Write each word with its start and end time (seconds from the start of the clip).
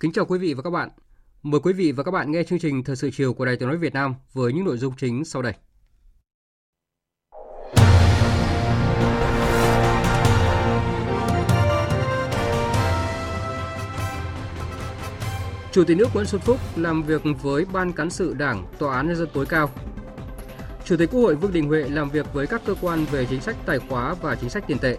Kính 0.00 0.12
chào 0.12 0.24
quý 0.24 0.38
vị 0.38 0.54
và 0.54 0.62
các 0.62 0.70
bạn. 0.70 0.88
Mời 1.42 1.60
quý 1.60 1.72
vị 1.72 1.92
và 1.92 2.02
các 2.02 2.10
bạn 2.10 2.32
nghe 2.32 2.42
chương 2.42 2.58
trình 2.58 2.84
Thời 2.84 2.96
sự 2.96 3.10
chiều 3.12 3.34
của 3.34 3.44
Đài 3.44 3.56
Tiếng 3.56 3.68
nói 3.68 3.78
Việt 3.78 3.94
Nam 3.94 4.14
với 4.32 4.52
những 4.52 4.64
nội 4.64 4.78
dung 4.78 4.94
chính 4.96 5.24
sau 5.24 5.42
đây. 5.42 5.52
Chủ 15.72 15.84
tịch 15.84 15.96
nước 15.96 16.08
Nguyễn 16.14 16.26
Xuân 16.26 16.40
Phúc 16.40 16.58
làm 16.76 17.02
việc 17.02 17.22
với 17.42 17.64
Ban 17.72 17.92
cán 17.92 18.10
sự 18.10 18.34
Đảng, 18.34 18.66
Tòa 18.78 18.96
án 18.96 19.06
nhân 19.06 19.16
dân 19.16 19.28
tối 19.34 19.46
cao. 19.46 19.70
Chủ 20.84 20.96
tịch 20.96 21.10
Quốc 21.12 21.20
hội 21.20 21.34
Vương 21.34 21.52
Đình 21.52 21.68
Huệ 21.68 21.88
làm 21.88 22.10
việc 22.10 22.32
với 22.32 22.46
các 22.46 22.62
cơ 22.66 22.74
quan 22.80 23.04
về 23.04 23.26
chính 23.30 23.40
sách 23.40 23.56
tài 23.66 23.78
khóa 23.78 24.14
và 24.14 24.36
chính 24.36 24.50
sách 24.50 24.64
tiền 24.66 24.78
tệ. 24.78 24.98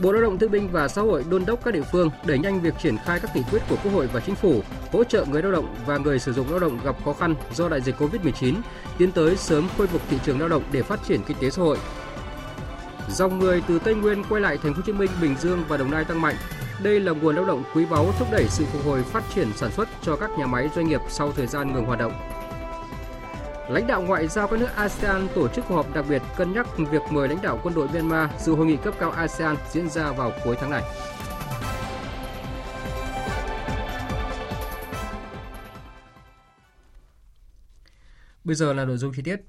Bộ 0.00 0.12
Lao 0.12 0.22
động 0.22 0.38
Thương 0.38 0.50
binh 0.50 0.68
và 0.72 0.88
Xã 0.88 1.02
hội 1.02 1.24
đôn 1.30 1.46
đốc 1.46 1.64
các 1.64 1.74
địa 1.74 1.82
phương 1.92 2.10
đẩy 2.26 2.38
nhanh 2.38 2.60
việc 2.60 2.74
triển 2.82 2.96
khai 3.04 3.20
các 3.20 3.36
nghị 3.36 3.42
quyết 3.50 3.62
của 3.68 3.76
Quốc 3.84 3.92
hội 3.92 4.06
và 4.12 4.20
Chính 4.20 4.34
phủ, 4.34 4.62
hỗ 4.92 5.04
trợ 5.04 5.24
người 5.24 5.42
lao 5.42 5.52
động 5.52 5.74
và 5.86 5.98
người 5.98 6.18
sử 6.18 6.32
dụng 6.32 6.50
lao 6.50 6.58
động 6.58 6.78
gặp 6.84 7.04
khó 7.04 7.12
khăn 7.12 7.34
do 7.54 7.68
đại 7.68 7.80
dịch 7.80 7.94
Covid-19, 7.98 8.54
tiến 8.98 9.12
tới 9.12 9.36
sớm 9.36 9.68
khôi 9.78 9.86
phục 9.86 10.02
thị 10.10 10.18
trường 10.24 10.40
lao 10.40 10.48
động 10.48 10.62
để 10.72 10.82
phát 10.82 11.00
triển 11.08 11.20
kinh 11.26 11.36
tế 11.40 11.50
xã 11.50 11.62
hội. 11.62 11.78
Dòng 13.08 13.38
người 13.38 13.62
từ 13.68 13.78
Tây 13.78 13.94
Nguyên 13.94 14.24
quay 14.28 14.40
lại 14.40 14.58
thành 14.62 14.74
phố 14.74 14.76
Hồ 14.76 14.82
Chí 14.86 14.92
Minh, 14.92 15.10
Bình 15.22 15.36
Dương 15.40 15.64
và 15.68 15.76
Đồng 15.76 15.90
Nai 15.90 16.04
tăng 16.04 16.20
mạnh. 16.20 16.36
Đây 16.82 17.00
là 17.00 17.12
nguồn 17.12 17.36
lao 17.36 17.44
động 17.44 17.62
quý 17.74 17.86
báu 17.90 18.12
thúc 18.18 18.28
đẩy 18.32 18.44
sự 18.48 18.64
phục 18.64 18.84
hồi 18.84 19.02
phát 19.02 19.24
triển 19.34 19.48
sản 19.56 19.70
xuất 19.72 19.88
cho 20.02 20.16
các 20.16 20.30
nhà 20.38 20.46
máy 20.46 20.68
doanh 20.74 20.88
nghiệp 20.88 21.00
sau 21.08 21.32
thời 21.32 21.46
gian 21.46 21.72
ngừng 21.72 21.84
hoạt 21.84 21.98
động. 21.98 22.37
Lãnh 23.68 23.86
đạo 23.86 24.02
ngoại 24.02 24.28
giao 24.28 24.48
các 24.48 24.60
nước 24.60 24.68
ASEAN 24.76 25.28
tổ 25.34 25.48
chức 25.48 25.64
cuộc 25.68 25.74
họp 25.74 25.94
đặc 25.94 26.04
biệt 26.08 26.22
cân 26.36 26.52
nhắc 26.52 26.66
việc 26.78 27.02
mời 27.10 27.28
lãnh 27.28 27.42
đạo 27.42 27.60
quân 27.62 27.74
đội 27.74 27.88
Myanmar 27.88 28.30
dự 28.40 28.54
hội 28.54 28.66
nghị 28.66 28.76
cấp 28.76 28.94
cao 29.00 29.10
ASEAN 29.10 29.56
diễn 29.70 29.88
ra 29.88 30.12
vào 30.12 30.32
cuối 30.44 30.56
tháng 30.60 30.70
này. 30.70 30.82
Bây 38.44 38.54
giờ 38.54 38.72
là 38.72 38.84
nội 38.84 38.96
dung 38.96 39.12
chi 39.16 39.22
tiết. 39.22 39.40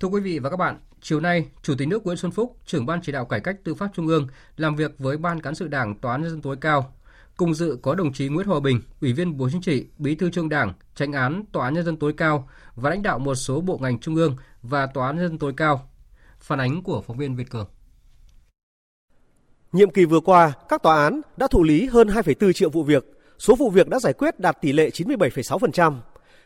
Thưa 0.00 0.08
quý 0.08 0.20
vị 0.20 0.38
và 0.38 0.50
các 0.50 0.56
bạn, 0.56 0.78
chiều 1.00 1.20
nay, 1.20 1.48
Chủ 1.62 1.74
tịch 1.78 1.88
nước 1.88 2.04
Nguyễn 2.04 2.16
Xuân 2.16 2.32
Phúc, 2.32 2.56
trưởng 2.66 2.86
ban 2.86 3.00
chỉ 3.02 3.12
đạo 3.12 3.24
cải 3.24 3.40
cách 3.40 3.56
tư 3.64 3.74
pháp 3.74 3.88
Trung 3.94 4.06
ương, 4.06 4.26
làm 4.56 4.76
việc 4.76 4.98
với 4.98 5.16
Ban 5.16 5.40
cán 5.40 5.54
sự 5.54 5.68
Đảng 5.68 5.98
Tòa 5.98 6.12
án 6.12 6.22
nhân 6.22 6.30
dân 6.30 6.42
tối 6.42 6.56
cao. 6.60 6.94
Cùng 7.40 7.54
dự 7.54 7.78
có 7.82 7.94
đồng 7.94 8.12
chí 8.12 8.28
Nguyễn 8.28 8.46
Hòa 8.46 8.60
Bình, 8.60 8.80
Ủy 9.00 9.12
viên 9.12 9.36
Bộ 9.36 9.48
Chính 9.52 9.60
trị, 9.60 9.86
Bí 9.98 10.14
thư 10.14 10.30
Trung 10.30 10.48
Đảng, 10.48 10.72
Tranh 10.94 11.12
án 11.12 11.44
Tòa 11.52 11.64
án 11.64 11.74
nhân 11.74 11.84
dân 11.84 11.96
tối 11.96 12.12
cao 12.16 12.48
và 12.74 12.90
lãnh 12.90 13.02
đạo 13.02 13.18
một 13.18 13.34
số 13.34 13.60
bộ 13.60 13.78
ngành 13.82 13.98
trung 13.98 14.14
ương 14.14 14.36
và 14.62 14.86
Tòa 14.86 15.06
án 15.06 15.16
nhân 15.16 15.28
dân 15.28 15.38
tối 15.38 15.52
cao. 15.56 15.90
Phản 16.40 16.60
ánh 16.60 16.82
của 16.82 17.02
phóng 17.06 17.16
viên 17.16 17.36
Việt 17.36 17.50
Cường. 17.50 17.66
Nhiệm 19.72 19.90
kỳ 19.90 20.04
vừa 20.04 20.20
qua, 20.20 20.52
các 20.68 20.82
tòa 20.82 21.04
án 21.04 21.20
đã 21.36 21.46
thụ 21.50 21.62
lý 21.62 21.86
hơn 21.86 22.08
2,4 22.08 22.52
triệu 22.52 22.70
vụ 22.70 22.82
việc, 22.82 23.04
số 23.38 23.54
vụ 23.54 23.70
việc 23.70 23.88
đã 23.88 23.98
giải 23.98 24.12
quyết 24.12 24.40
đạt 24.40 24.60
tỷ 24.60 24.72
lệ 24.72 24.90
97,6%. 24.90 25.98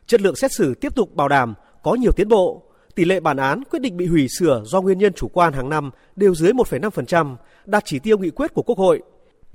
Chất 0.06 0.20
lượng 0.20 0.36
xét 0.36 0.52
xử 0.52 0.74
tiếp 0.74 0.94
tục 0.94 1.14
bảo 1.14 1.28
đảm, 1.28 1.54
có 1.82 1.94
nhiều 1.94 2.12
tiến 2.12 2.28
bộ. 2.28 2.62
Tỷ 2.94 3.04
lệ 3.04 3.20
bản 3.20 3.36
án 3.36 3.62
quyết 3.70 3.82
định 3.82 3.96
bị 3.96 4.06
hủy 4.06 4.26
sửa 4.38 4.62
do 4.64 4.80
nguyên 4.80 4.98
nhân 4.98 5.12
chủ 5.12 5.28
quan 5.28 5.52
hàng 5.52 5.68
năm 5.68 5.90
đều 6.16 6.34
dưới 6.34 6.52
1,5%, 6.52 7.36
đạt 7.64 7.82
chỉ 7.86 7.98
tiêu 7.98 8.18
nghị 8.18 8.30
quyết 8.30 8.54
của 8.54 8.62
Quốc 8.62 8.78
hội. 8.78 9.02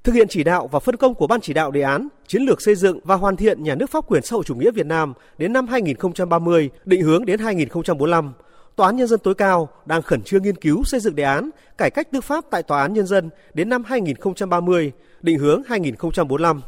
Thực 0.04 0.16
hiện 0.16 0.28
chỉ 0.28 0.44
đạo 0.44 0.68
và 0.68 0.80
phân 0.80 0.96
công 0.96 1.16
của 1.16 1.28
Ban 1.28 1.42
chỉ 1.42 1.54
đạo 1.54 1.72
đề 1.72 1.82
án 1.82 2.08
chiến 2.28 2.42
lược 2.42 2.62
xây 2.62 2.76
dựng 2.76 3.00
và 3.04 3.16
hoàn 3.16 3.36
thiện 3.36 3.64
nhà 3.64 3.76
nước 3.76 3.90
pháp 3.90 4.08
quyền 4.08 4.22
xã 4.22 4.34
hội 4.34 4.44
chủ 4.46 4.56
nghĩa 4.56 4.72
Việt 4.72 4.86
Nam 4.86 5.14
đến 5.38 5.54
năm 5.54 5.68
2030, 5.68 6.70
định 6.86 7.02
hướng 7.02 7.26
đến 7.26 7.40
2045, 7.40 8.34
Tòa 8.76 8.88
án 8.88 8.96
Nhân 8.96 9.08
dân 9.08 9.20
tối 9.20 9.36
cao 9.36 9.70
đang 9.86 10.02
khẩn 10.02 10.22
trương 10.22 10.44
nghiên 10.44 10.56
cứu 10.56 10.84
xây 10.84 11.00
dựng 11.00 11.16
đề 11.16 11.24
án 11.24 11.50
cải 11.78 11.90
cách 11.90 12.12
tư 12.12 12.22
pháp 12.22 12.46
tại 12.52 12.64
Tòa 12.64 12.82
án 12.82 12.94
Nhân 12.94 13.06
dân 13.06 13.30
đến 13.54 13.70
năm 13.70 13.84
2030, 13.84 14.92
định 15.22 15.40
hướng 15.40 15.62
2045. 15.68 16.62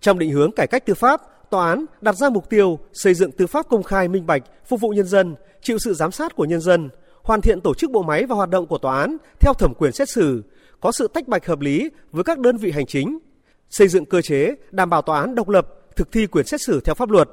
Trong 0.00 0.18
định 0.18 0.30
hướng 0.30 0.52
cải 0.52 0.66
cách 0.66 0.86
tư 0.86 0.94
pháp, 0.94 1.50
Tòa 1.50 1.68
án 1.68 1.84
đặt 2.00 2.16
ra 2.16 2.30
mục 2.30 2.50
tiêu 2.50 2.78
xây 2.92 3.14
dựng 3.14 3.32
tư 3.32 3.46
pháp 3.46 3.68
công 3.68 3.82
khai 3.82 4.08
minh 4.08 4.26
bạch, 4.26 4.42
phục 4.66 4.80
vụ 4.80 4.90
nhân 4.90 5.06
dân, 5.06 5.34
chịu 5.62 5.78
sự 5.78 5.94
giám 5.94 6.12
sát 6.12 6.36
của 6.36 6.44
nhân 6.44 6.60
dân, 6.60 6.90
hoàn 7.22 7.40
thiện 7.40 7.60
tổ 7.60 7.74
chức 7.74 7.90
bộ 7.90 8.02
máy 8.02 8.26
và 8.26 8.36
hoạt 8.36 8.50
động 8.50 8.66
của 8.66 8.78
tòa 8.78 9.00
án 9.00 9.16
theo 9.40 9.52
thẩm 9.54 9.74
quyền 9.74 9.92
xét 9.92 10.08
xử, 10.08 10.42
có 10.84 10.92
sự 10.92 11.08
tách 11.08 11.28
bạch 11.28 11.46
hợp 11.46 11.60
lý 11.60 11.90
với 12.12 12.24
các 12.24 12.38
đơn 12.38 12.56
vị 12.56 12.70
hành 12.70 12.86
chính, 12.86 13.18
xây 13.70 13.88
dựng 13.88 14.04
cơ 14.04 14.22
chế 14.22 14.54
đảm 14.70 14.90
bảo 14.90 15.02
tòa 15.02 15.20
án 15.20 15.34
độc 15.34 15.48
lập, 15.48 15.68
thực 15.96 16.12
thi 16.12 16.26
quyền 16.26 16.46
xét 16.46 16.60
xử 16.60 16.80
theo 16.80 16.94
pháp 16.94 17.10
luật, 17.10 17.28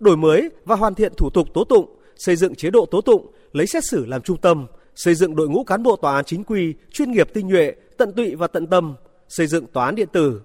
đổi 0.00 0.16
mới 0.16 0.50
và 0.64 0.76
hoàn 0.76 0.94
thiện 0.94 1.12
thủ 1.16 1.30
tục 1.30 1.48
tố 1.54 1.64
tụng, 1.64 1.96
xây 2.16 2.36
dựng 2.36 2.54
chế 2.54 2.70
độ 2.70 2.86
tố 2.86 3.00
tụng, 3.00 3.32
lấy 3.52 3.66
xét 3.66 3.84
xử 3.84 4.06
làm 4.06 4.22
trung 4.22 4.36
tâm, 4.36 4.66
xây 4.94 5.14
dựng 5.14 5.36
đội 5.36 5.48
ngũ 5.48 5.64
cán 5.64 5.82
bộ 5.82 5.96
tòa 5.96 6.14
án 6.14 6.24
chính 6.24 6.44
quy, 6.44 6.74
chuyên 6.90 7.12
nghiệp 7.12 7.28
tinh 7.34 7.48
nhuệ, 7.48 7.72
tận 7.96 8.12
tụy 8.12 8.34
và 8.34 8.46
tận 8.46 8.66
tâm, 8.66 8.94
xây 9.28 9.46
dựng 9.46 9.66
tòa 9.66 9.84
án 9.84 9.94
điện 9.94 10.08
tử. 10.12 10.40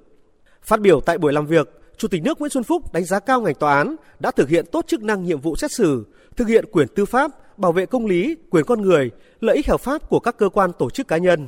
Phát 0.63 0.81
biểu 0.81 1.01
tại 1.01 1.17
buổi 1.17 1.33
làm 1.33 1.47
việc, 1.47 1.69
Chủ 1.97 2.07
tịch 2.07 2.23
nước 2.23 2.39
Nguyễn 2.39 2.49
Xuân 2.49 2.63
Phúc 2.63 2.93
đánh 2.93 3.05
giá 3.05 3.19
cao 3.19 3.41
ngành 3.41 3.55
tòa 3.55 3.77
án 3.77 3.95
đã 4.19 4.31
thực 4.31 4.49
hiện 4.49 4.65
tốt 4.71 4.85
chức 4.87 5.03
năng 5.03 5.23
nhiệm 5.23 5.41
vụ 5.41 5.55
xét 5.55 5.71
xử, 5.71 6.05
thực 6.35 6.47
hiện 6.47 6.65
quyền 6.71 6.87
tư 6.87 7.05
pháp, 7.05 7.59
bảo 7.59 7.71
vệ 7.71 7.85
công 7.85 8.05
lý, 8.05 8.35
quyền 8.49 8.65
con 8.65 8.81
người, 8.81 9.11
lợi 9.39 9.55
ích 9.55 9.67
hợp 9.67 9.81
pháp 9.81 10.09
của 10.09 10.19
các 10.19 10.37
cơ 10.37 10.49
quan 10.49 10.71
tổ 10.79 10.89
chức 10.89 11.07
cá 11.07 11.17
nhân. 11.17 11.47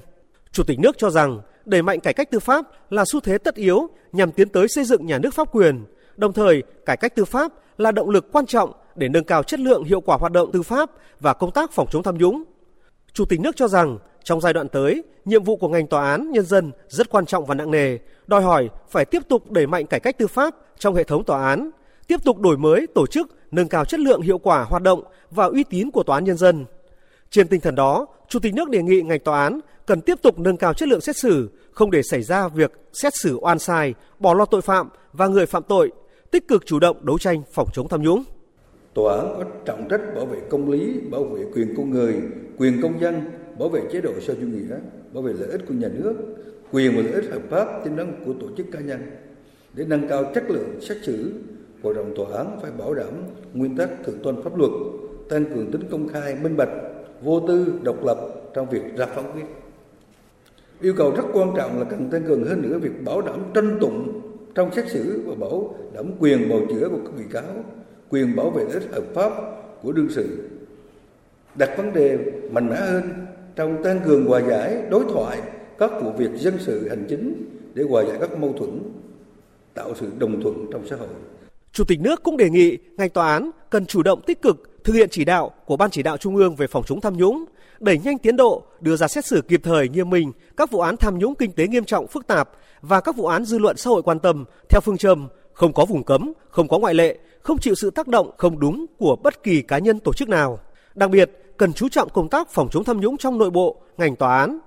Chủ 0.58 0.64
tịch 0.64 0.80
nước 0.80 0.98
cho 0.98 1.10
rằng 1.10 1.42
đẩy 1.66 1.82
mạnh 1.82 2.00
cải 2.00 2.14
cách 2.14 2.32
tư 2.32 2.40
pháp 2.40 2.66
là 2.90 3.04
xu 3.06 3.20
thế 3.20 3.38
tất 3.38 3.56
yếu 3.56 3.88
nhằm 4.12 4.32
tiến 4.32 4.50
tới 4.50 4.68
xây 4.68 4.84
dựng 4.84 5.06
nhà 5.06 5.20
nước 5.20 5.34
pháp 5.34 5.56
quyền. 5.56 5.86
Đồng 6.16 6.34
thời, 6.34 6.64
cải 6.86 6.98
cách 6.98 7.16
tư 7.16 7.26
pháp 7.26 7.52
là 7.78 7.92
động 7.92 8.10
lực 8.10 8.32
quan 8.32 8.46
trọng 8.46 8.72
để 8.96 9.10
nâng 9.10 9.24
cao 9.24 9.44
chất 9.44 9.60
lượng 9.60 9.84
hiệu 9.84 10.02
quả 10.02 10.18
hoạt 10.18 10.32
động 10.32 10.52
tư 10.52 10.62
pháp 10.62 10.90
và 11.20 11.34
công 11.34 11.52
tác 11.52 11.72
phòng 11.72 11.88
chống 11.92 12.04
tham 12.04 12.18
nhũng. 12.18 12.44
Chủ 13.14 13.26
tịch 13.26 13.40
nước 13.40 13.56
cho 13.56 13.68
rằng 13.68 13.98
trong 14.24 14.42
giai 14.42 14.54
đoạn 14.54 14.70
tới, 14.70 15.04
nhiệm 15.26 15.44
vụ 15.44 15.58
của 15.58 15.68
ngành 15.68 15.88
tòa 15.88 16.10
án 16.12 16.32
nhân 16.32 16.46
dân 16.46 16.72
rất 16.88 17.10
quan 17.10 17.26
trọng 17.26 17.46
và 17.46 17.56
nặng 17.56 17.72
nề, 17.72 17.98
đòi 18.28 18.42
hỏi 18.42 18.70
phải 18.90 19.06
tiếp 19.06 19.22
tục 19.30 19.52
đẩy 19.52 19.68
mạnh 19.68 19.88
cải 19.88 20.00
cách 20.00 20.18
tư 20.18 20.28
pháp 20.28 20.56
trong 20.78 20.96
hệ 20.96 21.04
thống 21.04 21.24
tòa 21.24 21.48
án, 21.48 21.70
tiếp 22.08 22.24
tục 22.24 22.40
đổi 22.40 22.58
mới 22.58 22.88
tổ 22.96 23.08
chức, 23.08 23.28
nâng 23.52 23.68
cao 23.68 23.86
chất 23.86 24.00
lượng 24.00 24.22
hiệu 24.22 24.38
quả 24.38 24.64
hoạt 24.64 24.84
động 24.84 25.04
và 25.32 25.46
uy 25.46 25.64
tín 25.64 25.92
của 25.92 26.04
tòa 26.04 26.18
án 26.18 26.24
nhân 26.24 26.38
dân. 26.38 26.66
Trên 27.30 27.48
tinh 27.48 27.62
thần 27.62 27.76
đó, 27.76 28.08
Chủ 28.30 28.40
tịch 28.40 28.54
nước 28.54 28.70
đề 28.70 28.82
nghị 28.82 29.02
ngành 29.02 29.20
tòa 29.20 29.44
án 29.44 29.60
cần 29.86 30.02
tiếp 30.02 30.22
tục 30.22 30.40
nâng 30.40 30.58
cao 30.58 30.74
chất 30.74 30.90
lượng 30.90 31.02
xét 31.02 31.18
xử, 31.18 31.50
không 31.72 31.92
để 31.92 32.02
xảy 32.04 32.24
ra 32.24 32.48
việc 32.48 32.72
xét 32.94 33.14
xử 33.16 33.38
oan 33.42 33.60
sai, 33.60 33.94
bỏ 34.20 34.34
lọt 34.34 34.52
tội 34.52 34.62
phạm 34.62 34.90
và 35.14 35.28
người 35.28 35.46
phạm 35.46 35.64
tội, 35.64 35.92
tích 36.32 36.48
cực 36.48 36.66
chủ 36.66 36.80
động 36.80 37.06
đấu 37.06 37.18
tranh 37.18 37.44
phòng 37.54 37.68
chống 37.74 37.88
tham 37.88 38.02
nhũng. 38.02 38.24
Tòa 38.94 39.18
án 39.18 39.34
có 39.38 39.44
trọng 39.66 39.88
trách 39.90 40.02
bảo 40.16 40.26
vệ 40.26 40.40
công 40.50 40.72
lý, 40.72 41.00
bảo 41.12 41.24
vệ 41.24 41.46
quyền 41.54 41.74
con 41.78 41.90
người, 41.90 42.16
quyền 42.58 42.82
công 42.82 43.02
dân, 43.02 43.22
bảo 43.60 43.70
vệ 43.70 43.82
chế 43.92 44.02
độ 44.02 44.12
xã 44.22 44.34
chủ 44.34 44.48
nghĩa, 44.48 44.76
bảo 45.14 45.24
vệ 45.24 45.34
lợi 45.34 45.50
ích 45.52 45.62
của 45.68 45.74
nhà 45.74 45.88
nước, 45.88 46.14
quyền 46.72 46.96
và 46.96 47.02
lợi 47.02 47.22
ích 47.22 47.32
hợp 47.32 47.42
pháp 47.50 47.68
chính 47.84 47.96
đáng 47.96 48.14
của 48.26 48.34
tổ 48.42 48.48
chức 48.58 48.66
cá 48.72 48.80
nhân. 48.80 49.00
Để 49.74 49.86
nâng 49.88 50.08
cao 50.08 50.32
chất 50.36 50.44
lượng 50.50 50.82
xét 50.82 50.98
xử, 51.04 51.34
hội 51.84 51.94
đồng 51.94 52.16
tòa 52.16 52.38
án 52.38 52.60
phải 52.62 52.72
bảo 52.72 52.94
đảm 52.94 53.14
nguyên 53.54 53.78
tắc 53.78 53.90
thượng 54.06 54.20
tôn 54.24 54.44
pháp 54.44 54.58
luật, 54.58 54.72
tăng 55.30 55.46
cường 55.46 55.72
tính 55.72 55.82
công 55.92 56.08
khai, 56.08 56.36
minh 56.44 56.58
bạch, 56.58 56.70
vô 57.22 57.40
tư, 57.48 57.80
độc 57.84 58.06
lập 58.06 58.18
trong 58.54 58.70
việc 58.70 58.82
ra 58.98 59.06
phán 59.06 59.26
quyết. 59.34 59.46
Yêu 60.82 60.94
cầu 60.98 61.14
rất 61.16 61.24
quan 61.34 61.54
trọng 61.58 61.80
là 61.80 61.86
cần 61.86 62.10
tăng 62.10 62.24
cường 62.24 62.44
hơn 62.44 62.62
nữa 62.62 62.78
việc 62.80 63.04
bảo 63.06 63.22
đảm 63.22 63.40
tranh 63.54 63.78
tụng 63.82 64.22
trong 64.56 64.74
xét 64.74 64.90
xử 64.90 65.22
và 65.26 65.36
bảo 65.36 65.76
đảm 65.94 66.06
quyền 66.20 66.50
bào 66.50 66.60
chữa 66.70 66.90
của 66.90 67.00
các 67.06 67.12
bị 67.18 67.24
cáo, 67.32 67.64
quyền 68.10 68.36
bảo 68.36 68.50
vệ 68.50 68.64
lợi 68.64 68.74
ích 68.74 68.92
hợp 68.92 69.04
pháp 69.14 69.32
của 69.82 69.92
đương 69.92 70.10
sự. 70.10 70.50
Đặt 71.56 71.70
vấn 71.78 71.94
đề 71.94 72.18
mạnh 72.52 72.70
mẽ 72.70 72.76
hơn 72.76 73.04
trong 73.56 73.84
tăng 73.84 74.00
cường 74.06 74.26
hòa 74.26 74.42
giải, 74.50 74.84
đối 74.90 75.04
thoại 75.04 75.42
các 75.78 75.92
vụ 76.02 76.12
việc 76.12 76.30
dân 76.36 76.54
sự 76.60 76.90
hành 76.90 77.06
chính 77.10 77.34
để 77.74 77.84
hòa 77.84 78.04
giải 78.04 78.18
các 78.20 78.40
mâu 78.40 78.54
thuẫn, 78.54 78.80
tạo 79.74 79.94
sự 79.96 80.08
đồng 80.20 80.42
thuận 80.42 80.66
trong 80.72 80.88
xã 80.88 80.96
hội. 80.96 81.08
Chủ 81.72 81.84
tịch 81.88 82.00
nước 82.02 82.24
cũng 82.24 82.38
đề 82.38 82.50
nghị 82.50 82.78
ngành 82.98 83.10
tòa 83.10 83.34
án 83.34 83.52
cần 83.70 83.86
chủ 83.86 84.04
động 84.04 84.22
tích 84.26 84.42
cực 84.42 84.77
thực 84.88 84.94
hiện 84.94 85.10
chỉ 85.10 85.26
đạo 85.26 85.52
của 85.66 85.78
Ban 85.78 85.92
chỉ 85.92 86.04
đạo 86.04 86.18
Trung 86.18 86.36
ương 86.36 86.56
về 86.56 86.68
phòng 86.68 86.84
chống 86.88 87.02
tham 87.02 87.18
nhũng, 87.18 87.46
đẩy 87.80 87.98
nhanh 87.98 88.18
tiến 88.18 88.36
độ, 88.36 88.64
đưa 88.80 88.96
ra 88.96 89.08
xét 89.08 89.26
xử 89.26 89.42
kịp 89.42 89.62
thời 89.64 89.90
nghiêm 89.90 90.10
minh 90.10 90.32
các 90.58 90.72
vụ 90.72 90.80
án 90.80 90.98
tham 90.98 91.18
nhũng 91.18 91.36
kinh 91.36 91.52
tế 91.52 91.68
nghiêm 91.68 91.86
trọng 91.86 92.08
phức 92.08 92.28
tạp 92.28 92.50
và 92.82 93.02
các 93.02 93.16
vụ 93.16 93.26
án 93.26 93.46
dư 93.46 93.58
luận 93.58 93.78
xã 93.78 93.90
hội 93.90 94.04
quan 94.04 94.20
tâm 94.20 94.46
theo 94.70 94.82
phương 94.82 94.98
châm 94.98 95.28
không 95.54 95.74
có 95.74 95.86
vùng 95.86 96.04
cấm, 96.04 96.34
không 96.50 96.68
có 96.68 96.80
ngoại 96.80 96.94
lệ, 96.94 97.18
không 97.42 97.58
chịu 97.58 97.76
sự 97.76 97.90
tác 97.90 98.08
động 98.08 98.32
không 98.38 98.60
đúng 98.60 98.86
của 98.98 99.16
bất 99.16 99.44
kỳ 99.44 99.62
cá 99.62 99.78
nhân 99.78 100.00
tổ 100.00 100.14
chức 100.14 100.30
nào. 100.30 100.60
Đặc 100.96 101.10
biệt, 101.10 101.32
cần 101.58 101.74
chú 101.74 101.90
trọng 101.90 102.10
công 102.10 102.30
tác 102.30 102.50
phòng 102.50 102.68
chống 102.72 102.84
tham 102.84 103.00
nhũng 103.00 103.18
trong 103.18 103.38
nội 103.38 103.50
bộ, 103.50 103.82
ngành 103.98 104.16
tòa 104.16 104.40
án. 104.40 104.60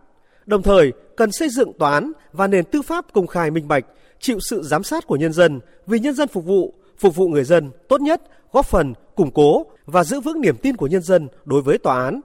Đồng 0.46 0.62
thời, 0.62 0.92
cần 1.16 1.32
xây 1.32 1.48
dựng 1.48 1.72
tòa 1.78 1.92
án 1.92 2.12
và 2.32 2.46
nền 2.46 2.64
tư 2.64 2.82
pháp 2.82 3.04
công 3.12 3.26
khai 3.26 3.50
minh 3.50 3.68
bạch, 3.68 3.84
chịu 4.18 4.38
sự 4.40 4.62
giám 4.62 4.82
sát 4.82 5.06
của 5.06 5.16
nhân 5.16 5.32
dân, 5.32 5.60
vì 5.86 5.98
nhân 5.98 6.14
dân 6.14 6.28
phục 6.28 6.44
vụ, 6.44 6.74
phục 7.00 7.16
vụ 7.16 7.28
người 7.28 7.44
dân 7.44 7.70
tốt 7.88 8.00
nhất, 8.00 8.22
góp 8.52 8.66
phần 8.66 8.94
củng 9.14 9.30
cố 9.30 9.66
và 9.86 10.04
giữ 10.04 10.20
vững 10.20 10.40
niềm 10.40 10.56
tin 10.62 10.76
của 10.76 10.86
nhân 10.86 11.02
dân 11.02 11.28
đối 11.44 11.62
với 11.62 11.78
tòa 11.78 12.04
án. 12.04 12.20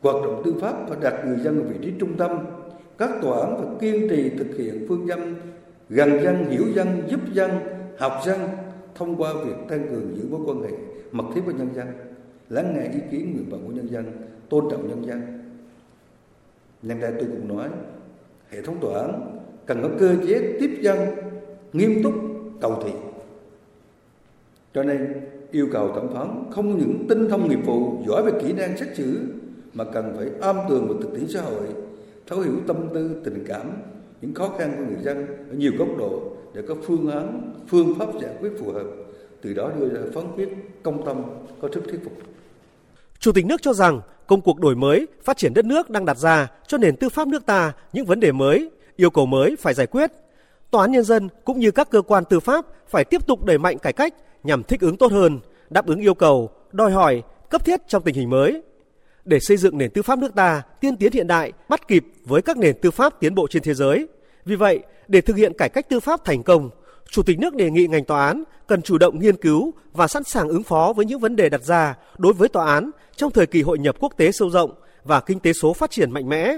Hoạt 0.00 0.16
động 0.24 0.42
tư 0.44 0.54
pháp 0.60 0.74
phải 0.88 0.98
đặt 1.00 1.14
người 1.26 1.38
dân 1.44 1.62
ở 1.62 1.68
vị 1.68 1.76
trí 1.82 1.92
trung 1.98 2.16
tâm. 2.16 2.30
Các 2.98 3.10
tòa 3.22 3.40
án 3.40 3.56
phải 3.58 3.66
kiên 3.80 4.08
trì 4.10 4.30
thực 4.38 4.56
hiện 4.58 4.86
phương 4.88 5.08
châm 5.08 5.34
gần 5.88 6.22
dân, 6.22 6.50
hiểu 6.50 6.64
dân, 6.74 7.02
giúp 7.08 7.20
dân, 7.32 7.50
học 7.98 8.12
dân 8.26 8.40
thông 8.94 9.16
qua 9.16 9.34
việc 9.44 9.56
tăng 9.68 9.88
cường 9.88 10.16
giữ 10.16 10.28
mối 10.30 10.40
quan 10.46 10.62
hệ 10.62 10.76
mật 11.12 11.24
thiết 11.34 11.40
với 11.44 11.54
nhân 11.54 11.68
dân, 11.74 11.86
lắng 12.48 12.74
nghe 12.74 12.82
ý 12.82 12.98
kiến 13.10 13.32
nguyện 13.32 13.50
vọng 13.50 13.62
của 13.66 13.72
nhân 13.72 13.88
dân, 13.90 14.04
tôn 14.48 14.64
trọng 14.70 14.88
nhân 14.88 15.06
dân. 15.06 15.22
Nhân 16.82 17.00
đây 17.00 17.12
tôi 17.18 17.28
cũng 17.28 17.56
nói, 17.56 17.68
hệ 18.50 18.62
thống 18.62 18.76
tòa 18.80 19.00
án 19.00 19.38
cần 19.66 19.82
có 19.82 19.88
cơ 19.98 20.16
chế 20.26 20.56
tiếp 20.60 20.78
dân 20.80 20.98
nghiêm 21.72 22.02
túc, 22.02 22.14
cầu 22.60 22.82
thị. 22.84 22.92
Cho 24.76 24.82
nên 24.82 25.12
yêu 25.50 25.68
cầu 25.72 25.92
thẩm 25.94 26.14
phán 26.14 26.44
không 26.50 26.78
những 26.78 27.06
tinh 27.08 27.28
thông 27.30 27.48
nghiệp 27.48 27.66
vụ, 27.66 28.02
giỏi 28.08 28.22
về 28.22 28.32
kỹ 28.42 28.52
năng 28.52 28.76
xét 28.76 28.88
xử 28.96 29.20
mà 29.74 29.84
cần 29.84 30.14
phải 30.16 30.26
am 30.40 30.56
tường 30.68 30.88
vào 30.88 30.98
thực 31.02 31.12
tiễn 31.12 31.28
xã 31.28 31.40
hội, 31.40 31.66
thấu 32.26 32.40
hiểu 32.40 32.54
tâm 32.66 32.76
tư, 32.94 33.20
tình 33.24 33.44
cảm, 33.48 33.72
những 34.20 34.34
khó 34.34 34.48
khăn 34.58 34.74
của 34.78 34.84
người 34.88 35.02
dân 35.02 35.26
ở 35.26 35.56
nhiều 35.56 35.72
góc 35.78 35.88
độ 35.98 36.22
để 36.54 36.62
có 36.68 36.74
phương 36.86 37.10
án, 37.10 37.52
phương 37.68 37.94
pháp 37.98 38.08
giải 38.22 38.30
quyết 38.40 38.50
phù 38.60 38.72
hợp, 38.72 38.86
từ 39.42 39.54
đó 39.54 39.70
đưa 39.80 39.88
ra 39.88 40.00
phán 40.14 40.24
quyết 40.36 40.48
công 40.82 41.06
tâm 41.06 41.22
có 41.60 41.68
sức 41.74 41.82
thuyết 41.84 42.00
phục. 42.04 42.12
Chủ 43.18 43.32
tịch 43.32 43.46
nước 43.46 43.62
cho 43.62 43.72
rằng 43.72 44.00
công 44.26 44.40
cuộc 44.40 44.60
đổi 44.60 44.76
mới, 44.76 45.06
phát 45.24 45.36
triển 45.36 45.54
đất 45.54 45.64
nước 45.64 45.90
đang 45.90 46.04
đặt 46.04 46.16
ra 46.16 46.48
cho 46.66 46.78
nền 46.78 46.96
tư 46.96 47.08
pháp 47.08 47.28
nước 47.28 47.46
ta 47.46 47.72
những 47.92 48.06
vấn 48.06 48.20
đề 48.20 48.32
mới, 48.32 48.70
yêu 48.96 49.10
cầu 49.10 49.26
mới 49.26 49.56
phải 49.58 49.74
giải 49.74 49.86
quyết. 49.86 50.10
Tòa 50.70 50.82
án 50.82 50.92
nhân 50.92 51.04
dân 51.04 51.28
cũng 51.44 51.58
như 51.58 51.70
các 51.70 51.90
cơ 51.90 52.02
quan 52.02 52.24
tư 52.24 52.40
pháp 52.40 52.66
phải 52.88 53.04
tiếp 53.04 53.26
tục 53.26 53.44
đẩy 53.44 53.58
mạnh 53.58 53.78
cải 53.78 53.92
cách 53.92 54.14
nhằm 54.42 54.62
thích 54.62 54.80
ứng 54.80 54.96
tốt 54.96 55.12
hơn, 55.12 55.40
đáp 55.70 55.86
ứng 55.86 56.00
yêu 56.00 56.14
cầu, 56.14 56.50
đòi 56.72 56.90
hỏi 56.90 57.22
cấp 57.50 57.64
thiết 57.64 57.80
trong 57.88 58.02
tình 58.02 58.14
hình 58.14 58.30
mới. 58.30 58.62
Để 59.24 59.40
xây 59.40 59.56
dựng 59.56 59.78
nền 59.78 59.90
tư 59.90 60.02
pháp 60.02 60.18
nước 60.18 60.34
ta 60.34 60.62
tiên 60.80 60.96
tiến 60.96 61.12
hiện 61.12 61.26
đại, 61.26 61.52
bắt 61.68 61.88
kịp 61.88 62.04
với 62.24 62.42
các 62.42 62.56
nền 62.56 62.76
tư 62.80 62.90
pháp 62.90 63.20
tiến 63.20 63.34
bộ 63.34 63.46
trên 63.50 63.62
thế 63.62 63.74
giới. 63.74 64.08
Vì 64.44 64.56
vậy, 64.56 64.80
để 65.08 65.20
thực 65.20 65.36
hiện 65.36 65.52
cải 65.58 65.68
cách 65.68 65.88
tư 65.88 66.00
pháp 66.00 66.24
thành 66.24 66.42
công, 66.42 66.70
Chủ 67.10 67.22
tịch 67.22 67.38
nước 67.38 67.54
đề 67.54 67.70
nghị 67.70 67.86
ngành 67.86 68.04
tòa 68.04 68.26
án 68.26 68.42
cần 68.66 68.82
chủ 68.82 68.98
động 68.98 69.18
nghiên 69.18 69.36
cứu 69.36 69.74
và 69.92 70.08
sẵn 70.08 70.24
sàng 70.24 70.48
ứng 70.48 70.62
phó 70.62 70.92
với 70.96 71.06
những 71.06 71.20
vấn 71.20 71.36
đề 71.36 71.48
đặt 71.48 71.62
ra 71.62 71.94
đối 72.18 72.32
với 72.32 72.48
tòa 72.48 72.66
án 72.66 72.90
trong 73.16 73.30
thời 73.30 73.46
kỳ 73.46 73.62
hội 73.62 73.78
nhập 73.78 73.96
quốc 74.00 74.12
tế 74.16 74.32
sâu 74.32 74.50
rộng 74.50 74.74
và 75.04 75.20
kinh 75.20 75.40
tế 75.40 75.52
số 75.52 75.72
phát 75.72 75.90
triển 75.90 76.10
mạnh 76.10 76.28
mẽ. 76.28 76.52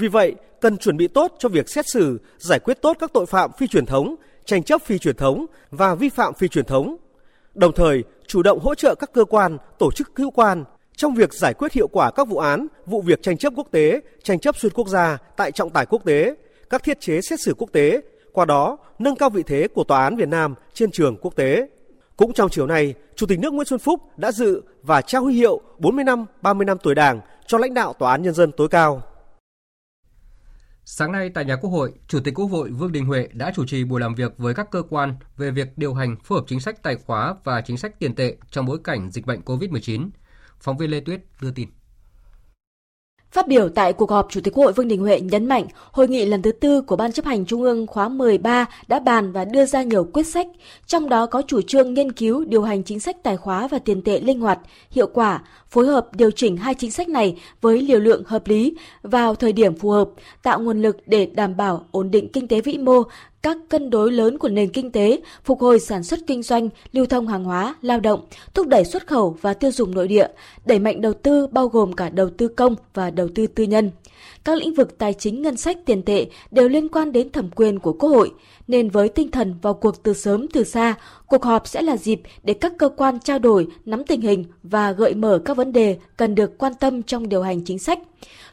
Vì 0.00 0.08
vậy, 0.08 0.34
cần 0.60 0.76
chuẩn 0.76 0.96
bị 0.96 1.08
tốt 1.08 1.34
cho 1.38 1.48
việc 1.48 1.68
xét 1.68 1.84
xử, 1.88 2.18
giải 2.38 2.58
quyết 2.58 2.82
tốt 2.82 2.96
các 3.00 3.10
tội 3.12 3.26
phạm 3.26 3.50
phi 3.58 3.66
truyền 3.66 3.86
thống, 3.86 4.14
tranh 4.44 4.62
chấp 4.62 4.82
phi 4.82 4.98
truyền 4.98 5.16
thống 5.16 5.46
và 5.70 5.94
vi 5.94 6.08
phạm 6.08 6.34
phi 6.34 6.48
truyền 6.48 6.64
thống. 6.64 6.96
Đồng 7.54 7.72
thời, 7.72 8.04
chủ 8.26 8.42
động 8.42 8.58
hỗ 8.60 8.74
trợ 8.74 8.94
các 8.94 9.12
cơ 9.12 9.24
quan, 9.24 9.58
tổ 9.78 9.90
chức 9.92 10.10
hữu 10.16 10.30
quan 10.30 10.64
trong 10.96 11.14
việc 11.14 11.34
giải 11.34 11.54
quyết 11.54 11.72
hiệu 11.72 11.88
quả 11.88 12.10
các 12.10 12.28
vụ 12.28 12.38
án, 12.38 12.66
vụ 12.86 13.02
việc 13.02 13.22
tranh 13.22 13.36
chấp 13.36 13.52
quốc 13.56 13.68
tế, 13.70 14.00
tranh 14.22 14.38
chấp 14.38 14.56
xuyên 14.56 14.72
quốc 14.72 14.88
gia 14.88 15.18
tại 15.36 15.52
trọng 15.52 15.70
tài 15.70 15.86
quốc 15.86 16.04
tế, 16.04 16.34
các 16.70 16.82
thiết 16.82 17.00
chế 17.00 17.20
xét 17.20 17.40
xử 17.40 17.54
quốc 17.58 17.68
tế, 17.72 18.00
qua 18.32 18.44
đó 18.44 18.76
nâng 18.98 19.16
cao 19.16 19.30
vị 19.30 19.42
thế 19.46 19.68
của 19.68 19.84
tòa 19.84 20.04
án 20.04 20.16
Việt 20.16 20.28
Nam 20.28 20.54
trên 20.74 20.90
trường 20.90 21.16
quốc 21.16 21.36
tế. 21.36 21.68
Cũng 22.16 22.32
trong 22.32 22.48
chiều 22.50 22.66
nay, 22.66 22.94
Chủ 23.16 23.26
tịch 23.26 23.38
nước 23.38 23.52
Nguyễn 23.52 23.66
Xuân 23.66 23.80
Phúc 23.80 24.00
đã 24.16 24.32
dự 24.32 24.62
và 24.82 25.00
trao 25.00 25.22
huy 25.22 25.34
hiệu 25.34 25.60
40 25.78 26.04
năm, 26.04 26.26
30 26.42 26.64
năm 26.64 26.78
tuổi 26.82 26.94
Đảng 26.94 27.20
cho 27.46 27.58
lãnh 27.58 27.74
đạo 27.74 27.92
Tòa 27.98 28.10
án 28.10 28.22
Nhân 28.22 28.34
dân 28.34 28.52
tối 28.52 28.68
cao. 28.68 29.02
Sáng 30.84 31.12
nay 31.12 31.30
tại 31.34 31.44
nhà 31.44 31.56
Quốc 31.56 31.70
hội, 31.70 31.92
Chủ 32.08 32.20
tịch 32.20 32.34
Quốc 32.34 32.46
hội 32.46 32.70
Vương 32.70 32.92
Đình 32.92 33.06
Huệ 33.06 33.28
đã 33.32 33.52
chủ 33.54 33.66
trì 33.66 33.84
buổi 33.84 34.00
làm 34.00 34.14
việc 34.14 34.38
với 34.38 34.54
các 34.54 34.70
cơ 34.70 34.82
quan 34.90 35.14
về 35.36 35.50
việc 35.50 35.68
điều 35.76 35.94
hành 35.94 36.16
phù 36.24 36.34
hợp 36.34 36.44
chính 36.46 36.60
sách 36.60 36.82
tài 36.82 36.96
khóa 36.96 37.34
và 37.44 37.60
chính 37.60 37.76
sách 37.76 37.98
tiền 37.98 38.14
tệ 38.14 38.36
trong 38.50 38.66
bối 38.66 38.78
cảnh 38.84 39.10
dịch 39.10 39.26
bệnh 39.26 39.40
COVID-19. 39.40 40.10
Phóng 40.60 40.78
viên 40.78 40.90
Lê 40.90 41.00
Tuyết 41.00 41.20
đưa 41.40 41.50
tin. 41.50 41.68
Phát 43.32 43.48
biểu 43.48 43.68
tại 43.68 43.92
cuộc 43.92 44.10
họp, 44.10 44.26
Chủ 44.30 44.40
tịch 44.40 44.54
Quốc 44.54 44.64
hội 44.64 44.72
Vương 44.72 44.88
Đình 44.88 45.00
Huệ 45.00 45.20
nhấn 45.20 45.46
mạnh, 45.46 45.66
hội 45.92 46.08
nghị 46.08 46.24
lần 46.24 46.42
thứ 46.42 46.52
tư 46.52 46.82
của 46.82 46.96
Ban 46.96 47.12
chấp 47.12 47.24
hành 47.24 47.46
Trung 47.46 47.62
ương 47.62 47.86
khóa 47.86 48.08
13 48.08 48.66
đã 48.88 48.98
bàn 49.00 49.32
và 49.32 49.44
đưa 49.44 49.66
ra 49.66 49.82
nhiều 49.82 50.04
quyết 50.04 50.26
sách, 50.26 50.46
trong 50.86 51.08
đó 51.08 51.26
có 51.26 51.42
chủ 51.46 51.60
trương 51.62 51.94
nghiên 51.94 52.12
cứu 52.12 52.44
điều 52.44 52.62
hành 52.62 52.82
chính 52.82 53.00
sách 53.00 53.16
tài 53.22 53.36
khóa 53.36 53.68
và 53.68 53.78
tiền 53.78 54.02
tệ 54.02 54.20
linh 54.20 54.40
hoạt, 54.40 54.58
hiệu 54.90 55.06
quả, 55.06 55.42
phối 55.68 55.86
hợp 55.86 56.08
điều 56.14 56.30
chỉnh 56.30 56.56
hai 56.56 56.74
chính 56.74 56.90
sách 56.90 57.08
này 57.08 57.36
với 57.60 57.82
liều 57.82 58.00
lượng 58.00 58.22
hợp 58.26 58.46
lý 58.46 58.74
vào 59.02 59.34
thời 59.34 59.52
điểm 59.52 59.78
phù 59.78 59.90
hợp, 59.90 60.08
tạo 60.42 60.60
nguồn 60.60 60.82
lực 60.82 60.96
để 61.06 61.26
đảm 61.26 61.56
bảo 61.56 61.86
ổn 61.90 62.10
định 62.10 62.28
kinh 62.32 62.48
tế 62.48 62.60
vĩ 62.60 62.78
mô, 62.78 63.02
các 63.42 63.56
cân 63.68 63.90
đối 63.90 64.12
lớn 64.12 64.38
của 64.38 64.48
nền 64.48 64.68
kinh 64.68 64.90
tế, 64.90 65.20
phục 65.44 65.60
hồi 65.60 65.80
sản 65.80 66.02
xuất 66.02 66.20
kinh 66.26 66.42
doanh, 66.42 66.68
lưu 66.92 67.06
thông 67.06 67.28
hàng 67.28 67.44
hóa, 67.44 67.74
lao 67.82 68.00
động, 68.00 68.20
thúc 68.54 68.66
đẩy 68.66 68.84
xuất 68.84 69.06
khẩu 69.06 69.36
và 69.40 69.54
tiêu 69.54 69.72
dùng 69.72 69.94
nội 69.94 70.08
địa, 70.08 70.26
đẩy 70.64 70.78
mạnh 70.78 71.00
đầu 71.00 71.12
tư 71.12 71.46
bao 71.46 71.68
gồm 71.68 71.92
cả 71.92 72.08
đầu 72.08 72.30
tư 72.30 72.48
công 72.48 72.74
và 72.94 73.10
đầu 73.10 73.28
tư 73.34 73.46
tư 73.46 73.64
nhân. 73.64 73.90
Các 74.44 74.58
lĩnh 74.58 74.74
vực 74.74 74.98
tài 74.98 75.12
chính 75.14 75.42
ngân 75.42 75.56
sách 75.56 75.76
tiền 75.86 76.02
tệ 76.02 76.26
đều 76.50 76.68
liên 76.68 76.88
quan 76.88 77.12
đến 77.12 77.30
thẩm 77.30 77.50
quyền 77.50 77.78
của 77.78 77.92
Quốc 77.92 78.10
hội, 78.10 78.30
nên 78.68 78.90
với 78.90 79.08
tinh 79.08 79.30
thần 79.30 79.54
vào 79.62 79.74
cuộc 79.74 80.02
từ 80.02 80.14
sớm 80.14 80.48
từ 80.48 80.64
xa, 80.64 80.94
cuộc 81.26 81.44
họp 81.44 81.68
sẽ 81.68 81.82
là 81.82 81.96
dịp 81.96 82.20
để 82.42 82.54
các 82.54 82.72
cơ 82.78 82.88
quan 82.88 83.20
trao 83.20 83.38
đổi, 83.38 83.66
nắm 83.84 84.04
tình 84.04 84.20
hình 84.20 84.44
và 84.62 84.92
gợi 84.92 85.14
mở 85.14 85.40
các 85.44 85.56
vấn 85.56 85.72
đề 85.72 85.98
cần 86.16 86.34
được 86.34 86.58
quan 86.58 86.74
tâm 86.74 87.02
trong 87.02 87.28
điều 87.28 87.42
hành 87.42 87.64
chính 87.64 87.78
sách. 87.78 87.98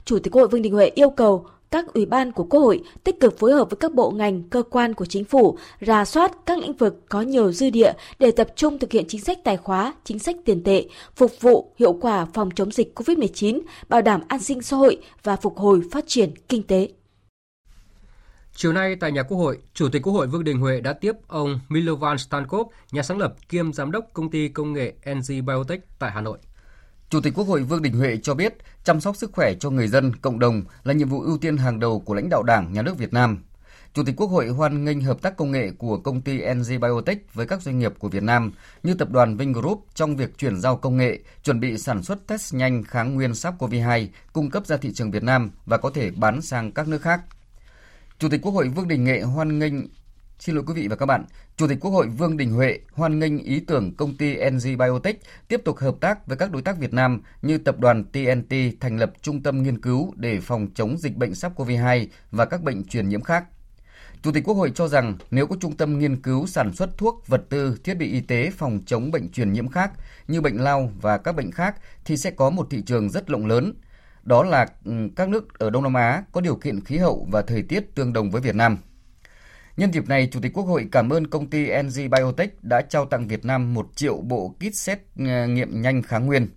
Chủ 0.06 0.20
tịch 0.20 0.34
Quốc 0.34 0.42
hội 0.42 0.48
Vương 0.48 0.62
Đình 0.62 0.74
Huệ 0.74 0.92
yêu 0.96 1.10
cầu 1.10 1.46
các 1.72 1.94
ủy 1.94 2.06
ban 2.06 2.32
của 2.32 2.44
Quốc 2.44 2.60
hội 2.60 2.84
tích 3.04 3.20
cực 3.20 3.40
phối 3.40 3.52
hợp 3.52 3.70
với 3.70 3.78
các 3.78 3.94
bộ 3.94 4.12
ngành, 4.12 4.44
cơ 4.44 4.64
quan 4.64 4.94
của 4.94 5.06
chính 5.06 5.26
phủ, 5.26 5.58
rà 5.82 6.06
soát 6.06 6.32
các 6.46 6.60
lĩnh 6.60 6.74
vực 6.74 7.02
có 7.10 7.22
nhiều 7.22 7.52
dư 7.52 7.70
địa 7.70 7.94
để 8.20 8.32
tập 8.32 8.48
trung 8.56 8.80
thực 8.80 8.92
hiện 8.92 9.06
chính 9.08 9.22
sách 9.22 9.38
tài 9.44 9.58
khóa, 9.58 9.94
chính 10.04 10.20
sách 10.20 10.36
tiền 10.46 10.64
tệ, 10.64 10.86
phục 11.16 11.32
vụ 11.42 11.72
hiệu 11.78 11.94
quả 11.94 12.26
phòng 12.34 12.50
chống 12.56 12.72
dịch 12.72 13.00
COVID-19, 13.00 13.60
bảo 13.90 14.02
đảm 14.02 14.22
an 14.28 14.40
sinh 14.40 14.62
xã 14.62 14.78
hội 14.78 14.98
và 15.24 15.36
phục 15.36 15.58
hồi 15.58 15.82
phát 15.92 16.04
triển 16.08 16.34
kinh 16.50 16.64
tế. 16.64 16.90
Chiều 18.56 18.74
nay 18.74 18.96
tại 18.96 19.12
nhà 19.12 19.24
Quốc 19.24 19.38
hội, 19.38 19.58
Chủ 19.74 19.90
tịch 19.90 20.02
Quốc 20.02 20.14
hội 20.14 20.28
Vương 20.28 20.44
Đình 20.44 20.60
Huệ 20.60 20.82
đã 20.82 20.94
tiếp 20.94 21.12
ông 21.28 21.60
Milovan 21.70 22.18
Stankov, 22.18 22.68
nhà 22.92 23.04
sáng 23.04 23.18
lập 23.18 23.36
kiêm 23.50 23.74
giám 23.74 23.92
đốc 23.92 24.06
công 24.14 24.30
ty 24.30 24.48
công 24.48 24.74
nghệ 24.74 24.94
NG 25.06 25.46
Biotech 25.46 25.80
tại 26.00 26.12
Hà 26.12 26.22
Nội. 26.22 26.38
Chủ 27.10 27.22
tịch 27.22 27.34
Quốc 27.36 27.48
hội 27.48 27.64
Vương 27.64 27.82
Đình 27.82 27.94
Huệ 27.94 28.18
cho 28.24 28.34
biết 28.34 28.54
chăm 28.84 29.02
sóc 29.02 29.16
sức 29.16 29.32
khỏe 29.34 29.54
cho 29.54 29.70
người 29.70 29.88
dân, 29.88 30.16
cộng 30.16 30.40
đồng 30.40 30.64
là 30.84 30.94
nhiệm 30.94 31.10
vụ 31.10 31.22
ưu 31.22 31.38
tiên 31.38 31.58
hàng 31.58 31.80
đầu 31.80 32.00
của 32.00 32.14
lãnh 32.14 32.30
đạo 32.30 32.44
Đảng, 32.44 32.74
Nhà 32.74 32.82
nước 32.82 32.98
Việt 32.98 33.14
Nam. 33.14 33.44
Chủ 33.94 34.04
tịch 34.04 34.16
Quốc 34.18 34.28
hội 34.28 34.48
hoan 34.48 34.86
nghênh 34.86 35.02
hợp 35.02 35.22
tác 35.22 35.38
công 35.38 35.52
nghệ 35.52 35.72
của 35.78 35.98
công 35.98 36.22
ty 36.22 36.40
NG 36.54 36.80
Biotech 36.82 37.34
với 37.34 37.48
các 37.48 37.62
doanh 37.62 37.80
nghiệp 37.80 37.94
của 38.00 38.10
Việt 38.10 38.24
Nam 38.24 38.52
như 38.84 38.94
tập 38.94 39.12
đoàn 39.12 39.38
Vingroup 39.38 39.86
trong 39.94 40.16
việc 40.16 40.38
chuyển 40.38 40.62
giao 40.62 40.78
công 40.78 40.98
nghệ, 40.98 41.20
chuẩn 41.44 41.60
bị 41.60 41.78
sản 41.78 42.04
xuất 42.04 42.28
test 42.28 42.54
nhanh 42.54 42.84
kháng 42.84 43.16
nguyên 43.16 43.32
SARS-CoV-2 43.32 44.08
cung 44.34 44.50
cấp 44.50 44.68
ra 44.68 44.78
thị 44.78 44.94
trường 44.94 45.12
Việt 45.12 45.24
Nam 45.24 45.52
và 45.66 45.78
có 45.78 45.90
thể 45.90 46.12
bán 46.12 46.42
sang 46.42 46.72
các 46.72 46.88
nước 46.88 47.02
khác. 47.02 47.22
Chủ 48.20 48.30
tịch 48.30 48.42
Quốc 48.42 48.52
hội 48.52 48.68
Vương 48.68 48.88
Đình 48.88 49.04
Nghệ 49.04 49.22
hoan 49.22 49.60
nghênh 49.60 49.74
Xin 50.40 50.56
lỗi 50.56 50.64
quý 50.68 50.74
vị 50.74 50.88
và 50.88 50.96
các 50.96 51.06
bạn, 51.06 51.26
Chủ 51.58 51.68
tịch 51.68 51.78
Quốc 51.82 51.92
hội 51.92 52.08
Vương 52.08 52.38
Đình 52.38 52.52
Huệ 52.52 52.80
hoan 52.94 53.20
nghênh 53.20 53.38
ý 53.44 53.60
tưởng 53.60 53.96
công 53.96 54.18
ty 54.18 54.36
NG 54.50 54.78
Biotech 54.78 55.20
tiếp 55.48 55.62
tục 55.66 55.78
hợp 55.78 55.96
tác 56.02 56.28
với 56.28 56.38
các 56.38 56.52
đối 56.52 56.62
tác 56.62 56.78
Việt 56.78 56.94
Nam 56.94 57.22
như 57.42 57.58
tập 57.58 57.80
đoàn 57.80 58.04
TNT 58.04 58.54
thành 58.80 59.00
lập 59.00 59.12
trung 59.22 59.44
tâm 59.44 59.64
nghiên 59.64 59.82
cứu 59.82 60.14
để 60.16 60.40
phòng 60.42 60.68
chống 60.76 60.98
dịch 60.98 61.16
bệnh 61.18 61.32
SARS-CoV-2 61.32 62.08
và 62.32 62.46
các 62.46 62.64
bệnh 62.64 62.84
truyền 62.84 63.10
nhiễm 63.10 63.22
khác. 63.22 63.46
Chủ 64.22 64.32
tịch 64.32 64.44
Quốc 64.44 64.56
hội 64.56 64.72
cho 64.76 64.88
rằng 64.88 65.16
nếu 65.32 65.48
có 65.48 65.56
trung 65.60 65.78
tâm 65.78 66.00
nghiên 66.00 66.22
cứu 66.22 66.48
sản 66.48 66.74
xuất 66.74 66.98
thuốc, 66.98 67.28
vật 67.28 67.44
tư, 67.50 67.78
thiết 67.84 67.94
bị 67.94 68.12
y 68.12 68.22
tế 68.22 68.52
phòng 68.58 68.80
chống 68.86 69.12
bệnh 69.12 69.32
truyền 69.32 69.54
nhiễm 69.54 69.68
khác 69.68 69.92
như 70.28 70.42
bệnh 70.42 70.64
lao 70.64 70.92
và 71.02 71.18
các 71.18 71.36
bệnh 71.36 71.52
khác 71.52 71.76
thì 72.06 72.18
sẽ 72.18 72.32
có 72.32 72.50
một 72.50 72.68
thị 72.70 72.82
trường 72.86 73.10
rất 73.10 73.28
rộng 73.28 73.46
lớn. 73.46 73.74
Đó 74.24 74.44
là 74.44 74.68
ừ, 74.86 74.92
các 75.16 75.30
nước 75.30 75.60
ở 75.60 75.70
Đông 75.70 75.84
Nam 75.84 75.94
Á 75.94 76.24
có 76.32 76.42
điều 76.42 76.56
kiện 76.56 76.82
khí 76.82 76.98
hậu 76.98 77.28
và 77.32 77.42
thời 77.42 77.62
tiết 77.62 77.96
tương 77.96 78.14
đồng 78.14 78.32
với 78.32 78.42
Việt 78.42 78.56
Nam. 78.56 78.78
Nhân 79.78 79.94
dịp 79.94 80.10
này, 80.10 80.28
Chủ 80.32 80.40
tịch 80.40 80.54
Quốc 80.54 80.64
hội 80.64 80.88
cảm 80.92 81.10
ơn 81.10 81.28
công 81.28 81.50
ty 81.50 81.68
NG 81.84 82.10
Biotech 82.12 82.64
đã 82.64 82.82
trao 82.82 83.06
tặng 83.06 83.28
Việt 83.28 83.46
Nam 83.46 83.74
1 83.74 83.88
triệu 83.96 84.18
bộ 84.18 84.56
kit 84.60 84.76
xét 84.76 85.00
ờ, 85.20 85.48
nghiệm 85.48 85.82
nhanh 85.82 86.02
kháng 86.02 86.26
nguyên. 86.26 86.50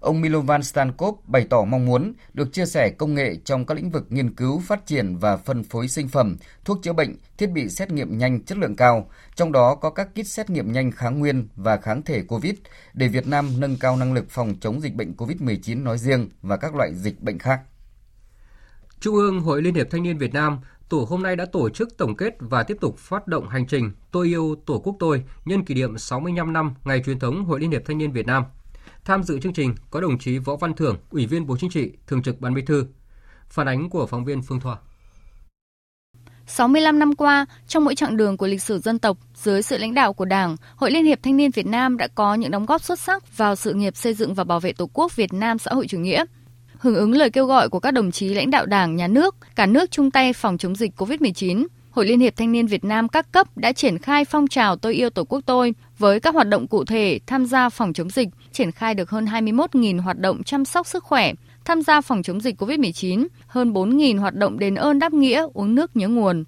ông 0.00 0.20
Milovan 0.20 0.62
Stankov 0.62 1.18
bày 1.24 1.46
tỏ 1.50 1.64
mong 1.64 1.86
muốn 1.86 2.12
được 2.34 2.52
chia 2.52 2.66
sẻ 2.66 2.90
công 2.90 3.14
nghệ 3.14 3.36
trong 3.44 3.66
các 3.66 3.74
lĩnh 3.74 3.90
vực 3.90 4.06
nghiên 4.08 4.34
cứu, 4.34 4.60
phát 4.60 4.86
triển 4.86 5.16
và 5.16 5.36
phân 5.36 5.64
phối 5.64 5.88
sinh 5.88 6.08
phẩm, 6.08 6.36
thuốc 6.64 6.78
chữa 6.82 6.92
bệnh, 6.92 7.16
thiết 7.38 7.46
bị 7.46 7.68
xét 7.68 7.90
nghiệm 7.90 8.18
nhanh 8.18 8.44
chất 8.44 8.58
lượng 8.58 8.76
cao, 8.76 9.10
trong 9.34 9.52
đó 9.52 9.74
có 9.74 9.90
các 9.90 10.08
kit 10.14 10.26
xét 10.26 10.50
nghiệm 10.50 10.72
nhanh 10.72 10.90
kháng 10.90 11.18
nguyên 11.18 11.48
và 11.56 11.76
kháng 11.76 12.02
thể 12.02 12.22
COVID 12.22 12.54
để 12.94 13.08
Việt 13.08 13.26
Nam 13.26 13.50
nâng 13.58 13.76
cao 13.76 13.96
năng 13.96 14.12
lực 14.12 14.30
phòng 14.30 14.54
chống 14.60 14.80
dịch 14.80 14.94
bệnh 14.94 15.14
COVID-19 15.16 15.82
nói 15.82 15.98
riêng 15.98 16.28
và 16.42 16.56
các 16.56 16.74
loại 16.74 16.94
dịch 16.94 17.20
bệnh 17.20 17.38
khác. 17.38 17.60
Trung 19.00 19.14
ương 19.14 19.40
Hội 19.40 19.62
Liên 19.62 19.74
hiệp 19.74 19.90
Thanh 19.90 20.02
niên 20.02 20.18
Việt 20.18 20.34
Nam 20.34 20.58
Tổ 20.88 21.06
hôm 21.08 21.22
nay 21.22 21.36
đã 21.36 21.46
tổ 21.52 21.70
chức 21.70 21.96
tổng 21.96 22.16
kết 22.16 22.36
và 22.38 22.62
tiếp 22.62 22.76
tục 22.80 22.98
phát 22.98 23.26
động 23.26 23.48
hành 23.48 23.66
trình 23.66 23.92
Tôi 24.10 24.26
yêu 24.26 24.56
Tổ 24.66 24.78
quốc 24.78 24.96
tôi 24.98 25.24
nhân 25.44 25.64
kỷ 25.64 25.74
niệm 25.74 25.98
65 25.98 26.52
năm 26.52 26.74
ngày 26.84 27.02
truyền 27.06 27.18
thống 27.18 27.44
Hội 27.44 27.60
Liên 27.60 27.70
hiệp 27.70 27.82
Thanh 27.86 27.98
niên 27.98 28.12
Việt 28.12 28.26
Nam. 28.26 28.44
Tham 29.04 29.22
dự 29.22 29.40
chương 29.40 29.52
trình 29.52 29.74
có 29.90 30.00
đồng 30.00 30.18
chí 30.18 30.38
Võ 30.38 30.56
Văn 30.56 30.74
Thưởng, 30.74 30.96
Ủy 31.10 31.26
viên 31.26 31.46
Bộ 31.46 31.56
Chính 31.56 31.70
trị, 31.70 31.92
Thường 32.06 32.22
trực 32.22 32.40
Ban 32.40 32.54
Bí 32.54 32.62
thư. 32.62 32.86
Phản 33.48 33.68
ánh 33.68 33.90
của 33.90 34.06
phóng 34.06 34.24
viên 34.24 34.42
Phương 34.42 34.60
Thoa. 34.60 34.76
65 36.46 36.98
năm 36.98 37.14
qua, 37.14 37.46
trong 37.68 37.84
mỗi 37.84 37.94
chặng 37.94 38.16
đường 38.16 38.36
của 38.36 38.46
lịch 38.46 38.62
sử 38.62 38.78
dân 38.78 38.98
tộc, 38.98 39.16
dưới 39.34 39.62
sự 39.62 39.78
lãnh 39.78 39.94
đạo 39.94 40.12
của 40.12 40.24
Đảng, 40.24 40.56
Hội 40.76 40.90
Liên 40.90 41.04
hiệp 41.04 41.22
Thanh 41.22 41.36
niên 41.36 41.50
Việt 41.50 41.66
Nam 41.66 41.96
đã 41.96 42.08
có 42.14 42.34
những 42.34 42.50
đóng 42.50 42.66
góp 42.66 42.82
xuất 42.82 42.98
sắc 42.98 43.36
vào 43.36 43.56
sự 43.56 43.74
nghiệp 43.74 43.96
xây 43.96 44.14
dựng 44.14 44.34
và 44.34 44.44
bảo 44.44 44.60
vệ 44.60 44.72
Tổ 44.72 44.90
quốc 44.92 45.16
Việt 45.16 45.32
Nam 45.32 45.58
xã 45.58 45.70
hội 45.74 45.86
chủ 45.86 45.98
nghĩa. 45.98 46.24
Hưởng 46.84 46.94
ứng 46.94 47.12
lời 47.12 47.30
kêu 47.30 47.46
gọi 47.46 47.68
của 47.68 47.80
các 47.80 47.90
đồng 47.90 48.10
chí 48.10 48.28
lãnh 48.28 48.50
đạo 48.50 48.66
Đảng, 48.66 48.96
Nhà 48.96 49.08
nước, 49.08 49.36
cả 49.56 49.66
nước 49.66 49.90
chung 49.90 50.10
tay 50.10 50.32
phòng 50.32 50.58
chống 50.58 50.76
dịch 50.76 50.90
COVID-19, 50.96 51.66
Hội 51.90 52.06
Liên 52.06 52.20
hiệp 52.20 52.36
Thanh 52.36 52.52
niên 52.52 52.66
Việt 52.66 52.84
Nam 52.84 53.08
các 53.08 53.32
cấp 53.32 53.46
đã 53.56 53.72
triển 53.72 53.98
khai 53.98 54.24
phong 54.24 54.46
trào 54.46 54.76
Tôi 54.76 54.94
yêu 54.94 55.10
Tổ 55.10 55.24
quốc 55.24 55.40
tôi 55.46 55.74
với 55.98 56.20
các 56.20 56.34
hoạt 56.34 56.48
động 56.48 56.66
cụ 56.66 56.84
thể 56.84 57.18
tham 57.26 57.46
gia 57.46 57.68
phòng 57.68 57.92
chống 57.92 58.10
dịch, 58.10 58.28
triển 58.52 58.72
khai 58.72 58.94
được 58.94 59.10
hơn 59.10 59.24
21.000 59.24 60.00
hoạt 60.02 60.18
động 60.18 60.42
chăm 60.42 60.64
sóc 60.64 60.86
sức 60.86 61.04
khỏe, 61.04 61.32
tham 61.64 61.82
gia 61.82 62.00
phòng 62.00 62.22
chống 62.22 62.40
dịch 62.40 62.62
COVID-19, 62.62 63.26
hơn 63.46 63.72
4.000 63.72 64.20
hoạt 64.20 64.34
động 64.34 64.58
đền 64.58 64.74
ơn 64.74 64.98
đáp 64.98 65.12
nghĩa, 65.12 65.46
uống 65.54 65.74
nước 65.74 65.96
nhớ 65.96 66.08
nguồn. 66.08 66.44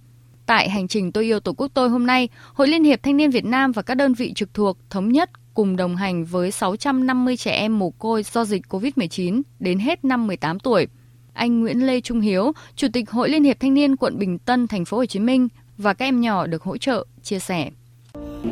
Tại 0.46 0.70
hành 0.70 0.88
trình 0.88 1.12
Tôi 1.12 1.24
yêu 1.24 1.40
Tổ 1.40 1.52
quốc 1.52 1.70
tôi 1.74 1.88
hôm 1.88 2.06
nay, 2.06 2.28
Hội 2.52 2.68
Liên 2.68 2.84
hiệp 2.84 3.02
Thanh 3.02 3.16
niên 3.16 3.30
Việt 3.30 3.44
Nam 3.44 3.72
và 3.72 3.82
các 3.82 3.94
đơn 3.94 4.14
vị 4.14 4.32
trực 4.34 4.54
thuộc 4.54 4.78
thống 4.90 5.08
nhất 5.08 5.30
cùng 5.56 5.76
đồng 5.76 5.96
hành 5.96 6.24
với 6.24 6.50
650 6.50 7.36
trẻ 7.36 7.50
em 7.50 7.78
mồ 7.78 7.90
côi 7.90 8.22
do 8.22 8.44
dịch 8.44 8.62
COVID-19 8.68 9.42
đến 9.60 9.78
hết 9.78 10.04
năm 10.04 10.26
18 10.26 10.58
tuổi. 10.58 10.86
Anh 11.32 11.60
Nguyễn 11.60 11.86
Lê 11.86 12.00
Trung 12.00 12.20
Hiếu, 12.20 12.52
Chủ 12.76 12.86
tịch 12.92 13.10
Hội 13.10 13.28
Liên 13.28 13.44
hiệp 13.44 13.60
Thanh 13.60 13.74
niên 13.74 13.96
quận 13.96 14.18
Bình 14.18 14.38
Tân, 14.38 14.66
thành 14.66 14.84
phố 14.84 14.96
Hồ 14.96 15.06
Chí 15.06 15.20
Minh 15.20 15.48
và 15.78 15.94
các 15.94 16.04
em 16.04 16.20
nhỏ 16.20 16.46
được 16.46 16.62
hỗ 16.62 16.76
trợ, 16.76 17.04
chia 17.22 17.38
sẻ. 17.38 17.70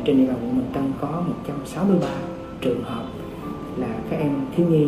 Trên 0.05 0.17
địa 0.17 0.27
bàn 0.27 0.37
quận 0.41 0.57
Bình 0.57 0.71
Tân 0.73 0.93
có 1.01 1.23
163 1.47 2.07
trường 2.61 2.83
hợp 2.83 3.05
là 3.77 3.99
các 4.09 4.17
em 4.17 4.45
thiếu 4.55 4.67
nhi 4.67 4.87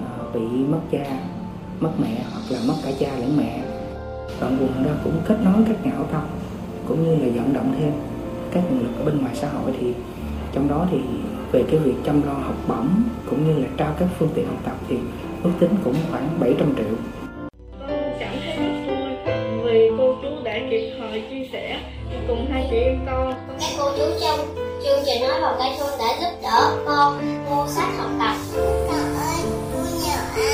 à, 0.00 0.10
bị 0.34 0.40
mất 0.68 0.80
cha, 0.92 1.20
mất 1.80 1.92
mẹ 2.02 2.24
hoặc 2.32 2.42
là 2.50 2.60
mất 2.68 2.74
cả 2.84 2.90
cha 3.00 3.16
lẫn 3.18 3.36
mẹ. 3.36 3.62
Đoàn 4.40 4.56
quận 4.60 4.84
đó 4.84 4.90
cũng 5.04 5.22
kết 5.28 5.36
nối 5.44 5.64
các 5.68 5.86
nhà 5.86 5.92
hảo 5.92 6.08
tâm 6.12 6.22
cũng 6.88 7.04
như 7.04 7.16
là 7.16 7.32
vận 7.34 7.52
động 7.54 7.74
thêm 7.78 7.92
các 8.52 8.64
nguồn 8.70 8.82
lực 8.82 8.98
ở 8.98 9.04
bên 9.04 9.18
ngoài 9.20 9.34
xã 9.36 9.48
hội 9.48 9.72
thì 9.80 9.94
trong 10.52 10.68
đó 10.68 10.86
thì 10.90 10.98
về 11.52 11.64
cái 11.70 11.78
việc 11.78 11.94
chăm 12.04 12.26
lo 12.26 12.32
học 12.32 12.56
bổng 12.68 13.02
cũng 13.30 13.46
như 13.46 13.62
là 13.62 13.68
trao 13.76 13.96
các 13.98 14.08
phương 14.18 14.28
tiện 14.34 14.46
học 14.46 14.58
tập 14.64 14.76
thì 14.88 14.96
ước 15.42 15.50
tính 15.60 15.76
cũng 15.84 15.94
khoảng 16.10 16.40
700 16.40 16.74
triệu. 16.76 16.84
Con 17.78 17.88
cảm 18.20 18.34
thấy 18.44 18.56
rất 18.56 18.86
vui 18.86 19.64
vì 19.64 19.90
cô 19.98 20.14
chú 20.22 20.44
đã 20.44 20.58
kịp 20.70 20.92
thời 20.98 21.22
chia 21.30 21.48
sẻ 21.52 21.80
cùng 22.28 22.46
hai 22.50 22.66
chị 22.70 22.76
em 22.76 22.98
con. 23.06 23.34
Các 23.60 23.70
cô 23.78 23.90
chú 23.96 24.04
trong 24.20 24.38
chương 24.84 24.98
trình 25.06 25.22
nói 25.22 25.40
vào 25.40 25.56
cây 25.58 25.70
thôn 25.78 25.98
đã 25.98 26.06
giúp 26.20 26.38
đỡ 26.42 26.84
con 26.86 27.44
mua 27.44 27.66
sách 27.68 27.88
học 27.98 28.10
tập. 28.18 28.36
Cảm 28.88 29.14
ơn 29.14 29.70
cô 29.72 29.78
nhiều 29.78 30.44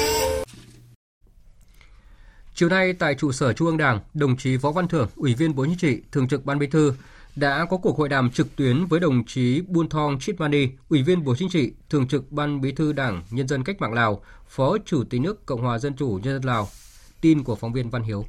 Chiều 2.55 2.69
nay 2.69 2.93
tại 2.93 3.15
trụ 3.15 3.33
sở 3.33 3.53
Trung 3.53 3.69
ương 3.69 3.77
Đảng, 3.77 4.01
đồng 4.15 4.37
chí 4.37 4.57
Võ 4.57 4.71
Văn 4.73 4.89
Thưởng, 4.89 5.09
Ủy 5.17 5.35
viên 5.35 5.55
Bộ 5.55 5.65
Chính 5.65 5.79
trị, 5.79 6.01
Thường 6.13 6.29
trực 6.29 6.45
Ban 6.45 6.59
Bí 6.59 6.67
thư 6.67 6.93
đã 7.37 7.65
có 7.65 7.77
cuộc 7.77 7.99
hội 7.99 8.09
đàm 8.09 8.31
trực 8.31 8.57
tuyến 8.57 8.87
với 8.87 9.01
đồng 9.01 9.25
chí 9.27 9.61
Buôn 9.69 9.89
Thong 9.89 10.19
Chitmani, 10.21 10.69
Ủy 10.89 11.03
viên 11.03 11.25
Bộ 11.25 11.35
Chính 11.39 11.49
trị, 11.49 11.73
Thường 11.91 12.09
trực 12.09 12.33
Ban 12.33 12.61
Bí 12.61 12.73
thư 12.73 12.93
Đảng 12.93 13.23
Nhân 13.31 13.49
dân 13.49 13.65
Cách 13.65 13.81
mạng 13.81 13.93
Lào, 13.93 14.23
Phó 14.49 14.77
Chủ 14.85 15.05
tịch 15.11 15.21
nước 15.21 15.47
Cộng 15.47 15.63
hòa 15.63 15.79
Dân 15.79 15.95
chủ 15.97 16.21
Nhân 16.23 16.35
dân 16.35 16.45
Lào. 16.45 16.69
Tin 17.21 17.45
của 17.45 17.57
phóng 17.57 17.73
viên 17.73 17.91
Văn 17.91 18.03
Hiếu. 18.03 18.27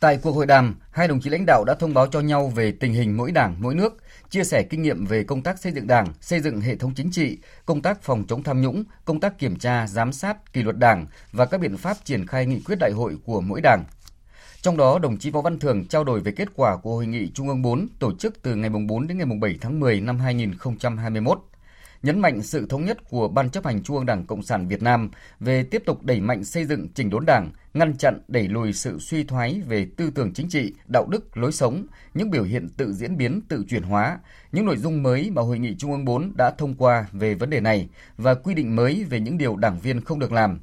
Tại 0.00 0.18
cuộc 0.22 0.32
hội 0.32 0.46
đàm, 0.46 0.74
hai 0.90 1.08
đồng 1.08 1.20
chí 1.20 1.30
lãnh 1.30 1.46
đạo 1.46 1.64
đã 1.64 1.74
thông 1.74 1.94
báo 1.94 2.06
cho 2.06 2.20
nhau 2.20 2.48
về 2.48 2.72
tình 2.72 2.92
hình 2.92 3.16
mỗi 3.16 3.32
đảng, 3.32 3.56
mỗi 3.58 3.74
nước, 3.74 3.96
chia 4.30 4.44
sẻ 4.44 4.62
kinh 4.70 4.82
nghiệm 4.82 5.06
về 5.06 5.24
công 5.24 5.42
tác 5.42 5.58
xây 5.58 5.72
dựng 5.72 5.86
đảng, 5.86 6.06
xây 6.20 6.40
dựng 6.40 6.60
hệ 6.60 6.76
thống 6.76 6.94
chính 6.94 7.10
trị, 7.10 7.38
công 7.66 7.82
tác 7.82 8.02
phòng 8.02 8.24
chống 8.28 8.42
tham 8.42 8.62
nhũng, 8.62 8.84
công 9.04 9.20
tác 9.20 9.38
kiểm 9.38 9.56
tra, 9.56 9.86
giám 9.86 10.12
sát, 10.12 10.52
kỷ 10.52 10.62
luật 10.62 10.78
đảng 10.78 11.06
và 11.32 11.46
các 11.46 11.60
biện 11.60 11.76
pháp 11.76 11.96
triển 12.04 12.26
khai 12.26 12.46
nghị 12.46 12.60
quyết 12.60 12.76
đại 12.80 12.90
hội 12.92 13.16
của 13.24 13.40
mỗi 13.40 13.60
đảng, 13.60 13.84
trong 14.62 14.76
đó, 14.76 14.98
đồng 14.98 15.18
chí 15.18 15.30
Võ 15.30 15.40
Văn 15.40 15.58
Thưởng 15.58 15.84
trao 15.86 16.04
đổi 16.04 16.20
về 16.20 16.32
kết 16.32 16.48
quả 16.54 16.76
của 16.76 16.94
Hội 16.94 17.06
nghị 17.06 17.30
Trung 17.34 17.48
ương 17.48 17.62
4 17.62 17.88
tổ 17.98 18.14
chức 18.14 18.42
từ 18.42 18.54
ngày 18.54 18.70
4 18.70 19.06
đến 19.06 19.18
ngày 19.18 19.26
7 19.40 19.58
tháng 19.60 19.80
10 19.80 20.00
năm 20.00 20.18
2021 20.18 21.38
nhấn 22.02 22.20
mạnh 22.20 22.42
sự 22.42 22.66
thống 22.66 22.84
nhất 22.84 22.98
của 23.10 23.28
Ban 23.28 23.50
chấp 23.50 23.64
hành 23.66 23.82
Trung 23.82 23.96
ương 23.96 24.06
Đảng 24.06 24.26
Cộng 24.26 24.42
sản 24.42 24.68
Việt 24.68 24.82
Nam 24.82 25.10
về 25.40 25.62
tiếp 25.62 25.82
tục 25.86 26.02
đẩy 26.02 26.20
mạnh 26.20 26.44
xây 26.44 26.64
dựng 26.64 26.88
chỉnh 26.94 27.10
đốn 27.10 27.26
Đảng, 27.26 27.50
ngăn 27.74 27.96
chặn 27.96 28.20
đẩy 28.28 28.48
lùi 28.48 28.72
sự 28.72 28.98
suy 28.98 29.24
thoái 29.24 29.60
về 29.66 29.86
tư 29.96 30.10
tưởng 30.14 30.32
chính 30.34 30.48
trị, 30.48 30.74
đạo 30.86 31.06
đức, 31.08 31.36
lối 31.36 31.52
sống, 31.52 31.86
những 32.14 32.30
biểu 32.30 32.44
hiện 32.44 32.68
tự 32.76 32.92
diễn 32.92 33.16
biến, 33.16 33.40
tự 33.48 33.64
chuyển 33.68 33.82
hóa, 33.82 34.18
những 34.52 34.66
nội 34.66 34.76
dung 34.76 35.02
mới 35.02 35.30
mà 35.30 35.42
Hội 35.42 35.58
nghị 35.58 35.74
Trung 35.78 35.92
ương 35.92 36.04
4 36.04 36.32
đã 36.36 36.50
thông 36.50 36.74
qua 36.74 37.06
về 37.12 37.34
vấn 37.34 37.50
đề 37.50 37.60
này 37.60 37.88
và 38.16 38.34
quy 38.34 38.54
định 38.54 38.76
mới 38.76 39.04
về 39.04 39.20
những 39.20 39.38
điều 39.38 39.56
đảng 39.56 39.78
viên 39.78 40.00
không 40.00 40.18
được 40.18 40.32
làm, 40.32 40.60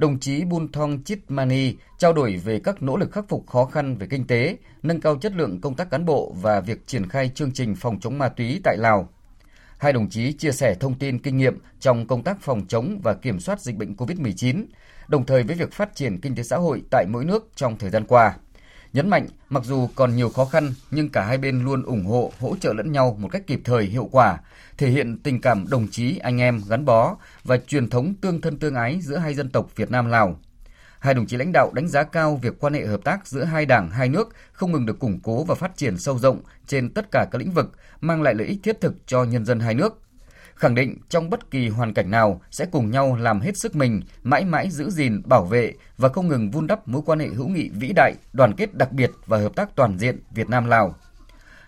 đồng 0.00 0.20
chí 0.20 0.44
Bun 0.44 0.72
Thong 0.72 1.02
Chit 1.04 1.18
Mani 1.28 1.74
trao 1.98 2.12
đổi 2.12 2.36
về 2.36 2.60
các 2.60 2.82
nỗ 2.82 2.96
lực 2.96 3.12
khắc 3.12 3.28
phục 3.28 3.46
khó 3.46 3.64
khăn 3.64 3.96
về 3.96 4.06
kinh 4.10 4.26
tế, 4.26 4.56
nâng 4.82 5.00
cao 5.00 5.16
chất 5.16 5.32
lượng 5.32 5.60
công 5.60 5.74
tác 5.74 5.90
cán 5.90 6.04
bộ 6.04 6.34
và 6.42 6.60
việc 6.60 6.86
triển 6.86 7.08
khai 7.08 7.30
chương 7.34 7.52
trình 7.52 7.74
phòng 7.74 8.00
chống 8.00 8.18
ma 8.18 8.28
túy 8.28 8.60
tại 8.64 8.76
Lào. 8.78 9.08
Hai 9.78 9.92
đồng 9.92 10.08
chí 10.10 10.32
chia 10.32 10.52
sẻ 10.52 10.74
thông 10.80 10.98
tin 10.98 11.18
kinh 11.18 11.36
nghiệm 11.36 11.58
trong 11.80 12.06
công 12.06 12.22
tác 12.22 12.40
phòng 12.40 12.66
chống 12.68 13.00
và 13.04 13.14
kiểm 13.14 13.40
soát 13.40 13.60
dịch 13.60 13.76
bệnh 13.76 13.94
COVID-19, 13.94 14.64
đồng 15.08 15.26
thời 15.26 15.42
với 15.42 15.56
việc 15.56 15.72
phát 15.72 15.94
triển 15.94 16.20
kinh 16.20 16.34
tế 16.34 16.42
xã 16.42 16.56
hội 16.56 16.82
tại 16.90 17.06
mỗi 17.08 17.24
nước 17.24 17.50
trong 17.54 17.78
thời 17.78 17.90
gian 17.90 18.04
qua. 18.04 18.36
Nhấn 18.92 19.08
mạnh, 19.08 19.26
mặc 19.48 19.64
dù 19.64 19.88
còn 19.94 20.16
nhiều 20.16 20.28
khó 20.28 20.44
khăn 20.44 20.72
nhưng 20.90 21.08
cả 21.08 21.24
hai 21.24 21.38
bên 21.38 21.64
luôn 21.64 21.82
ủng 21.82 22.04
hộ, 22.04 22.32
hỗ 22.40 22.56
trợ 22.56 22.72
lẫn 22.72 22.92
nhau 22.92 23.16
một 23.20 23.28
cách 23.28 23.46
kịp 23.46 23.60
thời, 23.64 23.84
hiệu 23.84 24.08
quả, 24.12 24.38
thể 24.78 24.90
hiện 24.90 25.18
tình 25.18 25.40
cảm 25.40 25.64
đồng 25.70 25.88
chí, 25.88 26.18
anh 26.18 26.40
em 26.40 26.60
gắn 26.68 26.84
bó 26.84 27.16
và 27.44 27.56
truyền 27.56 27.90
thống 27.90 28.14
tương 28.20 28.40
thân 28.40 28.58
tương 28.58 28.74
ái 28.74 29.00
giữa 29.02 29.16
hai 29.16 29.34
dân 29.34 29.50
tộc 29.50 29.76
Việt 29.76 29.90
Nam 29.90 30.06
Lào. 30.06 30.38
Hai 30.98 31.14
đồng 31.14 31.26
chí 31.26 31.36
lãnh 31.36 31.52
đạo 31.52 31.70
đánh 31.74 31.88
giá 31.88 32.02
cao 32.02 32.36
việc 32.36 32.60
quan 32.60 32.74
hệ 32.74 32.86
hợp 32.86 33.00
tác 33.04 33.26
giữa 33.26 33.44
hai 33.44 33.66
đảng, 33.66 33.90
hai 33.90 34.08
nước 34.08 34.34
không 34.52 34.72
ngừng 34.72 34.86
được 34.86 34.98
củng 34.98 35.20
cố 35.22 35.44
và 35.44 35.54
phát 35.54 35.76
triển 35.76 35.98
sâu 35.98 36.18
rộng 36.18 36.40
trên 36.66 36.90
tất 36.90 37.06
cả 37.10 37.26
các 37.30 37.38
lĩnh 37.38 37.52
vực, 37.52 37.72
mang 38.00 38.22
lại 38.22 38.34
lợi 38.34 38.46
ích 38.46 38.58
thiết 38.62 38.80
thực 38.80 38.94
cho 39.06 39.24
nhân 39.24 39.44
dân 39.44 39.60
hai 39.60 39.74
nước 39.74 40.02
khẳng 40.60 40.74
định 40.74 40.96
trong 41.08 41.30
bất 41.30 41.50
kỳ 41.50 41.68
hoàn 41.68 41.94
cảnh 41.94 42.10
nào 42.10 42.40
sẽ 42.50 42.66
cùng 42.66 42.90
nhau 42.90 43.16
làm 43.16 43.40
hết 43.40 43.56
sức 43.56 43.76
mình, 43.76 44.02
mãi 44.22 44.44
mãi 44.44 44.70
giữ 44.70 44.90
gìn, 44.90 45.22
bảo 45.24 45.44
vệ 45.44 45.72
và 45.96 46.08
không 46.08 46.28
ngừng 46.28 46.50
vun 46.50 46.66
đắp 46.66 46.88
mối 46.88 47.02
quan 47.06 47.18
hệ 47.18 47.26
hữu 47.26 47.48
nghị 47.48 47.68
vĩ 47.68 47.92
đại, 47.96 48.14
đoàn 48.32 48.54
kết 48.56 48.74
đặc 48.74 48.92
biệt 48.92 49.10
và 49.26 49.38
hợp 49.38 49.54
tác 49.56 49.76
toàn 49.76 49.98
diện 49.98 50.18
Việt 50.30 50.48
Nam 50.48 50.66
Lào. 50.66 50.94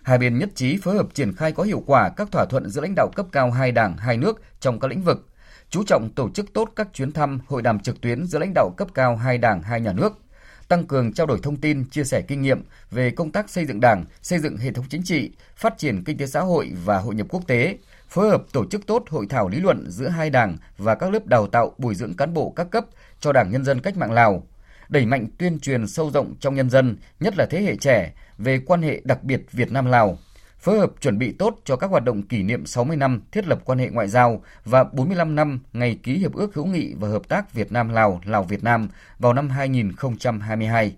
Hai 0.03 0.17
bên 0.17 0.39
nhất 0.39 0.49
trí 0.55 0.77
phối 0.77 0.95
hợp 0.95 1.07
triển 1.13 1.35
khai 1.35 1.51
có 1.51 1.63
hiệu 1.63 1.83
quả 1.85 2.09
các 2.09 2.31
thỏa 2.31 2.45
thuận 2.45 2.69
giữa 2.69 2.81
lãnh 2.81 2.93
đạo 2.95 3.09
cấp 3.15 3.25
cao 3.31 3.51
hai 3.51 3.71
đảng, 3.71 3.97
hai 3.97 4.17
nước 4.17 4.41
trong 4.59 4.79
các 4.79 4.87
lĩnh 4.87 5.01
vực, 5.01 5.27
chú 5.69 5.83
trọng 5.83 6.09
tổ 6.09 6.29
chức 6.29 6.53
tốt 6.53 6.69
các 6.75 6.87
chuyến 6.93 7.11
thăm, 7.11 7.39
hội 7.47 7.61
đàm 7.61 7.79
trực 7.79 8.01
tuyến 8.01 8.25
giữa 8.25 8.39
lãnh 8.39 8.53
đạo 8.55 8.73
cấp 8.77 8.87
cao 8.93 9.15
hai 9.15 9.37
đảng, 9.37 9.61
hai 9.63 9.81
nhà 9.81 9.93
nước, 9.93 10.19
tăng 10.67 10.87
cường 10.87 11.13
trao 11.13 11.27
đổi 11.27 11.39
thông 11.43 11.55
tin, 11.55 11.89
chia 11.89 12.03
sẻ 12.03 12.21
kinh 12.21 12.41
nghiệm 12.41 12.63
về 12.91 13.11
công 13.11 13.31
tác 13.31 13.49
xây 13.49 13.65
dựng 13.65 13.79
Đảng, 13.79 14.05
xây 14.21 14.39
dựng 14.39 14.57
hệ 14.57 14.71
thống 14.71 14.85
chính 14.89 15.03
trị, 15.03 15.31
phát 15.55 15.77
triển 15.77 16.03
kinh 16.03 16.17
tế 16.17 16.27
xã 16.27 16.39
hội 16.39 16.71
và 16.85 16.97
hội 16.97 17.15
nhập 17.15 17.27
quốc 17.29 17.47
tế, 17.47 17.77
phối 18.13 18.29
hợp 18.29 18.43
tổ 18.51 18.65
chức 18.65 18.87
tốt 18.87 19.03
hội 19.09 19.25
thảo 19.29 19.49
lý 19.49 19.59
luận 19.59 19.85
giữa 19.89 20.07
hai 20.07 20.29
đảng 20.29 20.57
và 20.77 20.95
các 20.95 21.13
lớp 21.13 21.27
đào 21.27 21.47
tạo 21.47 21.73
bồi 21.77 21.95
dưỡng 21.95 22.13
cán 22.13 22.33
bộ 22.33 22.53
các 22.55 22.67
cấp 22.71 22.85
cho 23.19 23.33
Đảng 23.33 23.51
Nhân 23.51 23.65
dân 23.65 23.79
Cách 23.79 23.97
mạng 23.97 24.11
Lào, 24.11 24.43
đẩy 24.89 25.05
mạnh 25.05 25.27
tuyên 25.37 25.59
truyền 25.59 25.87
sâu 25.87 26.11
rộng 26.11 26.35
trong 26.39 26.55
nhân 26.55 26.69
dân, 26.69 26.97
nhất 27.19 27.33
là 27.37 27.45
thế 27.49 27.61
hệ 27.61 27.75
trẻ, 27.75 28.13
về 28.37 28.59
quan 28.65 28.81
hệ 28.81 29.01
đặc 29.03 29.23
biệt 29.23 29.41
Việt 29.51 29.71
Nam-Lào, 29.71 30.17
phối 30.59 30.79
hợp 30.79 30.91
chuẩn 31.01 31.17
bị 31.17 31.31
tốt 31.31 31.59
cho 31.65 31.75
các 31.75 31.89
hoạt 31.89 32.03
động 32.03 32.21
kỷ 32.21 32.43
niệm 32.43 32.65
60 32.65 32.97
năm 32.97 33.21
thiết 33.31 33.47
lập 33.47 33.59
quan 33.65 33.79
hệ 33.79 33.89
ngoại 33.89 34.07
giao 34.07 34.43
và 34.65 34.83
45 34.83 35.35
năm 35.35 35.59
ngày 35.73 35.99
ký 36.03 36.17
Hiệp 36.17 36.33
ước 36.33 36.55
hữu 36.55 36.65
nghị 36.65 36.93
và 36.99 37.07
hợp 37.07 37.27
tác 37.27 37.53
Việt 37.53 37.71
Nam-Lào, 37.71 38.21
Lào-Việt 38.25 38.63
Nam 38.63 38.87
vào 39.19 39.33
năm 39.33 39.49
2022, 39.49 40.95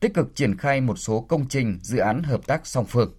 tích 0.00 0.14
cực 0.14 0.34
triển 0.34 0.56
khai 0.56 0.80
một 0.80 0.96
số 0.96 1.20
công 1.20 1.48
trình, 1.48 1.78
dự 1.82 1.98
án 1.98 2.22
hợp 2.22 2.40
tác 2.46 2.66
song 2.66 2.84
phương. 2.84 3.12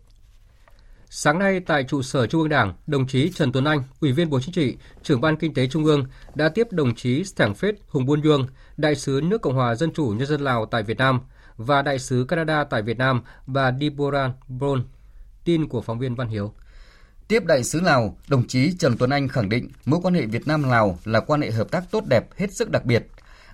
Sáng 1.11 1.39
nay 1.39 1.59
tại 1.59 1.83
trụ 1.83 2.01
sở 2.01 2.27
Trung 2.27 2.41
ương 2.41 2.49
Đảng, 2.49 2.73
đồng 2.87 3.07
chí 3.07 3.31
Trần 3.35 3.51
Tuấn 3.51 3.65
Anh, 3.65 3.83
Ủy 3.99 4.11
viên 4.11 4.29
Bộ 4.29 4.39
Chính 4.39 4.53
trị, 4.53 4.77
trưởng 5.03 5.21
ban 5.21 5.35
Kinh 5.35 5.53
tế 5.53 5.67
Trung 5.67 5.85
ương 5.85 6.05
đã 6.35 6.49
tiếp 6.49 6.67
đồng 6.71 6.95
chí 6.95 7.23
Stảng 7.23 7.55
Phết 7.55 7.75
Hùng 7.87 8.05
Buôn 8.05 8.23
Dương, 8.23 8.47
đại 8.77 8.95
sứ 8.95 9.21
nước 9.23 9.41
Cộng 9.41 9.55
hòa 9.55 9.75
Dân 9.75 9.93
chủ 9.93 10.13
Nhân 10.17 10.27
dân 10.27 10.41
Lào 10.41 10.65
tại 10.65 10.83
Việt 10.83 10.97
Nam 10.97 11.19
và 11.57 11.81
đại 11.81 11.99
sứ 11.99 12.25
Canada 12.27 12.63
tại 12.63 12.81
Việt 12.81 12.97
Nam 12.97 13.21
bà 13.45 13.71
Deborah 13.79 14.31
Brown. 14.49 14.81
Tin 15.43 15.67
của 15.67 15.81
phóng 15.81 15.99
viên 15.99 16.15
Văn 16.15 16.27
Hiếu. 16.27 16.53
Tiếp 17.27 17.45
đại 17.45 17.63
sứ 17.63 17.81
Lào, 17.81 18.17
đồng 18.27 18.47
chí 18.47 18.73
Trần 18.79 18.97
Tuấn 18.97 19.09
Anh 19.09 19.27
khẳng 19.27 19.49
định 19.49 19.69
mối 19.85 19.99
quan 20.03 20.13
hệ 20.13 20.25
Việt 20.25 20.47
Nam 20.47 20.63
Lào 20.63 20.99
là 21.05 21.19
quan 21.19 21.41
hệ 21.41 21.51
hợp 21.51 21.71
tác 21.71 21.91
tốt 21.91 22.03
đẹp 22.09 22.37
hết 22.37 22.53
sức 22.53 22.69
đặc 22.71 22.85
biệt. 22.85 23.07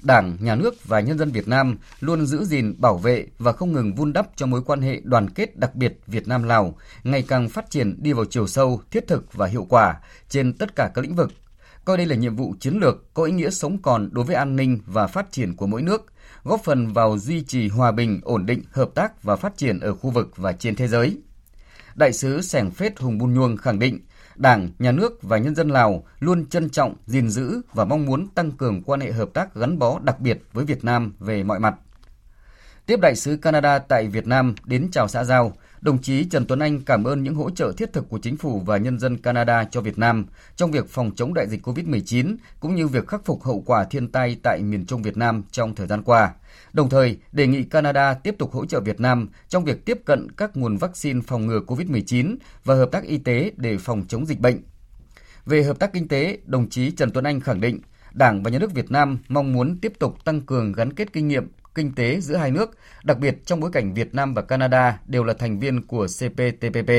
Đảng, 0.05 0.37
Nhà 0.39 0.55
nước 0.55 0.85
và 0.85 0.99
nhân 0.99 1.17
dân 1.17 1.31
Việt 1.31 1.47
Nam 1.47 1.77
luôn 1.99 2.25
giữ 2.25 2.45
gìn, 2.45 2.75
bảo 2.77 2.97
vệ 2.97 3.27
và 3.37 3.51
không 3.51 3.73
ngừng 3.73 3.95
vun 3.95 4.13
đắp 4.13 4.27
cho 4.35 4.45
mối 4.45 4.61
quan 4.65 4.81
hệ 4.81 5.01
đoàn 5.03 5.29
kết 5.29 5.57
đặc 5.57 5.75
biệt 5.75 5.99
Việt 6.07 6.27
Nam 6.27 6.43
Lào 6.43 6.75
ngày 7.03 7.21
càng 7.27 7.49
phát 7.49 7.69
triển 7.69 8.03
đi 8.03 8.13
vào 8.13 8.25
chiều 8.25 8.47
sâu, 8.47 8.81
thiết 8.91 9.07
thực 9.07 9.33
và 9.33 9.47
hiệu 9.47 9.65
quả 9.69 9.99
trên 10.29 10.53
tất 10.53 10.75
cả 10.75 10.91
các 10.93 11.01
lĩnh 11.01 11.15
vực. 11.15 11.31
Coi 11.85 11.97
đây 11.97 12.05
là 12.05 12.15
nhiệm 12.15 12.35
vụ 12.35 12.55
chiến 12.59 12.79
lược 12.81 13.13
có 13.13 13.23
ý 13.23 13.31
nghĩa 13.31 13.49
sống 13.49 13.81
còn 13.81 14.09
đối 14.11 14.25
với 14.25 14.35
an 14.35 14.55
ninh 14.55 14.79
và 14.85 15.07
phát 15.07 15.31
triển 15.31 15.55
của 15.55 15.67
mỗi 15.67 15.81
nước, 15.81 16.05
góp 16.43 16.61
phần 16.63 16.93
vào 16.93 17.17
duy 17.17 17.43
trì 17.43 17.67
hòa 17.67 17.91
bình, 17.91 18.19
ổn 18.23 18.45
định, 18.45 18.63
hợp 18.71 18.89
tác 18.95 19.23
và 19.23 19.35
phát 19.35 19.57
triển 19.57 19.79
ở 19.79 19.95
khu 19.95 20.09
vực 20.09 20.37
và 20.37 20.51
trên 20.51 20.75
thế 20.75 20.87
giới. 20.87 21.17
Đại 21.95 22.13
sứ 22.13 22.41
Sẻng 22.41 22.71
Phết 22.71 22.99
Hùng 22.99 23.17
Bun 23.17 23.33
Nhuông 23.33 23.57
khẳng 23.57 23.79
định, 23.79 23.99
Đảng, 24.35 24.69
Nhà 24.79 24.91
nước 24.91 25.23
và 25.23 25.37
nhân 25.37 25.55
dân 25.55 25.69
Lào 25.69 26.03
luôn 26.19 26.45
trân 26.45 26.69
trọng, 26.69 26.95
gìn 27.05 27.29
giữ 27.29 27.61
và 27.73 27.85
mong 27.85 28.05
muốn 28.05 28.27
tăng 28.27 28.51
cường 28.51 28.83
quan 28.83 28.99
hệ 28.99 29.11
hợp 29.11 29.29
tác 29.33 29.55
gắn 29.55 29.79
bó 29.79 29.99
đặc 29.99 30.19
biệt 30.19 30.41
với 30.53 30.65
Việt 30.65 30.83
Nam 30.83 31.13
về 31.19 31.43
mọi 31.43 31.59
mặt. 31.59 31.75
Tiếp 32.85 32.99
đại 32.99 33.15
sứ 33.15 33.37
Canada 33.37 33.79
tại 33.79 34.07
Việt 34.07 34.27
Nam 34.27 34.55
đến 34.65 34.89
chào 34.91 35.07
xã 35.07 35.23
giao, 35.23 35.53
đồng 35.85 36.01
chí 36.01 36.25
Trần 36.25 36.45
Tuấn 36.45 36.59
Anh 36.59 36.81
cảm 36.81 37.03
ơn 37.03 37.23
những 37.23 37.35
hỗ 37.35 37.49
trợ 37.49 37.73
thiết 37.77 37.93
thực 37.93 38.09
của 38.09 38.17
chính 38.17 38.37
phủ 38.37 38.59
và 38.59 38.77
nhân 38.77 38.99
dân 38.99 39.17
Canada 39.17 39.63
cho 39.63 39.81
Việt 39.81 39.97
Nam 39.97 40.25
trong 40.55 40.71
việc 40.71 40.89
phòng 40.89 41.11
chống 41.15 41.33
đại 41.33 41.47
dịch 41.47 41.67
COVID-19 41.67 42.35
cũng 42.59 42.75
như 42.75 42.87
việc 42.87 43.07
khắc 43.07 43.25
phục 43.25 43.43
hậu 43.43 43.63
quả 43.65 43.83
thiên 43.83 44.07
tai 44.07 44.37
tại 44.43 44.59
miền 44.63 44.85
Trung 44.85 45.01
Việt 45.01 45.17
Nam 45.17 45.43
trong 45.51 45.75
thời 45.75 45.87
gian 45.87 46.03
qua. 46.03 46.33
Đồng 46.73 46.89
thời, 46.89 47.17
đề 47.31 47.47
nghị 47.47 47.63
Canada 47.63 48.13
tiếp 48.13 48.35
tục 48.37 48.51
hỗ 48.51 48.65
trợ 48.65 48.79
Việt 48.79 48.99
Nam 48.99 49.29
trong 49.49 49.65
việc 49.65 49.85
tiếp 49.85 49.99
cận 50.05 50.31
các 50.31 50.57
nguồn 50.57 50.77
vaccine 50.77 51.21
phòng 51.27 51.47
ngừa 51.47 51.59
COVID-19 51.67 52.35
và 52.63 52.75
hợp 52.75 52.89
tác 52.91 53.03
y 53.03 53.17
tế 53.17 53.51
để 53.57 53.77
phòng 53.77 54.03
chống 54.07 54.25
dịch 54.25 54.39
bệnh. 54.39 54.57
Về 55.45 55.63
hợp 55.63 55.79
tác 55.79 55.93
kinh 55.93 56.07
tế, 56.07 56.37
đồng 56.45 56.69
chí 56.69 56.91
Trần 56.91 57.11
Tuấn 57.11 57.25
Anh 57.25 57.39
khẳng 57.39 57.61
định 57.61 57.79
Đảng 58.13 58.43
và 58.43 58.51
Nhà 58.51 58.59
nước 58.59 58.73
Việt 58.73 58.91
Nam 58.91 59.17
mong 59.27 59.53
muốn 59.53 59.77
tiếp 59.81 59.93
tục 59.99 60.25
tăng 60.25 60.41
cường 60.41 60.71
gắn 60.71 60.93
kết 60.93 61.13
kinh 61.13 61.27
nghiệm 61.27 61.47
kinh 61.75 61.95
tế 61.95 62.19
giữa 62.21 62.35
hai 62.35 62.51
nước, 62.51 62.71
đặc 63.03 63.19
biệt 63.19 63.45
trong 63.45 63.59
bối 63.59 63.71
cảnh 63.71 63.93
Việt 63.93 64.15
Nam 64.15 64.33
và 64.33 64.41
Canada 64.41 64.99
đều 65.05 65.23
là 65.23 65.33
thành 65.33 65.59
viên 65.59 65.87
của 65.87 66.07
CPTPP. 66.07 66.91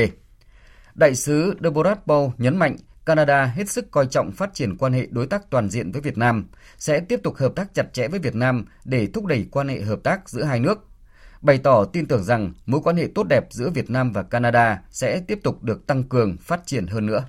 Đại 0.95 1.15
sứ 1.15 1.57
Deborah 1.63 1.99
Paul 2.07 2.29
nhấn 2.37 2.57
mạnh 2.57 2.75
Canada 3.05 3.45
hết 3.45 3.69
sức 3.69 3.91
coi 3.91 4.07
trọng 4.07 4.31
phát 4.31 4.53
triển 4.53 4.77
quan 4.77 4.93
hệ 4.93 5.07
đối 5.11 5.27
tác 5.27 5.49
toàn 5.49 5.69
diện 5.69 5.91
với 5.91 6.01
Việt 6.01 6.17
Nam, 6.17 6.47
sẽ 6.77 6.99
tiếp 6.99 7.19
tục 7.23 7.35
hợp 7.37 7.51
tác 7.55 7.73
chặt 7.73 7.93
chẽ 7.93 8.07
với 8.07 8.19
Việt 8.19 8.35
Nam 8.35 8.65
để 8.85 9.07
thúc 9.13 9.25
đẩy 9.25 9.47
quan 9.51 9.67
hệ 9.67 9.81
hợp 9.81 9.99
tác 10.03 10.29
giữa 10.29 10.43
hai 10.43 10.59
nước. 10.59 10.87
Bày 11.41 11.57
tỏ 11.57 11.85
tin 11.85 12.05
tưởng 12.05 12.23
rằng 12.23 12.53
mối 12.65 12.81
quan 12.83 12.95
hệ 12.95 13.07
tốt 13.15 13.23
đẹp 13.29 13.43
giữa 13.49 13.69
Việt 13.69 13.89
Nam 13.89 14.11
và 14.11 14.23
Canada 14.23 14.81
sẽ 14.89 15.19
tiếp 15.27 15.39
tục 15.43 15.63
được 15.63 15.87
tăng 15.87 16.03
cường, 16.03 16.37
phát 16.37 16.61
triển 16.65 16.87
hơn 16.87 17.05
nữa. 17.05 17.25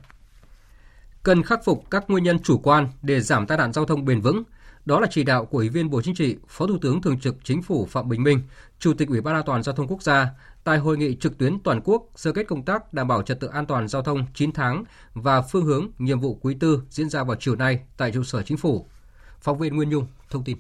Cần 1.23 1.43
khắc 1.43 1.65
phục 1.65 1.85
các 1.91 2.05
nguyên 2.09 2.25
nhân 2.25 2.39
chủ 2.39 2.59
quan 2.59 2.89
để 3.03 3.21
giảm 3.21 3.47
tai 3.47 3.59
nạn 3.59 3.73
giao 3.73 3.85
thông 3.85 4.05
bền 4.05 4.21
vững– 4.21 4.43
đó 4.89 5.01
là 5.01 5.07
chỉ 5.11 5.25
đạo 5.25 5.45
của 5.45 5.59
Ủy 5.59 5.69
viên 5.69 5.91
Bộ 5.91 6.03
Chính 6.03 6.15
trị, 6.15 6.37
Phó 6.49 6.67
Thủ 6.67 6.79
tướng 6.83 7.03
Thường 7.03 7.21
trực 7.21 7.35
Chính 7.45 7.63
phủ 7.63 7.87
Phạm 7.87 8.09
Bình 8.09 8.23
Minh, 8.23 8.41
Chủ 8.79 8.95
tịch 8.95 9.09
Ủy 9.09 9.21
ban 9.21 9.35
An 9.35 9.43
toàn 9.47 9.63
giao 9.63 9.75
thông 9.75 9.89
quốc 9.89 10.03
gia 10.03 10.29
tại 10.65 10.79
hội 10.79 10.97
nghị 10.97 11.17
trực 11.17 11.39
tuyến 11.39 11.59
toàn 11.65 11.81
quốc 11.85 12.07
sơ 12.17 12.33
kết 12.33 12.47
công 12.49 12.63
tác 12.63 12.93
đảm 12.93 13.09
bảo 13.09 13.23
trật 13.23 13.41
tự 13.41 13.49
an 13.49 13.67
toàn 13.67 13.89
giao 13.89 14.03
thông 14.03 14.27
9 14.35 14.53
tháng 14.53 14.85
và 15.15 15.43
phương 15.43 15.65
hướng 15.65 15.89
nhiệm 15.99 16.21
vụ 16.21 16.39
quý 16.43 16.57
tư 16.61 16.83
diễn 16.91 17.11
ra 17.11 17.25
vào 17.25 17.37
chiều 17.41 17.57
nay 17.57 17.81
tại 17.97 18.13
trụ 18.13 18.23
sở 18.23 18.43
Chính 18.43 18.57
phủ. 18.57 18.87
Phóng 19.41 19.59
viên 19.59 19.77
Nguyên 19.77 19.91
Nhung 19.91 20.07
thông 20.31 20.45
tin. 20.45 20.59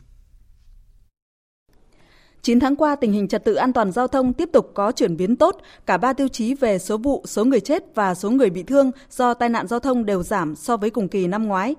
9 2.42 2.60
tháng 2.60 2.76
qua, 2.76 2.96
tình 2.96 3.12
hình 3.12 3.28
trật 3.28 3.44
tự 3.44 3.54
an 3.54 3.72
toàn 3.72 3.92
giao 3.92 4.08
thông 4.08 4.32
tiếp 4.32 4.48
tục 4.52 4.70
có 4.74 4.92
chuyển 4.92 5.16
biến 5.16 5.36
tốt. 5.36 5.60
Cả 5.86 5.96
ba 5.96 6.12
tiêu 6.12 6.28
chí 6.28 6.54
về 6.54 6.78
số 6.78 6.98
vụ, 6.98 7.24
số 7.26 7.44
người 7.44 7.60
chết 7.60 7.84
và 7.94 8.14
số 8.14 8.30
người 8.30 8.50
bị 8.50 8.62
thương 8.62 8.90
do 9.10 9.34
tai 9.34 9.48
nạn 9.48 9.66
giao 9.66 9.80
thông 9.80 10.06
đều 10.06 10.22
giảm 10.22 10.56
so 10.56 10.76
với 10.76 10.90
cùng 10.90 11.08
kỳ 11.08 11.26
năm 11.26 11.46
ngoái. 11.46 11.74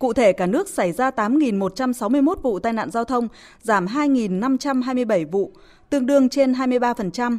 Cụ 0.00 0.12
thể, 0.12 0.32
cả 0.32 0.46
nước 0.46 0.68
xảy 0.68 0.92
ra 0.92 1.10
8.161 1.10 2.34
vụ 2.42 2.58
tai 2.58 2.72
nạn 2.72 2.90
giao 2.90 3.04
thông, 3.04 3.28
giảm 3.62 3.86
2.527 3.86 5.30
vụ, 5.30 5.52
tương 5.90 6.06
đương 6.06 6.28
trên 6.28 6.52
23%. 6.52 7.38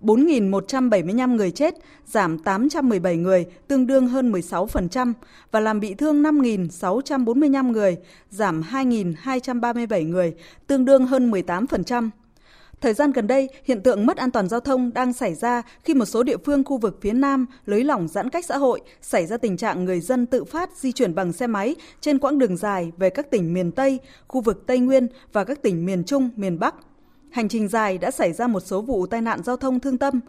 4.175 0.00 1.36
người 1.36 1.50
chết, 1.50 1.74
giảm 2.06 2.38
817 2.38 3.16
người, 3.16 3.46
tương 3.68 3.86
đương 3.86 4.08
hơn 4.08 4.32
16% 4.32 5.12
và 5.50 5.60
làm 5.60 5.80
bị 5.80 5.94
thương 5.94 6.22
5.645 6.22 7.70
người, 7.70 7.96
giảm 8.30 8.62
2.237 8.62 10.08
người, 10.08 10.34
tương 10.66 10.84
đương 10.84 11.06
hơn 11.06 11.30
18%. 11.30 12.10
Thời 12.80 12.94
gian 12.94 13.12
gần 13.12 13.26
đây, 13.26 13.48
hiện 13.64 13.82
tượng 13.82 14.06
mất 14.06 14.16
an 14.16 14.30
toàn 14.30 14.48
giao 14.48 14.60
thông 14.60 14.92
đang 14.92 15.12
xảy 15.12 15.34
ra 15.34 15.62
khi 15.84 15.94
một 15.94 16.04
số 16.04 16.22
địa 16.22 16.36
phương 16.44 16.64
khu 16.64 16.78
vực 16.78 16.98
phía 17.00 17.12
Nam 17.12 17.46
lới 17.66 17.84
lỏng 17.84 18.08
giãn 18.08 18.30
cách 18.30 18.44
xã 18.44 18.56
hội, 18.56 18.80
xảy 19.02 19.26
ra 19.26 19.36
tình 19.36 19.56
trạng 19.56 19.84
người 19.84 20.00
dân 20.00 20.26
tự 20.26 20.44
phát 20.44 20.70
di 20.76 20.92
chuyển 20.92 21.14
bằng 21.14 21.32
xe 21.32 21.46
máy 21.46 21.74
trên 22.00 22.18
quãng 22.18 22.38
đường 22.38 22.56
dài 22.56 22.92
về 22.96 23.10
các 23.10 23.30
tỉnh 23.30 23.54
miền 23.54 23.72
Tây, 23.72 23.98
khu 24.28 24.40
vực 24.40 24.66
Tây 24.66 24.78
Nguyên 24.78 25.08
và 25.32 25.44
các 25.44 25.62
tỉnh 25.62 25.86
miền 25.86 26.04
Trung, 26.04 26.30
miền 26.36 26.58
Bắc. 26.58 26.74
Hành 27.30 27.48
trình 27.48 27.68
dài 27.68 27.98
đã 27.98 28.10
xảy 28.10 28.32
ra 28.32 28.46
một 28.46 28.60
số 28.60 28.82
vụ 28.82 29.06
tai 29.06 29.22
nạn 29.22 29.42
giao 29.44 29.56
thông 29.56 29.80
thương 29.80 29.98
tâm. 29.98 30.20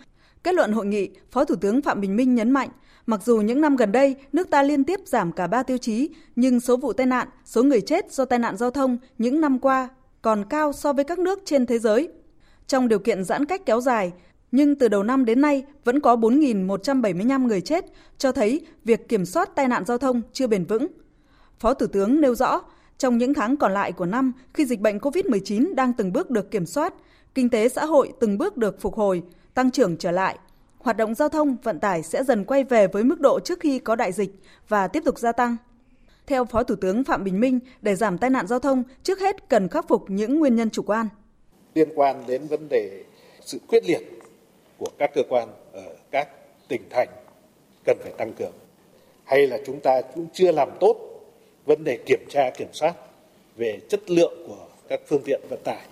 Kết 0.43 0.53
luận 0.53 0.71
hội 0.71 0.85
nghị, 0.85 1.09
Phó 1.31 1.45
Thủ 1.45 1.55
tướng 1.55 1.81
Phạm 1.81 2.01
Bình 2.01 2.15
Minh 2.15 2.35
nhấn 2.35 2.51
mạnh, 2.51 2.69
mặc 3.05 3.21
dù 3.25 3.37
những 3.37 3.61
năm 3.61 3.75
gần 3.75 3.91
đây 3.91 4.15
nước 4.33 4.49
ta 4.49 4.63
liên 4.63 4.83
tiếp 4.83 4.99
giảm 5.05 5.31
cả 5.31 5.47
ba 5.47 5.63
tiêu 5.63 5.77
chí, 5.77 6.09
nhưng 6.35 6.59
số 6.59 6.77
vụ 6.77 6.93
tai 6.93 7.05
nạn, 7.05 7.27
số 7.45 7.63
người 7.63 7.81
chết 7.81 8.11
do 8.11 8.25
tai 8.25 8.39
nạn 8.39 8.57
giao 8.57 8.71
thông 8.71 8.97
những 9.17 9.41
năm 9.41 9.59
qua 9.59 9.89
còn 10.21 10.45
cao 10.49 10.73
so 10.73 10.93
với 10.93 11.03
các 11.05 11.19
nước 11.19 11.39
trên 11.45 11.65
thế 11.65 11.79
giới 11.79 12.09
trong 12.67 12.87
điều 12.87 12.99
kiện 12.99 13.23
giãn 13.23 13.45
cách 13.45 13.65
kéo 13.65 13.81
dài, 13.81 14.13
nhưng 14.51 14.75
từ 14.75 14.87
đầu 14.87 15.03
năm 15.03 15.25
đến 15.25 15.41
nay 15.41 15.63
vẫn 15.83 15.99
có 15.99 16.15
4.175 16.15 17.47
người 17.47 17.61
chết, 17.61 17.85
cho 18.17 18.31
thấy 18.31 18.61
việc 18.85 19.09
kiểm 19.09 19.25
soát 19.25 19.55
tai 19.55 19.67
nạn 19.67 19.85
giao 19.85 19.97
thông 19.97 20.21
chưa 20.33 20.47
bền 20.47 20.65
vững. 20.65 20.87
Phó 21.59 21.73
Thủ 21.73 21.87
tướng 21.87 22.21
nêu 22.21 22.35
rõ, 22.35 22.61
trong 22.97 23.17
những 23.17 23.33
tháng 23.33 23.57
còn 23.57 23.73
lại 23.73 23.91
của 23.91 24.05
năm, 24.05 24.33
khi 24.53 24.65
dịch 24.65 24.79
bệnh 24.79 24.97
COVID-19 24.97 25.75
đang 25.75 25.93
từng 25.93 26.13
bước 26.13 26.29
được 26.29 26.51
kiểm 26.51 26.65
soát, 26.65 26.93
kinh 27.35 27.49
tế 27.49 27.69
xã 27.69 27.85
hội 27.85 28.13
từng 28.19 28.37
bước 28.37 28.57
được 28.57 28.81
phục 28.81 28.95
hồi, 28.95 29.23
tăng 29.53 29.71
trưởng 29.71 29.97
trở 29.97 30.11
lại, 30.11 30.37
hoạt 30.79 30.97
động 30.97 31.15
giao 31.15 31.29
thông 31.29 31.57
vận 31.63 31.79
tải 31.79 32.03
sẽ 32.03 32.23
dần 32.23 32.45
quay 32.45 32.63
về 32.63 32.87
với 32.87 33.03
mức 33.03 33.19
độ 33.19 33.39
trước 33.39 33.59
khi 33.59 33.79
có 33.79 33.95
đại 33.95 34.11
dịch 34.11 34.39
và 34.67 34.87
tiếp 34.87 35.03
tục 35.05 35.19
gia 35.19 35.31
tăng. 35.31 35.55
Theo 36.27 36.45
Phó 36.45 36.63
Thủ 36.63 36.75
tướng 36.75 37.03
Phạm 37.03 37.23
Bình 37.23 37.39
Minh, 37.39 37.59
để 37.81 37.95
giảm 37.95 38.17
tai 38.17 38.29
nạn 38.29 38.47
giao 38.47 38.59
thông, 38.59 38.83
trước 39.03 39.19
hết 39.19 39.49
cần 39.49 39.67
khắc 39.67 39.87
phục 39.87 40.05
những 40.07 40.39
nguyên 40.39 40.55
nhân 40.55 40.69
chủ 40.69 40.81
quan 40.81 41.07
liên 41.77 41.89
quan 41.95 42.23
đến 42.27 42.47
vấn 42.47 42.69
đề 42.69 43.03
sự 43.41 43.57
quyết 43.67 43.85
liệt 43.85 44.01
của 44.77 44.89
các 44.97 45.11
cơ 45.13 45.21
quan 45.29 45.47
ở 45.73 45.95
các 46.11 46.27
tỉnh 46.67 46.81
thành 46.89 47.07
cần 47.85 47.97
phải 48.03 48.11
tăng 48.17 48.33
cường. 48.33 48.53
Hay 49.23 49.47
là 49.47 49.57
chúng 49.65 49.79
ta 49.79 50.01
cũng 50.01 50.27
chưa 50.33 50.51
làm 50.51 50.69
tốt 50.79 50.95
vấn 51.65 51.83
đề 51.83 51.97
kiểm 52.05 52.19
tra 52.29 52.49
kiểm 52.57 52.67
soát 52.73 52.93
về 53.55 53.79
chất 53.89 54.09
lượng 54.09 54.43
của 54.47 54.65
các 54.87 55.01
phương 55.07 55.21
tiện 55.25 55.41
vận 55.49 55.59
tải. 55.63 55.85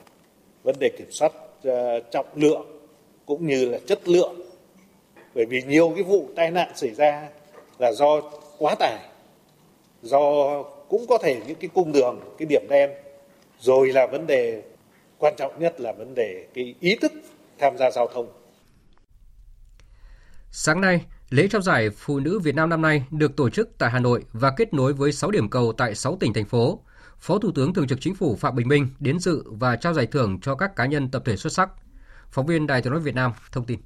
Vấn 0.63 0.75
đề 0.79 0.89
kiểm 0.97 1.11
soát 1.11 1.31
uh, 1.67 1.71
trọng 2.11 2.25
lượng 2.35 2.65
cũng 3.25 3.47
như 3.47 3.65
là 3.65 3.79
chất 3.87 4.07
lượng. 4.07 4.35
Bởi 5.35 5.45
vì 5.45 5.61
nhiều 5.67 5.91
cái 5.95 6.03
vụ 6.03 6.27
tai 6.35 6.51
nạn 6.51 6.71
xảy 6.75 6.89
ra 6.89 7.29
là 7.79 7.91
do 7.91 8.21
quá 8.57 8.75
tải 8.79 8.99
do 10.01 10.63
cũng 10.63 11.05
có 11.09 11.17
thể 11.17 11.35
những 11.47 11.57
cái 11.59 11.69
cung 11.73 11.91
đường 11.91 12.19
cái 12.37 12.45
điểm 12.45 12.65
đen. 12.69 12.89
Rồi 13.59 13.87
là 13.93 14.07
vấn 14.07 14.27
đề 14.27 14.61
quan 15.25 15.33
trọng 15.37 15.59
nhất 15.59 15.81
là 15.81 15.93
vấn 15.97 16.15
đề 16.15 16.47
cái 16.53 16.75
ý 16.79 16.95
thức 17.01 17.11
tham 17.59 17.77
gia 17.77 17.91
giao 17.91 18.07
thông. 18.13 18.27
Sáng 20.51 20.81
nay, 20.81 21.05
lễ 21.29 21.47
trao 21.47 21.61
giải 21.61 21.89
Phụ 21.89 22.19
nữ 22.19 22.39
Việt 22.39 22.55
Nam 22.55 22.69
năm 22.69 22.81
nay 22.81 23.03
được 23.11 23.35
tổ 23.35 23.49
chức 23.49 23.69
tại 23.77 23.91
Hà 23.91 23.99
Nội 23.99 24.23
và 24.33 24.51
kết 24.57 24.73
nối 24.73 24.93
với 24.93 25.11
6 25.11 25.31
điểm 25.31 25.49
cầu 25.49 25.73
tại 25.77 25.95
6 25.95 26.17
tỉnh 26.19 26.33
thành 26.33 26.45
phố. 26.45 26.79
Phó 27.19 27.39
Thủ 27.39 27.51
tướng 27.55 27.73
Thường 27.73 27.87
trực 27.87 28.01
Chính 28.01 28.15
phủ 28.15 28.35
Phạm 28.35 28.55
Bình 28.55 28.67
Minh 28.67 28.87
đến 28.99 29.19
dự 29.19 29.43
và 29.45 29.75
trao 29.75 29.93
giải 29.93 30.05
thưởng 30.05 30.39
cho 30.41 30.55
các 30.55 30.75
cá 30.75 30.85
nhân 30.85 31.11
tập 31.11 31.21
thể 31.25 31.35
xuất 31.35 31.53
sắc. 31.53 31.69
Phóng 32.31 32.45
viên 32.45 32.67
Đài 32.67 32.81
tiếng 32.81 32.93
nói 32.93 33.01
Việt 33.01 33.15
Nam 33.15 33.31
thông 33.51 33.65
tin. 33.65 33.79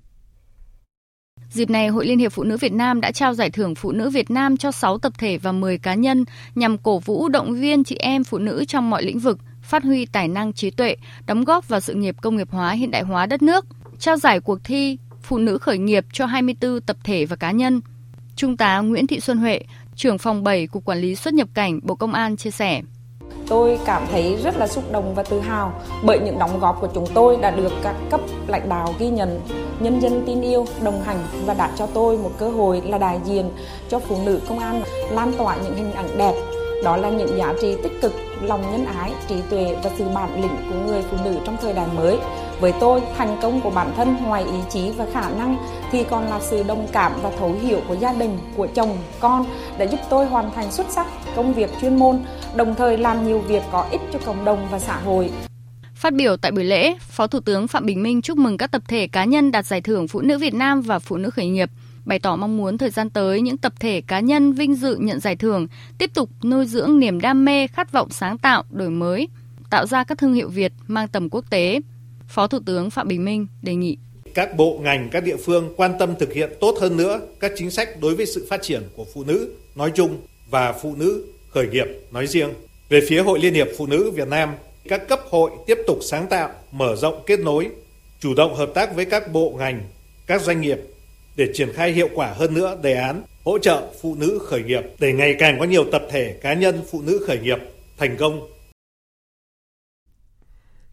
Dịp 1.51 1.69
này, 1.69 1.87
Hội 1.87 2.05
Liên 2.05 2.19
hiệp 2.19 2.31
Phụ 2.31 2.43
nữ 2.43 2.57
Việt 2.57 2.73
Nam 2.73 3.01
đã 3.01 3.11
trao 3.11 3.33
giải 3.33 3.49
thưởng 3.49 3.75
Phụ 3.75 3.91
nữ 3.91 4.09
Việt 4.09 4.31
Nam 4.31 4.57
cho 4.57 4.71
6 4.71 4.97
tập 4.97 5.13
thể 5.17 5.37
và 5.37 5.51
10 5.51 5.77
cá 5.77 5.93
nhân 5.93 6.25
nhằm 6.55 6.77
cổ 6.77 6.99
vũ 6.99 7.29
động 7.29 7.53
viên 7.53 7.83
chị 7.83 7.95
em 7.99 8.23
phụ 8.23 8.37
nữ 8.37 8.65
trong 8.67 8.89
mọi 8.89 9.03
lĩnh 9.03 9.19
vực, 9.19 9.37
phát 9.69 9.83
huy 9.83 10.05
tài 10.05 10.27
năng 10.27 10.53
trí 10.53 10.71
tuệ, 10.71 10.95
đóng 11.25 11.43
góp 11.43 11.67
vào 11.67 11.79
sự 11.79 11.93
nghiệp 11.93 12.15
công 12.21 12.37
nghiệp 12.37 12.47
hóa 12.51 12.71
hiện 12.71 12.91
đại 12.91 13.01
hóa 13.01 13.25
đất 13.25 13.41
nước, 13.41 13.65
trao 13.99 14.17
giải 14.17 14.39
cuộc 14.39 14.59
thi 14.63 14.97
Phụ 15.23 15.37
nữ 15.37 15.57
khởi 15.57 15.77
nghiệp 15.77 16.05
cho 16.13 16.25
24 16.25 16.81
tập 16.81 16.97
thể 17.03 17.25
và 17.25 17.35
cá 17.35 17.51
nhân. 17.51 17.81
Trung 18.35 18.57
tá 18.57 18.79
Nguyễn 18.79 19.07
Thị 19.07 19.19
Xuân 19.19 19.37
Huệ, 19.37 19.61
trưởng 19.95 20.17
phòng 20.17 20.43
7 20.43 20.67
Cục 20.67 20.85
Quản 20.85 20.97
lý 20.97 21.15
xuất 21.15 21.33
nhập 21.33 21.47
cảnh 21.53 21.79
Bộ 21.83 21.95
Công 21.95 22.13
an 22.13 22.37
chia 22.37 22.51
sẻ. 22.51 22.81
Tôi 23.47 23.79
cảm 23.85 24.03
thấy 24.11 24.37
rất 24.43 24.57
là 24.57 24.67
xúc 24.67 24.91
động 24.91 25.15
và 25.15 25.23
tự 25.23 25.39
hào 25.39 25.81
bởi 26.03 26.19
những 26.19 26.39
đóng 26.39 26.59
góp 26.59 26.77
của 26.81 26.89
chúng 26.93 27.07
tôi 27.13 27.37
đã 27.41 27.51
được 27.51 27.71
các 27.83 27.95
cấp 28.11 28.21
lãnh 28.47 28.69
đạo 28.69 28.95
ghi 28.99 29.09
nhận, 29.09 29.41
nhân 29.79 30.01
dân 30.01 30.23
tin 30.25 30.41
yêu, 30.41 30.65
đồng 30.83 31.03
hành 31.03 31.17
và 31.45 31.53
đã 31.53 31.71
cho 31.77 31.85
tôi 31.85 32.17
một 32.17 32.31
cơ 32.39 32.49
hội 32.49 32.81
là 32.85 32.97
đại 32.97 33.19
diện 33.25 33.49
cho 33.89 33.99
phụ 33.99 34.17
nữ 34.25 34.39
công 34.49 34.59
an 34.59 34.83
lan 35.11 35.33
tỏa 35.37 35.55
những 35.55 35.75
hình 35.75 35.91
ảnh 35.91 36.17
đẹp 36.17 36.33
đó 36.83 36.97
là 36.97 37.09
những 37.09 37.37
giá 37.37 37.53
trị 37.61 37.75
tích 37.83 38.01
cực 38.01 38.13
lòng 38.41 38.61
nhân 38.71 38.85
ái 38.85 39.11
trí 39.27 39.35
tuệ 39.49 39.75
và 39.83 39.89
sự 39.97 40.05
bản 40.15 40.41
lĩnh 40.41 40.57
của 40.69 40.75
người 40.87 41.01
phụ 41.11 41.17
nữ 41.25 41.35
trong 41.45 41.57
thời 41.61 41.73
đại 41.73 41.87
mới 41.97 42.17
Với 42.59 42.73
tôi, 42.79 43.01
thành 43.17 43.37
công 43.41 43.61
của 43.61 43.69
bản 43.69 43.93
thân 43.97 44.15
ngoài 44.25 44.43
ý 44.43 44.59
chí 44.69 44.91
và 44.97 45.05
khả 45.13 45.29
năng 45.29 45.57
thì 45.91 46.03
còn 46.09 46.29
là 46.29 46.39
sự 46.41 46.63
đồng 46.63 46.87
cảm 46.91 47.11
và 47.23 47.31
thấu 47.39 47.55
hiểu 47.61 47.79
của 47.87 47.93
gia 47.93 48.13
đình, 48.13 48.37
của 48.55 48.67
chồng, 48.75 48.97
con 49.19 49.45
đã 49.77 49.85
giúp 49.85 49.99
tôi 50.09 50.25
hoàn 50.25 50.51
thành 50.55 50.71
xuất 50.71 50.87
sắc 50.89 51.07
công 51.35 51.53
việc 51.53 51.69
chuyên 51.81 51.95
môn, 51.95 52.19
đồng 52.55 52.75
thời 52.75 52.97
làm 52.97 53.27
nhiều 53.27 53.39
việc 53.39 53.63
có 53.71 53.85
ích 53.91 54.01
cho 54.13 54.19
cộng 54.25 54.45
đồng 54.45 54.67
và 54.71 54.79
xã 54.79 54.99
hội. 54.99 55.31
Phát 55.95 56.13
biểu 56.13 56.37
tại 56.37 56.51
buổi 56.51 56.63
lễ, 56.63 56.95
Phó 56.99 57.27
Thủ 57.27 57.39
tướng 57.39 57.67
Phạm 57.67 57.85
Bình 57.85 58.03
Minh 58.03 58.21
chúc 58.21 58.37
mừng 58.37 58.57
các 58.57 58.71
tập 58.71 58.81
thể 58.87 59.07
cá 59.07 59.23
nhân 59.25 59.51
đạt 59.51 59.65
giải 59.65 59.81
thưởng 59.81 60.07
Phụ 60.07 60.21
nữ 60.21 60.37
Việt 60.37 60.53
Nam 60.53 60.81
và 60.81 60.99
Phụ 60.99 61.17
nữ 61.17 61.29
khởi 61.29 61.47
nghiệp, 61.47 61.69
bày 62.09 62.19
tỏ 62.19 62.35
mong 62.35 62.57
muốn 62.57 62.77
thời 62.77 62.89
gian 62.89 63.09
tới 63.09 63.41
những 63.41 63.57
tập 63.57 63.73
thể 63.79 64.01
cá 64.07 64.19
nhân 64.19 64.53
vinh 64.53 64.75
dự 64.75 64.95
nhận 64.95 65.19
giải 65.19 65.35
thưởng 65.35 65.67
tiếp 65.97 66.11
tục 66.13 66.29
nuôi 66.43 66.65
dưỡng 66.65 66.99
niềm 66.99 67.21
đam 67.21 67.45
mê, 67.45 67.67
khát 67.67 67.91
vọng 67.91 68.09
sáng 68.11 68.37
tạo, 68.37 68.63
đổi 68.71 68.89
mới, 68.89 69.27
tạo 69.69 69.85
ra 69.85 70.03
các 70.03 70.17
thương 70.17 70.33
hiệu 70.33 70.49
Việt 70.49 70.71
mang 70.87 71.07
tầm 71.07 71.29
quốc 71.29 71.45
tế. 71.49 71.79
Phó 72.27 72.47
Thủ 72.47 72.59
tướng 72.65 72.89
Phạm 72.89 73.07
Bình 73.07 73.25
Minh 73.25 73.47
đề 73.61 73.75
nghị 73.75 73.97
các 74.33 74.57
bộ 74.57 74.79
ngành, 74.83 75.09
các 75.11 75.23
địa 75.23 75.35
phương 75.45 75.73
quan 75.77 75.91
tâm 75.99 76.15
thực 76.19 76.33
hiện 76.33 76.49
tốt 76.61 76.75
hơn 76.81 76.97
nữa 76.97 77.21
các 77.39 77.51
chính 77.57 77.71
sách 77.71 77.89
đối 78.01 78.15
với 78.15 78.25
sự 78.25 78.47
phát 78.49 78.61
triển 78.61 78.83
của 78.95 79.05
phụ 79.13 79.23
nữ 79.23 79.53
nói 79.75 79.91
chung 79.95 80.17
và 80.49 80.73
phụ 80.73 80.95
nữ 80.95 81.25
khởi 81.49 81.67
nghiệp 81.67 81.87
nói 82.11 82.27
riêng. 82.27 82.49
Về 82.89 83.01
phía 83.07 83.21
Hội 83.21 83.39
Liên 83.39 83.53
hiệp 83.53 83.67
Phụ 83.77 83.87
nữ 83.87 84.11
Việt 84.11 84.27
Nam, 84.27 84.49
các 84.87 85.07
cấp 85.07 85.19
hội 85.29 85.51
tiếp 85.67 85.77
tục 85.87 85.97
sáng 86.01 86.27
tạo, 86.27 86.49
mở 86.71 86.95
rộng 86.95 87.23
kết 87.25 87.39
nối, 87.39 87.67
chủ 88.19 88.33
động 88.33 88.55
hợp 88.55 88.69
tác 88.75 88.95
với 88.95 89.05
các 89.05 89.31
bộ 89.31 89.55
ngành, 89.57 89.81
các 90.27 90.41
doanh 90.41 90.61
nghiệp 90.61 90.79
để 91.39 91.51
triển 91.53 91.73
khai 91.73 91.91
hiệu 91.91 92.09
quả 92.15 92.33
hơn 92.33 92.53
nữa 92.53 92.77
đề 92.81 92.93
án 92.93 93.23
hỗ 93.45 93.59
trợ 93.59 93.93
phụ 94.01 94.15
nữ 94.15 94.39
khởi 94.47 94.63
nghiệp 94.63 94.81
để 94.99 95.13
ngày 95.13 95.35
càng 95.39 95.59
có 95.59 95.65
nhiều 95.65 95.83
tập 95.91 96.01
thể 96.11 96.39
cá 96.41 96.53
nhân 96.53 96.83
phụ 96.91 97.01
nữ 97.01 97.23
khởi 97.27 97.39
nghiệp 97.39 97.57
thành 97.97 98.17
công. 98.17 98.47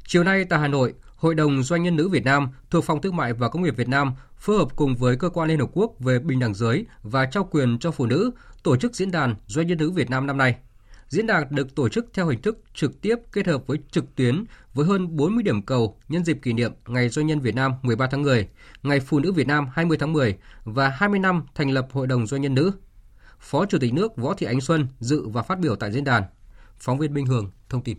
Chiều 0.07 0.25
nay 0.25 0.45
tại 0.45 0.59
Hà 0.59 0.69
Nội, 0.69 0.95
Hội 1.17 1.35
đồng 1.35 1.63
Doanh 1.63 1.83
nhân 1.83 1.97
nữ 1.97 2.09
Việt 2.09 2.25
Nam 2.25 2.49
thuộc 2.71 2.85
Phòng 2.85 3.01
Thương 3.01 3.17
mại 3.17 3.33
và 3.33 3.49
Công 3.49 3.63
nghiệp 3.63 3.77
Việt 3.77 3.89
Nam 3.89 4.13
phối 4.39 4.57
hợp 4.57 4.77
cùng 4.77 4.97
với 4.97 5.17
Cơ 5.17 5.29
quan 5.29 5.49
Liên 5.49 5.59
Hợp 5.59 5.69
Quốc 5.73 6.01
về 6.01 6.19
bình 6.19 6.39
đẳng 6.39 6.55
giới 6.55 6.87
và 7.03 7.27
trao 7.27 7.49
quyền 7.51 7.79
cho 7.79 7.91
phụ 7.91 8.07
nữ 8.07 8.31
tổ 8.63 8.77
chức 8.77 8.95
diễn 8.95 9.11
đàn 9.11 9.35
Doanh 9.47 9.67
nhân 9.67 9.79
nữ 9.79 9.91
Việt 9.91 10.11
Nam 10.11 10.27
năm 10.27 10.37
nay. 10.37 10.57
Diễn 11.09 11.27
đàn 11.27 11.45
được 11.51 11.75
tổ 11.75 11.89
chức 11.89 12.07
theo 12.15 12.27
hình 12.27 12.43
thức 12.43 12.59
trực 12.75 13.01
tiếp 13.01 13.17
kết 13.33 13.47
hợp 13.47 13.67
với 13.67 13.79
trực 13.91 14.15
tuyến 14.15 14.45
với 14.77 14.87
hơn 14.87 15.17
40 15.17 15.43
điểm 15.43 15.63
cầu 15.63 15.97
nhân 16.09 16.25
dịp 16.25 16.39
kỷ 16.43 16.53
niệm 16.53 16.73
Ngày 16.87 17.09
Doanh 17.09 17.27
nhân 17.27 17.41
Việt 17.41 17.55
Nam 17.55 17.73
13 17.83 18.07
tháng 18.11 18.23
10, 18.23 18.49
Ngày 18.83 19.01
Phụ 19.01 19.19
nữ 19.19 19.33
Việt 19.33 19.47
Nam 19.47 19.69
20 19.73 19.99
tháng 20.01 20.13
10 20.13 20.37
và 20.65 20.89
20 20.89 21.19
năm 21.19 21.47
thành 21.55 21.71
lập 21.71 21.87
Hội 21.93 22.07
đồng 22.07 22.27
Doanh 22.27 22.43
nhân 22.43 22.55
nữ. 22.55 22.73
Phó 23.41 23.67
Chủ 23.67 23.79
tịch 23.79 23.95
nước 23.95 24.17
Võ 24.17 24.35
Thị 24.35 24.47
Ánh 24.47 24.61
Xuân 24.61 24.89
dự 25.01 25.29
và 25.29 25.43
phát 25.43 25.59
biểu 25.59 25.77
tại 25.77 25.93
diễn 25.93 26.05
đàn. 26.05 26.23
Phóng 26.79 26.99
viên 26.99 27.15
Minh 27.15 27.27
Hường 27.27 27.51
thông 27.69 27.83
tin. 27.83 27.97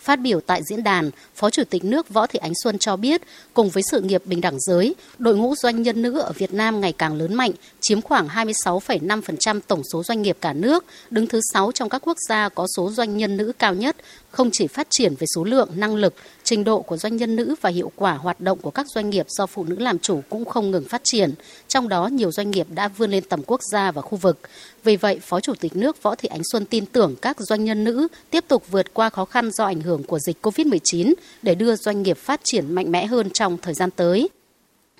Phát 0.00 0.16
biểu 0.16 0.40
tại 0.40 0.62
diễn 0.70 0.84
đàn, 0.84 1.10
Phó 1.34 1.50
Chủ 1.50 1.62
tịch 1.70 1.84
nước 1.84 2.08
Võ 2.08 2.26
Thị 2.26 2.38
Ánh 2.38 2.52
Xuân 2.62 2.78
cho 2.78 2.96
biết, 2.96 3.22
cùng 3.54 3.70
với 3.70 3.82
sự 3.90 4.00
nghiệp 4.00 4.22
bình 4.26 4.40
đẳng 4.40 4.60
giới, 4.60 4.94
đội 5.18 5.36
ngũ 5.36 5.54
doanh 5.54 5.82
nhân 5.82 6.02
nữ 6.02 6.18
ở 6.18 6.32
Việt 6.32 6.52
Nam 6.52 6.80
ngày 6.80 6.92
càng 6.92 7.14
lớn 7.14 7.34
mạnh, 7.34 7.52
chiếm 7.80 8.02
khoảng 8.02 8.28
26,5% 8.28 9.60
tổng 9.66 9.82
số 9.92 10.02
doanh 10.02 10.22
nghiệp 10.22 10.36
cả 10.40 10.52
nước, 10.52 10.84
đứng 11.10 11.26
thứ 11.26 11.40
6 11.52 11.72
trong 11.72 11.88
các 11.88 12.02
quốc 12.04 12.16
gia 12.28 12.48
có 12.48 12.66
số 12.76 12.90
doanh 12.90 13.16
nhân 13.16 13.36
nữ 13.36 13.52
cao 13.58 13.74
nhất, 13.74 13.96
không 14.30 14.50
chỉ 14.52 14.66
phát 14.66 14.86
triển 14.90 15.14
về 15.18 15.26
số 15.34 15.44
lượng, 15.44 15.68
năng 15.74 15.94
lực, 15.94 16.14
trình 16.44 16.64
độ 16.64 16.82
của 16.82 16.96
doanh 16.96 17.16
nhân 17.16 17.36
nữ 17.36 17.54
và 17.60 17.70
hiệu 17.70 17.92
quả 17.96 18.12
hoạt 18.12 18.40
động 18.40 18.58
của 18.58 18.70
các 18.70 18.86
doanh 18.94 19.10
nghiệp 19.10 19.26
do 19.28 19.46
phụ 19.46 19.64
nữ 19.64 19.76
làm 19.78 19.98
chủ 19.98 20.20
cũng 20.28 20.44
không 20.44 20.70
ngừng 20.70 20.84
phát 20.88 21.00
triển, 21.04 21.34
trong 21.68 21.88
đó 21.88 22.06
nhiều 22.06 22.32
doanh 22.32 22.50
nghiệp 22.50 22.66
đã 22.70 22.88
vươn 22.88 23.10
lên 23.10 23.24
tầm 23.28 23.42
quốc 23.46 23.60
gia 23.72 23.90
và 23.90 24.02
khu 24.02 24.16
vực. 24.16 24.38
Vì 24.84 24.96
vậy, 24.96 25.18
Phó 25.22 25.40
Chủ 25.40 25.54
tịch 25.54 25.76
nước 25.76 26.02
Võ 26.02 26.14
Thị 26.14 26.28
Ánh 26.28 26.42
Xuân 26.52 26.64
tin 26.64 26.86
tưởng 26.86 27.16
các 27.22 27.40
doanh 27.40 27.64
nhân 27.64 27.84
nữ 27.84 28.08
tiếp 28.30 28.44
tục 28.48 28.70
vượt 28.70 28.94
qua 28.94 29.10
khó 29.10 29.24
khăn 29.24 29.50
do 29.50 29.64
ảnh 29.64 29.80
hưởng 29.80 30.02
của 30.02 30.18
dịch 30.18 30.36
COVID-19 30.42 31.14
để 31.42 31.54
đưa 31.54 31.76
doanh 31.76 32.02
nghiệp 32.02 32.18
phát 32.18 32.40
triển 32.44 32.74
mạnh 32.74 32.92
mẽ 32.92 33.06
hơn 33.06 33.30
trong 33.30 33.58
thời 33.62 33.74
gian 33.74 33.90
tới. 33.90 34.28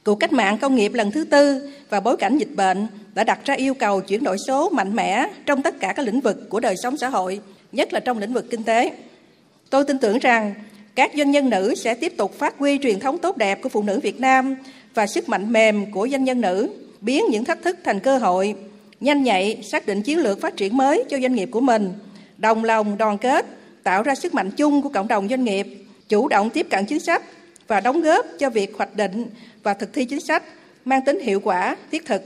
Cuộc 0.04 0.14
cách 0.14 0.32
mạng 0.32 0.58
công 0.58 0.74
nghiệp 0.74 0.92
lần 0.94 1.10
thứ 1.10 1.24
tư 1.24 1.70
và 1.90 2.00
bối 2.00 2.16
cảnh 2.16 2.38
dịch 2.38 2.56
bệnh 2.56 2.86
đã 3.14 3.24
đặt 3.24 3.38
ra 3.44 3.54
yêu 3.54 3.74
cầu 3.74 4.00
chuyển 4.00 4.24
đổi 4.24 4.36
số 4.46 4.68
mạnh 4.70 4.96
mẽ 4.96 5.30
trong 5.46 5.62
tất 5.62 5.80
cả 5.80 5.92
các 5.96 6.06
lĩnh 6.06 6.20
vực 6.20 6.36
của 6.48 6.60
đời 6.60 6.74
sống 6.82 6.96
xã 6.96 7.08
hội, 7.08 7.40
nhất 7.72 7.92
là 7.92 8.00
trong 8.00 8.18
lĩnh 8.18 8.32
vực 8.32 8.46
kinh 8.50 8.64
tế. 8.64 8.92
Tôi 9.70 9.84
tin 9.84 9.98
tưởng 9.98 10.18
rằng 10.18 10.54
các 10.94 11.10
doanh 11.16 11.30
nhân 11.30 11.50
nữ 11.50 11.74
sẽ 11.74 11.94
tiếp 11.94 12.12
tục 12.16 12.38
phát 12.38 12.58
huy 12.58 12.78
truyền 12.82 13.00
thống 13.00 13.18
tốt 13.18 13.36
đẹp 13.36 13.62
của 13.62 13.68
phụ 13.68 13.82
nữ 13.82 14.00
Việt 14.00 14.20
Nam 14.20 14.56
và 14.94 15.06
sức 15.06 15.28
mạnh 15.28 15.52
mềm 15.52 15.92
của 15.92 16.08
doanh 16.08 16.24
nhân 16.24 16.40
nữ, 16.40 16.68
biến 17.00 17.24
những 17.30 17.44
thách 17.44 17.62
thức 17.62 17.78
thành 17.84 18.00
cơ 18.00 18.18
hội, 18.18 18.54
nhanh 19.00 19.22
nhạy 19.22 19.62
xác 19.62 19.86
định 19.86 20.02
chiến 20.02 20.18
lược 20.18 20.40
phát 20.40 20.56
triển 20.56 20.76
mới 20.76 21.04
cho 21.08 21.18
doanh 21.20 21.34
nghiệp 21.34 21.48
của 21.52 21.60
mình, 21.60 21.92
đồng 22.38 22.64
lòng 22.64 22.98
đoàn 22.98 23.18
kết, 23.18 23.46
tạo 23.82 24.02
ra 24.02 24.14
sức 24.14 24.34
mạnh 24.34 24.50
chung 24.50 24.82
của 24.82 24.88
cộng 24.88 25.08
đồng 25.08 25.28
doanh 25.28 25.44
nghiệp, 25.44 25.66
chủ 26.08 26.28
động 26.28 26.50
tiếp 26.50 26.66
cận 26.70 26.86
chính 26.86 27.00
sách 27.00 27.22
và 27.66 27.80
đóng 27.80 28.00
góp 28.00 28.26
cho 28.38 28.50
việc 28.50 28.76
hoạch 28.76 28.96
định 28.96 29.26
và 29.62 29.74
thực 29.74 29.92
thi 29.92 30.04
chính 30.04 30.20
sách 30.20 30.42
mang 30.84 31.04
tính 31.04 31.20
hiệu 31.20 31.40
quả, 31.40 31.76
thiết 31.92 32.06
thực, 32.06 32.22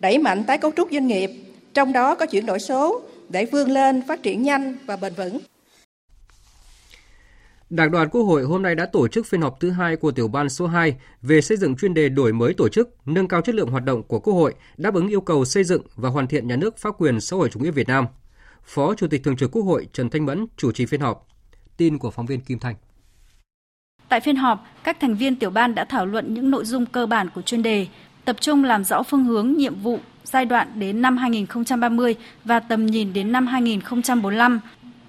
đẩy 0.00 0.18
mạnh 0.18 0.44
tái 0.44 0.58
cấu 0.58 0.70
trúc 0.76 0.88
doanh 0.92 1.06
nghiệp, 1.06 1.30
trong 1.74 1.92
đó 1.92 2.14
có 2.14 2.26
chuyển 2.26 2.46
đổi 2.46 2.58
số 2.58 3.00
để 3.28 3.44
vươn 3.44 3.70
lên 3.70 4.02
phát 4.08 4.22
triển 4.22 4.42
nhanh 4.42 4.76
và 4.86 4.96
bền 4.96 5.12
vững. 5.14 5.38
Đảng 7.70 7.90
đoàn 7.90 8.08
Quốc 8.08 8.22
hội 8.22 8.42
hôm 8.42 8.62
nay 8.62 8.74
đã 8.74 8.86
tổ 8.86 9.08
chức 9.08 9.26
phiên 9.26 9.40
họp 9.40 9.60
thứ 9.60 9.70
hai 9.70 9.96
của 9.96 10.10
tiểu 10.10 10.28
ban 10.28 10.48
số 10.48 10.66
2 10.66 10.96
về 11.22 11.40
xây 11.40 11.56
dựng 11.56 11.76
chuyên 11.76 11.94
đề 11.94 12.08
đổi 12.08 12.32
mới 12.32 12.54
tổ 12.54 12.68
chức, 12.68 12.96
nâng 13.06 13.28
cao 13.28 13.40
chất 13.40 13.54
lượng 13.54 13.70
hoạt 13.70 13.84
động 13.84 14.02
của 14.02 14.20
Quốc 14.20 14.34
hội, 14.34 14.54
đáp 14.76 14.94
ứng 14.94 15.08
yêu 15.08 15.20
cầu 15.20 15.44
xây 15.44 15.64
dựng 15.64 15.82
và 15.96 16.08
hoàn 16.08 16.26
thiện 16.26 16.48
nhà 16.48 16.56
nước 16.56 16.78
pháp 16.78 16.94
quyền 16.98 17.20
xã 17.20 17.36
hội 17.36 17.48
chủ 17.48 17.60
nghĩa 17.60 17.70
Việt 17.70 17.88
Nam. 17.88 18.06
Phó 18.64 18.94
Chủ 18.94 19.06
tịch 19.06 19.24
Thường 19.24 19.36
trực 19.36 19.50
Quốc 19.52 19.62
hội 19.62 19.88
Trần 19.92 20.10
Thanh 20.10 20.26
Mẫn 20.26 20.46
chủ 20.56 20.72
trì 20.72 20.86
phiên 20.86 21.00
họp. 21.00 21.26
Tin 21.76 21.98
của 21.98 22.10
phóng 22.10 22.26
viên 22.26 22.40
Kim 22.40 22.58
Thanh. 22.58 22.74
Tại 24.08 24.20
phiên 24.20 24.36
họp, 24.36 24.66
các 24.84 24.96
thành 25.00 25.16
viên 25.16 25.36
tiểu 25.36 25.50
ban 25.50 25.74
đã 25.74 25.84
thảo 25.84 26.06
luận 26.06 26.34
những 26.34 26.50
nội 26.50 26.64
dung 26.64 26.86
cơ 26.86 27.06
bản 27.06 27.28
của 27.34 27.42
chuyên 27.42 27.62
đề, 27.62 27.86
tập 28.24 28.36
trung 28.40 28.64
làm 28.64 28.84
rõ 28.84 29.02
phương 29.02 29.24
hướng, 29.24 29.52
nhiệm 29.52 29.80
vụ, 29.80 29.98
giai 30.24 30.44
đoạn 30.44 30.68
đến 30.74 31.02
năm 31.02 31.16
2030 31.16 32.16
và 32.44 32.60
tầm 32.60 32.86
nhìn 32.86 33.12
đến 33.12 33.32
năm 33.32 33.46
2045 33.46 34.60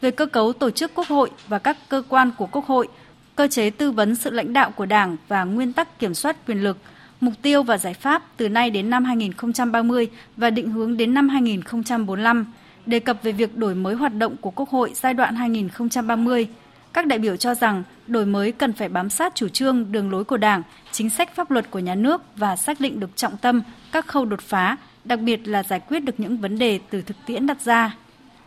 về 0.02 0.12
cơ 0.12 0.26
cấu 0.26 0.54
tổ 0.54 0.72
chức 0.72 0.92
Quốc 0.96 1.08
hội 1.08 1.30
và 1.48 1.60
các 1.60 1.78
cơ 1.90 2.04
quan 2.10 2.32
của 2.38 2.46
Quốc 2.46 2.66
hội, 2.66 2.88
cơ 3.36 3.48
chế 3.48 3.70
tư 3.70 3.92
vấn 3.92 4.16
sự 4.16 4.30
lãnh 4.30 4.54
đạo 4.54 4.72
của 4.72 4.86
Đảng 4.86 5.18
và 5.28 5.44
nguyên 5.44 5.74
tắc 5.74 6.00
kiểm 6.00 6.14
soát 6.14 6.48
quyền 6.48 6.64
lực, 6.64 6.78
mục 7.22 7.34
tiêu 7.42 7.64
và 7.64 7.78
giải 7.78 7.94
pháp 7.94 8.24
từ 8.38 8.50
nay 8.50 8.70
đến 8.70 8.90
năm 8.90 9.06
2030 9.06 10.08
và 10.38 10.50
định 10.50 10.72
hướng 10.72 10.98
đến 10.98 11.14
năm 11.14 11.30
2045, 11.30 12.46
đề 12.86 13.00
cập 13.00 13.18
về 13.24 13.32
việc 13.32 13.58
đổi 13.58 13.76
mới 13.76 13.96
hoạt 13.96 14.14
động 14.16 14.38
của 14.38 14.52
Quốc 14.52 14.70
hội 14.70 14.92
giai 14.96 15.14
đoạn 15.14 15.36
2030. 15.36 16.48
Các 16.94 17.06
đại 17.06 17.20
biểu 17.20 17.36
cho 17.36 17.56
rằng 17.56 17.84
đổi 18.08 18.26
mới 18.26 18.52
cần 18.52 18.74
phải 18.74 18.90
bám 18.90 19.10
sát 19.10 19.36
chủ 19.36 19.48
trương, 19.48 19.92
đường 19.92 20.12
lối 20.12 20.24
của 20.24 20.38
Đảng, 20.38 20.64
chính 20.92 21.10
sách 21.10 21.36
pháp 21.36 21.52
luật 21.52 21.72
của 21.72 21.80
nhà 21.80 21.96
nước 21.96 22.22
và 22.36 22.56
xác 22.56 22.80
định 22.80 23.00
được 23.00 23.10
trọng 23.16 23.38
tâm, 23.38 23.62
các 23.92 24.08
khâu 24.08 24.26
đột 24.26 24.42
phá, 24.42 24.78
đặc 25.06 25.20
biệt 25.20 25.48
là 25.48 25.64
giải 25.64 25.80
quyết 25.80 26.00
được 26.00 26.20
những 26.20 26.38
vấn 26.38 26.60
đề 26.60 26.80
từ 26.90 27.02
thực 27.02 27.18
tiễn 27.26 27.48
đặt 27.48 27.62
ra. 27.62 27.96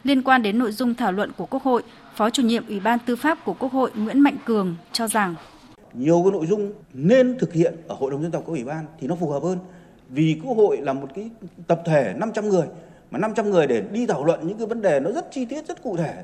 Liên 0.05 0.23
quan 0.23 0.43
đến 0.43 0.59
nội 0.59 0.73
dung 0.73 0.95
thảo 0.95 1.12
luận 1.12 1.31
của 1.37 1.47
Quốc 1.47 1.62
hội, 1.62 1.83
Phó 2.15 2.31
chủ 2.31 2.43
nhiệm 2.43 2.69
Ủy 2.69 2.81
ban 2.81 2.99
Tư 3.07 3.17
pháp 3.17 3.38
của 3.45 3.55
Quốc 3.59 3.73
hội 3.73 3.91
Nguyễn 3.95 4.21
Mạnh 4.21 4.37
Cường 4.45 4.77
cho 4.93 5.09
rằng 5.09 5.35
nhiều 5.95 6.21
cái 6.25 6.33
nội 6.33 6.47
dung 6.47 6.73
nên 6.93 7.38
thực 7.38 7.53
hiện 7.53 7.75
ở 7.88 7.95
Hội 7.99 8.11
đồng 8.11 8.23
dân 8.23 8.31
tộc 8.31 8.43
của 8.47 8.53
ủy 8.53 8.65
ban 8.65 8.87
thì 9.01 9.07
nó 9.07 9.15
phù 9.15 9.31
hợp 9.31 9.43
hơn. 9.43 9.59
Vì 10.09 10.41
Quốc 10.45 10.57
hội 10.57 10.77
là 10.77 10.93
một 10.93 11.09
cái 11.15 11.31
tập 11.67 11.83
thể 11.85 12.15
500 12.17 12.49
người 12.49 12.67
mà 13.11 13.19
500 13.19 13.51
người 13.51 13.67
để 13.67 13.83
đi 13.93 14.07
thảo 14.07 14.25
luận 14.25 14.41
những 14.49 14.59
cái 14.59 14.67
vấn 14.67 14.83
đề 14.83 15.01
nó 15.01 15.11
rất 15.11 15.33
chi 15.33 15.45
tiết, 15.45 15.69
rất 15.69 15.83
cụ 15.83 15.97
thể 15.97 16.15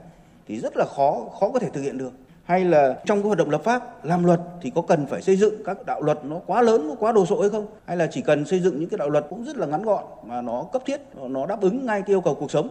thì 0.48 0.58
rất 0.58 0.76
là 0.76 0.84
khó 0.96 1.20
khó 1.40 1.48
có 1.48 1.58
thể 1.58 1.68
thực 1.72 1.82
hiện 1.82 1.98
được. 1.98 2.12
Hay 2.44 2.64
là 2.64 2.98
trong 3.06 3.18
cái 3.18 3.26
hoạt 3.26 3.38
động 3.38 3.50
lập 3.50 3.60
pháp, 3.64 4.04
làm 4.04 4.24
luật 4.24 4.40
thì 4.62 4.72
có 4.74 4.82
cần 4.82 5.06
phải 5.06 5.22
xây 5.22 5.36
dựng 5.36 5.54
các 5.64 5.86
đạo 5.86 6.02
luật 6.02 6.24
nó 6.24 6.40
quá 6.46 6.62
lớn, 6.62 6.88
nó 6.88 6.94
quá 6.94 7.12
đồ 7.12 7.26
sộ 7.26 7.40
hay 7.40 7.50
không? 7.50 7.66
Hay 7.84 7.96
là 7.96 8.06
chỉ 8.06 8.20
cần 8.20 8.44
xây 8.44 8.60
dựng 8.60 8.80
những 8.80 8.88
cái 8.88 8.98
đạo 8.98 9.10
luật 9.10 9.26
cũng 9.30 9.44
rất 9.44 9.56
là 9.56 9.66
ngắn 9.66 9.82
gọn 9.82 10.04
mà 10.26 10.42
nó 10.42 10.64
cấp 10.72 10.82
thiết, 10.86 11.00
nó 11.28 11.46
đáp 11.46 11.60
ứng 11.60 11.86
ngay 11.86 12.02
cái 12.02 12.12
yêu 12.12 12.20
cầu 12.20 12.34
cuộc 12.34 12.50
sống. 12.50 12.68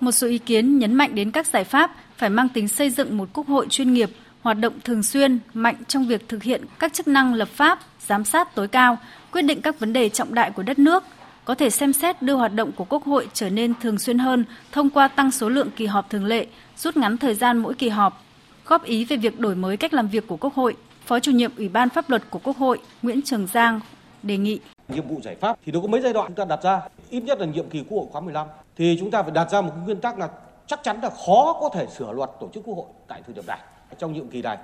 Một 0.00 0.12
số 0.12 0.26
ý 0.26 0.38
kiến 0.38 0.78
nhấn 0.78 0.94
mạnh 0.94 1.14
đến 1.14 1.30
các 1.30 1.46
giải 1.46 1.64
pháp 1.64 1.96
phải 2.16 2.30
mang 2.30 2.48
tính 2.48 2.68
xây 2.68 2.90
dựng 2.90 3.16
một 3.16 3.28
quốc 3.32 3.46
hội 3.46 3.66
chuyên 3.70 3.92
nghiệp, 3.92 4.10
hoạt 4.42 4.58
động 4.58 4.72
thường 4.84 5.02
xuyên, 5.02 5.38
mạnh 5.54 5.76
trong 5.88 6.06
việc 6.06 6.28
thực 6.28 6.42
hiện 6.42 6.64
các 6.78 6.92
chức 6.92 7.08
năng 7.08 7.34
lập 7.34 7.48
pháp, 7.48 7.78
giám 8.06 8.24
sát 8.24 8.54
tối 8.54 8.68
cao, 8.68 8.98
quyết 9.32 9.42
định 9.42 9.60
các 9.60 9.80
vấn 9.80 9.92
đề 9.92 10.08
trọng 10.08 10.34
đại 10.34 10.50
của 10.50 10.62
đất 10.62 10.78
nước, 10.78 11.04
có 11.44 11.54
thể 11.54 11.70
xem 11.70 11.92
xét 11.92 12.22
đưa 12.22 12.34
hoạt 12.34 12.54
động 12.54 12.72
của 12.72 12.84
Quốc 12.84 13.04
hội 13.04 13.28
trở 13.32 13.50
nên 13.50 13.74
thường 13.80 13.98
xuyên 13.98 14.18
hơn 14.18 14.44
thông 14.72 14.90
qua 14.90 15.08
tăng 15.08 15.30
số 15.30 15.48
lượng 15.48 15.70
kỳ 15.76 15.86
họp 15.86 16.10
thường 16.10 16.24
lệ, 16.24 16.46
rút 16.76 16.96
ngắn 16.96 17.18
thời 17.18 17.34
gian 17.34 17.58
mỗi 17.58 17.74
kỳ 17.74 17.88
họp. 17.88 18.24
Góp 18.66 18.84
ý 18.84 19.04
về 19.04 19.16
việc 19.16 19.40
đổi 19.40 19.54
mới 19.54 19.76
cách 19.76 19.94
làm 19.94 20.08
việc 20.08 20.26
của 20.26 20.36
Quốc 20.36 20.54
hội, 20.54 20.76
Phó 21.06 21.20
chủ 21.20 21.30
nhiệm 21.30 21.50
Ủy 21.56 21.68
ban 21.68 21.88
pháp 21.88 22.10
luật 22.10 22.22
của 22.30 22.38
Quốc 22.38 22.56
hội 22.56 22.78
Nguyễn 23.02 23.22
Trường 23.22 23.46
Giang 23.46 23.80
đề 24.22 24.36
nghị 24.36 24.60
nhiệm 24.88 25.08
vụ 25.08 25.20
giải 25.24 25.36
pháp 25.40 25.58
thì 25.66 25.72
nó 25.72 25.80
có 25.80 25.88
mấy 25.88 26.00
giai 26.00 26.12
đoạn 26.12 26.26
chúng 26.26 26.36
ta 26.36 26.44
đặt 26.44 26.62
ra 26.62 26.80
ít 27.10 27.20
nhất 27.20 27.40
là 27.40 27.46
nhiệm 27.46 27.70
kỳ 27.70 27.84
quốc 27.88 27.98
hội 27.98 28.06
khóa 28.12 28.20
15 28.20 28.46
thì 28.80 28.96
chúng 29.00 29.10
ta 29.10 29.22
phải 29.22 29.30
đặt 29.30 29.50
ra 29.50 29.60
một 29.60 29.70
cái 29.74 29.84
nguyên 29.84 30.00
tắc 30.00 30.18
là 30.18 30.28
chắc 30.66 30.82
chắn 30.82 31.00
là 31.02 31.10
khó 31.10 31.58
có 31.60 31.70
thể 31.72 31.86
sửa 31.86 32.12
luật 32.12 32.30
tổ 32.40 32.48
chức 32.54 32.64
quốc 32.66 32.74
hội 32.74 32.86
tại 33.08 33.22
thời 33.26 33.34
điểm 33.34 33.44
này, 33.46 33.58
trong 33.98 34.12
nhiệm 34.12 34.28
kỳ 34.28 34.42
này. 34.42 34.58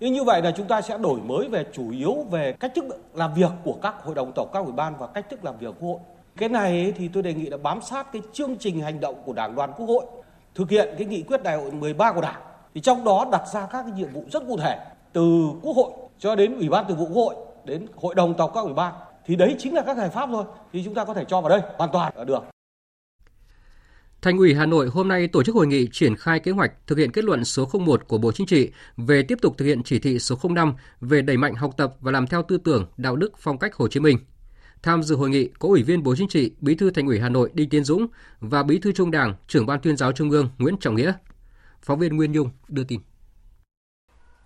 Nhưng 0.00 0.12
như 0.12 0.24
vậy 0.24 0.42
là 0.42 0.50
chúng 0.50 0.66
ta 0.66 0.80
sẽ 0.80 0.98
đổi 0.98 1.20
mới 1.20 1.48
về 1.48 1.64
chủ 1.72 1.90
yếu 1.90 2.16
về 2.30 2.52
cách 2.52 2.72
thức 2.74 2.84
làm 3.14 3.34
việc 3.34 3.50
của 3.64 3.74
các 3.82 3.94
hội 4.04 4.14
đồng 4.14 4.32
tổng 4.34 4.48
các 4.52 4.64
ủy 4.64 4.72
ban 4.72 4.94
và 4.98 5.06
cách 5.06 5.26
thức 5.30 5.44
làm 5.44 5.58
việc 5.58 5.74
quốc 5.80 5.88
hội. 5.88 5.98
Cái 6.36 6.48
này 6.48 6.92
thì 6.96 7.08
tôi 7.08 7.22
đề 7.22 7.34
nghị 7.34 7.46
là 7.46 7.56
bám 7.56 7.80
sát 7.82 8.12
cái 8.12 8.22
chương 8.32 8.56
trình 8.58 8.80
hành 8.80 9.00
động 9.00 9.14
của 9.24 9.32
đảng 9.32 9.54
đoàn 9.54 9.72
quốc 9.76 9.86
hội, 9.86 10.04
thực 10.54 10.70
hiện 10.70 10.94
cái 10.98 11.06
nghị 11.06 11.22
quyết 11.22 11.42
đại 11.42 11.56
hội 11.56 11.70
13 11.70 12.12
của 12.12 12.20
đảng. 12.20 12.40
Thì 12.74 12.80
trong 12.80 13.04
đó 13.04 13.26
đặt 13.32 13.42
ra 13.52 13.66
các 13.66 13.82
cái 13.82 13.92
nhiệm 13.92 14.12
vụ 14.12 14.24
rất 14.32 14.42
cụ 14.48 14.56
thể, 14.56 14.78
từ 15.12 15.50
quốc 15.62 15.76
hội 15.76 15.92
cho 16.18 16.34
đến 16.34 16.58
ủy 16.58 16.68
ban 16.68 16.88
thường 16.88 16.96
vụ 16.96 17.06
quốc 17.06 17.22
hội, 17.24 17.34
đến 17.64 17.86
hội 17.96 18.14
đồng 18.14 18.34
tộc 18.34 18.50
các 18.54 18.60
ủy 18.60 18.74
ban. 18.74 18.94
Thì 19.26 19.36
đấy 19.36 19.56
chính 19.58 19.74
là 19.74 19.82
các 19.82 19.96
giải 19.96 20.08
pháp 20.08 20.28
thôi, 20.32 20.44
thì 20.72 20.82
chúng 20.84 20.94
ta 20.94 21.04
có 21.04 21.14
thể 21.14 21.24
cho 21.28 21.40
vào 21.40 21.48
đây 21.48 21.60
hoàn 21.76 21.90
toàn 21.92 22.12
được. 22.26 22.49
Thành 24.22 24.38
ủy 24.38 24.54
Hà 24.54 24.66
Nội 24.66 24.88
hôm 24.88 25.08
nay 25.08 25.28
tổ 25.28 25.42
chức 25.42 25.54
hội 25.54 25.66
nghị 25.66 25.88
triển 25.92 26.16
khai 26.16 26.40
kế 26.40 26.50
hoạch 26.50 26.72
thực 26.86 26.98
hiện 26.98 27.12
kết 27.12 27.24
luận 27.24 27.44
số 27.44 27.68
01 27.72 28.08
của 28.08 28.18
Bộ 28.18 28.32
Chính 28.32 28.46
trị 28.46 28.70
về 28.96 29.22
tiếp 29.22 29.38
tục 29.42 29.54
thực 29.58 29.64
hiện 29.64 29.82
chỉ 29.82 29.98
thị 29.98 30.18
số 30.18 30.38
05 30.48 30.74
về 31.00 31.22
đẩy 31.22 31.36
mạnh 31.36 31.54
học 31.54 31.74
tập 31.76 31.94
và 32.00 32.12
làm 32.12 32.26
theo 32.26 32.42
tư 32.42 32.58
tưởng, 32.64 32.86
đạo 32.96 33.16
đức, 33.16 33.32
phong 33.38 33.58
cách 33.58 33.74
Hồ 33.74 33.88
Chí 33.88 34.00
Minh. 34.00 34.18
Tham 34.82 35.02
dự 35.02 35.16
hội 35.16 35.30
nghị 35.30 35.48
có 35.58 35.68
Ủy 35.68 35.82
viên 35.82 36.02
Bộ 36.02 36.14
Chính 36.16 36.28
trị, 36.28 36.52
Bí 36.60 36.74
thư 36.74 36.90
Thành 36.90 37.06
ủy 37.06 37.20
Hà 37.20 37.28
Nội 37.28 37.50
Đinh 37.54 37.68
Tiến 37.68 37.84
Dũng 37.84 38.06
và 38.40 38.62
Bí 38.62 38.78
thư 38.78 38.92
Trung 38.92 39.10
Đảng, 39.10 39.34
Trưởng 39.48 39.66
ban 39.66 39.80
Tuyên 39.80 39.96
giáo 39.96 40.12
Trung 40.12 40.30
ương 40.30 40.48
Nguyễn 40.58 40.76
Trọng 40.80 40.96
Nghĩa. 40.96 41.12
Phóng 41.82 41.98
viên 41.98 42.16
Nguyên 42.16 42.32
Nhung 42.32 42.50
đưa 42.68 42.84
tin. 42.84 43.00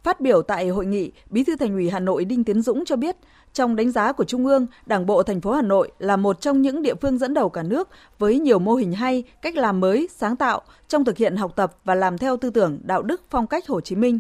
Phát 0.05 0.21
biểu 0.21 0.43
tại 0.43 0.69
hội 0.69 0.87
nghị, 0.87 1.13
Bí 1.31 1.45
thư 1.45 1.57
Thành 1.57 1.75
ủy 1.75 1.91
Hà 1.91 2.01
Nội 2.01 2.25
Đinh 2.25 2.45
Tiến 2.45 2.63
Dũng 2.63 2.85
cho 2.85 2.97
biết, 2.97 3.17
trong 3.53 3.77
đánh 3.77 3.91
giá 3.91 4.13
của 4.13 4.25
Trung 4.25 4.47
ương, 4.47 4.67
Đảng 4.87 5.07
bộ 5.07 5.23
thành 5.23 5.41
phố 5.41 5.53
Hà 5.53 5.63
Nội 5.63 5.93
là 5.99 6.17
một 6.17 6.41
trong 6.41 6.63
những 6.63 6.83
địa 6.83 6.95
phương 6.95 7.19
dẫn 7.19 7.35
đầu 7.35 7.49
cả 7.49 7.63
nước 7.63 7.89
với 8.19 8.39
nhiều 8.39 8.59
mô 8.59 8.75
hình 8.75 8.93
hay, 8.93 9.23
cách 9.43 9.57
làm 9.57 9.81
mới, 9.81 10.09
sáng 10.17 10.37
tạo 10.37 10.63
trong 10.89 11.05
thực 11.05 11.17
hiện 11.17 11.37
học 11.37 11.57
tập 11.57 11.77
và 11.85 11.95
làm 11.95 12.19
theo 12.19 12.37
tư 12.37 12.51
tưởng 12.51 12.79
đạo 12.83 13.03
đức 13.03 13.23
phong 13.31 13.47
cách 13.47 13.69
Hồ 13.69 13.81
Chí 13.81 13.97
Minh. 13.97 14.19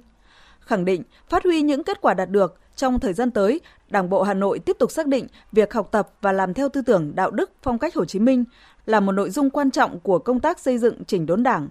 Khẳng 0.60 0.84
định 0.84 1.02
phát 1.28 1.44
huy 1.44 1.62
những 1.62 1.84
kết 1.84 2.00
quả 2.00 2.14
đạt 2.14 2.30
được 2.30 2.58
trong 2.76 3.00
thời 3.00 3.12
gian 3.12 3.30
tới, 3.30 3.60
Đảng 3.88 4.10
bộ 4.10 4.22
Hà 4.22 4.34
Nội 4.34 4.58
tiếp 4.58 4.76
tục 4.78 4.90
xác 4.90 5.06
định 5.06 5.26
việc 5.52 5.72
học 5.74 5.88
tập 5.90 6.10
và 6.20 6.32
làm 6.32 6.54
theo 6.54 6.68
tư 6.68 6.82
tưởng 6.82 7.14
đạo 7.14 7.30
đức 7.30 7.50
phong 7.62 7.78
cách 7.78 7.94
Hồ 7.94 8.04
Chí 8.04 8.18
Minh 8.18 8.44
là 8.86 9.00
một 9.00 9.12
nội 9.12 9.30
dung 9.30 9.50
quan 9.50 9.70
trọng 9.70 10.00
của 10.00 10.18
công 10.18 10.40
tác 10.40 10.58
xây 10.58 10.78
dựng 10.78 11.04
chỉnh 11.04 11.26
đốn 11.26 11.42
Đảng, 11.42 11.68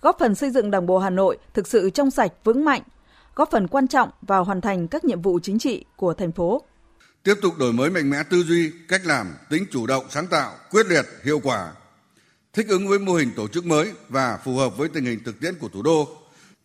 góp 0.00 0.18
phần 0.18 0.34
xây 0.34 0.50
dựng 0.50 0.70
Đảng 0.70 0.86
bộ 0.86 0.98
Hà 0.98 1.10
Nội 1.10 1.38
thực 1.54 1.66
sự 1.66 1.90
trong 1.90 2.10
sạch, 2.10 2.32
vững 2.44 2.64
mạnh, 2.64 2.82
góp 3.34 3.50
phần 3.50 3.68
quan 3.68 3.88
trọng 3.88 4.10
vào 4.22 4.44
hoàn 4.44 4.60
thành 4.60 4.88
các 4.88 5.04
nhiệm 5.04 5.22
vụ 5.22 5.38
chính 5.42 5.58
trị 5.58 5.84
của 5.96 6.14
thành 6.14 6.32
phố. 6.32 6.62
Tiếp 7.22 7.34
tục 7.42 7.58
đổi 7.58 7.72
mới 7.72 7.90
mạnh 7.90 8.10
mẽ 8.10 8.22
tư 8.22 8.42
duy, 8.42 8.72
cách 8.88 9.00
làm, 9.04 9.34
tính 9.50 9.64
chủ 9.70 9.86
động, 9.86 10.04
sáng 10.10 10.26
tạo, 10.26 10.52
quyết 10.70 10.86
liệt, 10.86 11.06
hiệu 11.24 11.40
quả, 11.42 11.72
thích 12.52 12.68
ứng 12.68 12.88
với 12.88 12.98
mô 12.98 13.14
hình 13.14 13.30
tổ 13.36 13.48
chức 13.48 13.66
mới 13.66 13.92
và 14.08 14.38
phù 14.44 14.56
hợp 14.56 14.76
với 14.76 14.88
tình 14.88 15.04
hình 15.04 15.24
thực 15.24 15.40
tiễn 15.40 15.54
của 15.54 15.68
thủ 15.68 15.82
đô, 15.82 16.08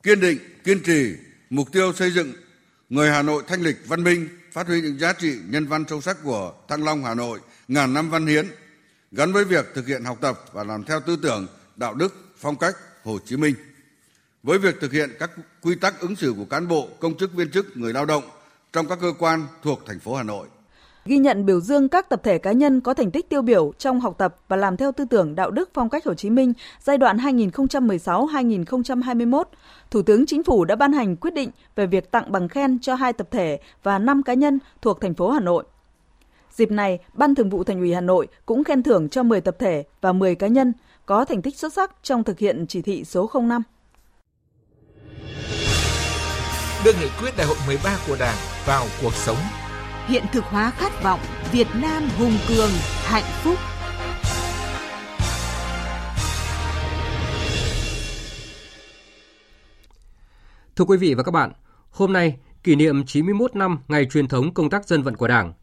kiên 0.04 0.20
định, 0.20 0.38
kiên 0.64 0.84
trì 0.84 1.16
mục 1.50 1.72
tiêu 1.72 1.94
xây 1.94 2.12
dựng 2.12 2.34
người 2.90 3.10
Hà 3.10 3.22
Nội 3.22 3.44
thanh 3.48 3.62
lịch 3.62 3.78
văn 3.88 4.04
minh, 4.04 4.30
phát 4.52 4.68
huy 4.68 4.82
những 4.82 5.00
giá 5.00 5.14
trị 5.14 5.38
nhân 5.50 5.68
văn 5.68 5.86
sâu 5.90 6.02
sắc 6.02 6.18
của 6.24 6.54
Thăng 6.68 6.84
Long 6.84 7.04
Hà 7.04 7.14
Nội 7.14 7.40
ngàn 7.68 7.94
năm 7.94 8.10
văn 8.10 8.28
hiến, 8.28 8.48
gắn 9.12 9.34
với 9.34 9.46
việc 9.46 9.66
thực 9.76 9.88
hiện 9.88 10.04
học 10.04 10.18
tập 10.22 10.46
và 10.54 10.64
làm 10.64 10.84
theo 10.84 11.00
tư 11.00 11.16
tưởng, 11.22 11.48
đạo 11.76 11.94
đức, 11.94 12.16
phong 12.38 12.56
cách 12.56 12.76
Hồ 13.04 13.20
Chí 13.26 13.38
Minh 13.38 13.56
với 14.44 14.58
việc 14.58 14.76
thực 14.82 14.92
hiện 14.92 15.10
các 15.20 15.32
quy 15.62 15.76
tắc 15.76 16.00
ứng 16.00 16.16
xử 16.16 16.34
của 16.38 16.46
cán 16.46 16.68
bộ, 16.68 16.88
công 17.00 17.18
chức 17.18 17.34
viên 17.34 17.52
chức, 17.52 17.78
người 17.78 17.94
lao 17.94 18.06
động 18.06 18.24
trong 18.74 18.88
các 18.88 18.98
cơ 19.02 19.14
quan 19.20 19.48
thuộc 19.64 19.80
thành 19.86 20.00
phố 20.00 20.16
Hà 20.16 20.24
Nội. 20.24 20.48
Ghi 21.06 21.18
nhận 21.18 21.46
biểu 21.46 21.60
dương 21.60 21.90
các 21.90 22.10
tập 22.10 22.22
thể 22.24 22.38
cá 22.38 22.52
nhân 22.52 22.82
có 22.82 22.94
thành 22.94 23.12
tích 23.12 23.30
tiêu 23.30 23.42
biểu 23.42 23.74
trong 23.78 24.00
học 24.00 24.16
tập 24.18 24.36
và 24.48 24.56
làm 24.56 24.78
theo 24.78 24.92
tư 24.92 25.06
tưởng 25.10 25.36
đạo 25.36 25.52
đức 25.52 25.70
phong 25.74 25.90
cách 25.90 26.06
Hồ 26.06 26.14
Chí 26.14 26.30
Minh 26.30 26.54
giai 26.80 26.98
đoạn 26.98 27.18
2016-2021, 27.18 29.44
Thủ 29.92 30.02
tướng 30.02 30.26
Chính 30.26 30.44
phủ 30.44 30.66
đã 30.66 30.76
ban 30.76 30.94
hành 30.94 31.16
quyết 31.16 31.34
định 31.34 31.52
về 31.76 31.86
việc 31.86 32.12
tặng 32.12 32.32
bằng 32.32 32.48
khen 32.48 32.80
cho 32.80 32.96
hai 32.96 33.14
tập 33.14 33.28
thể 33.32 33.60
và 33.84 34.00
5 34.00 34.24
cá 34.24 34.34
nhân 34.34 34.60
thuộc 34.82 35.02
thành 35.02 35.14
phố 35.14 35.32
Hà 35.32 35.40
Nội. 35.40 35.64
Dịp 36.52 36.72
này, 36.72 37.00
Ban 37.14 37.36
Thường 37.36 37.50
vụ 37.50 37.64
Thành 37.64 37.80
ủy 37.80 37.94
Hà 37.94 38.02
Nội 38.02 38.28
cũng 38.46 38.64
khen 38.64 38.84
thưởng 38.84 39.10
cho 39.10 39.24
10 39.24 39.42
tập 39.42 39.56
thể 39.60 39.84
và 40.02 40.14
10 40.14 40.36
cá 40.36 40.48
nhân 40.48 40.74
có 41.06 41.26
thành 41.26 41.42
tích 41.42 41.58
xuất 41.58 41.74
sắc 41.74 41.96
trong 42.04 42.24
thực 42.24 42.40
hiện 42.40 42.66
chỉ 42.68 42.82
thị 42.82 43.06
số 43.06 43.30
05 43.34 43.64
đưa 46.86 46.94
nghị 46.94 47.08
quyết 47.22 47.38
đại 47.38 47.48
hội 47.48 47.58
13 47.68 47.98
của 48.08 48.16
Đảng 48.20 48.36
vào 48.66 48.86
cuộc 49.02 49.14
sống. 49.14 49.38
Hiện 50.08 50.24
thực 50.32 50.44
hóa 50.44 50.72
khát 50.72 51.04
vọng 51.04 51.20
Việt 51.52 51.68
Nam 51.76 52.04
hùng 52.18 52.38
cường, 52.48 52.70
hạnh 53.04 53.24
phúc. 53.44 53.56
Thưa 60.76 60.86
quý 60.86 60.98
vị 60.98 61.14
và 61.14 61.24
các 61.24 61.32
bạn, 61.32 61.52
hôm 61.90 62.14
nay 62.14 62.38
kỷ 62.64 62.76
niệm 62.76 63.06
91 63.06 63.56
năm 63.56 63.80
ngày 63.88 64.06
truyền 64.06 64.28
thống 64.28 64.54
công 64.54 64.70
tác 64.70 64.88
dân 64.88 65.04
vận 65.04 65.16
của 65.16 65.28
Đảng. 65.28 65.54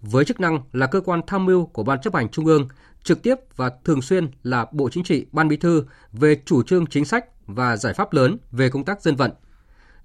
Với 0.00 0.24
chức 0.24 0.40
năng 0.40 0.60
là 0.72 0.86
cơ 0.86 1.00
quan 1.00 1.20
tham 1.26 1.46
mưu 1.46 1.66
của 1.66 1.82
Ban 1.82 2.00
chấp 2.00 2.14
hành 2.14 2.28
Trung 2.28 2.46
ương, 2.46 2.68
trực 3.02 3.22
tiếp 3.22 3.34
và 3.56 3.70
thường 3.84 4.02
xuyên 4.02 4.30
là 4.42 4.66
Bộ 4.72 4.88
Chính 4.88 5.04
trị, 5.04 5.26
Ban 5.32 5.48
Bí 5.48 5.56
thư 5.56 5.84
về 6.12 6.36
chủ 6.44 6.62
trương 6.62 6.86
chính 6.86 7.04
sách 7.04 7.24
và 7.46 7.76
giải 7.76 7.94
pháp 7.94 8.12
lớn 8.12 8.36
về 8.52 8.70
công 8.70 8.84
tác 8.84 9.02
dân 9.02 9.16
vận– 9.16 9.30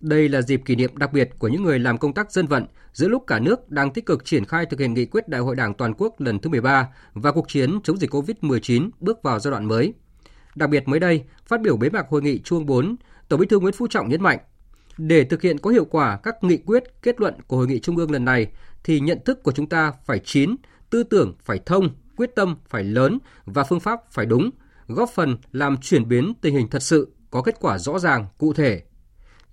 đây 0.01 0.29
là 0.29 0.41
dịp 0.41 0.61
kỷ 0.65 0.75
niệm 0.75 0.97
đặc 0.97 1.13
biệt 1.13 1.29
của 1.39 1.47
những 1.47 1.63
người 1.63 1.79
làm 1.79 1.97
công 1.97 2.13
tác 2.13 2.31
dân 2.31 2.47
vận 2.47 2.65
giữa 2.93 3.07
lúc 3.07 3.23
cả 3.27 3.39
nước 3.39 3.69
đang 3.69 3.93
tích 3.93 4.05
cực 4.05 4.25
triển 4.25 4.45
khai 4.45 4.65
thực 4.65 4.79
hiện 4.79 4.93
nghị 4.93 5.05
quyết 5.05 5.27
Đại 5.27 5.41
hội 5.41 5.55
Đảng 5.55 5.73
toàn 5.73 5.93
quốc 5.97 6.21
lần 6.21 6.39
thứ 6.39 6.49
13 6.49 6.87
và 7.13 7.31
cuộc 7.31 7.49
chiến 7.49 7.79
chống 7.83 7.97
dịch 7.97 8.13
COVID-19 8.13 8.89
bước 8.99 9.23
vào 9.23 9.39
giai 9.39 9.51
đoạn 9.51 9.65
mới. 9.65 9.93
Đặc 10.55 10.69
biệt 10.69 10.87
mới 10.87 10.99
đây, 10.99 11.23
phát 11.45 11.61
biểu 11.61 11.77
bế 11.77 11.89
mạc 11.89 12.09
hội 12.09 12.21
nghị 12.21 12.39
chuông 12.39 12.65
4, 12.65 12.95
Tổng 13.29 13.39
Bí 13.39 13.47
thư 13.47 13.59
Nguyễn 13.59 13.73
Phú 13.73 13.87
Trọng 13.87 14.09
nhấn 14.09 14.23
mạnh, 14.23 14.39
để 14.97 15.23
thực 15.23 15.41
hiện 15.41 15.57
có 15.57 15.69
hiệu 15.69 15.85
quả 15.85 16.19
các 16.23 16.43
nghị 16.43 16.57
quyết, 16.57 16.83
kết 17.01 17.19
luận 17.19 17.33
của 17.47 17.57
hội 17.57 17.67
nghị 17.67 17.79
trung 17.79 17.97
ương 17.97 18.11
lần 18.11 18.25
này 18.25 18.47
thì 18.83 18.99
nhận 18.99 19.19
thức 19.25 19.43
của 19.43 19.51
chúng 19.51 19.69
ta 19.69 19.93
phải 20.05 20.19
chín, 20.19 20.55
tư 20.89 21.03
tưởng 21.03 21.35
phải 21.43 21.59
thông, 21.65 21.89
quyết 22.15 22.35
tâm 22.35 22.55
phải 22.69 22.83
lớn 22.83 23.19
và 23.45 23.63
phương 23.63 23.79
pháp 23.79 24.11
phải 24.11 24.25
đúng, 24.25 24.49
góp 24.87 25.09
phần 25.09 25.37
làm 25.51 25.77
chuyển 25.77 26.07
biến 26.07 26.33
tình 26.41 26.55
hình 26.55 26.67
thật 26.67 26.83
sự 26.83 27.11
có 27.31 27.41
kết 27.41 27.55
quả 27.59 27.77
rõ 27.77 27.99
ràng, 27.99 28.25
cụ 28.37 28.53
thể, 28.53 28.81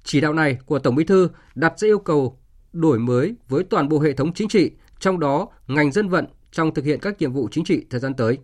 chỉ 0.06 0.20
đạo 0.20 0.32
này 0.32 0.58
của 0.66 0.78
Tổng 0.78 0.94
Bí 0.94 1.04
thư 1.04 1.28
đặt 1.54 1.78
ra 1.78 1.88
yêu 1.88 1.98
cầu 1.98 2.38
đổi 2.72 2.98
mới 2.98 3.34
với 3.48 3.64
toàn 3.64 3.88
bộ 3.88 4.00
hệ 4.00 4.12
thống 4.12 4.34
chính 4.34 4.48
trị, 4.48 4.70
trong 5.00 5.20
đó 5.20 5.48
ngành 5.66 5.92
dân 5.92 6.08
vận 6.08 6.26
trong 6.52 6.74
thực 6.74 6.84
hiện 6.84 7.00
các 7.00 7.18
nhiệm 7.18 7.32
vụ 7.32 7.48
chính 7.50 7.64
trị 7.64 7.86
thời 7.90 8.00
gian 8.00 8.14
tới. 8.14 8.38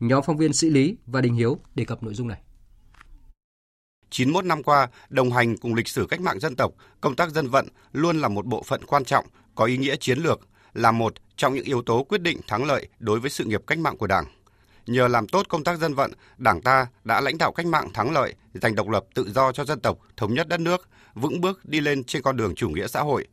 Nhóm 0.00 0.22
phóng 0.26 0.36
viên 0.36 0.52
Sĩ 0.52 0.70
Lý 0.70 0.96
và 1.06 1.20
Đình 1.20 1.34
Hiếu 1.34 1.58
đề 1.74 1.84
cập 1.84 2.02
nội 2.02 2.14
dung 2.14 2.28
này. 2.28 2.40
91 4.10 4.44
năm 4.44 4.62
qua, 4.62 4.88
đồng 5.08 5.32
hành 5.32 5.56
cùng 5.56 5.74
lịch 5.74 5.88
sử 5.88 6.06
cách 6.06 6.20
mạng 6.20 6.40
dân 6.40 6.56
tộc, 6.56 6.72
công 7.00 7.16
tác 7.16 7.30
dân 7.30 7.48
vận 7.48 7.68
luôn 7.92 8.18
là 8.18 8.28
một 8.28 8.46
bộ 8.46 8.62
phận 8.62 8.84
quan 8.86 9.04
trọng, 9.04 9.26
có 9.54 9.64
ý 9.64 9.76
nghĩa 9.76 9.96
chiến 9.96 10.18
lược, 10.18 10.40
là 10.72 10.92
một 10.92 11.14
trong 11.36 11.54
những 11.54 11.64
yếu 11.64 11.82
tố 11.82 12.04
quyết 12.04 12.22
định 12.22 12.40
thắng 12.48 12.64
lợi 12.64 12.88
đối 12.98 13.20
với 13.20 13.30
sự 13.30 13.44
nghiệp 13.44 13.62
cách 13.66 13.78
mạng 13.78 13.96
của 13.96 14.06
Đảng. 14.06 14.24
Nhờ 14.86 15.08
làm 15.08 15.28
tốt 15.28 15.46
công 15.48 15.64
tác 15.64 15.78
dân 15.78 15.94
vận, 15.94 16.12
Đảng 16.38 16.62
ta 16.62 16.86
đã 17.04 17.20
lãnh 17.20 17.38
đạo 17.38 17.52
cách 17.52 17.66
mạng 17.66 17.88
thắng 17.94 18.12
lợi, 18.12 18.34
giành 18.54 18.74
độc 18.74 18.88
lập 18.88 19.04
tự 19.14 19.32
do 19.34 19.52
cho 19.52 19.64
dân 19.64 19.80
tộc, 19.80 19.98
thống 20.16 20.34
nhất 20.34 20.48
đất 20.48 20.60
nước, 20.60 20.88
vững 21.14 21.40
bước 21.40 21.64
đi 21.64 21.80
lên 21.80 22.04
trên 22.04 22.22
con 22.22 22.36
đường 22.36 22.54
chủ 22.54 22.68
nghĩa 22.68 22.86
xã 22.86 23.00
hội. 23.00 23.26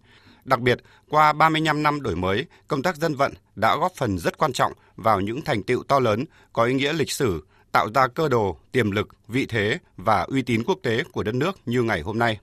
Đặc 0.46 0.60
biệt, 0.60 0.80
qua 1.10 1.34
35 1.34 1.84
năm 1.84 2.02
đổi 2.02 2.16
mới, 2.16 2.46
công 2.68 2.82
tác 2.82 2.98
dân 2.98 3.16
vận 3.16 3.34
đã 3.56 3.76
góp 3.76 3.92
phần 3.96 4.20
rất 4.20 4.38
quan 4.38 4.54
trọng 4.54 4.74
vào 4.96 5.20
những 5.20 5.42
thành 5.42 5.64
tựu 5.64 5.84
to 5.84 6.00
lớn 6.00 6.26
có 6.54 6.64
ý 6.64 6.74
nghĩa 6.74 6.94
lịch 6.94 7.12
sử, 7.12 7.44
tạo 7.72 7.88
ra 7.96 8.08
cơ 8.08 8.30
đồ, 8.30 8.58
tiềm 8.72 8.92
lực, 8.92 9.08
vị 9.28 9.46
thế 9.46 9.78
và 9.98 10.22
uy 10.22 10.42
tín 10.42 10.64
quốc 10.64 10.80
tế 10.84 11.04
của 11.12 11.24
đất 11.24 11.36
nước 11.36 11.58
như 11.66 11.84
ngày 11.84 12.02
hôm 12.02 12.20
nay. 12.20 12.40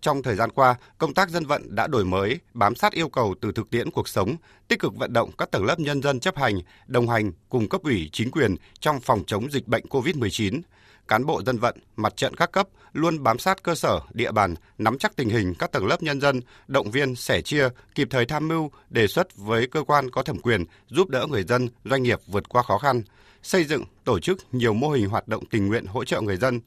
Trong 0.00 0.22
thời 0.22 0.36
gian 0.36 0.50
qua, 0.50 0.74
công 0.98 1.14
tác 1.14 1.30
dân 1.30 1.46
vận 1.46 1.74
đã 1.74 1.86
đổi 1.86 2.04
mới, 2.04 2.40
bám 2.54 2.74
sát 2.74 2.92
yêu 2.92 3.08
cầu 3.08 3.34
từ 3.40 3.52
thực 3.52 3.70
tiễn 3.70 3.90
cuộc 3.90 4.08
sống, 4.08 4.36
tích 4.68 4.80
cực 4.80 4.96
vận 4.96 5.12
động 5.12 5.30
các 5.38 5.50
tầng 5.50 5.64
lớp 5.64 5.80
nhân 5.80 6.02
dân 6.02 6.20
chấp 6.20 6.36
hành, 6.36 6.60
đồng 6.86 7.08
hành 7.08 7.32
cùng 7.48 7.68
cấp 7.68 7.82
ủy 7.82 8.10
chính 8.12 8.30
quyền 8.30 8.56
trong 8.80 9.00
phòng 9.00 9.22
chống 9.26 9.52
dịch 9.52 9.68
bệnh 9.68 9.84
COVID-19. 9.84 10.60
Cán 11.08 11.26
bộ 11.26 11.42
dân 11.46 11.58
vận, 11.58 11.78
mặt 11.96 12.16
trận 12.16 12.36
các 12.36 12.52
cấp 12.52 12.68
luôn 12.92 13.22
bám 13.22 13.38
sát 13.38 13.62
cơ 13.62 13.74
sở, 13.74 14.00
địa 14.12 14.32
bàn, 14.32 14.54
nắm 14.78 14.98
chắc 14.98 15.16
tình 15.16 15.28
hình 15.28 15.54
các 15.58 15.72
tầng 15.72 15.86
lớp 15.86 16.02
nhân 16.02 16.20
dân, 16.20 16.40
động 16.66 16.90
viên, 16.90 17.14
sẻ 17.14 17.40
chia, 17.40 17.68
kịp 17.94 18.08
thời 18.10 18.26
tham 18.26 18.48
mưu, 18.48 18.70
đề 18.90 19.06
xuất 19.06 19.36
với 19.36 19.66
cơ 19.66 19.82
quan 19.82 20.10
có 20.10 20.22
thẩm 20.22 20.38
quyền 20.38 20.64
giúp 20.88 21.08
đỡ 21.08 21.26
người 21.26 21.44
dân, 21.44 21.68
doanh 21.84 22.02
nghiệp 22.02 22.18
vượt 22.26 22.48
qua 22.48 22.62
khó 22.62 22.78
khăn, 22.78 23.02
xây 23.42 23.64
dựng, 23.64 23.84
tổ 24.04 24.20
chức 24.20 24.38
nhiều 24.52 24.74
mô 24.74 24.90
hình 24.90 25.08
hoạt 25.08 25.28
động 25.28 25.44
tình 25.46 25.66
nguyện 25.66 25.86
hỗ 25.86 26.04
trợ 26.04 26.20
người 26.20 26.36
dân, 26.36 26.60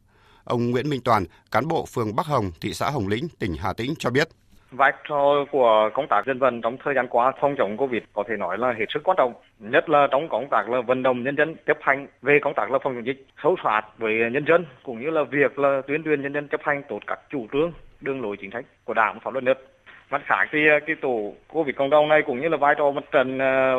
Ông 0.46 0.72
Nguyễn 0.72 0.90
Minh 0.90 1.02
Toàn, 1.06 1.24
cán 1.52 1.68
bộ 1.68 1.86
phường 1.96 2.16
Bắc 2.16 2.26
Hồng, 2.26 2.52
thị 2.62 2.74
xã 2.74 2.90
Hồng 2.90 3.08
Lĩnh, 3.08 3.28
tỉnh 3.40 3.56
Hà 3.64 3.74
Tĩnh 3.74 3.94
cho 4.00 4.10
biết. 4.10 4.28
Vai 4.72 4.92
trò 5.10 5.46
của 5.52 5.90
công 5.94 6.08
tác 6.10 6.26
dân 6.26 6.40
vận 6.40 6.62
trong 6.62 6.78
thời 6.84 6.94
gian 6.96 7.08
qua 7.08 7.32
phòng 7.42 7.56
chống 7.58 7.78
Covid 7.78 8.02
có 8.14 8.24
thể 8.30 8.36
nói 8.38 8.58
là 8.58 8.74
hết 8.80 8.86
sức 8.94 9.04
quan 9.04 9.18
trọng, 9.18 9.34
nhất 9.60 9.90
là 9.90 10.08
trong 10.12 10.30
công 10.30 10.48
tác 10.52 10.70
là 10.70 10.82
vận 10.82 11.04
động 11.04 11.24
nhân 11.24 11.36
dân 11.38 11.56
chấp 11.66 11.78
hành 11.82 12.08
về 12.22 12.40
công 12.42 12.54
tác 12.54 12.72
là 12.72 12.80
phòng 12.84 12.94
chống 12.96 13.06
dịch, 13.06 13.26
sâu 13.44 13.56
sát 13.64 13.82
với 13.98 14.14
nhân 14.32 14.46
dân 14.48 14.66
cũng 14.84 15.02
như 15.02 15.10
là 15.10 15.24
việc 15.24 15.60
là 15.60 15.82
tuyên 15.88 16.04
truyền 16.04 16.22
nhân 16.22 16.34
dân 16.34 16.48
chấp 16.48 16.62
hành 16.64 16.84
tốt 16.90 17.00
các 17.08 17.20
chủ 17.30 17.48
trương, 17.54 17.72
đường 18.02 18.22
lối 18.22 18.38
chính 18.42 18.52
sách 18.52 18.66
của 18.86 18.94
Đảng 18.94 19.14
và 19.14 19.20
pháp 19.24 19.34
luật 19.34 19.44
nước. 19.44 19.68
Mặt 20.10 20.22
khác 20.26 20.46
thì 20.52 20.60
ờ, 20.68 20.80
cái 20.88 20.96
tổ 21.02 21.34
Covid 21.48 21.76
cộng 21.76 21.90
đồng 21.90 22.10
này 22.10 22.22
cũng 22.28 22.42
như 22.42 22.48
là 22.48 22.58
vai 22.58 22.76
trò 22.78 22.92
mặt 22.92 23.04
trận 23.12 23.40
ờ, 23.40 23.76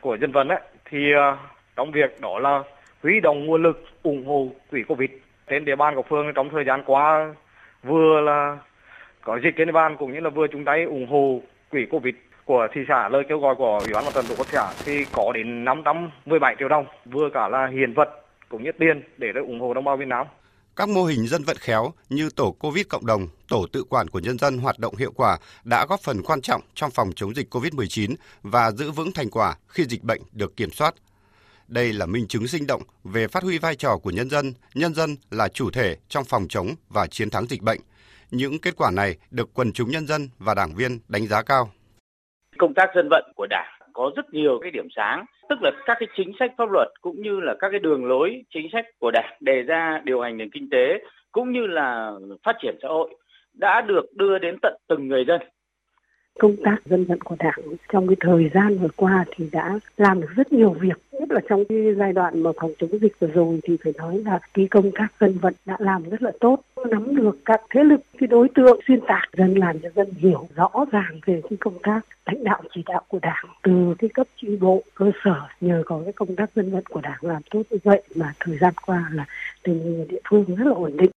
của 0.00 0.16
dân 0.20 0.32
vận 0.32 0.48
ấy, 0.48 0.60
thì 0.90 0.98
ờ, 1.12 1.36
trong 1.76 1.92
việc 1.92 2.20
đó 2.20 2.38
là 2.38 2.62
huy 3.02 3.20
động 3.20 3.46
nguồn 3.46 3.62
lực 3.62 3.84
ủng 4.02 4.26
hộ 4.26 4.48
quỹ 4.70 4.82
Covid 4.88 5.10
trên 5.50 5.64
địa 5.64 5.76
bàn 5.76 5.94
của 5.94 6.02
phường 6.02 6.26
trong 6.34 6.48
thời 6.52 6.64
gian 6.64 6.82
qua 6.86 7.34
vừa 7.82 8.20
là 8.20 8.58
có 9.24 9.38
dịch 9.44 9.54
trên 9.56 9.66
địa 9.66 9.72
bàn 9.72 9.96
cũng 9.98 10.12
như 10.12 10.20
là 10.20 10.30
vừa 10.30 10.46
chúng 10.52 10.64
ta 10.64 10.72
ủng 10.88 11.06
hộ 11.10 11.40
quỹ 11.70 11.86
covid 11.90 12.14
của 12.44 12.66
thị 12.74 12.80
xã 12.88 13.08
lời 13.08 13.22
kêu 13.28 13.38
gọi 13.38 13.54
của 13.54 13.78
ủy 13.84 13.92
ban 13.94 14.04
mặt 14.04 14.14
trận 14.14 14.24
tổ 14.28 14.34
quốc 14.38 14.46
xã 14.46 14.72
thì 14.84 15.04
có 15.12 15.32
đến 15.34 15.64
517 15.64 16.56
triệu 16.58 16.68
đồng 16.68 16.86
vừa 17.04 17.28
cả 17.34 17.48
là 17.48 17.66
hiện 17.66 17.94
vật 17.94 18.08
cũng 18.48 18.62
như 18.62 18.70
tiền 18.78 19.02
để 19.16 19.32
được 19.34 19.42
ủng 19.46 19.60
hộ 19.60 19.74
đồng 19.74 19.84
bào 19.84 19.96
Việt 19.96 20.08
Nam. 20.08 20.26
Các 20.76 20.88
mô 20.88 21.04
hình 21.04 21.26
dân 21.26 21.42
vận 21.42 21.56
khéo 21.56 21.92
như 22.08 22.30
tổ 22.36 22.50
COVID 22.50 22.86
cộng 22.88 23.06
đồng, 23.06 23.28
tổ 23.48 23.66
tự 23.72 23.84
quản 23.88 24.08
của 24.08 24.18
nhân 24.18 24.38
dân 24.38 24.58
hoạt 24.58 24.78
động 24.78 24.96
hiệu 24.96 25.12
quả 25.16 25.38
đã 25.64 25.86
góp 25.88 26.00
phần 26.00 26.22
quan 26.22 26.40
trọng 26.40 26.60
trong 26.74 26.90
phòng 26.90 27.10
chống 27.16 27.34
dịch 27.34 27.54
COVID-19 27.54 28.14
và 28.42 28.70
giữ 28.70 28.90
vững 28.90 29.12
thành 29.14 29.30
quả 29.30 29.54
khi 29.68 29.84
dịch 29.84 30.02
bệnh 30.02 30.20
được 30.32 30.56
kiểm 30.56 30.70
soát. 30.70 30.94
Đây 31.68 31.92
là 31.92 32.06
minh 32.06 32.26
chứng 32.28 32.46
sinh 32.46 32.66
động 32.68 32.82
về 33.04 33.28
phát 33.28 33.42
huy 33.42 33.58
vai 33.58 33.74
trò 33.74 33.96
của 34.02 34.10
nhân 34.10 34.30
dân, 34.30 34.52
nhân 34.74 34.94
dân 34.94 35.10
là 35.30 35.48
chủ 35.48 35.70
thể 35.70 35.96
trong 36.08 36.24
phòng 36.24 36.46
chống 36.48 36.66
và 36.88 37.06
chiến 37.06 37.30
thắng 37.30 37.46
dịch 37.46 37.62
bệnh. 37.62 37.80
Những 38.30 38.58
kết 38.62 38.76
quả 38.76 38.90
này 38.90 39.16
được 39.30 39.48
quần 39.54 39.72
chúng 39.72 39.90
nhân 39.90 40.06
dân 40.06 40.28
và 40.38 40.54
đảng 40.54 40.74
viên 40.76 40.98
đánh 41.08 41.26
giá 41.26 41.42
cao. 41.42 41.70
Công 42.58 42.74
tác 42.74 42.88
dân 42.94 43.08
vận 43.10 43.32
của 43.36 43.46
Đảng 43.50 43.80
có 43.92 44.10
rất 44.16 44.24
nhiều 44.32 44.58
cái 44.62 44.70
điểm 44.70 44.88
sáng, 44.96 45.24
tức 45.48 45.58
là 45.62 45.70
các 45.86 45.96
cái 46.00 46.08
chính 46.16 46.32
sách 46.38 46.50
pháp 46.58 46.70
luật 46.70 46.88
cũng 47.00 47.22
như 47.22 47.40
là 47.40 47.54
các 47.60 47.68
cái 47.70 47.80
đường 47.80 48.04
lối 48.04 48.42
chính 48.54 48.68
sách 48.72 48.84
của 48.98 49.10
Đảng 49.10 49.36
đề 49.40 49.62
ra 49.62 50.00
điều 50.04 50.20
hành 50.20 50.36
nền 50.36 50.50
kinh 50.50 50.68
tế 50.70 50.98
cũng 51.32 51.52
như 51.52 51.66
là 51.66 52.12
phát 52.44 52.56
triển 52.62 52.78
xã 52.82 52.88
hội 52.88 53.14
đã 53.54 53.80
được 53.80 54.06
đưa 54.14 54.38
đến 54.38 54.56
tận 54.62 54.74
từng 54.88 55.08
người 55.08 55.24
dân 55.28 55.40
công 56.38 56.56
tác 56.64 56.76
dân 56.84 57.04
vận 57.04 57.20
của 57.20 57.36
đảng 57.38 57.60
trong 57.92 58.06
cái 58.06 58.16
thời 58.20 58.50
gian 58.54 58.78
vừa 58.78 58.88
qua 58.96 59.24
thì 59.36 59.48
đã 59.52 59.78
làm 59.96 60.20
được 60.20 60.28
rất 60.36 60.52
nhiều 60.52 60.70
việc. 60.70 60.98
Nhất 61.12 61.30
là 61.30 61.40
trong 61.48 61.64
cái 61.68 61.94
giai 61.98 62.12
đoạn 62.12 62.42
mà 62.42 62.50
phòng 62.60 62.72
chống 62.78 62.98
dịch 63.00 63.12
vừa 63.18 63.28
rồi 63.28 63.60
thì 63.62 63.76
phải 63.84 63.92
nói 63.98 64.18
là 64.18 64.38
cái 64.54 64.68
công 64.70 64.90
tác 64.90 65.08
dân 65.20 65.38
vận 65.38 65.54
đã 65.66 65.76
làm 65.78 66.10
rất 66.10 66.22
là 66.22 66.32
tốt. 66.40 66.60
Nắm 66.90 67.16
được 67.16 67.38
các 67.44 67.60
thế 67.70 67.84
lực, 67.84 68.00
cái 68.18 68.26
đối 68.26 68.48
tượng 68.54 68.80
xuyên 68.86 69.00
tạc, 69.00 69.22
dân 69.36 69.54
làm 69.54 69.78
cho 69.78 69.88
dân 69.94 70.08
hiểu 70.16 70.48
rõ 70.56 70.70
ràng 70.92 71.20
về 71.26 71.40
cái 71.50 71.56
công 71.60 71.78
tác 71.82 72.00
lãnh 72.26 72.44
đạo 72.44 72.62
chỉ 72.74 72.82
đạo 72.86 73.02
của 73.08 73.18
đảng 73.22 73.44
từ 73.62 73.94
cái 73.98 74.10
cấp 74.14 74.26
chi 74.36 74.56
bộ, 74.60 74.82
cơ 74.94 75.10
sở, 75.24 75.40
nhờ 75.60 75.82
có 75.86 76.00
cái 76.04 76.12
công 76.12 76.36
tác 76.36 76.50
dân 76.54 76.70
vận 76.70 76.86
của 76.86 77.00
đảng 77.00 77.18
làm 77.20 77.42
tốt 77.50 77.62
như 77.70 77.78
vậy 77.84 78.02
mà 78.16 78.32
thời 78.40 78.58
gian 78.58 78.74
qua 78.86 79.10
là 79.12 79.26
tình 79.62 79.78
hình 79.78 80.08
địa 80.08 80.20
phương 80.30 80.44
rất 80.44 80.64
là 80.66 80.74
ổn 80.74 80.96
định. 80.96 81.10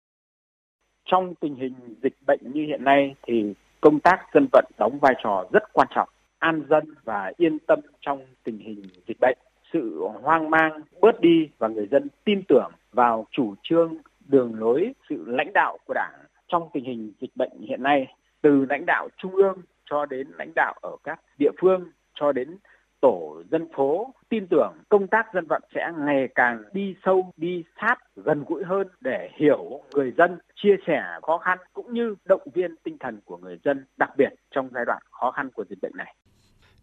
Trong 1.06 1.36
tình 1.36 1.56
hình 1.56 1.74
dịch 2.04 2.14
bệnh 2.28 2.40
như 2.54 2.66
hiện 2.66 2.84
nay 2.84 3.16
thì 3.28 3.54
công 3.82 4.00
tác 4.00 4.20
dân 4.34 4.48
vận 4.52 4.66
đóng 4.78 5.00
vai 5.02 5.16
trò 5.24 5.46
rất 5.52 5.74
quan 5.74 5.88
trọng, 5.96 6.10
an 6.40 6.64
dân 6.70 6.84
và 7.04 7.32
yên 7.38 7.58
tâm 7.60 7.80
trong 8.02 8.26
tình 8.44 8.58
hình 8.58 8.84
dịch 9.08 9.20
bệnh. 9.20 9.38
Sự 9.74 10.08
hoang 10.22 10.50
mang 10.50 10.82
bớt 11.02 11.22
đi 11.22 11.50
và 11.58 11.68
người 11.68 11.88
dân 11.92 12.08
tin 12.24 12.42
tưởng 12.48 12.72
vào 12.92 13.28
chủ 13.32 13.56
trương, 13.64 13.96
đường 14.28 14.60
lối, 14.60 14.94
sự 15.10 15.24
lãnh 15.28 15.54
đạo 15.54 15.78
của 15.86 15.94
Đảng 15.94 16.14
trong 16.48 16.70
tình 16.74 16.86
hình 16.86 17.14
dịch 17.22 17.32
bệnh 17.36 17.52
hiện 17.62 17.84
nay, 17.84 18.14
từ 18.42 18.66
lãnh 18.70 18.86
đạo 18.86 19.08
trung 19.18 19.36
ương 19.36 19.58
cho 19.90 20.06
đến 20.06 20.28
lãnh 20.38 20.52
đạo 20.56 20.74
ở 20.82 20.96
các 21.04 21.20
địa 21.40 21.52
phương 21.62 21.92
cho 22.14 22.32
đến 22.32 22.58
tổ 23.02 23.44
dân 23.52 23.68
phố 23.76 24.14
tin 24.30 24.48
tưởng 24.48 24.74
công 24.90 25.08
tác 25.08 25.26
dân 25.34 25.46
vận 25.50 25.62
sẽ 25.76 25.82
ngày 25.98 26.28
càng 26.36 26.64
đi 26.74 26.96
sâu, 27.06 27.32
đi 27.38 27.64
sát, 27.82 27.96
gần 28.16 28.44
gũi 28.48 28.64
hơn 28.64 28.88
để 29.02 29.30
hiểu 29.40 29.82
người 29.94 30.12
dân, 30.18 30.40
chia 30.56 30.76
sẻ 30.88 31.04
khó 31.22 31.38
khăn 31.38 31.58
cũng 31.74 31.94
như 31.94 32.16
động 32.26 32.48
viên 32.54 32.76
tinh 32.84 32.98
thần 33.00 33.20
của 33.26 33.38
người 33.38 33.60
dân, 33.64 33.86
đặc 33.98 34.10
biệt 34.18 34.30
trong 34.52 34.70
giai 34.74 34.86
đoạn 34.86 35.02
khó 35.12 35.32
khăn 35.32 35.50
của 35.54 35.66
dịch 35.70 35.80
bệnh 35.82 35.98
này 35.98 36.16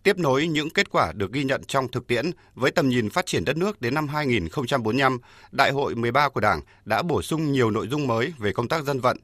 tiếp 0.06 0.18
nối 0.18 0.46
những 0.46 0.70
kết 0.70 0.90
quả 0.90 1.12
được 1.16 1.32
ghi 1.32 1.44
nhận 1.44 1.64
trong 1.66 1.88
thực 1.88 2.06
tiễn 2.06 2.24
với 2.54 2.70
tầm 2.70 2.88
nhìn 2.88 3.10
phát 3.10 3.26
triển 3.26 3.44
đất 3.44 3.56
nước 3.56 3.80
đến 3.80 3.94
năm 3.94 4.08
2045, 4.08 5.18
Đại 5.52 5.70
hội 5.70 5.94
13 5.94 6.28
của 6.28 6.40
Đảng 6.40 6.60
đã 6.84 7.02
bổ 7.02 7.22
sung 7.22 7.52
nhiều 7.52 7.70
nội 7.70 7.88
dung 7.88 8.06
mới 8.06 8.32
về 8.38 8.52
công 8.52 8.68
tác 8.68 8.84
dân 8.84 9.00
vận. 9.00 9.16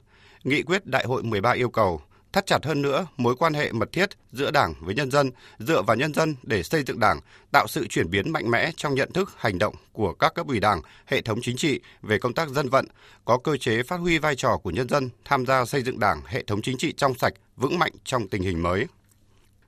Nghị 0.45 0.63
quyết 0.63 0.87
Đại 0.87 1.05
hội 1.05 1.23
13 1.23 1.53
yêu 1.53 1.71
cầu 1.71 2.01
thắt 2.33 2.47
chặt 2.47 2.65
hơn 2.65 2.83
nữa 2.83 3.07
mối 3.17 3.37
quan 3.37 3.55
hệ 3.55 3.73
mật 3.73 3.93
thiết 3.93 4.09
giữa 4.33 4.51
Đảng 4.51 4.75
với 4.81 4.95
nhân 4.95 5.11
dân, 5.11 5.31
dựa 5.59 5.83
vào 5.83 5.97
nhân 5.97 6.15
dân 6.15 6.35
để 6.43 6.63
xây 6.63 6.83
dựng 6.83 7.01
Đảng, 7.01 7.21
tạo 7.53 7.67
sự 7.69 7.87
chuyển 7.87 8.11
biến 8.11 8.33
mạnh 8.33 8.51
mẽ 8.51 8.73
trong 8.77 8.95
nhận 8.95 9.13
thức, 9.13 9.33
hành 9.37 9.59
động 9.59 9.75
của 9.93 10.13
các 10.13 10.35
cấp 10.35 10.47
ủy 10.49 10.61
Đảng, 10.61 10.81
hệ 11.07 11.23
thống 11.23 11.39
chính 11.43 11.57
trị 11.57 11.81
về 12.03 12.19
công 12.19 12.35
tác 12.35 12.49
dân 12.49 12.69
vận, 12.69 12.87
có 13.25 13.39
cơ 13.39 13.57
chế 13.57 13.83
phát 13.83 13.97
huy 13.97 14.19
vai 14.19 14.37
trò 14.37 14.57
của 14.63 14.71
nhân 14.71 14.89
dân 14.89 15.09
tham 15.25 15.47
gia 15.47 15.65
xây 15.65 15.83
dựng 15.83 16.01
Đảng, 16.01 16.21
hệ 16.27 16.43
thống 16.43 16.63
chính 16.63 16.77
trị 16.77 16.93
trong 16.97 17.15
sạch, 17.15 17.35
vững 17.57 17.79
mạnh 17.79 17.93
trong 18.05 18.29
tình 18.29 18.43
hình 18.43 18.63
mới. 18.63 18.87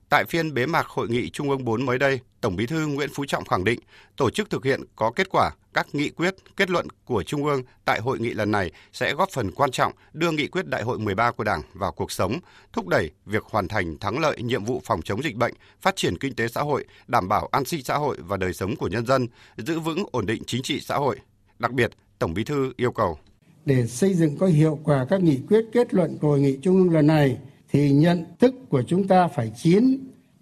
Tại 0.09 0.25
phiên 0.29 0.53
bế 0.53 0.65
mạc 0.65 0.87
hội 0.87 1.09
nghị 1.09 1.29
Trung 1.29 1.49
ương 1.49 1.65
4 1.65 1.85
mới 1.85 1.97
đây, 1.97 2.19
Tổng 2.45 2.55
Bí 2.55 2.65
thư 2.65 2.87
Nguyễn 2.87 3.09
Phú 3.13 3.25
Trọng 3.25 3.45
khẳng 3.45 3.63
định 3.63 3.79
tổ 4.17 4.29
chức 4.29 4.49
thực 4.49 4.65
hiện 4.65 4.81
có 4.95 5.11
kết 5.11 5.27
quả 5.29 5.51
các 5.73 5.87
nghị 5.93 6.09
quyết, 6.09 6.35
kết 6.57 6.69
luận 6.69 6.87
của 7.05 7.23
Trung 7.23 7.45
ương 7.45 7.61
tại 7.85 7.99
hội 7.99 8.19
nghị 8.19 8.29
lần 8.29 8.51
này 8.51 8.71
sẽ 8.93 9.13
góp 9.13 9.29
phần 9.29 9.51
quan 9.51 9.71
trọng 9.71 9.93
đưa 10.13 10.31
nghị 10.31 10.47
quyết 10.47 10.67
Đại 10.67 10.83
hội 10.83 10.99
13 10.99 11.31
của 11.31 11.43
Đảng 11.43 11.61
vào 11.73 11.91
cuộc 11.91 12.11
sống, 12.11 12.39
thúc 12.73 12.87
đẩy 12.87 13.11
việc 13.25 13.43
hoàn 13.43 13.67
thành 13.67 13.97
thắng 13.97 14.19
lợi 14.19 14.41
nhiệm 14.41 14.63
vụ 14.65 14.81
phòng 14.85 15.01
chống 15.01 15.23
dịch 15.23 15.35
bệnh, 15.35 15.53
phát 15.81 15.95
triển 15.95 16.17
kinh 16.17 16.35
tế 16.35 16.47
xã 16.47 16.61
hội, 16.61 16.85
đảm 17.07 17.29
bảo 17.29 17.49
an 17.51 17.65
sinh 17.65 17.83
xã 17.83 17.97
hội 17.97 18.17
và 18.19 18.37
đời 18.37 18.53
sống 18.53 18.75
của 18.75 18.87
nhân 18.87 19.05
dân, 19.05 19.27
giữ 19.57 19.79
vững 19.79 20.03
ổn 20.11 20.25
định 20.25 20.43
chính 20.47 20.61
trị 20.61 20.79
xã 20.79 20.95
hội. 20.95 21.19
Đặc 21.59 21.71
biệt, 21.71 21.91
Tổng 22.19 22.33
Bí 22.33 22.43
thư 22.43 22.73
yêu 22.77 22.91
cầu 22.91 23.17
để 23.65 23.87
xây 23.87 24.13
dựng 24.13 24.37
có 24.37 24.47
hiệu 24.47 24.79
quả 24.83 25.05
các 25.09 25.23
nghị 25.23 25.39
quyết 25.49 25.65
kết 25.73 25.93
luận 25.93 26.17
của 26.21 26.27
hội 26.27 26.39
nghị 26.39 26.57
trung 26.61 26.75
ương 26.75 26.93
lần 26.93 27.07
này 27.07 27.37
thì 27.71 27.91
nhận 27.91 28.25
thức 28.39 28.55
của 28.69 28.83
chúng 28.87 29.07
ta 29.07 29.27
phải 29.27 29.51
chín, 29.57 29.97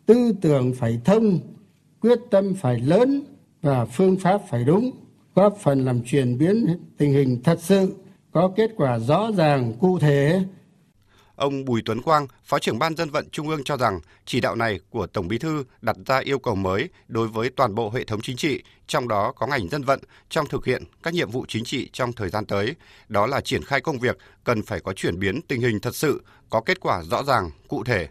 tư 0.06 0.34
tưởng 0.42 0.74
phải 0.74 1.02
thông 1.06 1.40
quyết 2.04 2.20
tâm 2.32 2.54
phải 2.54 2.80
lớn 2.80 3.24
và 3.62 3.86
phương 3.86 4.18
pháp 4.20 4.42
phải 4.50 4.64
đúng 4.64 4.92
góp 5.36 5.58
phần 5.62 5.86
làm 5.86 6.02
chuyển 6.06 6.38
biến 6.38 6.78
tình 6.98 7.14
hình 7.14 7.42
thật 7.44 7.60
sự 7.62 7.96
có 8.32 8.52
kết 8.56 8.72
quả 8.78 9.00
rõ 9.00 9.32
ràng 9.38 9.74
cụ 9.80 10.00
thể 10.00 10.42
Ông 11.36 11.66
Bùi 11.66 11.82
Tuấn 11.86 12.02
Quang, 12.02 12.28
Phó 12.44 12.60
trưởng 12.60 12.80
Ban 12.80 12.96
Dân 12.96 13.10
vận 13.10 13.30
Trung 13.30 13.50
ương 13.50 13.64
cho 13.64 13.78
rằng 13.78 14.00
chỉ 14.26 14.42
đạo 14.42 14.56
này 14.56 14.80
của 14.90 15.08
Tổng 15.08 15.28
Bí 15.28 15.38
thư 15.38 15.64
đặt 15.82 15.96
ra 16.06 16.20
yêu 16.20 16.40
cầu 16.40 16.56
mới 16.56 16.90
đối 17.08 17.28
với 17.28 17.50
toàn 17.50 17.76
bộ 17.76 17.90
hệ 17.90 18.04
thống 18.04 18.22
chính 18.22 18.36
trị, 18.36 18.64
trong 18.88 19.08
đó 19.08 19.34
có 19.36 19.48
ngành 19.48 19.70
dân 19.70 19.84
vận 19.84 20.00
trong 20.30 20.48
thực 20.48 20.66
hiện 20.66 20.84
các 21.04 21.14
nhiệm 21.14 21.30
vụ 21.30 21.46
chính 21.48 21.64
trị 21.64 21.90
trong 21.94 22.14
thời 22.14 22.30
gian 22.30 22.46
tới. 22.46 22.76
Đó 23.10 23.28
là 23.28 23.42
triển 23.42 23.64
khai 23.64 23.82
công 23.82 24.00
việc 24.00 24.18
cần 24.44 24.62
phải 24.62 24.80
có 24.80 24.94
chuyển 24.94 25.20
biến 25.20 25.42
tình 25.48 25.62
hình 25.62 25.80
thật 25.80 25.96
sự, 25.96 26.22
có 26.50 26.62
kết 26.62 26.80
quả 26.80 27.04
rõ 27.04 27.24
ràng, 27.24 27.50
cụ 27.68 27.84
thể. 27.84 28.08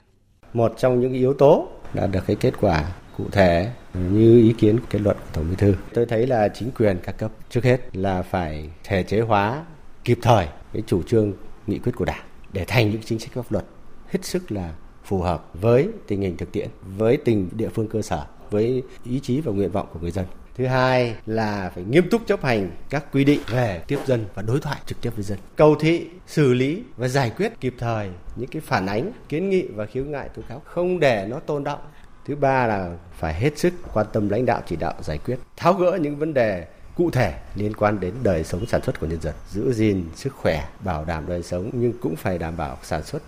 Một 0.52 0.74
trong 0.78 1.00
những 1.00 1.12
yếu 1.12 1.34
tố 1.34 1.68
đạt 1.94 2.10
được 2.10 2.20
cái 2.26 2.36
kết 2.36 2.54
quả 2.60 2.92
cụ 3.18 3.24
thể 3.32 3.70
như 3.94 4.38
ý 4.38 4.54
kiến 4.58 4.78
kết 4.90 4.98
luận 4.98 5.16
của 5.16 5.30
Tổng 5.32 5.50
Bí 5.50 5.56
thư. 5.56 5.74
Tôi 5.94 6.06
thấy 6.06 6.26
là 6.26 6.48
chính 6.48 6.70
quyền 6.70 6.98
các 7.02 7.18
cấp 7.18 7.32
trước 7.50 7.64
hết 7.64 7.96
là 7.96 8.22
phải 8.22 8.70
thể 8.84 9.02
chế 9.02 9.20
hóa 9.20 9.64
kịp 10.04 10.18
thời 10.22 10.46
cái 10.72 10.82
chủ 10.86 11.02
trương 11.02 11.32
nghị 11.66 11.78
quyết 11.78 11.92
của 11.96 12.04
Đảng 12.04 12.24
để 12.52 12.64
thành 12.68 12.90
những 12.90 13.02
chính 13.02 13.18
sách 13.18 13.32
pháp 13.34 13.52
luật 13.52 13.64
hết 14.08 14.24
sức 14.24 14.52
là 14.52 14.74
phù 15.04 15.20
hợp 15.20 15.50
với 15.54 15.88
tình 16.06 16.20
hình 16.20 16.36
thực 16.36 16.52
tiễn, 16.52 16.68
với 16.96 17.16
tình 17.16 17.48
địa 17.52 17.68
phương 17.68 17.88
cơ 17.88 18.02
sở, 18.02 18.26
với 18.50 18.82
ý 19.04 19.20
chí 19.20 19.40
và 19.40 19.52
nguyện 19.52 19.70
vọng 19.70 19.86
của 19.92 20.00
người 20.00 20.10
dân. 20.10 20.26
Thứ 20.54 20.66
hai 20.66 21.14
là 21.26 21.70
phải 21.74 21.84
nghiêm 21.84 22.08
túc 22.10 22.26
chấp 22.26 22.44
hành 22.44 22.70
các 22.90 23.12
quy 23.12 23.24
định 23.24 23.40
về 23.50 23.82
tiếp 23.86 23.98
dân 24.06 24.24
và 24.34 24.42
đối 24.42 24.60
thoại 24.60 24.78
trực 24.86 25.00
tiếp 25.00 25.10
với 25.14 25.24
dân. 25.24 25.38
Cầu 25.56 25.76
thị, 25.80 26.06
xử 26.26 26.52
lý 26.52 26.82
và 26.96 27.08
giải 27.08 27.30
quyết 27.30 27.60
kịp 27.60 27.74
thời 27.78 28.10
những 28.36 28.50
cái 28.50 28.62
phản 28.62 28.86
ánh, 28.86 29.12
kiến 29.28 29.50
nghị 29.50 29.62
và 29.62 29.86
khiếu 29.86 30.04
nại 30.04 30.28
tố 30.28 30.42
cáo 30.48 30.62
không 30.64 31.00
để 31.00 31.26
nó 31.30 31.38
tồn 31.38 31.64
động. 31.64 31.78
Thứ 32.24 32.36
ba 32.36 32.66
là 32.66 32.96
phải 33.18 33.34
hết 33.34 33.58
sức 33.58 33.74
quan 33.92 34.06
tâm 34.12 34.28
lãnh 34.28 34.46
đạo 34.46 34.62
chỉ 34.66 34.76
đạo 34.76 34.94
giải 35.00 35.18
quyết, 35.18 35.38
tháo 35.56 35.74
gỡ 35.74 35.98
những 36.00 36.16
vấn 36.16 36.34
đề 36.34 36.66
cụ 36.96 37.10
thể 37.10 37.40
liên 37.54 37.74
quan 37.74 38.00
đến 38.00 38.14
đời 38.22 38.44
sống 38.44 38.66
sản 38.66 38.82
xuất 38.82 39.00
của 39.00 39.06
nhân 39.06 39.20
dân, 39.20 39.34
giữ 39.50 39.72
gìn 39.72 40.08
sức 40.14 40.34
khỏe, 40.34 40.68
bảo 40.84 41.04
đảm 41.04 41.24
đời 41.28 41.42
sống 41.42 41.70
nhưng 41.72 41.92
cũng 42.00 42.16
phải 42.16 42.38
đảm 42.38 42.56
bảo 42.56 42.78
sản 42.82 43.04
xuất. 43.04 43.22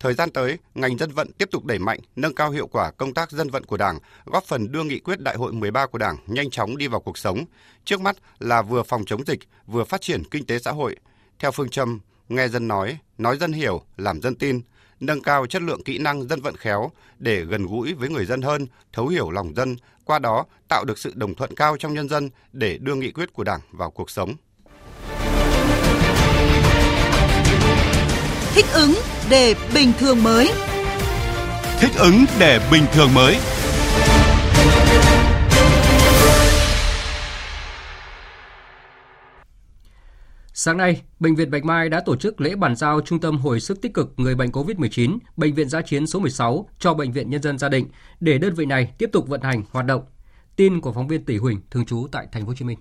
Thời 0.00 0.14
gian 0.14 0.30
tới, 0.30 0.58
ngành 0.74 0.98
dân 0.98 1.10
vận 1.10 1.32
tiếp 1.32 1.48
tục 1.50 1.64
đẩy 1.64 1.78
mạnh, 1.78 2.00
nâng 2.16 2.34
cao 2.34 2.50
hiệu 2.50 2.66
quả 2.66 2.90
công 2.90 3.14
tác 3.14 3.30
dân 3.30 3.50
vận 3.50 3.64
của 3.64 3.76
Đảng, 3.76 3.98
góp 4.26 4.44
phần 4.44 4.72
đưa 4.72 4.82
nghị 4.82 4.98
quyết 4.98 5.20
Đại 5.20 5.36
hội 5.36 5.52
13 5.52 5.86
của 5.86 5.98
Đảng 5.98 6.16
nhanh 6.26 6.50
chóng 6.50 6.76
đi 6.76 6.86
vào 6.86 7.00
cuộc 7.00 7.18
sống. 7.18 7.44
Trước 7.84 8.00
mắt 8.00 8.16
là 8.38 8.62
vừa 8.62 8.82
phòng 8.82 9.04
chống 9.04 9.26
dịch, 9.26 9.40
vừa 9.66 9.84
phát 9.84 10.00
triển 10.00 10.22
kinh 10.30 10.46
tế 10.46 10.58
xã 10.58 10.70
hội. 10.70 10.96
Theo 11.38 11.50
phương 11.50 11.68
châm 11.68 12.00
nghe 12.28 12.48
dân 12.48 12.68
nói, 12.68 12.98
nói 13.18 13.36
dân 13.36 13.52
hiểu, 13.52 13.82
làm 13.96 14.20
dân 14.22 14.34
tin, 14.34 14.60
nâng 15.00 15.22
cao 15.22 15.46
chất 15.46 15.62
lượng 15.62 15.82
kỹ 15.84 15.98
năng 15.98 16.28
dân 16.28 16.40
vận 16.40 16.56
khéo 16.56 16.90
để 17.18 17.44
gần 17.44 17.66
gũi 17.66 17.94
với 17.94 18.08
người 18.08 18.26
dân 18.26 18.42
hơn, 18.42 18.66
thấu 18.92 19.06
hiểu 19.06 19.30
lòng 19.30 19.54
dân, 19.56 19.76
qua 20.04 20.18
đó 20.18 20.44
tạo 20.68 20.84
được 20.84 20.98
sự 20.98 21.12
đồng 21.14 21.34
thuận 21.34 21.54
cao 21.54 21.76
trong 21.76 21.94
nhân 21.94 22.08
dân 22.08 22.30
để 22.52 22.78
đưa 22.78 22.94
nghị 22.94 23.10
quyết 23.10 23.32
của 23.32 23.44
Đảng 23.44 23.60
vào 23.70 23.90
cuộc 23.90 24.10
sống. 24.10 24.34
Thích 28.54 28.66
ứng 28.72 28.94
để 29.30 29.54
bình 29.74 29.92
thường 29.98 30.22
mới. 30.22 30.50
Thích 31.80 31.92
ứng 31.98 32.24
để 32.38 32.68
bình 32.72 32.84
thường 32.92 33.14
mới. 33.14 33.36
Sáng 40.64 40.76
nay, 40.76 41.02
Bệnh 41.20 41.34
viện 41.34 41.50
Bạch 41.50 41.64
Mai 41.64 41.88
đã 41.88 42.00
tổ 42.00 42.16
chức 42.16 42.40
lễ 42.40 42.54
bàn 42.54 42.76
giao 42.76 43.00
Trung 43.00 43.20
tâm 43.20 43.38
Hồi 43.38 43.60
sức 43.60 43.82
tích 43.82 43.94
cực 43.94 44.12
người 44.16 44.34
bệnh 44.34 44.50
COVID-19, 44.50 45.18
Bệnh 45.36 45.54
viện 45.54 45.68
Giã 45.68 45.80
chiến 45.82 46.06
số 46.06 46.20
16 46.20 46.68
cho 46.78 46.94
Bệnh 46.94 47.12
viện 47.12 47.30
Nhân 47.30 47.42
dân 47.42 47.58
Gia 47.58 47.68
Định 47.68 47.86
để 48.20 48.38
đơn 48.38 48.54
vị 48.54 48.66
này 48.66 48.92
tiếp 48.98 49.10
tục 49.12 49.28
vận 49.28 49.40
hành 49.40 49.62
hoạt 49.70 49.86
động. 49.86 50.02
Tin 50.56 50.80
của 50.80 50.92
phóng 50.92 51.08
viên 51.08 51.24
Tỷ 51.24 51.36
Huỳnh 51.36 51.60
thường 51.70 51.84
trú 51.84 52.06
tại 52.12 52.26
Thành 52.32 52.42
phố 52.42 52.48
Hồ 52.48 52.54
Chí 52.54 52.64
Minh. 52.64 52.78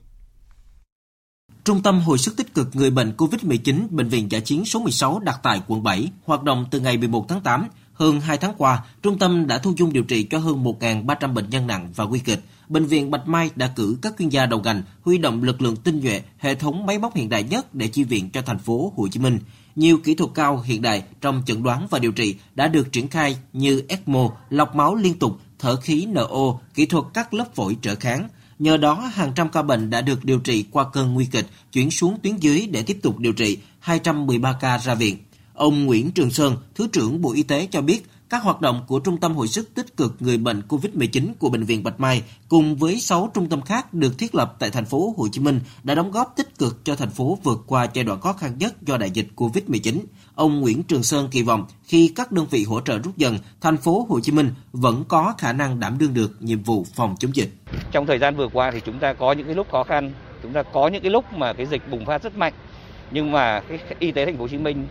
Trung 1.64 1.84
tâm 1.84 2.00
hồi 2.00 2.18
sức 2.18 2.38
tích 2.38 2.54
cực 2.54 2.76
người 2.76 2.90
bệnh 2.90 3.14
COVID-19 3.18 3.88
Bệnh 3.90 4.10
viện 4.10 4.32
Giã 4.32 4.40
chiến 4.40 4.66
số 4.66 4.80
16 4.80 5.20
đặt 5.20 5.40
tại 5.44 5.62
quận 5.68 5.84
7, 5.84 6.12
hoạt 6.26 6.44
động 6.44 6.66
từ 6.72 6.80
ngày 6.80 6.98
11 6.98 7.26
tháng 7.30 7.42
8. 7.42 7.68
Hơn 7.94 8.20
2 8.20 8.38
tháng 8.38 8.54
qua, 8.58 8.84
trung 9.02 9.20
tâm 9.20 9.48
đã 9.48 9.58
thu 9.58 9.74
dung 9.78 9.94
điều 9.94 10.04
trị 10.04 10.24
cho 10.24 10.38
hơn 10.38 10.64
1.300 10.64 11.34
bệnh 11.34 11.50
nhân 11.50 11.68
nặng 11.68 11.90
và 11.96 12.06
nguy 12.06 12.20
kịch 12.20 12.40
Bệnh 12.70 12.86
viện 12.86 13.12
Bạch 13.12 13.28
Mai 13.28 13.50
đã 13.56 13.68
cử 13.76 13.98
các 14.02 14.14
chuyên 14.20 14.30
gia 14.30 14.46
đầu 14.46 14.62
ngành, 14.62 14.82
huy 15.02 15.18
động 15.18 15.44
lực 15.44 15.62
lượng 15.62 15.76
tinh 15.76 16.00
nhuệ, 16.00 16.22
hệ 16.38 16.56
thống 16.56 16.86
máy 16.86 17.00
móc 17.00 17.16
hiện 17.16 17.30
đại 17.30 17.44
nhất 17.44 17.76
để 17.76 17.88
chi 17.88 18.04
viện 18.04 18.30
cho 18.30 18.42
thành 18.42 18.60
phố 18.60 18.94
Hồ 18.96 19.08
Chí 19.08 19.20
Minh. 19.20 19.40
Nhiều 19.76 19.98
kỹ 19.98 20.16
thuật 20.16 20.32
cao 20.34 20.62
hiện 20.66 20.82
đại 20.82 21.04
trong 21.22 21.44
chẩn 21.46 21.64
đoán 21.64 21.88
và 21.90 22.00
điều 22.00 22.12
trị 22.12 22.36
đã 22.56 22.68
được 22.68 22.92
triển 22.92 23.08
khai 23.08 23.38
như 23.54 23.84
ECMO, 23.88 24.30
lọc 24.50 24.76
máu 24.76 24.96
liên 24.96 25.20
tục, 25.20 25.40
thở 25.60 25.76
khí 25.76 26.06
NO, 26.06 26.60
kỹ 26.74 26.86
thuật 26.86 27.06
cắt 27.14 27.34
lớp 27.34 27.56
phổi 27.56 27.78
trở 27.82 27.96
kháng. 27.96 28.30
Nhờ 28.60 28.78
đó, 28.78 28.96
hàng 29.14 29.32
trăm 29.36 29.50
ca 29.50 29.62
bệnh 29.62 29.90
đã 29.90 30.02
được 30.02 30.26
điều 30.26 30.40
trị 30.40 30.66
qua 30.72 30.86
cơn 30.94 31.14
nguy 31.14 31.26
kịch, 31.26 31.48
chuyển 31.72 31.92
xuống 31.92 32.18
tuyến 32.24 32.36
dưới 32.36 32.68
để 32.72 32.84
tiếp 32.84 33.00
tục 33.02 33.20
điều 33.20 33.34
trị, 33.34 33.58
213 33.80 34.54
ca 34.54 34.78
ra 34.78 34.96
viện. 34.96 35.18
Ông 35.54 35.86
Nguyễn 35.86 36.12
Trường 36.12 36.32
Sơn, 36.32 36.58
Thứ 36.76 36.88
trưởng 36.88 37.22
Bộ 37.22 37.34
Y 37.34 37.44
tế 37.44 37.68
cho 37.72 37.82
biết, 37.82 38.06
các 38.34 38.44
hoạt 38.44 38.62
động 38.62 38.82
của 38.88 39.00
Trung 39.00 39.18
tâm 39.18 39.36
Hồi 39.36 39.48
sức 39.48 39.76
tích 39.76 39.98
cực 39.98 40.16
người 40.20 40.38
bệnh 40.38 40.62
COVID-19 40.70 41.34
của 41.40 41.50
Bệnh 41.50 41.64
viện 41.64 41.84
Bạch 41.84 42.00
Mai 42.00 42.24
cùng 42.50 42.76
với 42.76 43.00
6 43.00 43.32
trung 43.34 43.50
tâm 43.50 43.62
khác 43.62 43.94
được 43.94 44.18
thiết 44.18 44.36
lập 44.36 44.56
tại 44.60 44.70
thành 44.70 44.86
phố 44.86 45.14
Hồ 45.18 45.28
Chí 45.32 45.42
Minh 45.42 45.60
đã 45.84 45.96
đóng 45.96 46.12
góp 46.12 46.34
tích 46.36 46.58
cực 46.58 46.86
cho 46.86 46.96
thành 46.96 47.10
phố 47.10 47.38
vượt 47.44 47.64
qua 47.68 47.88
giai 47.94 48.06
đoạn 48.06 48.22
khó 48.22 48.34
khăn 48.34 48.52
nhất 48.58 48.82
do 48.82 48.98
đại 48.98 49.12
dịch 49.12 49.28
COVID-19. 49.36 50.00
Ông 50.36 50.62
Nguyễn 50.62 50.84
Trường 50.84 51.04
Sơn 51.04 51.28
kỳ 51.32 51.42
vọng 51.42 51.66
khi 51.84 52.12
các 52.16 52.32
đơn 52.32 52.46
vị 52.50 52.64
hỗ 52.64 52.82
trợ 52.82 53.00
rút 53.00 53.18
dần, 53.18 53.38
thành 53.62 53.78
phố 53.78 54.06
Hồ 54.10 54.20
Chí 54.20 54.32
Minh 54.32 54.52
vẫn 54.72 55.04
có 55.08 55.34
khả 55.38 55.54
năng 55.54 55.80
đảm 55.80 55.98
đương 55.98 56.14
được 56.14 56.32
nhiệm 56.40 56.64
vụ 56.64 56.86
phòng 56.96 57.16
chống 57.20 57.36
dịch. 57.36 57.50
Trong 57.92 58.06
thời 58.06 58.20
gian 58.20 58.36
vừa 58.36 58.48
qua 58.54 58.72
thì 58.72 58.80
chúng 58.86 59.00
ta 59.00 59.14
có 59.14 59.32
những 59.32 59.46
cái 59.46 59.56
lúc 59.56 59.68
khó 59.72 59.84
khăn, 59.84 60.12
chúng 60.44 60.54
ta 60.54 60.64
có 60.64 60.88
những 60.88 61.02
cái 61.02 61.12
lúc 61.12 61.34
mà 61.34 61.54
cái 61.54 61.66
dịch 61.66 61.82
bùng 61.92 62.06
phát 62.06 62.24
rất 62.24 62.38
mạnh 62.38 62.54
nhưng 63.12 63.32
mà 63.32 63.60
cái 63.60 63.80
y 64.00 64.12
tế 64.12 64.26
thành 64.26 64.38
phố 64.38 64.42
Hồ 64.42 64.48
Chí 64.48 64.58
Minh 64.58 64.88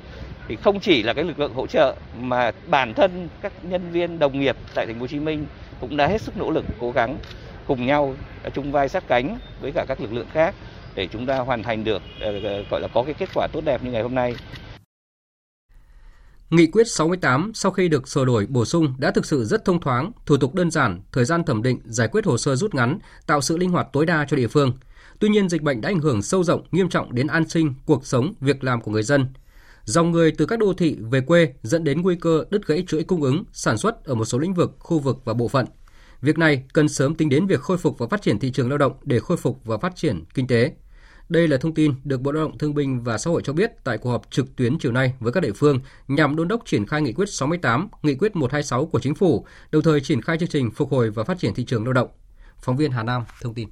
thì 0.48 0.56
không 0.56 0.80
chỉ 0.80 1.02
là 1.02 1.14
cái 1.14 1.24
lực 1.24 1.38
lượng 1.38 1.54
hỗ 1.54 1.66
trợ 1.66 1.94
mà 2.20 2.50
bản 2.66 2.94
thân 2.94 3.28
các 3.42 3.52
nhân 3.62 3.90
viên 3.92 4.18
đồng 4.18 4.40
nghiệp 4.40 4.56
tại 4.74 4.86
thành 4.86 4.94
phố 4.94 5.00
Hồ 5.00 5.06
Chí 5.06 5.20
Minh 5.20 5.46
cũng 5.80 5.96
đã 5.96 6.06
hết 6.06 6.20
sức 6.20 6.36
nỗ 6.36 6.50
lực 6.50 6.64
cố 6.80 6.92
gắng 6.92 7.18
cùng 7.66 7.86
nhau 7.86 8.14
à, 8.42 8.50
chung 8.50 8.72
vai 8.72 8.88
sát 8.88 9.04
cánh 9.08 9.38
với 9.60 9.72
cả 9.72 9.84
các 9.88 10.00
lực 10.00 10.12
lượng 10.12 10.26
khác 10.32 10.54
để 10.94 11.08
chúng 11.12 11.26
ta 11.26 11.38
hoàn 11.38 11.62
thành 11.62 11.84
được 11.84 12.02
ờ, 12.20 12.40
ờ, 12.42 12.64
gọi 12.70 12.80
là 12.80 12.88
có 12.94 13.02
cái 13.02 13.14
kết 13.14 13.28
quả 13.34 13.48
tốt 13.52 13.60
đẹp 13.64 13.84
như 13.84 13.90
ngày 13.90 14.02
hôm 14.02 14.14
nay. 14.14 14.34
Nghị 16.50 16.66
quyết 16.66 16.84
68 16.88 17.52
sau 17.54 17.72
khi 17.72 17.88
được 17.88 18.08
sửa 18.08 18.24
đổi 18.24 18.46
bổ 18.46 18.64
sung 18.64 18.94
đã 18.98 19.10
thực 19.10 19.26
sự 19.26 19.44
rất 19.44 19.64
thông 19.64 19.80
thoáng, 19.80 20.12
thủ 20.26 20.36
tục 20.36 20.54
đơn 20.54 20.70
giản, 20.70 21.00
thời 21.12 21.24
gian 21.24 21.44
thẩm 21.44 21.62
định, 21.62 21.80
giải 21.84 22.08
quyết 22.08 22.24
hồ 22.24 22.38
sơ 22.38 22.56
rút 22.56 22.74
ngắn, 22.74 22.98
tạo 23.26 23.40
sự 23.40 23.56
linh 23.56 23.70
hoạt 23.70 23.86
tối 23.92 24.06
đa 24.06 24.26
cho 24.28 24.36
địa 24.36 24.48
phương. 24.48 24.72
Tuy 25.18 25.28
nhiên, 25.28 25.48
dịch 25.48 25.62
bệnh 25.62 25.80
đã 25.80 25.88
ảnh 25.88 26.00
hưởng 26.00 26.22
sâu 26.22 26.44
rộng, 26.44 26.62
nghiêm 26.70 26.88
trọng 26.88 27.14
đến 27.14 27.26
an 27.26 27.48
sinh, 27.48 27.74
cuộc 27.86 28.06
sống, 28.06 28.34
việc 28.40 28.64
làm 28.64 28.80
của 28.80 28.90
người 28.90 29.02
dân– 29.02 29.26
Dòng 29.84 30.10
người 30.10 30.32
từ 30.32 30.46
các 30.46 30.58
đô 30.58 30.72
thị 30.72 30.96
về 31.10 31.20
quê 31.20 31.52
dẫn 31.62 31.84
đến 31.84 32.02
nguy 32.02 32.16
cơ 32.16 32.44
đứt 32.50 32.66
gãy 32.66 32.84
chuỗi 32.86 33.04
cung 33.04 33.22
ứng, 33.22 33.44
sản 33.52 33.78
xuất 33.78 34.04
ở 34.04 34.14
một 34.14 34.24
số 34.24 34.38
lĩnh 34.38 34.54
vực, 34.54 34.76
khu 34.78 34.98
vực 34.98 35.18
và 35.24 35.34
bộ 35.34 35.48
phận. 35.48 35.66
Việc 36.20 36.38
này 36.38 36.64
cần 36.72 36.88
sớm 36.88 37.14
tính 37.14 37.28
đến 37.28 37.46
việc 37.46 37.60
khôi 37.60 37.78
phục 37.78 37.98
và 37.98 38.06
phát 38.06 38.22
triển 38.22 38.38
thị 38.38 38.50
trường 38.50 38.68
lao 38.68 38.78
động 38.78 38.92
để 39.02 39.20
khôi 39.20 39.36
phục 39.36 39.64
và 39.64 39.78
phát 39.78 39.96
triển 39.96 40.24
kinh 40.34 40.46
tế. 40.46 40.72
Đây 41.28 41.48
là 41.48 41.56
thông 41.56 41.74
tin 41.74 41.94
được 42.04 42.20
Bộ 42.20 42.32
Lao 42.32 42.44
động 42.44 42.58
Thương 42.58 42.74
binh 42.74 43.04
và 43.04 43.18
Xã 43.18 43.30
hội 43.30 43.42
cho 43.44 43.52
biết 43.52 43.70
tại 43.84 43.98
cuộc 43.98 44.10
họp 44.10 44.30
trực 44.30 44.56
tuyến 44.56 44.78
chiều 44.78 44.92
nay 44.92 45.14
với 45.20 45.32
các 45.32 45.40
địa 45.40 45.52
phương 45.52 45.80
nhằm 46.08 46.36
đôn 46.36 46.48
đốc 46.48 46.66
triển 46.66 46.86
khai 46.86 47.02
nghị 47.02 47.12
quyết 47.12 47.28
68, 47.28 47.88
nghị 48.02 48.14
quyết 48.14 48.36
126 48.36 48.86
của 48.86 49.00
chính 49.00 49.14
phủ, 49.14 49.46
đồng 49.70 49.82
thời 49.82 50.00
triển 50.00 50.22
khai 50.22 50.38
chương 50.38 50.48
trình 50.48 50.70
phục 50.70 50.90
hồi 50.90 51.10
và 51.10 51.24
phát 51.24 51.38
triển 51.38 51.54
thị 51.54 51.64
trường 51.64 51.84
lao 51.84 51.92
động. 51.92 52.08
Phóng 52.58 52.76
viên 52.76 52.90
Hà 52.90 53.02
Nam 53.02 53.22
thông 53.42 53.54
tin. 53.54 53.68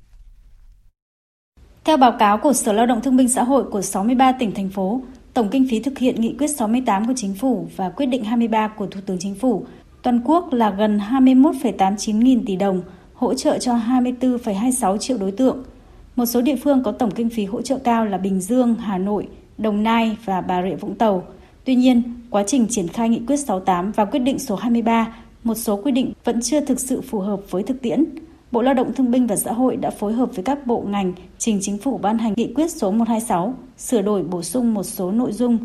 Theo 1.85 1.97
báo 1.97 2.17
cáo 2.19 2.39
của 2.39 2.53
Sở 2.53 2.73
Lao 2.73 2.87
động 2.87 3.01
Thương 3.03 3.17
binh 3.17 3.29
Xã 3.29 3.43
hội 3.43 3.65
của 3.65 3.83
63 3.83 4.33
tỉnh 4.33 4.55
thành 4.55 4.69
phố, 4.69 5.03
Tổng 5.35 5.49
kinh 5.51 5.67
phí 5.71 5.81
thực 5.81 5.99
hiện 5.99 6.21
nghị 6.21 6.35
quyết 6.39 6.47
68 6.47 7.07
của 7.07 7.13
Chính 7.17 7.35
phủ 7.35 7.67
và 7.77 7.89
quyết 7.89 8.07
định 8.07 8.25
23 8.25 8.69
của 8.69 8.87
Thủ 8.87 9.01
tướng 9.07 9.19
Chính 9.21 9.35
phủ 9.35 9.65
toàn 10.03 10.21
quốc 10.25 10.53
là 10.53 10.71
gần 10.71 10.99
21,89 10.99 12.19
nghìn 12.19 12.45
tỷ 12.45 12.57
đồng, 12.57 12.83
hỗ 13.15 13.35
trợ 13.35 13.59
cho 13.59 13.75
24,26 13.75 14.99
triệu 14.99 15.19
đối 15.19 15.31
tượng. 15.31 15.65
Một 16.17 16.27
số 16.27 16.41
địa 16.41 16.57
phương 16.57 16.83
có 16.83 16.93
tổng 16.93 17.11
kinh 17.11 17.31
phí 17.31 17.45
hỗ 17.45 17.63
trợ 17.63 17.79
cao 17.79 18.07
là 18.07 18.19
Bình 18.19 18.41
Dương, 18.41 18.75
Hà 18.75 18.99
Nội, 18.99 19.29
Đồng 19.59 19.83
Nai 19.83 20.17
và 20.25 20.41
Bà 20.41 20.63
Rịa 20.63 20.75
Vũng 20.75 20.95
Tàu. 20.95 21.25
Tuy 21.65 21.75
nhiên, 21.75 22.03
quá 22.31 22.45
trình 22.47 22.67
triển 22.71 22.89
khai 22.89 23.09
nghị 23.09 23.21
quyết 23.27 23.37
68 23.37 23.93
và 23.93 24.05
quyết 24.05 24.19
định 24.19 24.39
số 24.39 24.57
23, 24.57 25.15
một 25.45 25.55
số 25.55 25.77
quy 25.77 25.93
định 25.93 26.13
vẫn 26.25 26.41
chưa 26.43 26.61
thực 26.61 26.81
sự 26.81 27.01
phù 27.01 27.19
hợp 27.19 27.41
với 27.51 27.63
thực 27.63 27.83
tiễn. 27.83 28.05
Bộ 28.53 28.63
Lao 28.63 28.75
động 28.75 28.93
Thương 28.93 29.11
binh 29.11 29.27
và 29.27 29.37
Xã 29.37 29.53
hội 29.53 29.77
đã 29.77 29.91
phối 29.91 30.13
hợp 30.13 30.29
với 30.35 30.45
các 30.45 30.67
bộ 30.67 30.85
ngành 30.89 31.13
trình 31.39 31.59
chính 31.63 31.79
phủ 31.79 31.99
ban 31.99 32.19
hành 32.19 32.35
nghị 32.37 32.53
quyết 32.55 32.71
số 32.71 32.91
126, 32.91 33.55
sửa 33.79 34.03
đổi 34.03 34.23
bổ 34.23 34.43
sung 34.43 34.75
một 34.75 34.83
số 34.83 35.11
nội 35.11 35.33
dung 35.33 35.59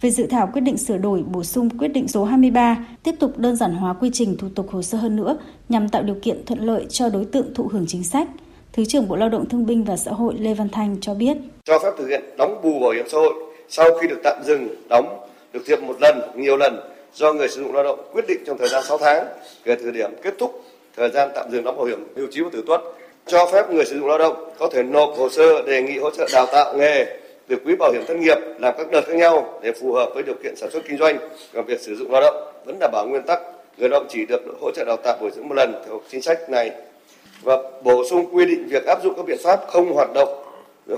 về 0.00 0.10
dự 0.10 0.26
thảo 0.26 0.50
quyết 0.52 0.60
định 0.60 0.78
sửa 0.78 0.98
đổi 0.98 1.22
bổ 1.22 1.44
sung 1.44 1.78
quyết 1.78 1.88
định 1.88 2.08
số 2.08 2.24
23, 2.24 2.86
tiếp 3.02 3.14
tục 3.20 3.38
đơn 3.38 3.56
giản 3.56 3.74
hóa 3.74 3.92
quy 3.92 4.10
trình 4.12 4.36
thủ 4.36 4.48
tục 4.54 4.70
hồ 4.70 4.82
sơ 4.82 4.98
hơn 4.98 5.16
nữa 5.16 5.38
nhằm 5.68 5.88
tạo 5.88 6.02
điều 6.02 6.16
kiện 6.22 6.46
thuận 6.46 6.60
lợi 6.60 6.86
cho 6.88 7.08
đối 7.08 7.24
tượng 7.24 7.54
thụ 7.54 7.68
hưởng 7.72 7.84
chính 7.88 8.04
sách. 8.04 8.28
Thứ 8.72 8.84
trưởng 8.84 9.08
Bộ 9.08 9.16
Lao 9.16 9.28
động 9.28 9.48
Thương 9.48 9.66
binh 9.66 9.84
và 9.84 9.96
Xã 9.96 10.10
hội 10.10 10.34
Lê 10.38 10.54
Văn 10.54 10.68
Thanh 10.68 10.96
cho 11.00 11.14
biết. 11.14 11.36
Cho 11.64 11.78
phép 11.78 11.90
thực 11.98 12.08
hiện 12.08 12.22
đóng 12.38 12.60
bù 12.62 12.80
bảo 12.80 12.90
hiểm 12.90 13.04
xã 13.08 13.18
hội 13.18 13.34
sau 13.68 13.86
khi 14.00 14.08
được 14.08 14.20
tạm 14.24 14.42
dừng 14.44 14.68
đóng 14.88 15.20
được 15.52 15.62
thực 15.66 15.82
một 15.82 15.96
lần, 16.00 16.20
nhiều 16.36 16.56
lần 16.56 16.80
do 17.14 17.32
người 17.32 17.48
sử 17.48 17.62
dụng 17.62 17.74
lao 17.74 17.84
động 17.84 18.00
quyết 18.12 18.24
định 18.28 18.38
trong 18.46 18.58
thời 18.58 18.68
gian 18.68 18.84
6 18.84 18.98
tháng 18.98 19.26
kể 19.64 19.74
từ 19.74 19.90
điểm 19.90 20.10
kết 20.22 20.34
thúc 20.38 20.62
thời 20.96 21.10
gian 21.10 21.28
tạm 21.34 21.50
dừng 21.50 21.64
đóng 21.64 21.76
bảo 21.76 21.84
hiểm 21.84 22.04
hưu 22.16 22.26
trí 22.30 22.40
và 22.40 22.50
tử 22.52 22.62
tuất 22.66 22.80
cho 23.26 23.46
phép 23.52 23.70
người 23.70 23.84
sử 23.84 23.98
dụng 23.98 24.08
lao 24.08 24.18
động 24.18 24.52
có 24.58 24.68
thể 24.72 24.82
nộp 24.82 25.10
hồ 25.16 25.28
sơ 25.28 25.62
đề 25.62 25.82
nghị 25.82 25.98
hỗ 25.98 26.10
trợ 26.10 26.28
đào 26.32 26.46
tạo 26.46 26.74
nghề 26.76 27.06
từ 27.48 27.56
quỹ 27.64 27.76
bảo 27.76 27.92
hiểm 27.92 28.02
thất 28.08 28.16
nghiệp 28.16 28.38
làm 28.58 28.74
các 28.78 28.90
đợt 28.90 29.00
khác 29.06 29.16
nhau 29.16 29.60
để 29.62 29.72
phù 29.72 29.92
hợp 29.92 30.10
với 30.14 30.22
điều 30.22 30.34
kiện 30.42 30.56
sản 30.56 30.70
xuất 30.70 30.82
kinh 30.88 30.98
doanh 30.98 31.18
và 31.52 31.62
việc 31.62 31.80
sử 31.80 31.96
dụng 31.96 32.10
lao 32.12 32.20
động. 32.20 32.52
Vẫn 32.66 32.76
đảm 32.80 32.90
bảo 32.92 33.06
nguyên 33.06 33.22
tắc 33.22 33.40
người 33.78 33.88
lao 33.88 34.00
động 34.00 34.06
chỉ 34.10 34.26
được 34.26 34.42
hỗ 34.60 34.70
trợ 34.70 34.84
đào 34.84 34.96
tạo 34.96 35.16
bồi 35.20 35.30
dưỡng 35.30 35.48
một 35.48 35.54
lần 35.54 35.82
theo 35.86 36.00
chính 36.08 36.22
sách 36.22 36.50
này. 36.50 36.70
Và 37.42 37.56
bổ 37.82 38.04
sung 38.10 38.26
quy 38.32 38.46
định 38.46 38.68
việc 38.68 38.86
áp 38.86 39.02
dụng 39.02 39.14
các 39.16 39.26
biện 39.26 39.38
pháp 39.44 39.60
không 39.68 39.92
hoạt 39.92 40.08
động 40.14 40.44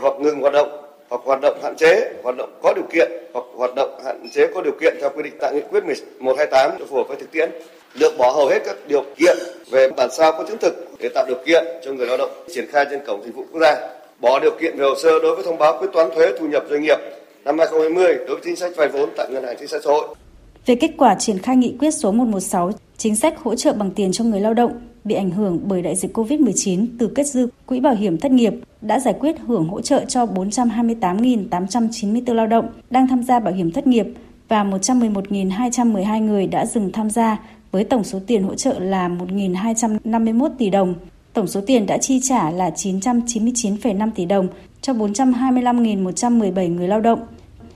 hoặc 0.00 0.14
ngừng 0.20 0.40
hoạt 0.40 0.52
động 0.52 0.80
hoặc 1.08 1.20
hoạt 1.24 1.40
động 1.42 1.58
hạn 1.62 1.76
chế, 1.76 2.12
hoạt 2.22 2.36
động 2.36 2.50
có 2.62 2.72
điều 2.76 2.84
kiện 2.92 3.10
hoặc 3.32 3.44
hoạt 3.56 3.70
động 3.76 4.00
hạn 4.04 4.28
chế 4.32 4.46
có 4.54 4.62
điều 4.62 4.74
kiện 4.80 4.94
theo 5.00 5.10
quy 5.16 5.22
định 5.22 5.34
tại 5.40 5.54
nghị 5.54 5.60
quyết 5.70 5.84
128 5.84 6.70
phù 6.88 6.96
hợp 6.96 7.08
với 7.08 7.16
thực 7.16 7.32
tiễn 7.32 7.50
lược 7.94 8.18
bỏ 8.18 8.32
hầu 8.32 8.48
hết 8.48 8.62
các 8.64 8.76
điều 8.88 9.04
kiện 9.16 9.36
về 9.70 9.88
bản 9.96 10.10
sao 10.12 10.32
có 10.32 10.44
chứng 10.48 10.58
thực 10.58 10.74
để 11.00 11.08
tạo 11.14 11.24
điều 11.28 11.38
kiện 11.46 11.64
cho 11.84 11.92
người 11.92 12.06
lao 12.06 12.16
động 12.16 12.30
triển 12.54 12.66
khai 12.70 12.86
trên 12.90 13.00
cổng 13.06 13.22
dịch 13.24 13.34
vụ 13.34 13.44
quốc 13.52 13.60
gia 13.60 13.76
bỏ 14.20 14.40
điều 14.40 14.52
kiện 14.60 14.76
về 14.76 14.84
hồ 14.84 14.94
sơ 15.02 15.10
đối 15.22 15.34
với 15.34 15.44
thông 15.44 15.58
báo 15.58 15.78
quyết 15.80 15.88
toán 15.92 16.10
thuế 16.14 16.32
thu 16.38 16.46
nhập 16.46 16.64
doanh 16.70 16.82
nghiệp 16.82 16.98
năm 17.44 17.58
2020 17.58 18.14
đối 18.14 18.26
với 18.26 18.40
chính 18.44 18.56
sách 18.56 18.72
vay 18.76 18.88
vốn 18.88 19.10
tại 19.16 19.28
ngân 19.30 19.44
hàng 19.44 19.56
chính 19.58 19.68
sách 19.68 19.80
xã 19.84 19.90
hội. 19.90 20.14
Về 20.66 20.74
kết 20.74 20.90
quả 20.98 21.14
triển 21.14 21.38
khai 21.38 21.56
nghị 21.56 21.76
quyết 21.78 21.90
số 21.90 22.12
116 22.12 22.70
chính 22.96 23.16
sách 23.16 23.38
hỗ 23.38 23.54
trợ 23.54 23.72
bằng 23.72 23.90
tiền 23.90 24.12
cho 24.12 24.24
người 24.24 24.40
lao 24.40 24.54
động 24.54 24.80
bị 25.04 25.14
ảnh 25.14 25.30
hưởng 25.30 25.60
bởi 25.64 25.82
đại 25.82 25.96
dịch 25.96 26.16
COVID-19 26.16 26.86
từ 26.98 27.10
kết 27.14 27.24
dư 27.24 27.48
quỹ 27.66 27.80
bảo 27.80 27.94
hiểm 27.94 28.18
thất 28.18 28.32
nghiệp 28.32 28.52
đã 28.80 28.98
giải 28.98 29.14
quyết 29.20 29.36
hưởng 29.46 29.68
hỗ 29.68 29.80
trợ 29.80 30.04
cho 30.08 30.24
428.894 30.24 32.34
lao 32.34 32.46
động 32.46 32.68
đang 32.90 33.08
tham 33.08 33.22
gia 33.22 33.38
bảo 33.38 33.54
hiểm 33.54 33.72
thất 33.72 33.86
nghiệp 33.86 34.06
và 34.48 34.64
111.212 34.64 36.24
người 36.24 36.46
đã 36.46 36.66
dừng 36.66 36.92
tham 36.92 37.10
gia 37.10 37.38
với 37.74 37.84
tổng 37.84 38.04
số 38.04 38.18
tiền 38.26 38.42
hỗ 38.42 38.54
trợ 38.54 38.78
là 38.78 39.08
1.251 39.08 40.48
tỷ 40.58 40.70
đồng. 40.70 40.94
Tổng 41.32 41.46
số 41.46 41.60
tiền 41.66 41.86
đã 41.86 41.98
chi 41.98 42.20
trả 42.22 42.50
là 42.50 42.70
999,5 42.70 44.10
tỷ 44.14 44.24
đồng 44.24 44.48
cho 44.80 44.92
425.117 44.92 46.74
người 46.74 46.88
lao 46.88 47.00
động. 47.00 47.20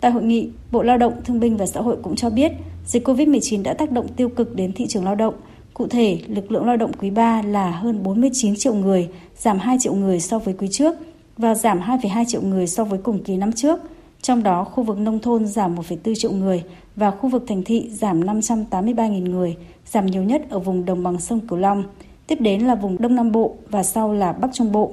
Tại 0.00 0.10
hội 0.10 0.22
nghị, 0.22 0.48
Bộ 0.72 0.82
Lao 0.82 0.98
động, 0.98 1.12
Thương 1.24 1.40
binh 1.40 1.56
và 1.56 1.66
Xã 1.66 1.80
hội 1.80 1.96
cũng 2.02 2.16
cho 2.16 2.30
biết 2.30 2.52
dịch 2.86 3.08
COVID-19 3.08 3.62
đã 3.62 3.74
tác 3.74 3.90
động 3.90 4.08
tiêu 4.08 4.28
cực 4.28 4.56
đến 4.56 4.72
thị 4.72 4.86
trường 4.86 5.04
lao 5.04 5.14
động. 5.14 5.34
Cụ 5.74 5.86
thể, 5.86 6.18
lực 6.26 6.52
lượng 6.52 6.66
lao 6.66 6.76
động 6.76 6.92
quý 6.92 7.10
3 7.10 7.42
là 7.42 7.70
hơn 7.70 8.02
49 8.02 8.56
triệu 8.56 8.74
người, 8.74 9.08
giảm 9.36 9.58
2 9.58 9.76
triệu 9.80 9.94
người 9.94 10.20
so 10.20 10.38
với 10.38 10.54
quý 10.58 10.68
trước 10.70 10.94
và 11.36 11.54
giảm 11.54 11.80
2,2 11.80 12.24
triệu 12.24 12.42
người 12.42 12.66
so 12.66 12.84
với 12.84 12.98
cùng 12.98 13.22
kỳ 13.22 13.36
năm 13.36 13.52
trước. 13.52 13.80
Trong 14.22 14.42
đó, 14.42 14.64
khu 14.64 14.84
vực 14.84 14.98
nông 14.98 15.18
thôn 15.18 15.46
giảm 15.46 15.76
1,4 15.76 16.14
triệu 16.14 16.32
người 16.32 16.62
và 16.96 17.10
khu 17.10 17.28
vực 17.28 17.44
thành 17.48 17.62
thị 17.62 17.90
giảm 17.90 18.20
583.000 18.20 19.30
người, 19.30 19.56
giảm 19.90 20.06
nhiều 20.06 20.22
nhất 20.22 20.42
ở 20.50 20.58
vùng 20.58 20.84
đồng 20.84 21.02
bằng 21.02 21.20
sông 21.20 21.40
Cửu 21.40 21.58
Long, 21.58 21.84
tiếp 22.26 22.40
đến 22.40 22.60
là 22.66 22.74
vùng 22.74 23.02
Đông 23.02 23.14
Nam 23.14 23.32
Bộ 23.32 23.54
và 23.70 23.82
sau 23.82 24.12
là 24.12 24.32
Bắc 24.32 24.48
Trung 24.52 24.72
Bộ. 24.72 24.92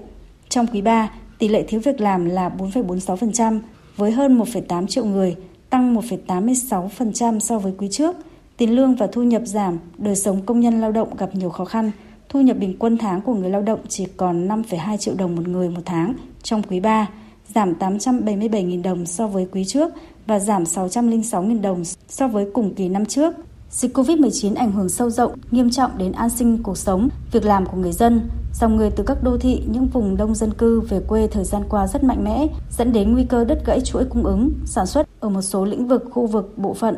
Trong 0.49 0.67
quý 0.67 0.81
3, 0.81 1.11
tỷ 1.39 1.47
lệ 1.47 1.63
thiếu 1.67 1.81
việc 1.83 2.01
làm 2.01 2.25
là 2.25 2.51
4,46% 2.57 3.59
với 3.97 4.11
hơn 4.11 4.39
1,8 4.39 4.87
triệu 4.87 5.05
người, 5.05 5.35
tăng 5.69 5.95
1,86% 5.95 7.39
so 7.39 7.59
với 7.59 7.73
quý 7.77 7.87
trước. 7.91 8.15
Tiền 8.57 8.75
lương 8.75 8.95
và 8.95 9.07
thu 9.07 9.23
nhập 9.23 9.41
giảm, 9.45 9.79
đời 9.97 10.15
sống 10.15 10.41
công 10.45 10.59
nhân 10.59 10.81
lao 10.81 10.91
động 10.91 11.15
gặp 11.17 11.35
nhiều 11.35 11.49
khó 11.49 11.65
khăn. 11.65 11.91
Thu 12.29 12.41
nhập 12.41 12.57
bình 12.57 12.75
quân 12.79 12.97
tháng 12.97 13.21
của 13.21 13.33
người 13.33 13.49
lao 13.49 13.61
động 13.61 13.79
chỉ 13.87 14.05
còn 14.17 14.47
5,2 14.47 14.97
triệu 14.97 15.15
đồng 15.17 15.35
một 15.35 15.47
người 15.47 15.69
một 15.69 15.81
tháng 15.85 16.13
trong 16.43 16.63
quý 16.63 16.79
3, 16.79 17.09
giảm 17.47 17.73
877.000 17.73 18.81
đồng 18.81 19.05
so 19.05 19.27
với 19.27 19.47
quý 19.51 19.65
trước 19.65 19.93
và 20.25 20.39
giảm 20.39 20.63
606.000 20.63 21.61
đồng 21.61 21.83
so 22.07 22.27
với 22.27 22.45
cùng 22.53 22.73
kỳ 22.73 22.89
năm 22.89 23.05
trước. 23.05 23.33
Dịch 23.75 23.97
COVID-19 23.97 24.55
ảnh 24.55 24.71
hưởng 24.71 24.89
sâu 24.89 25.09
rộng, 25.09 25.35
nghiêm 25.51 25.69
trọng 25.69 25.97
đến 25.97 26.11
an 26.11 26.29
sinh 26.29 26.63
cuộc 26.63 26.77
sống, 26.77 27.09
việc 27.31 27.45
làm 27.45 27.65
của 27.65 27.77
người 27.77 27.91
dân. 27.91 28.29
Dòng 28.53 28.75
người 28.75 28.89
từ 28.91 29.03
các 29.03 29.23
đô 29.23 29.37
thị, 29.37 29.61
những 29.67 29.87
vùng 29.87 30.17
đông 30.17 30.35
dân 30.35 30.53
cư 30.53 30.79
về 30.79 30.99
quê 31.07 31.27
thời 31.27 31.43
gian 31.43 31.63
qua 31.69 31.87
rất 31.87 32.03
mạnh 32.03 32.23
mẽ, 32.23 32.47
dẫn 32.77 32.93
đến 32.93 33.13
nguy 33.13 33.23
cơ 33.23 33.45
đứt 33.45 33.65
gãy 33.65 33.81
chuỗi 33.81 34.05
cung 34.05 34.23
ứng, 34.23 34.51
sản 34.65 34.85
xuất 34.85 35.07
ở 35.19 35.29
một 35.29 35.41
số 35.41 35.65
lĩnh 35.65 35.87
vực, 35.87 36.05
khu 36.11 36.27
vực, 36.27 36.57
bộ 36.57 36.73
phận. 36.73 36.95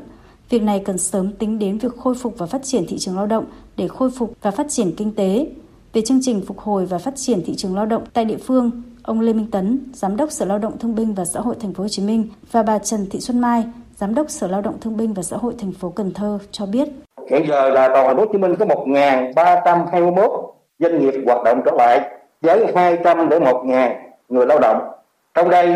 Việc 0.50 0.62
này 0.62 0.82
cần 0.86 0.98
sớm 0.98 1.32
tính 1.34 1.60
đến 1.60 1.78
việc 1.78 1.98
khôi 1.98 2.16
phục 2.16 2.38
và 2.38 2.46
phát 2.46 2.64
triển 2.64 2.86
thị 2.88 2.98
trường 2.98 3.16
lao 3.16 3.28
động 3.28 3.46
để 3.78 3.88
khôi 3.88 4.12
phục 4.12 4.34
và 4.42 4.52
phát 4.52 4.68
triển 4.70 4.96
kinh 4.96 5.16
tế. 5.16 5.52
về 5.94 6.02
chương 6.02 6.20
trình 6.22 6.42
phục 6.48 6.60
hồi 6.60 6.86
và 6.86 6.98
phát 6.98 7.14
triển 7.16 7.44
thị 7.46 7.56
trường 7.56 7.76
lao 7.76 7.86
động 7.86 8.04
tại 8.14 8.26
địa 8.26 8.38
phương, 8.38 8.72
ông 9.04 9.20
Lê 9.20 9.34
Minh 9.34 9.52
Tấn, 9.52 9.80
Giám 9.94 10.18
đốc 10.18 10.32
Sở 10.32 10.46
Lao 10.46 10.60
động 10.60 10.78
Thương 10.78 10.96
binh 10.96 11.14
và 11.14 11.26
Xã 11.26 11.40
hội 11.40 11.56
Thành 11.60 11.74
phố 11.74 11.84
Hồ 11.84 11.88
Chí 11.90 12.04
Minh 12.04 12.28
và 12.52 12.64
bà 12.64 12.80
Trần 12.80 13.06
Thị 13.10 13.20
Xuân 13.20 13.40
Mai, 13.40 13.66
Giám 14.00 14.16
đốc 14.16 14.30
Sở 14.30 14.48
Lao 14.48 14.62
động 14.62 14.78
Thương 14.82 14.98
binh 14.98 15.14
và 15.14 15.24
Xã 15.24 15.38
hội 15.38 15.54
thành 15.60 15.72
phố 15.72 15.90
Cần 15.90 16.12
Thơ 16.16 16.40
cho 16.52 16.66
biết. 16.66 16.88
Hiện 17.30 17.48
giờ 17.48 17.70
là 17.70 17.88
toàn 17.88 18.08
thành 18.08 18.18
phố 18.18 18.22
Hồ 18.22 18.30
Chí 18.32 18.38
Minh 18.38 18.56
có 18.56 18.66
1.321 18.66 20.52
doanh 20.80 21.00
nghiệp 21.00 21.14
hoạt 21.26 21.44
động 21.44 21.62
trở 21.66 21.72
lại 21.78 22.02
với 22.42 22.66
201.000 22.74 23.96
người 24.30 24.46
lao 24.46 24.60
động. 24.60 24.92
Trong 25.34 25.50
đây 25.50 25.76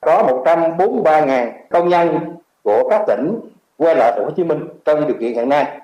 có 0.00 0.42
143.000 0.44 1.50
công 1.70 1.88
nhân 1.88 2.18
của 2.62 2.88
các 2.90 3.02
tỉnh 3.06 3.40
quay 3.76 3.94
lại 3.94 4.12
thành 4.12 4.20
phố 4.20 4.24
Hồ 4.24 4.30
Chí 4.36 4.44
Minh 4.44 4.68
trong 4.84 5.06
điều 5.06 5.16
kiện 5.20 5.34
hiện 5.34 5.48
nay. 5.48 5.80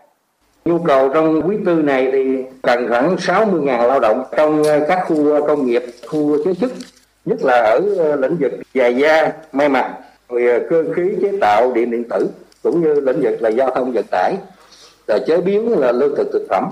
Nhu 0.65 0.79
cầu 0.79 1.09
trong 1.09 1.43
quý 1.49 1.57
tư 1.67 1.75
này 1.75 2.09
thì 2.13 2.45
cần 2.63 2.89
khoảng 2.89 3.17
60.000 3.17 3.87
lao 3.87 4.01
động 4.01 4.25
trong 4.37 4.63
các 4.89 5.05
khu 5.09 5.47
công 5.47 5.67
nghiệp, 5.67 5.83
khu 6.09 6.45
chế 6.45 6.55
xuất, 6.55 6.71
nhất 7.25 7.39
là 7.43 7.55
ở 7.55 7.81
lĩnh 8.17 8.37
vực 8.41 8.53
giày 8.75 8.97
da, 8.97 9.33
may 9.53 9.69
mặc, 9.69 9.97
rồi 10.31 10.47
ờ, 10.47 10.67
cơ 10.71 10.85
khí 10.97 11.03
chế 11.23 11.33
tạo 11.41 11.73
điện 11.73 11.91
điện 11.91 12.05
tử 12.11 12.31
cũng 12.63 12.83
như 12.83 13.01
lĩnh 13.01 13.21
vực 13.23 13.43
là 13.43 13.49
giao 13.49 13.71
thông 13.71 13.93
vận 13.93 14.05
tải, 14.11 14.37
là 15.07 15.19
chế 15.27 15.41
biến 15.41 15.79
là 15.79 15.93
lương 15.93 16.15
thực 16.17 16.29
thực 16.33 16.47
phẩm. 16.49 16.71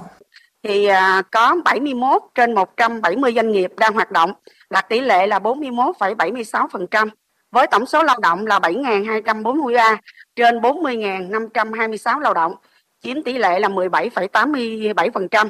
Thì 0.62 0.86
à, 0.86 1.22
có 1.32 1.56
71 1.64 2.22
trên 2.34 2.54
170 2.54 3.32
doanh 3.36 3.52
nghiệp 3.52 3.72
đang 3.76 3.94
hoạt 3.94 4.12
động, 4.12 4.32
đạt 4.70 4.88
tỷ 4.88 5.00
lệ 5.00 5.26
là 5.26 5.38
41,76%. 5.38 7.08
Với 7.50 7.66
tổng 7.66 7.86
số 7.86 8.02
lao 8.02 8.18
động 8.22 8.46
là 8.46 8.58
7.243 8.58 9.96
trên 10.36 10.60
40.526 10.60 12.20
lao 12.20 12.34
động, 12.34 12.54
chiếm 13.02 13.22
tỷ 13.22 13.38
lệ 13.38 13.60
là 13.60 13.68
17,87%. 13.68 15.48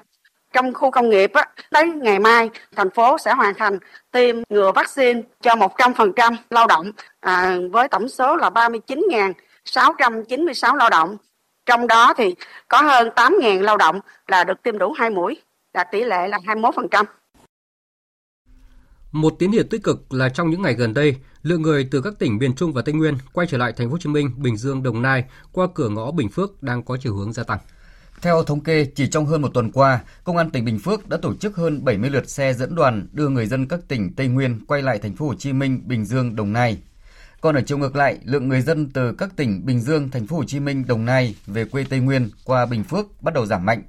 Trong 0.53 0.75
khu 0.75 0.91
công 0.91 1.11
nghiệp, 1.11 1.33
á, 1.33 1.49
tới 1.71 1.87
ngày 1.87 2.19
mai, 2.19 2.51
thành 2.77 2.91
phố 2.91 3.19
sẽ 3.19 3.33
hoàn 3.33 3.55
thành 3.55 3.79
tiêm 4.11 4.37
ngừa 4.49 4.73
vaccine 4.73 5.23
cho 5.41 5.55
100% 5.55 6.37
lao 6.51 6.67
động 6.67 6.93
à, 7.21 7.57
với 7.71 7.89
tổng 7.89 8.09
số 8.09 8.37
là 8.37 8.51
39.696 8.51 10.77
lao 10.77 10.91
động. 10.91 11.17
Trong 11.67 11.87
đó 11.87 12.15
thì 12.17 12.35
có 12.69 12.83
hơn 12.83 13.09
8.000 13.17 13.63
lao 13.63 13.77
động 13.77 14.01
là 14.27 14.45
được 14.45 14.63
tiêm 14.63 14.79
đủ 14.79 14.93
2 14.93 15.11
mũi, 15.11 15.43
đạt 15.73 15.89
tỷ 15.93 16.05
lệ 16.05 16.29
là 16.29 16.39
21%. 16.39 17.05
Một 19.13 19.35
tín 19.39 19.53
hiệu 19.53 19.65
tích 19.71 19.83
cực 19.83 20.15
là 20.15 20.29
trong 20.29 20.51
những 20.51 20.63
ngày 20.63 20.75
gần 20.75 20.95
đây, 20.95 21.17
lượng 21.43 21.63
người 21.63 21.89
từ 21.91 22.03
các 22.03 22.15
tỉnh 22.19 22.39
miền 22.39 22.55
Trung 22.55 22.73
và 22.73 22.83
Tây 22.83 22.95
Nguyên 22.95 23.19
quay 23.33 23.47
trở 23.47 23.59
lại 23.59 23.73
thành 23.73 23.89
phố 23.89 23.93
Hồ 23.93 23.99
Chí 23.99 24.09
Minh, 24.09 24.31
Bình 24.37 24.57
Dương, 24.57 24.83
Đồng 24.83 25.03
Nai 25.03 25.25
qua 25.53 25.67
cửa 25.75 25.89
ngõ 25.89 26.11
Bình 26.11 26.29
Phước 26.29 26.63
đang 26.63 26.83
có 26.83 26.97
chiều 27.01 27.17
hướng 27.17 27.33
gia 27.33 27.45
tăng. 27.45 27.59
Theo 28.23 28.43
thống 28.43 28.61
kê, 28.61 28.85
chỉ 28.95 29.07
trong 29.07 29.27
hơn 29.27 29.43
một 29.43 29.49
tuần 29.55 29.73
qua, 29.73 30.01
Công 30.25 30.37
an 30.37 30.51
tỉnh 30.51 30.65
Bình 30.65 30.79
Phước 30.79 31.09
đã 31.09 31.17
tổ 31.23 31.35
chức 31.35 31.57
hơn 31.57 31.85
70 31.85 32.11
lượt 32.11 32.31
xe 32.31 32.53
dẫn 32.53 32.75
đoàn 32.75 33.07
đưa 33.13 33.29
người 33.29 33.47
dân 33.47 33.69
các 33.69 33.81
tỉnh 33.89 34.15
Tây 34.15 34.29
Nguyên 34.29 34.67
quay 34.67 34.83
lại 34.83 34.99
thành 34.99 35.17
phố 35.17 35.27
Hồ 35.27 35.35
Chí 35.35 35.53
Minh, 35.53 35.83
Bình 35.85 36.05
Dương, 36.05 36.37
Đồng 36.37 36.53
Nai. 36.53 36.79
Còn 37.41 37.55
ở 37.55 37.61
chiều 37.67 37.79
ngược 37.79 37.97
lại, 37.97 38.19
lượng 38.25 38.49
người 38.49 38.61
dân 38.61 38.91
từ 38.91 39.13
các 39.13 39.37
tỉnh 39.37 39.67
Bình 39.67 39.81
Dương, 39.81 40.11
thành 40.11 40.27
phố 40.27 40.37
Hồ 40.37 40.45
Chí 40.45 40.61
Minh, 40.61 40.87
Đồng 40.87 41.05
Nai 41.05 41.37
về 41.47 41.65
quê 41.65 41.85
Tây 41.91 42.01
Nguyên 42.01 42.31
qua 42.45 42.67
Bình 42.67 42.85
Phước 42.85 43.23
bắt 43.23 43.35
đầu 43.35 43.47
giảm 43.47 43.67
mạnh. 43.67 43.83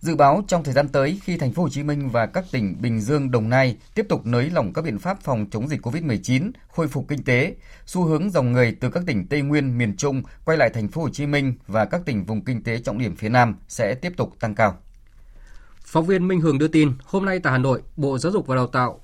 Dự 0.00 0.16
báo 0.16 0.44
trong 0.48 0.64
thời 0.64 0.74
gian 0.74 0.88
tới 0.88 1.20
khi 1.24 1.36
thành 1.36 1.52
phố 1.52 1.62
Hồ 1.62 1.68
Chí 1.68 1.82
Minh 1.82 2.08
và 2.08 2.26
các 2.26 2.44
tỉnh 2.50 2.76
Bình 2.80 3.00
Dương, 3.00 3.30
Đồng 3.30 3.48
Nai 3.48 3.76
tiếp 3.94 4.06
tục 4.08 4.26
nới 4.26 4.50
lỏng 4.50 4.72
các 4.72 4.82
biện 4.82 4.98
pháp 4.98 5.22
phòng 5.22 5.46
chống 5.50 5.68
dịch 5.68 5.86
COVID-19, 5.86 6.50
khôi 6.68 6.88
phục 6.88 7.08
kinh 7.08 7.24
tế, 7.24 7.56
xu 7.86 8.04
hướng 8.04 8.30
dòng 8.30 8.52
người 8.52 8.76
từ 8.80 8.90
các 8.90 9.02
tỉnh 9.06 9.26
Tây 9.26 9.42
Nguyên, 9.42 9.78
miền 9.78 9.96
Trung 9.96 10.22
quay 10.44 10.58
lại 10.58 10.70
thành 10.70 10.88
phố 10.88 11.02
Hồ 11.02 11.08
Chí 11.08 11.26
Minh 11.26 11.54
và 11.66 11.84
các 11.84 12.00
tỉnh 12.04 12.24
vùng 12.24 12.44
kinh 12.44 12.62
tế 12.62 12.78
trọng 12.78 12.98
điểm 12.98 13.16
phía 13.16 13.28
Nam 13.28 13.54
sẽ 13.68 13.94
tiếp 13.94 14.12
tục 14.16 14.32
tăng 14.40 14.54
cao. 14.54 14.76
Phóng 15.80 16.06
viên 16.06 16.28
Minh 16.28 16.40
Hường 16.40 16.58
đưa 16.58 16.68
tin, 16.68 16.92
hôm 17.04 17.24
nay 17.24 17.38
tại 17.38 17.52
Hà 17.52 17.58
Nội, 17.58 17.82
Bộ 17.96 18.18
Giáo 18.18 18.32
dục 18.32 18.46
và 18.46 18.56
Đào 18.56 18.66
tạo 18.66 19.00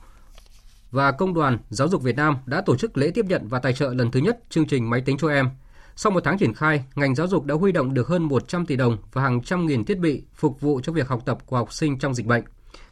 và 0.90 1.12
Công 1.12 1.34
đoàn 1.34 1.58
Giáo 1.70 1.88
dục 1.88 2.02
Việt 2.02 2.16
Nam 2.16 2.36
đã 2.46 2.60
tổ 2.66 2.76
chức 2.76 2.96
lễ 2.96 3.10
tiếp 3.14 3.24
nhận 3.28 3.48
và 3.48 3.58
tài 3.58 3.72
trợ 3.72 3.94
lần 3.94 4.10
thứ 4.10 4.20
nhất 4.20 4.38
chương 4.50 4.66
trình 4.66 4.90
Máy 4.90 5.00
tính 5.00 5.16
cho 5.18 5.28
em 5.28 5.50
sau 5.96 6.12
một 6.12 6.20
tháng 6.24 6.38
triển 6.38 6.54
khai, 6.54 6.84
ngành 6.94 7.14
giáo 7.14 7.26
dục 7.26 7.44
đã 7.44 7.54
huy 7.54 7.72
động 7.72 7.94
được 7.94 8.08
hơn 8.08 8.22
100 8.22 8.66
tỷ 8.66 8.76
đồng 8.76 8.96
và 9.12 9.22
hàng 9.22 9.42
trăm 9.42 9.66
nghìn 9.66 9.84
thiết 9.84 9.98
bị 9.98 10.22
phục 10.34 10.60
vụ 10.60 10.80
cho 10.80 10.92
việc 10.92 11.08
học 11.08 11.22
tập 11.26 11.38
của 11.46 11.56
học 11.56 11.72
sinh 11.72 11.98
trong 11.98 12.14
dịch 12.14 12.26
bệnh. 12.26 12.44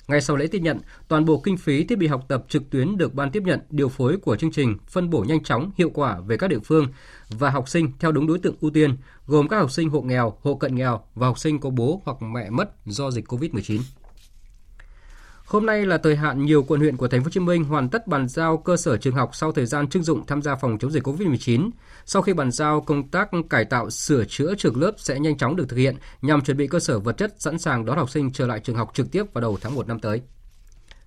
Ngay 0.08 0.20
sau 0.20 0.36
lễ 0.36 0.46
tiếp 0.46 0.58
nhận, 0.62 0.78
toàn 1.08 1.24
bộ 1.24 1.40
kinh 1.44 1.56
phí 1.56 1.84
thiết 1.84 1.98
bị 1.98 2.06
học 2.06 2.24
tập 2.28 2.44
trực 2.48 2.70
tuyến 2.70 2.96
được 2.96 3.14
ban 3.14 3.30
tiếp 3.30 3.42
nhận 3.42 3.60
điều 3.70 3.88
phối 3.88 4.16
của 4.16 4.36
chương 4.36 4.52
trình 4.52 4.76
phân 4.88 5.10
bổ 5.10 5.24
nhanh 5.28 5.42
chóng, 5.42 5.70
hiệu 5.76 5.90
quả 5.94 6.20
về 6.26 6.36
các 6.36 6.48
địa 6.48 6.58
phương 6.64 6.86
và 7.28 7.50
học 7.50 7.68
sinh 7.68 7.92
theo 7.98 8.12
đúng 8.12 8.26
đối 8.26 8.38
tượng 8.38 8.54
ưu 8.60 8.70
tiên, 8.70 8.96
gồm 9.26 9.48
các 9.48 9.56
học 9.56 9.70
sinh 9.70 9.88
hộ 9.88 10.00
nghèo, 10.00 10.32
hộ 10.42 10.54
cận 10.54 10.74
nghèo 10.74 11.00
và 11.14 11.26
học 11.26 11.38
sinh 11.38 11.60
có 11.60 11.70
bố 11.70 12.02
hoặc 12.04 12.22
mẹ 12.22 12.50
mất 12.50 12.86
do 12.86 13.10
dịch 13.10 13.32
COVID-19. 13.32 13.80
Hôm 15.52 15.66
nay 15.66 15.86
là 15.86 15.98
thời 15.98 16.16
hạn 16.16 16.44
nhiều 16.44 16.62
quận 16.62 16.80
huyện 16.80 16.96
của 16.96 17.08
thành 17.08 17.20
phố 17.20 17.24
Hồ 17.24 17.30
Chí 17.30 17.40
Minh 17.40 17.64
hoàn 17.64 17.88
tất 17.88 18.06
bàn 18.06 18.28
giao 18.28 18.56
cơ 18.56 18.76
sở 18.76 18.96
trường 18.96 19.14
học 19.14 19.30
sau 19.32 19.52
thời 19.52 19.66
gian 19.66 19.88
trưng 19.88 20.02
dụng 20.02 20.26
tham 20.26 20.42
gia 20.42 20.54
phòng 20.54 20.78
chống 20.78 20.90
dịch 20.90 21.06
COVID-19. 21.06 21.70
Sau 22.06 22.22
khi 22.22 22.32
bàn 22.32 22.50
giao, 22.50 22.80
công 22.80 23.08
tác 23.08 23.30
cải 23.50 23.64
tạo 23.64 23.90
sửa 23.90 24.24
chữa 24.24 24.54
trường 24.54 24.80
lớp 24.80 24.92
sẽ 24.96 25.18
nhanh 25.18 25.38
chóng 25.38 25.56
được 25.56 25.68
thực 25.68 25.76
hiện 25.76 25.96
nhằm 26.22 26.40
chuẩn 26.40 26.56
bị 26.56 26.66
cơ 26.66 26.80
sở 26.80 26.98
vật 26.98 27.12
chất 27.12 27.34
sẵn 27.38 27.58
sàng 27.58 27.84
đón 27.84 27.96
học 27.96 28.10
sinh 28.10 28.32
trở 28.32 28.46
lại 28.46 28.60
trường 28.60 28.76
học 28.76 28.90
trực 28.94 29.12
tiếp 29.12 29.22
vào 29.32 29.42
đầu 29.42 29.58
tháng 29.60 29.74
1 29.74 29.88
năm 29.88 30.00
tới. 30.00 30.22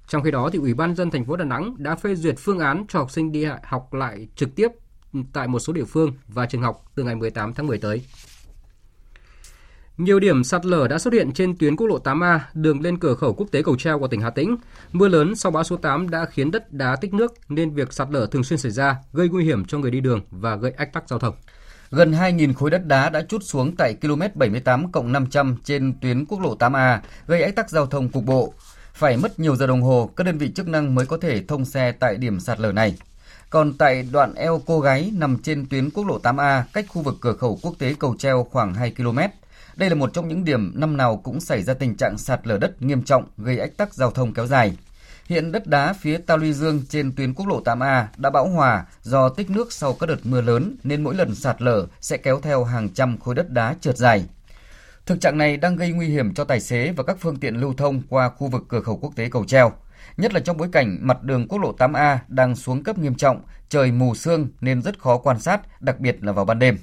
Trong 0.08 0.24
khi 0.24 0.32
đó, 0.32 0.50
thì 0.54 0.60
Ủy 0.60 0.74
ban 0.74 0.96
dân 0.96 1.12
thành 1.12 1.26
phố 1.26 1.36
Đà 1.36 1.46
Nẵng 1.46 1.76
đã 1.78 1.96
phê 1.96 2.16
duyệt 2.16 2.36
phương 2.38 2.60
án 2.60 2.86
cho 2.90 3.00
học 3.00 3.12
sinh 3.12 3.32
đi 3.32 3.46
học 3.64 3.94
lại 3.94 4.28
trực 4.36 4.56
tiếp 4.56 4.68
tại 5.34 5.48
một 5.48 5.60
số 5.60 5.74
địa 5.74 5.86
phương 5.86 6.14
và 6.28 6.46
trường 6.46 6.62
học 6.62 6.86
từ 6.96 7.04
ngày 7.04 7.16
18 7.16 7.54
tháng 7.54 7.68
10 7.68 7.78
tới. 7.78 8.02
Nhiều 9.98 10.20
điểm 10.20 10.44
sạt 10.44 10.66
lở 10.66 10.88
đã 10.88 11.00
xuất 11.00 11.14
hiện 11.14 11.32
trên 11.32 11.58
tuyến 11.58 11.76
quốc 11.76 11.88
lộ 11.88 12.00
8A, 12.04 12.40
đường 12.54 12.82
lên 12.82 13.00
cửa 13.00 13.16
khẩu 13.16 13.34
quốc 13.34 13.48
tế 13.52 13.64
Cầu 13.64 13.76
Treo 13.76 14.00
của 14.00 14.08
tỉnh 14.08 14.22
Hà 14.22 14.30
Tĩnh. 14.30 14.56
Mưa 14.92 15.08
lớn 15.08 15.36
sau 15.36 15.52
bão 15.52 15.64
số 15.64 15.78
8 15.78 16.10
đã 16.10 16.26
khiến 16.26 16.52
đất 16.52 16.74
đá 16.74 16.96
tích 16.96 17.14
nước 17.14 17.34
nên 17.50 17.74
việc 17.74 17.94
sạt 17.94 18.08
lở 18.12 18.26
thường 18.26 18.44
xuyên 18.44 18.60
xảy 18.60 18.72
ra, 18.72 18.96
gây 19.14 19.30
nguy 19.30 19.46
hiểm 19.46 19.66
cho 19.66 19.78
người 19.78 19.92
đi 19.92 20.00
đường 20.00 20.22
và 20.32 20.56
gây 20.56 20.72
ách 20.72 20.94
tắc 20.94 21.10
giao 21.10 21.20
thông. 21.20 21.36
Gần 21.92 22.12
2.000 22.12 22.54
khối 22.54 22.70
đất 22.70 22.86
đá 22.86 23.10
đã 23.10 23.22
trút 23.22 23.44
xuống 23.44 23.76
tại 23.76 23.96
km 24.02 24.22
78 24.36 24.92
500 25.04 25.58
trên 25.64 25.94
tuyến 26.02 26.26
quốc 26.26 26.42
lộ 26.42 26.56
8A, 26.58 26.98
gây 27.28 27.42
ách 27.42 27.56
tắc 27.56 27.70
giao 27.70 27.86
thông 27.86 28.10
cục 28.10 28.24
bộ. 28.24 28.54
Phải 28.94 29.18
mất 29.18 29.40
nhiều 29.40 29.56
giờ 29.56 29.68
đồng 29.68 29.82
hồ, 29.82 30.10
các 30.16 30.24
đơn 30.24 30.38
vị 30.38 30.52
chức 30.56 30.68
năng 30.68 30.96
mới 30.96 31.06
có 31.06 31.18
thể 31.18 31.44
thông 31.48 31.66
xe 31.66 31.92
tại 31.92 32.18
điểm 32.18 32.40
sạt 32.40 32.60
lở 32.60 32.72
này. 32.72 32.96
Còn 33.50 33.74
tại 33.74 34.08
đoạn 34.12 34.34
eo 34.34 34.62
Cô 34.66 34.80
Gáy 34.80 35.12
nằm 35.14 35.38
trên 35.44 35.66
tuyến 35.70 35.90
quốc 35.90 36.08
lộ 36.08 36.20
8A, 36.20 36.62
cách 36.74 36.86
khu 36.88 37.02
vực 37.02 37.16
cửa 37.22 37.34
khẩu 37.34 37.60
quốc 37.62 37.76
tế 37.80 37.96
Cầu 38.00 38.16
Treo 38.20 38.44
khoảng 38.44 38.74
2 38.74 38.94
km, 38.98 39.20
đây 39.76 39.90
là 39.90 39.96
một 39.96 40.14
trong 40.14 40.28
những 40.28 40.44
điểm 40.44 40.72
năm 40.76 40.98
nào 40.98 41.18
cũng 41.18 41.40
xảy 41.40 41.64
ra 41.64 41.74
tình 41.74 41.96
trạng 41.96 42.18
sạt 42.18 42.48
lở 42.48 42.58
đất 42.58 42.82
nghiêm 42.82 43.04
trọng 43.04 43.24
gây 43.38 43.60
ách 43.60 43.78
tắc 43.78 43.94
giao 43.94 44.12
thông 44.12 44.34
kéo 44.34 44.48
dài. 44.48 44.78
Hiện 45.26 45.52
đất 45.52 45.68
đá 45.68 45.94
phía 45.94 46.18
Ta 46.18 46.36
Luy 46.36 46.54
Dương 46.54 46.82
trên 46.90 47.16
tuyến 47.16 47.34
quốc 47.34 47.48
lộ 47.48 47.64
8A 47.64 48.06
đã 48.18 48.30
bão 48.30 48.48
hòa 48.48 48.86
do 49.02 49.30
tích 49.30 49.50
nước 49.50 49.74
sau 49.74 49.94
các 49.94 50.06
đợt 50.10 50.18
mưa 50.24 50.42
lớn 50.42 50.76
nên 50.84 51.04
mỗi 51.04 51.16
lần 51.16 51.36
sạt 51.36 51.62
lở 51.62 51.88
sẽ 52.02 52.18
kéo 52.18 52.42
theo 52.42 52.64
hàng 52.64 52.90
trăm 52.90 53.18
khối 53.18 53.36
đất 53.36 53.50
đá 53.50 53.76
trượt 53.82 53.98
dài. 53.98 54.26
Thực 55.06 55.22
trạng 55.22 55.38
này 55.38 55.58
đang 55.58 55.76
gây 55.76 55.92
nguy 55.92 56.08
hiểm 56.08 56.34
cho 56.34 56.44
tài 56.44 56.60
xế 56.60 56.92
và 56.92 57.04
các 57.04 57.18
phương 57.20 57.38
tiện 57.38 57.56
lưu 57.56 57.74
thông 57.74 58.02
qua 58.10 58.30
khu 58.30 58.48
vực 58.48 58.64
cửa 58.70 58.82
khẩu 58.82 58.98
quốc 58.98 59.16
tế 59.16 59.30
Cầu 59.30 59.46
Treo, 59.46 59.72
nhất 60.18 60.34
là 60.34 60.40
trong 60.40 60.58
bối 60.58 60.70
cảnh 60.72 60.98
mặt 61.02 61.24
đường 61.24 61.48
quốc 61.48 61.60
lộ 61.60 61.76
8A 61.78 62.18
đang 62.28 62.56
xuống 62.56 62.84
cấp 62.84 62.98
nghiêm 62.98 63.16
trọng, 63.16 63.42
trời 63.70 63.92
mù 63.92 64.16
sương 64.16 64.48
nên 64.62 64.82
rất 64.82 65.00
khó 65.00 65.18
quan 65.18 65.40
sát, 65.40 65.82
đặc 65.82 66.00
biệt 66.00 66.24
là 66.24 66.32
vào 66.32 66.46
ban 66.46 66.60
đêm. 66.60 66.78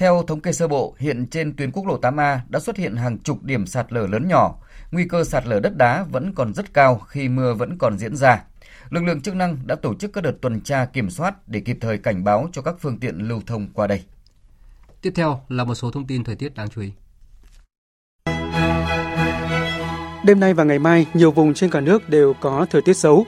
Theo 0.00 0.22
thống 0.22 0.40
kê 0.40 0.52
sơ 0.52 0.68
bộ, 0.68 0.94
hiện 0.98 1.26
trên 1.26 1.56
tuyến 1.56 1.70
quốc 1.72 1.86
lộ 1.86 2.00
8A 2.00 2.38
đã 2.48 2.60
xuất 2.60 2.76
hiện 2.76 2.96
hàng 2.96 3.18
chục 3.18 3.42
điểm 3.42 3.66
sạt 3.66 3.92
lở 3.92 4.06
lớn 4.06 4.28
nhỏ. 4.28 4.54
Nguy 4.92 5.04
cơ 5.08 5.24
sạt 5.24 5.46
lở 5.46 5.60
đất 5.60 5.76
đá 5.76 6.02
vẫn 6.02 6.32
còn 6.34 6.54
rất 6.54 6.74
cao 6.74 6.98
khi 6.98 7.28
mưa 7.28 7.54
vẫn 7.54 7.78
còn 7.78 7.98
diễn 7.98 8.16
ra. 8.16 8.42
Lực 8.90 9.04
lượng 9.04 9.20
chức 9.20 9.34
năng 9.34 9.56
đã 9.66 9.74
tổ 9.74 9.94
chức 9.94 10.12
các 10.12 10.24
đợt 10.24 10.32
tuần 10.40 10.60
tra 10.60 10.84
kiểm 10.84 11.10
soát 11.10 11.48
để 11.48 11.60
kịp 11.60 11.78
thời 11.80 11.98
cảnh 11.98 12.24
báo 12.24 12.48
cho 12.52 12.62
các 12.62 12.74
phương 12.80 12.98
tiện 12.98 13.18
lưu 13.18 13.42
thông 13.46 13.68
qua 13.74 13.86
đây. 13.86 14.02
Tiếp 15.02 15.12
theo 15.14 15.40
là 15.48 15.64
một 15.64 15.74
số 15.74 15.90
thông 15.90 16.06
tin 16.06 16.24
thời 16.24 16.36
tiết 16.36 16.54
đáng 16.54 16.68
chú 16.68 16.80
ý. 16.80 16.92
Đêm 20.24 20.40
nay 20.40 20.54
và 20.54 20.64
ngày 20.64 20.78
mai, 20.78 21.06
nhiều 21.14 21.30
vùng 21.30 21.54
trên 21.54 21.70
cả 21.70 21.80
nước 21.80 22.08
đều 22.08 22.34
có 22.40 22.66
thời 22.70 22.82
tiết 22.82 22.94
xấu. 22.94 23.26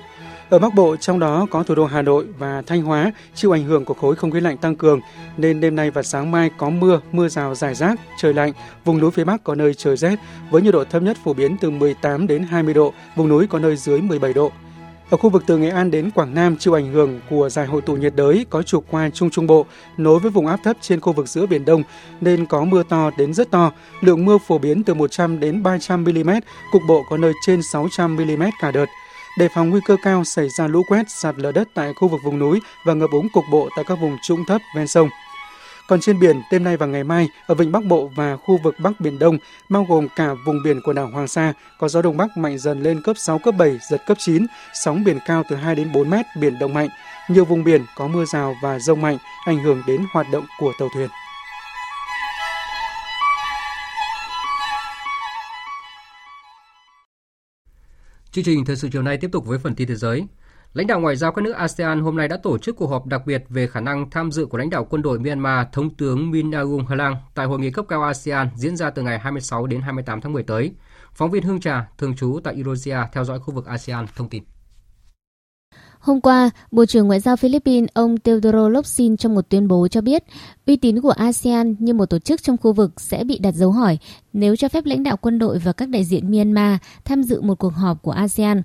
Ở 0.53 0.59
Bắc 0.59 0.75
Bộ, 0.75 0.97
trong 0.97 1.19
đó 1.19 1.47
có 1.51 1.63
thủ 1.63 1.75
đô 1.75 1.85
Hà 1.85 2.03
Nội 2.03 2.27
và 2.39 2.63
Thanh 2.67 2.83
Hóa 2.83 3.13
chịu 3.35 3.55
ảnh 3.55 3.65
hưởng 3.65 3.85
của 3.85 3.95
khối 3.95 4.17
không 4.17 4.31
khí 4.31 4.41
lạnh 4.41 4.57
tăng 4.57 4.77
cường 4.77 5.01
nên 5.37 5.61
đêm 5.61 5.77
nay 5.77 5.91
và 5.91 6.03
sáng 6.03 6.31
mai 6.31 6.51
có 6.57 6.71
mưa, 6.71 7.01
mưa 7.13 7.29
rào 7.29 7.55
rải 7.55 7.75
rác, 7.75 8.01
trời 8.19 8.35
lạnh, 8.35 8.53
vùng 8.85 8.99
núi 8.99 9.11
phía 9.11 9.25
Bắc 9.25 9.45
có 9.45 9.55
nơi 9.55 9.75
trời 9.75 9.97
rét 9.97 10.17
với 10.51 10.63
nhiệt 10.63 10.75
độ 10.75 10.85
thấp 10.85 11.03
nhất 11.03 11.17
phổ 11.25 11.35
biến 11.35 11.57
từ 11.61 11.71
18 11.71 12.27
đến 12.27 12.43
20 12.43 12.75
độ, 12.75 12.93
vùng 13.17 13.29
núi 13.29 13.47
có 13.47 13.59
nơi 13.59 13.77
dưới 13.77 14.01
17 14.01 14.33
độ. 14.33 14.53
Ở 15.11 15.17
khu 15.17 15.31
vực 15.31 15.43
từ 15.47 15.59
Nghệ 15.59 15.69
An 15.69 15.91
đến 15.91 16.11
Quảng 16.11 16.35
Nam 16.35 16.57
chịu 16.57 16.75
ảnh 16.75 16.93
hưởng 16.93 17.21
của 17.31 17.49
giải 17.49 17.67
hội 17.67 17.83
tụ 17.83 17.97
nhiệt 17.97 18.13
đới 18.17 18.47
có 18.51 18.63
trục 18.63 18.85
qua 18.91 19.11
Trung 19.11 19.31
Trung 19.31 19.47
Bộ 19.47 19.67
nối 19.97 20.19
với 20.19 20.31
vùng 20.31 20.47
áp 20.47 20.61
thấp 20.65 20.77
trên 20.81 21.01
khu 21.01 21.13
vực 21.13 21.29
giữa 21.29 21.47
Biển 21.47 21.65
Đông 21.65 21.83
nên 22.21 22.47
có 22.47 22.65
mưa 22.65 22.83
to 22.83 23.11
đến 23.19 23.35
rất 23.35 23.51
to, 23.51 23.73
lượng 24.01 24.25
mưa 24.25 24.39
phổ 24.39 24.59
biến 24.59 24.83
từ 24.83 24.95
100 24.95 25.41
đến 25.41 25.63
300 25.63 26.05
mm, 26.05 26.31
cục 26.73 26.83
bộ 26.89 27.03
có 27.11 27.17
nơi 27.17 27.33
trên 27.47 27.63
600 27.63 28.17
mm 28.17 28.43
cả 28.61 28.71
đợt 28.71 28.87
đề 29.39 29.49
phòng 29.49 29.71
nguy 29.71 29.81
cơ 29.85 29.97
cao 30.03 30.25
xảy 30.25 30.49
ra 30.49 30.67
lũ 30.67 30.83
quét, 30.89 31.11
sạt 31.11 31.35
lở 31.39 31.53
đất 31.53 31.69
tại 31.75 31.93
khu 31.93 32.09
vực 32.09 32.21
vùng 32.25 32.39
núi 32.39 32.61
và 32.85 32.95
ngập 32.95 33.11
úng 33.11 33.29
cục 33.29 33.45
bộ 33.51 33.69
tại 33.77 33.85
các 33.89 33.95
vùng 33.95 34.17
trũng 34.23 34.45
thấp 34.45 34.61
ven 34.77 34.87
sông. 34.87 35.09
Còn 35.89 36.01
trên 36.01 36.21
biển, 36.21 36.43
đêm 36.51 36.65
nay 36.65 36.77
và 36.77 36.87
ngày 36.87 37.05
mai, 37.05 37.29
ở 37.47 37.55
vịnh 37.55 37.73
Bắc 37.73 37.85
Bộ 37.85 38.11
và 38.15 38.37
khu 38.37 38.59
vực 38.63 38.75
Bắc 38.79 39.01
Biển 39.01 39.19
Đông, 39.19 39.39
bao 39.69 39.87
gồm 39.89 40.09
cả 40.17 40.35
vùng 40.47 40.63
biển 40.65 40.81
của 40.85 40.93
đảo 40.93 41.07
Hoàng 41.13 41.29
Sa, 41.29 41.53
có 41.79 41.89
gió 41.89 42.03
Đông 42.03 42.17
Bắc 42.17 42.37
mạnh 42.37 42.59
dần 42.59 42.83
lên 42.83 43.03
cấp 43.03 43.17
6, 43.19 43.39
cấp 43.39 43.55
7, 43.59 43.79
giật 43.91 44.03
cấp 44.07 44.17
9, 44.21 44.47
sóng 44.85 45.05
biển 45.05 45.19
cao 45.27 45.43
từ 45.49 45.57
2 45.57 45.75
đến 45.75 45.93
4 45.93 46.11
mét, 46.11 46.27
biển 46.41 46.59
động 46.59 46.75
mạnh. 46.75 46.89
Nhiều 47.29 47.45
vùng 47.45 47.65
biển 47.65 47.85
có 47.97 48.07
mưa 48.09 48.25
rào 48.25 48.55
và 48.63 48.79
rông 48.79 49.01
mạnh, 49.01 49.19
ảnh 49.47 49.59
hưởng 49.59 49.83
đến 49.87 50.05
hoạt 50.13 50.27
động 50.33 50.47
của 50.59 50.73
tàu 50.79 50.89
thuyền. 50.95 51.09
Chương 58.33 58.45
trình 58.45 58.65
thời 58.65 58.77
sự 58.77 58.89
chiều 58.93 59.03
nay 59.03 59.17
tiếp 59.17 59.29
tục 59.33 59.47
với 59.47 59.59
phần 59.59 59.75
tin 59.75 59.89
thế 59.89 59.95
giới. 59.95 60.27
Lãnh 60.75 60.87
đạo 60.87 61.01
ngoại 61.01 61.17
giao 61.17 61.33
các 61.33 61.43
nước 61.43 61.53
ASEAN 61.53 62.01
hôm 62.01 62.17
nay 62.17 62.29
đã 62.29 62.37
tổ 62.43 62.59
chức 62.59 62.77
cuộc 62.77 62.87
họp 62.87 63.07
đặc 63.07 63.23
biệt 63.27 63.45
về 63.49 63.67
khả 63.67 63.81
năng 63.81 64.11
tham 64.11 64.33
dự 64.33 64.47
của 64.47 64.59
lãnh 64.59 64.71
đạo 64.71 64.87
quân 64.91 65.03
đội 65.03 65.19
Myanmar 65.19 65.67
Thống 65.73 65.95
tướng 65.95 66.31
Min 66.31 66.51
Aung 66.51 66.87
Hlaing 66.87 67.15
tại 67.35 67.47
hội 67.47 67.59
nghị 67.59 67.71
cấp 67.71 67.85
cao 67.89 68.03
ASEAN 68.03 68.49
diễn 68.57 68.77
ra 68.77 68.91
từ 68.91 69.03
ngày 69.03 69.19
26 69.19 69.67
đến 69.67 69.81
28 69.81 70.21
tháng 70.21 70.33
10 70.33 70.43
tới. 70.43 70.73
Phóng 71.15 71.31
viên 71.31 71.43
Hương 71.43 71.61
Trà, 71.61 71.87
thường 71.99 72.17
trú 72.17 72.41
tại 72.45 72.55
Indonesia 72.55 72.97
theo 73.13 73.25
dõi 73.25 73.41
khu 73.41 73.55
vực 73.55 73.67
ASEAN 73.67 74.07
thông 74.17 74.29
tin. 74.29 74.43
Hôm 76.03 76.21
qua, 76.21 76.51
Bộ 76.71 76.87
trưởng 76.87 77.07
Ngoại 77.07 77.21
giao 77.21 77.37
Philippines 77.37 77.89
ông 77.95 78.19
Teodoro 78.19 78.69
Locsin 78.69 79.17
trong 79.17 79.35
một 79.35 79.49
tuyên 79.49 79.69
bố 79.69 79.89
cho 79.89 80.01
biết 80.01 80.25
uy 80.67 80.77
tín 80.77 81.01
của 81.01 81.11
ASEAN 81.11 81.77
như 81.79 81.95
một 81.95 82.07
tổ 82.07 82.19
chức 82.19 82.43
trong 82.43 82.57
khu 82.57 82.73
vực 82.73 83.01
sẽ 83.01 83.25
bị 83.25 83.39
đặt 83.39 83.55
dấu 83.55 83.71
hỏi 83.73 83.99
nếu 84.33 84.57
cho 84.57 84.69
phép 84.69 84.85
lãnh 84.87 85.03
đạo 85.03 85.17
quân 85.17 85.39
đội 85.39 85.59
và 85.59 85.73
các 85.73 85.89
đại 85.89 86.05
diện 86.05 86.31
Myanmar 86.31 86.77
tham 87.05 87.23
dự 87.23 87.41
một 87.41 87.59
cuộc 87.59 87.75
họp 87.75 88.03
của 88.03 88.11
ASEAN. 88.11 88.63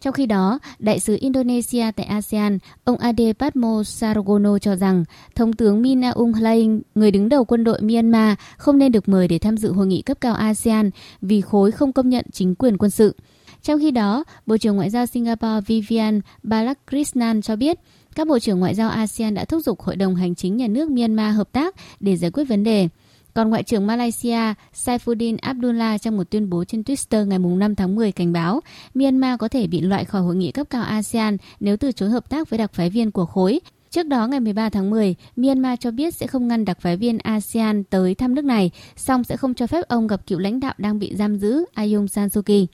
Trong 0.00 0.12
khi 0.12 0.26
đó, 0.26 0.58
đại 0.78 1.00
sứ 1.00 1.16
Indonesia 1.20 1.90
tại 1.96 2.06
ASEAN, 2.06 2.58
ông 2.84 2.96
Ade 2.96 3.32
Patmo 3.32 3.82
Sargono 3.82 4.58
cho 4.58 4.76
rằng 4.76 5.04
Thống 5.34 5.52
tướng 5.52 5.82
Min 5.82 6.00
Aung 6.00 6.32
Hlaing, 6.32 6.82
người 6.94 7.10
đứng 7.10 7.28
đầu 7.28 7.44
quân 7.44 7.64
đội 7.64 7.80
Myanmar, 7.80 8.38
không 8.56 8.78
nên 8.78 8.92
được 8.92 9.08
mời 9.08 9.28
để 9.28 9.38
tham 9.38 9.56
dự 9.56 9.72
hội 9.72 9.86
nghị 9.86 10.02
cấp 10.02 10.18
cao 10.20 10.34
ASEAN 10.34 10.90
vì 11.22 11.40
khối 11.40 11.70
không 11.70 11.92
công 11.92 12.08
nhận 12.08 12.24
chính 12.32 12.54
quyền 12.54 12.78
quân 12.78 12.90
sự. 12.90 13.14
Trong 13.62 13.80
khi 13.80 13.90
đó, 13.90 14.24
Bộ 14.46 14.56
trưởng 14.56 14.76
Ngoại 14.76 14.90
giao 14.90 15.06
Singapore 15.06 15.60
Vivian 15.66 16.20
Balakrishnan 16.42 17.42
cho 17.42 17.56
biết, 17.56 17.78
các 18.14 18.28
bộ 18.28 18.38
trưởng 18.38 18.60
ngoại 18.60 18.74
giao 18.74 18.90
ASEAN 18.90 19.34
đã 19.34 19.44
thúc 19.44 19.62
giục 19.64 19.80
Hội 19.80 19.96
đồng 19.96 20.14
Hành 20.14 20.34
chính 20.34 20.56
nhà 20.56 20.66
nước 20.66 20.90
Myanmar 20.90 21.36
hợp 21.36 21.52
tác 21.52 21.74
để 22.00 22.16
giải 22.16 22.30
quyết 22.30 22.44
vấn 22.44 22.64
đề. 22.64 22.88
Còn 23.34 23.50
Ngoại 23.50 23.62
trưởng 23.62 23.86
Malaysia 23.86 24.54
Saifuddin 24.74 25.36
Abdullah 25.40 26.02
trong 26.02 26.16
một 26.16 26.30
tuyên 26.30 26.50
bố 26.50 26.64
trên 26.64 26.82
Twitter 26.82 27.26
ngày 27.26 27.38
5 27.38 27.74
tháng 27.74 27.94
10 27.94 28.12
cảnh 28.12 28.32
báo 28.32 28.60
Myanmar 28.94 29.38
có 29.38 29.48
thể 29.48 29.66
bị 29.66 29.80
loại 29.80 30.04
khỏi 30.04 30.22
hội 30.22 30.36
nghị 30.36 30.52
cấp 30.52 30.66
cao 30.70 30.82
ASEAN 30.82 31.36
nếu 31.60 31.76
từ 31.76 31.92
chối 31.92 32.08
hợp 32.08 32.30
tác 32.30 32.50
với 32.50 32.58
đặc 32.58 32.72
phái 32.74 32.90
viên 32.90 33.10
của 33.10 33.26
khối. 33.26 33.60
Trước 33.90 34.06
đó 34.06 34.26
ngày 34.26 34.40
13 34.40 34.68
tháng 34.68 34.90
10, 34.90 35.14
Myanmar 35.36 35.78
cho 35.80 35.90
biết 35.90 36.14
sẽ 36.14 36.26
không 36.26 36.48
ngăn 36.48 36.64
đặc 36.64 36.80
phái 36.80 36.96
viên 36.96 37.18
ASEAN 37.18 37.84
tới 37.84 38.14
thăm 38.14 38.34
nước 38.34 38.44
này, 38.44 38.70
song 38.96 39.24
sẽ 39.24 39.36
không 39.36 39.54
cho 39.54 39.66
phép 39.66 39.88
ông 39.88 40.06
gặp 40.06 40.26
cựu 40.26 40.38
lãnh 40.38 40.60
đạo 40.60 40.74
đang 40.78 40.98
bị 40.98 41.16
giam 41.16 41.36
giữ 41.36 41.64
Aung 41.74 42.08
San 42.08 42.28
Suu 42.28 42.42
Kyi. 42.42 42.66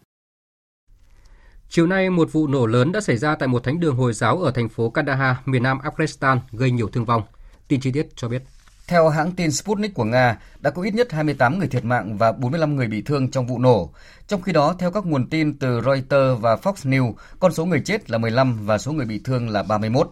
Chiều 1.77 1.87
nay, 1.87 2.11
một 2.11 2.33
vụ 2.33 2.47
nổ 2.47 2.67
lớn 2.67 2.93
đã 2.93 3.01
xảy 3.01 3.17
ra 3.17 3.37
tại 3.37 3.49
một 3.49 3.65
thánh 3.65 3.81
đường 3.81 3.97
Hồi 3.97 4.13
giáo 4.13 4.39
ở 4.39 4.51
thành 4.51 4.69
phố 4.69 4.91
Kandahar, 4.91 5.37
miền 5.45 5.63
nam 5.63 5.79
Afghanistan, 5.79 6.39
gây 6.53 6.71
nhiều 6.71 6.89
thương 6.89 7.05
vong. 7.05 7.23
Tin 7.69 7.81
chi 7.81 7.93
tiết 7.93 8.09
cho 8.17 8.29
biết. 8.29 8.43
Theo 8.87 9.09
hãng 9.09 9.33
tin 9.33 9.53
Sputnik 9.53 9.95
của 9.95 10.05
Nga, 10.05 10.39
đã 10.61 10.71
có 10.71 10.83
ít 10.83 10.95
nhất 10.95 11.13
28 11.13 11.59
người 11.59 11.69
thiệt 11.69 11.85
mạng 11.85 12.17
và 12.19 12.33
45 12.33 12.77
người 12.77 12.87
bị 12.87 13.03
thương 13.03 13.31
trong 13.31 13.47
vụ 13.47 13.59
nổ. 13.59 13.91
Trong 14.29 14.43
khi 14.43 14.53
đó, 14.53 14.75
theo 14.79 14.91
các 14.91 15.07
nguồn 15.07 15.29
tin 15.31 15.59
từ 15.59 15.81
Reuters 15.81 16.41
và 16.41 16.57
Fox 16.57 16.73
News, 16.73 17.13
con 17.41 17.53
số 17.53 17.65
người 17.65 17.81
chết 17.81 18.11
là 18.11 18.19
15 18.19 18.67
và 18.67 18.79
số 18.79 18.93
người 18.93 19.07
bị 19.07 19.21
thương 19.25 19.49
là 19.49 19.63
31. 19.63 20.11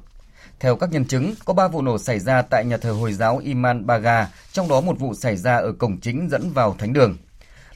Theo 0.60 0.76
các 0.76 0.92
nhân 0.92 1.04
chứng, 1.04 1.34
có 1.44 1.54
3 1.54 1.68
vụ 1.68 1.82
nổ 1.82 1.98
xảy 1.98 2.18
ra 2.18 2.42
tại 2.42 2.64
nhà 2.64 2.76
thờ 2.76 2.92
Hồi 2.92 3.12
giáo 3.12 3.40
Iman 3.44 3.86
Baga, 3.86 4.28
trong 4.52 4.68
đó 4.68 4.80
một 4.80 4.98
vụ 4.98 5.14
xảy 5.14 5.36
ra 5.36 5.56
ở 5.56 5.72
cổng 5.72 6.00
chính 6.00 6.28
dẫn 6.30 6.50
vào 6.50 6.76
thánh 6.78 6.92
đường. 6.92 7.16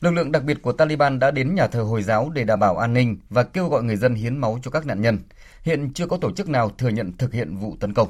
Lực 0.01 0.11
lượng 0.11 0.32
đặc 0.32 0.44
biệt 0.44 0.62
của 0.62 0.72
Taliban 0.72 1.18
đã 1.18 1.30
đến 1.30 1.55
nhà 1.55 1.66
thờ 1.66 1.82
Hồi 1.82 2.03
giáo 2.03 2.30
để 2.34 2.44
đảm 2.44 2.61
bảo 2.61 2.76
an 2.76 2.94
ninh 2.94 3.18
và 3.30 3.42
kêu 3.42 3.68
gọi 3.68 3.82
người 3.82 3.96
dân 3.96 4.14
hiến 4.14 4.38
máu 4.38 4.59
cho 4.62 4.70
các 4.70 4.86
nạn 4.86 5.01
nhân. 5.01 5.18
Hiện 5.62 5.92
chưa 5.92 6.07
có 6.07 6.16
tổ 6.16 6.32
chức 6.32 6.49
nào 6.49 6.70
thừa 6.78 6.88
nhận 6.88 7.12
thực 7.12 7.32
hiện 7.32 7.57
vụ 7.57 7.76
tấn 7.80 7.94
công. 7.94 8.09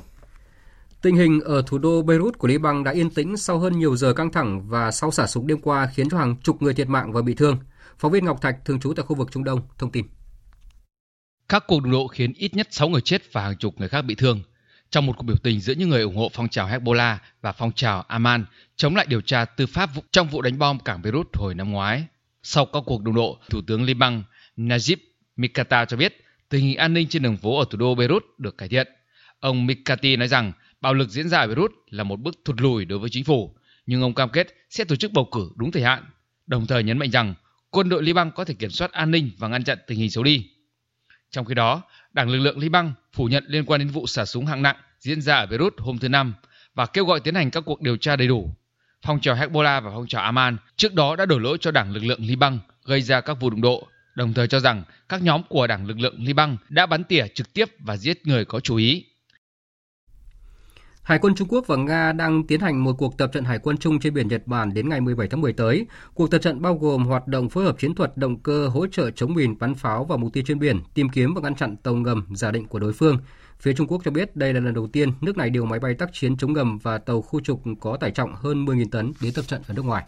Tình 1.02 1.16
hình 1.16 1.40
ở 1.40 1.62
thủ 1.66 1.78
đô 1.78 2.02
Beirut 2.02 2.38
của 2.38 2.48
Liban 2.48 2.84
đã 2.84 2.92
yên 2.92 3.10
tĩnh 3.10 3.36
sau 3.36 3.58
hơn 3.58 3.78
nhiều 3.78 3.96
giờ 3.96 4.12
căng 4.12 4.32
thẳng 4.32 4.68
và 4.68 4.90
sau 4.90 5.10
xả 5.10 5.26
súng 5.26 5.46
đêm 5.46 5.60
qua 5.60 5.90
khiến 5.94 6.08
cho 6.10 6.18
hàng 6.18 6.36
chục 6.42 6.62
người 6.62 6.74
thiệt 6.74 6.88
mạng 6.88 7.12
và 7.12 7.22
bị 7.22 7.34
thương. 7.34 7.58
Phóng 7.98 8.12
viên 8.12 8.24
Ngọc 8.24 8.40
Thạch 8.42 8.64
thường 8.64 8.80
trú 8.80 8.94
tại 8.94 9.04
khu 9.06 9.16
vực 9.16 9.28
Trung 9.32 9.44
Đông 9.44 9.60
thông 9.78 9.90
tin. 9.90 10.06
Các 11.48 11.64
cuộc 11.66 11.82
đụng 11.82 11.92
độ 11.92 12.06
khiến 12.06 12.32
ít 12.36 12.54
nhất 12.54 12.68
6 12.70 12.88
người 12.88 13.00
chết 13.00 13.22
và 13.32 13.42
hàng 13.42 13.56
chục 13.56 13.74
người 13.78 13.88
khác 13.88 14.02
bị 14.02 14.14
thương 14.14 14.42
trong 14.90 15.06
một 15.06 15.16
cuộc 15.16 15.22
biểu 15.22 15.36
tình 15.36 15.60
giữa 15.60 15.74
những 15.74 15.88
người 15.88 16.02
ủng 16.02 16.16
hộ 16.16 16.30
phong 16.34 16.48
trào 16.48 16.68
Hezbollah 16.68 17.16
và 17.40 17.52
phong 17.52 17.72
trào 17.72 18.02
Aman 18.02 18.44
chống 18.76 18.96
lại 18.96 19.06
điều 19.08 19.20
tra 19.20 19.44
tư 19.44 19.66
pháp 19.66 19.90
trong 20.10 20.28
vụ 20.28 20.42
đánh 20.42 20.58
bom 20.58 20.78
cảng 20.78 21.02
Beirut 21.02 21.28
hồi 21.34 21.54
năm 21.54 21.72
ngoái. 21.72 22.04
Sau 22.42 22.66
các 22.66 22.82
cuộc 22.86 23.02
đụng 23.02 23.14
độ, 23.14 23.38
Thủ 23.50 23.60
tướng 23.66 23.84
Liban 23.84 24.22
Najib 24.56 24.96
Mikata 25.36 25.84
cho 25.84 25.96
biết 25.96 26.24
tình 26.48 26.64
hình 26.64 26.76
an 26.76 26.94
ninh 26.94 27.08
trên 27.08 27.22
đường 27.22 27.36
phố 27.36 27.58
ở 27.58 27.64
thủ 27.70 27.78
đô 27.78 27.94
Beirut 27.94 28.24
được 28.38 28.58
cải 28.58 28.68
thiện. 28.68 28.88
Ông 29.40 29.66
Mikati 29.66 30.16
nói 30.16 30.28
rằng 30.28 30.52
bạo 30.80 30.94
lực 30.94 31.10
diễn 31.10 31.28
ra 31.28 31.38
ở 31.38 31.46
Beirut 31.46 31.72
là 31.90 32.04
một 32.04 32.20
bước 32.20 32.34
thụt 32.44 32.60
lùi 32.60 32.84
đối 32.84 32.98
với 32.98 33.10
chính 33.10 33.24
phủ, 33.24 33.54
nhưng 33.86 34.02
ông 34.02 34.14
cam 34.14 34.28
kết 34.28 34.54
sẽ 34.70 34.84
tổ 34.84 34.96
chức 34.96 35.12
bầu 35.12 35.28
cử 35.32 35.50
đúng 35.56 35.72
thời 35.72 35.82
hạn, 35.82 36.04
đồng 36.46 36.66
thời 36.66 36.82
nhấn 36.82 36.98
mạnh 36.98 37.10
rằng 37.10 37.34
quân 37.70 37.88
đội 37.88 38.02
Liban 38.02 38.30
có 38.30 38.44
thể 38.44 38.54
kiểm 38.54 38.70
soát 38.70 38.92
an 38.92 39.10
ninh 39.10 39.30
và 39.38 39.48
ngăn 39.48 39.64
chặn 39.64 39.78
tình 39.86 39.98
hình 39.98 40.10
xấu 40.10 40.24
đi. 40.24 40.50
Trong 41.30 41.44
khi 41.44 41.54
đó, 41.54 41.82
Đảng 42.12 42.28
lực 42.28 42.38
lượng 42.38 42.58
Liban 42.58 42.92
phủ 43.12 43.24
nhận 43.24 43.44
liên 43.46 43.64
quan 43.64 43.80
đến 43.80 43.88
vụ 43.88 44.06
xả 44.06 44.24
súng 44.24 44.46
hạng 44.46 44.62
nặng 44.62 44.76
diễn 45.00 45.20
ra 45.20 45.36
ở 45.36 45.46
Beirut 45.46 45.74
hôm 45.78 45.98
thứ 45.98 46.08
Năm 46.08 46.34
và 46.74 46.86
kêu 46.86 47.04
gọi 47.04 47.20
tiến 47.20 47.34
hành 47.34 47.50
các 47.50 47.60
cuộc 47.60 47.80
điều 47.80 47.96
tra 47.96 48.16
đầy 48.16 48.28
đủ. 48.28 48.54
Phong 49.02 49.20
trào 49.20 49.36
Hezbollah 49.36 49.80
và 49.80 49.90
phong 49.94 50.06
trào 50.06 50.22
Aman 50.22 50.56
trước 50.76 50.94
đó 50.94 51.16
đã 51.16 51.26
đổ 51.26 51.38
lỗi 51.38 51.58
cho 51.60 51.70
Đảng 51.70 51.92
lực 51.92 52.04
lượng 52.04 52.20
Liban 52.22 52.58
gây 52.84 53.02
ra 53.02 53.20
các 53.20 53.40
vụ 53.40 53.50
đụng 53.50 53.60
độ, 53.60 53.88
đồng 54.14 54.34
thời 54.34 54.48
cho 54.48 54.60
rằng 54.60 54.82
các 55.08 55.22
nhóm 55.22 55.42
của 55.48 55.66
Đảng 55.66 55.86
lực 55.86 55.98
lượng 55.98 56.16
Liban 56.18 56.56
đã 56.68 56.86
bắn 56.86 57.04
tỉa 57.04 57.26
trực 57.34 57.52
tiếp 57.52 57.68
và 57.78 57.96
giết 57.96 58.26
người 58.26 58.44
có 58.44 58.60
chú 58.60 58.76
ý. 58.76 59.04
Hải 61.08 61.18
quân 61.18 61.34
Trung 61.34 61.48
Quốc 61.50 61.66
và 61.66 61.76
Nga 61.76 62.12
đang 62.12 62.46
tiến 62.46 62.60
hành 62.60 62.84
một 62.84 62.92
cuộc 62.98 63.18
tập 63.18 63.30
trận 63.32 63.44
hải 63.44 63.58
quân 63.58 63.76
chung 63.76 64.00
trên 64.00 64.14
biển 64.14 64.28
Nhật 64.28 64.46
Bản 64.46 64.74
đến 64.74 64.88
ngày 64.88 65.00
17 65.00 65.28
tháng 65.28 65.40
10 65.40 65.52
tới. 65.52 65.86
Cuộc 66.14 66.30
tập 66.30 66.38
trận 66.38 66.62
bao 66.62 66.74
gồm 66.74 67.04
hoạt 67.04 67.28
động 67.28 67.48
phối 67.48 67.64
hợp 67.64 67.78
chiến 67.78 67.94
thuật 67.94 68.16
động 68.16 68.38
cơ 68.38 68.68
hỗ 68.68 68.86
trợ 68.86 69.10
chống 69.10 69.34
mìn 69.34 69.58
bắn 69.58 69.74
pháo 69.74 70.04
và 70.04 70.16
mục 70.16 70.32
tiêu 70.32 70.44
trên 70.46 70.58
biển, 70.58 70.80
tìm 70.94 71.08
kiếm 71.08 71.34
và 71.34 71.40
ngăn 71.40 71.54
chặn 71.54 71.76
tàu 71.76 71.94
ngầm 71.94 72.26
giả 72.34 72.50
định 72.50 72.64
của 72.64 72.78
đối 72.78 72.92
phương. 72.92 73.18
Phía 73.60 73.72
Trung 73.72 73.86
Quốc 73.86 74.02
cho 74.04 74.10
biết 74.10 74.36
đây 74.36 74.54
là 74.54 74.60
lần 74.60 74.74
đầu 74.74 74.86
tiên 74.86 75.12
nước 75.20 75.36
này 75.36 75.50
điều 75.50 75.64
máy 75.64 75.78
bay 75.78 75.94
tác 75.94 76.10
chiến 76.12 76.36
chống 76.36 76.52
ngầm 76.52 76.78
và 76.78 76.98
tàu 76.98 77.22
khu 77.22 77.40
trục 77.40 77.62
có 77.80 77.96
tải 77.96 78.10
trọng 78.10 78.34
hơn 78.34 78.64
10.000 78.64 78.86
tấn 78.90 79.12
đến 79.20 79.32
tập 79.34 79.44
trận 79.48 79.62
ở 79.68 79.74
nước 79.74 79.84
ngoài. 79.84 80.04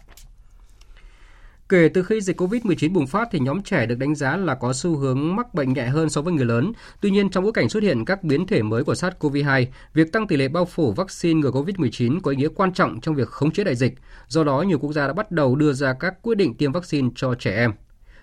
Kể 1.71 1.89
từ 1.93 2.03
khi 2.03 2.21
dịch 2.21 2.41
COVID-19 2.41 2.93
bùng 2.93 3.07
phát 3.07 3.27
thì 3.31 3.39
nhóm 3.39 3.61
trẻ 3.61 3.85
được 3.85 3.97
đánh 3.97 4.15
giá 4.15 4.37
là 4.37 4.55
có 4.55 4.73
xu 4.73 4.97
hướng 4.97 5.35
mắc 5.35 5.53
bệnh 5.53 5.73
nhẹ 5.73 5.85
hơn 5.85 6.09
so 6.09 6.21
với 6.21 6.33
người 6.33 6.45
lớn. 6.45 6.71
Tuy 7.01 7.11
nhiên 7.11 7.29
trong 7.29 7.43
bối 7.43 7.53
cảnh 7.53 7.69
xuất 7.69 7.83
hiện 7.83 8.05
các 8.05 8.23
biến 8.23 8.47
thể 8.47 8.61
mới 8.61 8.83
của 8.83 8.93
SARS-CoV-2, 8.93 9.65
việc 9.93 10.11
tăng 10.11 10.27
tỷ 10.27 10.37
lệ 10.37 10.47
bao 10.47 10.65
phủ 10.65 10.91
vaccine 10.91 11.39
ngừa 11.39 11.51
COVID-19 11.51 12.19
có 12.21 12.31
ý 12.31 12.37
nghĩa 12.37 12.47
quan 12.55 12.73
trọng 12.73 13.01
trong 13.01 13.15
việc 13.15 13.27
khống 13.27 13.51
chế 13.51 13.63
đại 13.63 13.75
dịch. 13.75 13.93
Do 14.27 14.43
đó, 14.43 14.61
nhiều 14.61 14.79
quốc 14.79 14.93
gia 14.93 15.07
đã 15.07 15.13
bắt 15.13 15.31
đầu 15.31 15.55
đưa 15.55 15.73
ra 15.73 15.93
các 15.99 16.21
quyết 16.21 16.37
định 16.37 16.53
tiêm 16.53 16.71
vaccine 16.71 17.09
cho 17.15 17.35
trẻ 17.35 17.55
em. 17.55 17.71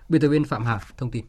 Biên 0.09 0.21
tập 0.21 0.29
viên 0.29 0.45
Phạm 0.45 0.65
Hà 0.65 0.81
thông 0.97 1.11
tin. 1.11 1.25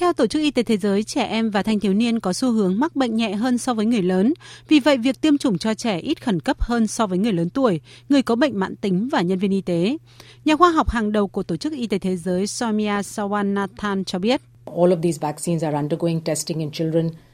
Theo 0.00 0.12
Tổ 0.12 0.26
chức 0.26 0.42
Y 0.42 0.50
tế 0.50 0.62
Thế 0.62 0.76
giới, 0.76 1.02
trẻ 1.04 1.24
em 1.24 1.50
và 1.50 1.62
thanh 1.62 1.80
thiếu 1.80 1.94
niên 1.94 2.20
có 2.20 2.32
xu 2.32 2.52
hướng 2.52 2.80
mắc 2.80 2.96
bệnh 2.96 3.16
nhẹ 3.16 3.32
hơn 3.32 3.58
so 3.58 3.74
với 3.74 3.86
người 3.86 4.02
lớn. 4.02 4.34
Vì 4.68 4.80
vậy, 4.80 4.96
việc 4.96 5.20
tiêm 5.20 5.38
chủng 5.38 5.58
cho 5.58 5.74
trẻ 5.74 5.98
ít 5.98 6.24
khẩn 6.24 6.40
cấp 6.40 6.60
hơn 6.60 6.86
so 6.86 7.06
với 7.06 7.18
người 7.18 7.32
lớn 7.32 7.50
tuổi, 7.50 7.80
người 8.08 8.22
có 8.22 8.34
bệnh 8.34 8.58
mãn 8.58 8.76
tính 8.76 9.08
và 9.12 9.22
nhân 9.22 9.38
viên 9.38 9.50
y 9.50 9.60
tế. 9.60 9.96
Nhà 10.44 10.56
khoa 10.56 10.70
học 10.70 10.90
hàng 10.90 11.12
đầu 11.12 11.28
của 11.28 11.42
Tổ 11.42 11.56
chức 11.56 11.72
Y 11.72 11.86
tế 11.86 11.98
Thế 11.98 12.16
giới 12.16 12.46
Soumya 12.46 13.00
Sawanathan 13.00 14.04
cho 14.04 14.18
biết. 14.18 14.40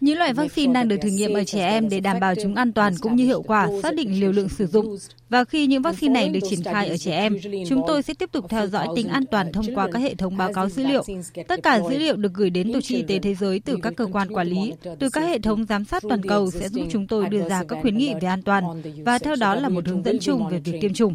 Những 0.01 0.19
loại 0.19 0.33
vaccine 0.33 0.73
đang 0.73 0.89
được 0.89 0.97
thử 0.97 1.09
nghiệm 1.09 1.33
ở 1.33 1.45
trẻ 1.45 1.67
em 1.67 1.89
để 1.89 2.01
đảm 2.01 2.21
bảo 2.21 2.35
chúng 2.43 2.55
an 2.55 2.73
toàn 2.73 2.95
cũng 3.01 3.17
như 3.17 3.25
hiệu 3.25 3.43
quả, 3.43 3.69
xác 3.83 3.95
định 3.95 4.21
liều 4.21 4.33
lượng 4.33 4.49
sử 4.49 4.67
dụng. 4.67 4.97
Và 5.29 5.45
khi 5.45 5.67
những 5.67 5.83
vaccine 5.83 6.15
này 6.15 6.29
được 6.29 6.41
triển 6.51 6.63
khai 6.63 6.89
ở 6.89 6.97
trẻ 6.97 7.17
em, 7.17 7.37
chúng 7.69 7.83
tôi 7.87 8.03
sẽ 8.03 8.15
tiếp 8.15 8.33
tục 8.33 8.45
theo 8.49 8.67
dõi 8.67 8.89
tính 8.97 9.09
an 9.09 9.25
toàn 9.31 9.53
thông 9.53 9.75
qua 9.75 9.89
các 9.93 9.99
hệ 9.99 10.15
thống 10.15 10.37
báo 10.37 10.53
cáo 10.53 10.69
dữ 10.69 10.87
liệu. 10.87 11.05
Tất 11.49 11.63
cả 11.63 11.81
dữ 11.91 11.99
liệu 11.99 12.17
được 12.17 12.35
gửi 12.35 12.51
đến 12.51 12.73
Tổ 12.73 12.81
chức 12.81 12.97
Y 12.97 13.03
tế 13.03 13.19
Thế 13.19 13.35
giới 13.35 13.61
từ 13.61 13.77
các 13.83 13.93
cơ 13.97 14.07
quan 14.13 14.33
quản 14.33 14.47
lý, 14.47 14.73
từ 14.99 15.11
các 15.11 15.21
hệ 15.21 15.39
thống 15.39 15.65
giám 15.65 15.85
sát 15.85 16.03
toàn 16.09 16.23
cầu 16.23 16.51
sẽ 16.51 16.69
giúp 16.69 16.87
chúng 16.91 17.07
tôi 17.07 17.29
đưa 17.29 17.49
ra 17.49 17.65
các 17.65 17.79
khuyến 17.83 17.99
nghị 17.99 18.15
về 18.15 18.29
an 18.29 18.43
toàn 18.43 18.83
và 19.05 19.19
theo 19.19 19.37
đó 19.37 19.55
là 19.55 19.69
một 19.69 19.89
hướng 19.89 20.03
dẫn 20.03 20.19
chung 20.19 20.49
về 20.49 20.59
việc 20.59 20.79
tiêm 20.81 20.95
chủng. 20.95 21.15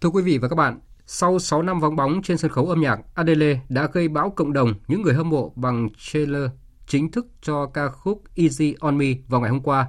Thưa 0.00 0.10
quý 0.10 0.22
vị 0.22 0.38
và 0.38 0.48
các 0.48 0.56
bạn, 0.56 0.78
sau 1.06 1.38
6 1.38 1.62
năm 1.62 1.80
vắng 1.80 1.96
bóng 1.96 2.22
trên 2.22 2.38
sân 2.38 2.50
khấu 2.50 2.66
âm 2.66 2.80
nhạc, 2.80 3.00
Adele 3.14 3.60
đã 3.68 3.88
gây 3.92 4.08
bão 4.08 4.30
cộng 4.30 4.52
đồng 4.52 4.74
những 4.88 5.02
người 5.02 5.14
hâm 5.14 5.30
mộ 5.30 5.52
bằng 5.56 5.88
trailer 5.98 6.50
chính 6.86 7.10
thức 7.10 7.26
cho 7.42 7.66
ca 7.66 7.88
khúc 7.88 8.22
Easy 8.34 8.74
on 8.80 8.98
Me 8.98 9.06
vào 9.28 9.40
ngày 9.40 9.50
hôm 9.50 9.62
qua. 9.62 9.86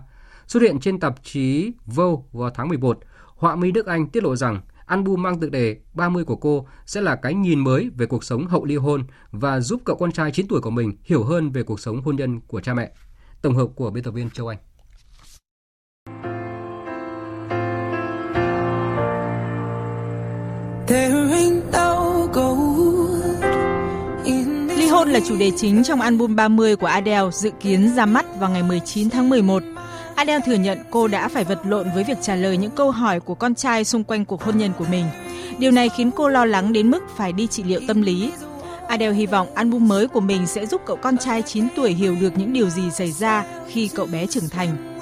Xuất 0.47 0.63
hiện 0.63 0.79
trên 0.79 0.99
tạp 0.99 1.23
chí 1.23 1.71
Vogue 1.85 2.23
vào 2.31 2.49
tháng 2.49 2.69
11, 2.69 2.99
họa 3.35 3.55
mi 3.55 3.71
Đức 3.71 3.85
Anh 3.85 4.07
tiết 4.07 4.23
lộ 4.23 4.35
rằng 4.35 4.61
album 4.85 5.21
mang 5.21 5.39
tựa 5.39 5.49
đề 5.49 5.77
30 5.93 6.23
của 6.23 6.35
cô 6.35 6.67
sẽ 6.85 7.01
là 7.01 7.15
cái 7.15 7.33
nhìn 7.33 7.59
mới 7.59 7.89
về 7.97 8.05
cuộc 8.05 8.23
sống 8.23 8.47
hậu 8.47 8.65
ly 8.65 8.75
hôn 8.75 9.03
và 9.31 9.59
giúp 9.59 9.81
cậu 9.85 9.95
con 9.95 10.11
trai 10.11 10.31
9 10.31 10.47
tuổi 10.47 10.61
của 10.61 10.69
mình 10.69 10.97
hiểu 11.03 11.23
hơn 11.23 11.51
về 11.51 11.63
cuộc 11.63 11.79
sống 11.79 12.01
hôn 12.01 12.15
nhân 12.15 12.41
của 12.41 12.61
cha 12.61 12.73
mẹ. 12.73 12.91
Tổng 13.41 13.55
hợp 13.55 13.67
của 13.75 13.89
biên 13.89 14.03
tập 14.03 14.11
viên 14.11 14.29
Châu 14.29 14.47
Anh. 14.47 14.57
Ly 24.77 24.87
hôn 24.87 25.09
là 25.09 25.19
chủ 25.27 25.37
đề 25.37 25.51
chính 25.57 25.83
trong 25.83 26.01
album 26.01 26.35
30 26.35 26.75
của 26.75 26.87
Adele 26.87 27.31
dự 27.31 27.49
kiến 27.59 27.91
ra 27.95 28.05
mắt 28.05 28.25
vào 28.39 28.49
ngày 28.49 28.63
19 28.63 29.09
tháng 29.09 29.29
11. 29.29 29.63
Adele 30.15 30.39
thừa 30.45 30.53
nhận 30.53 30.77
cô 30.91 31.07
đã 31.07 31.27
phải 31.27 31.43
vật 31.43 31.59
lộn 31.65 31.87
với 31.95 32.03
việc 32.03 32.17
trả 32.21 32.35
lời 32.35 32.57
những 32.57 32.71
câu 32.71 32.91
hỏi 32.91 33.19
của 33.19 33.35
con 33.35 33.55
trai 33.55 33.83
xung 33.83 34.03
quanh 34.03 34.25
cuộc 34.25 34.43
hôn 34.43 34.57
nhân 34.57 34.71
của 34.77 34.85
mình. 34.91 35.05
Điều 35.57 35.71
này 35.71 35.89
khiến 35.89 36.11
cô 36.11 36.29
lo 36.29 36.45
lắng 36.45 36.73
đến 36.73 36.91
mức 36.91 37.03
phải 37.15 37.33
đi 37.33 37.47
trị 37.47 37.63
liệu 37.63 37.81
tâm 37.87 38.01
lý. 38.01 38.31
Adele 38.87 39.13
hy 39.13 39.25
vọng 39.25 39.47
album 39.55 39.87
mới 39.87 40.07
của 40.07 40.19
mình 40.19 40.47
sẽ 40.47 40.65
giúp 40.65 40.81
cậu 40.85 40.95
con 40.95 41.17
trai 41.17 41.41
9 41.41 41.67
tuổi 41.75 41.91
hiểu 41.91 42.15
được 42.21 42.37
những 42.37 42.53
điều 42.53 42.69
gì 42.69 42.83
xảy 42.91 43.11
ra 43.11 43.45
khi 43.67 43.87
cậu 43.95 44.05
bé 44.05 44.25
trưởng 44.25 44.49
thành. 44.49 44.92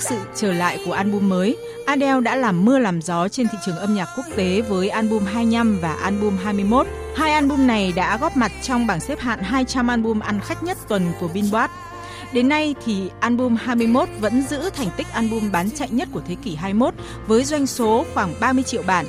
Trước 0.00 0.06
sự 0.08 0.20
trở 0.34 0.52
lại 0.52 0.78
của 0.86 0.92
album 0.92 1.28
mới, 1.28 1.56
Adele 1.86 2.20
đã 2.20 2.36
làm 2.36 2.64
mưa 2.64 2.78
làm 2.78 3.02
gió 3.02 3.28
trên 3.28 3.48
thị 3.48 3.58
trường 3.66 3.76
âm 3.76 3.94
nhạc 3.94 4.08
quốc 4.16 4.26
tế 4.36 4.60
với 4.60 4.88
album 4.88 5.24
25 5.24 5.78
và 5.82 5.92
album 5.92 6.36
21. 6.36 6.86
Hai 7.16 7.32
album 7.32 7.66
này 7.66 7.92
đã 7.96 8.18
góp 8.18 8.36
mặt 8.36 8.52
trong 8.62 8.86
bảng 8.86 9.00
xếp 9.00 9.18
hạng 9.18 9.42
200 9.42 9.88
album 9.88 10.20
ăn 10.20 10.40
khách 10.40 10.62
nhất 10.62 10.78
tuần 10.88 11.02
của 11.20 11.28
Billboard. 11.28 11.72
Đến 12.32 12.48
nay 12.48 12.74
thì 12.84 13.10
album 13.20 13.56
21 13.56 14.08
vẫn 14.20 14.42
giữ 14.42 14.70
thành 14.70 14.88
tích 14.96 15.06
album 15.12 15.52
bán 15.52 15.70
chạy 15.70 15.88
nhất 15.90 16.08
của 16.12 16.22
thế 16.28 16.36
kỷ 16.42 16.54
21 16.54 16.94
với 17.26 17.44
doanh 17.44 17.66
số 17.66 18.04
khoảng 18.14 18.34
30 18.40 18.64
triệu 18.64 18.82
bản. 18.86 19.06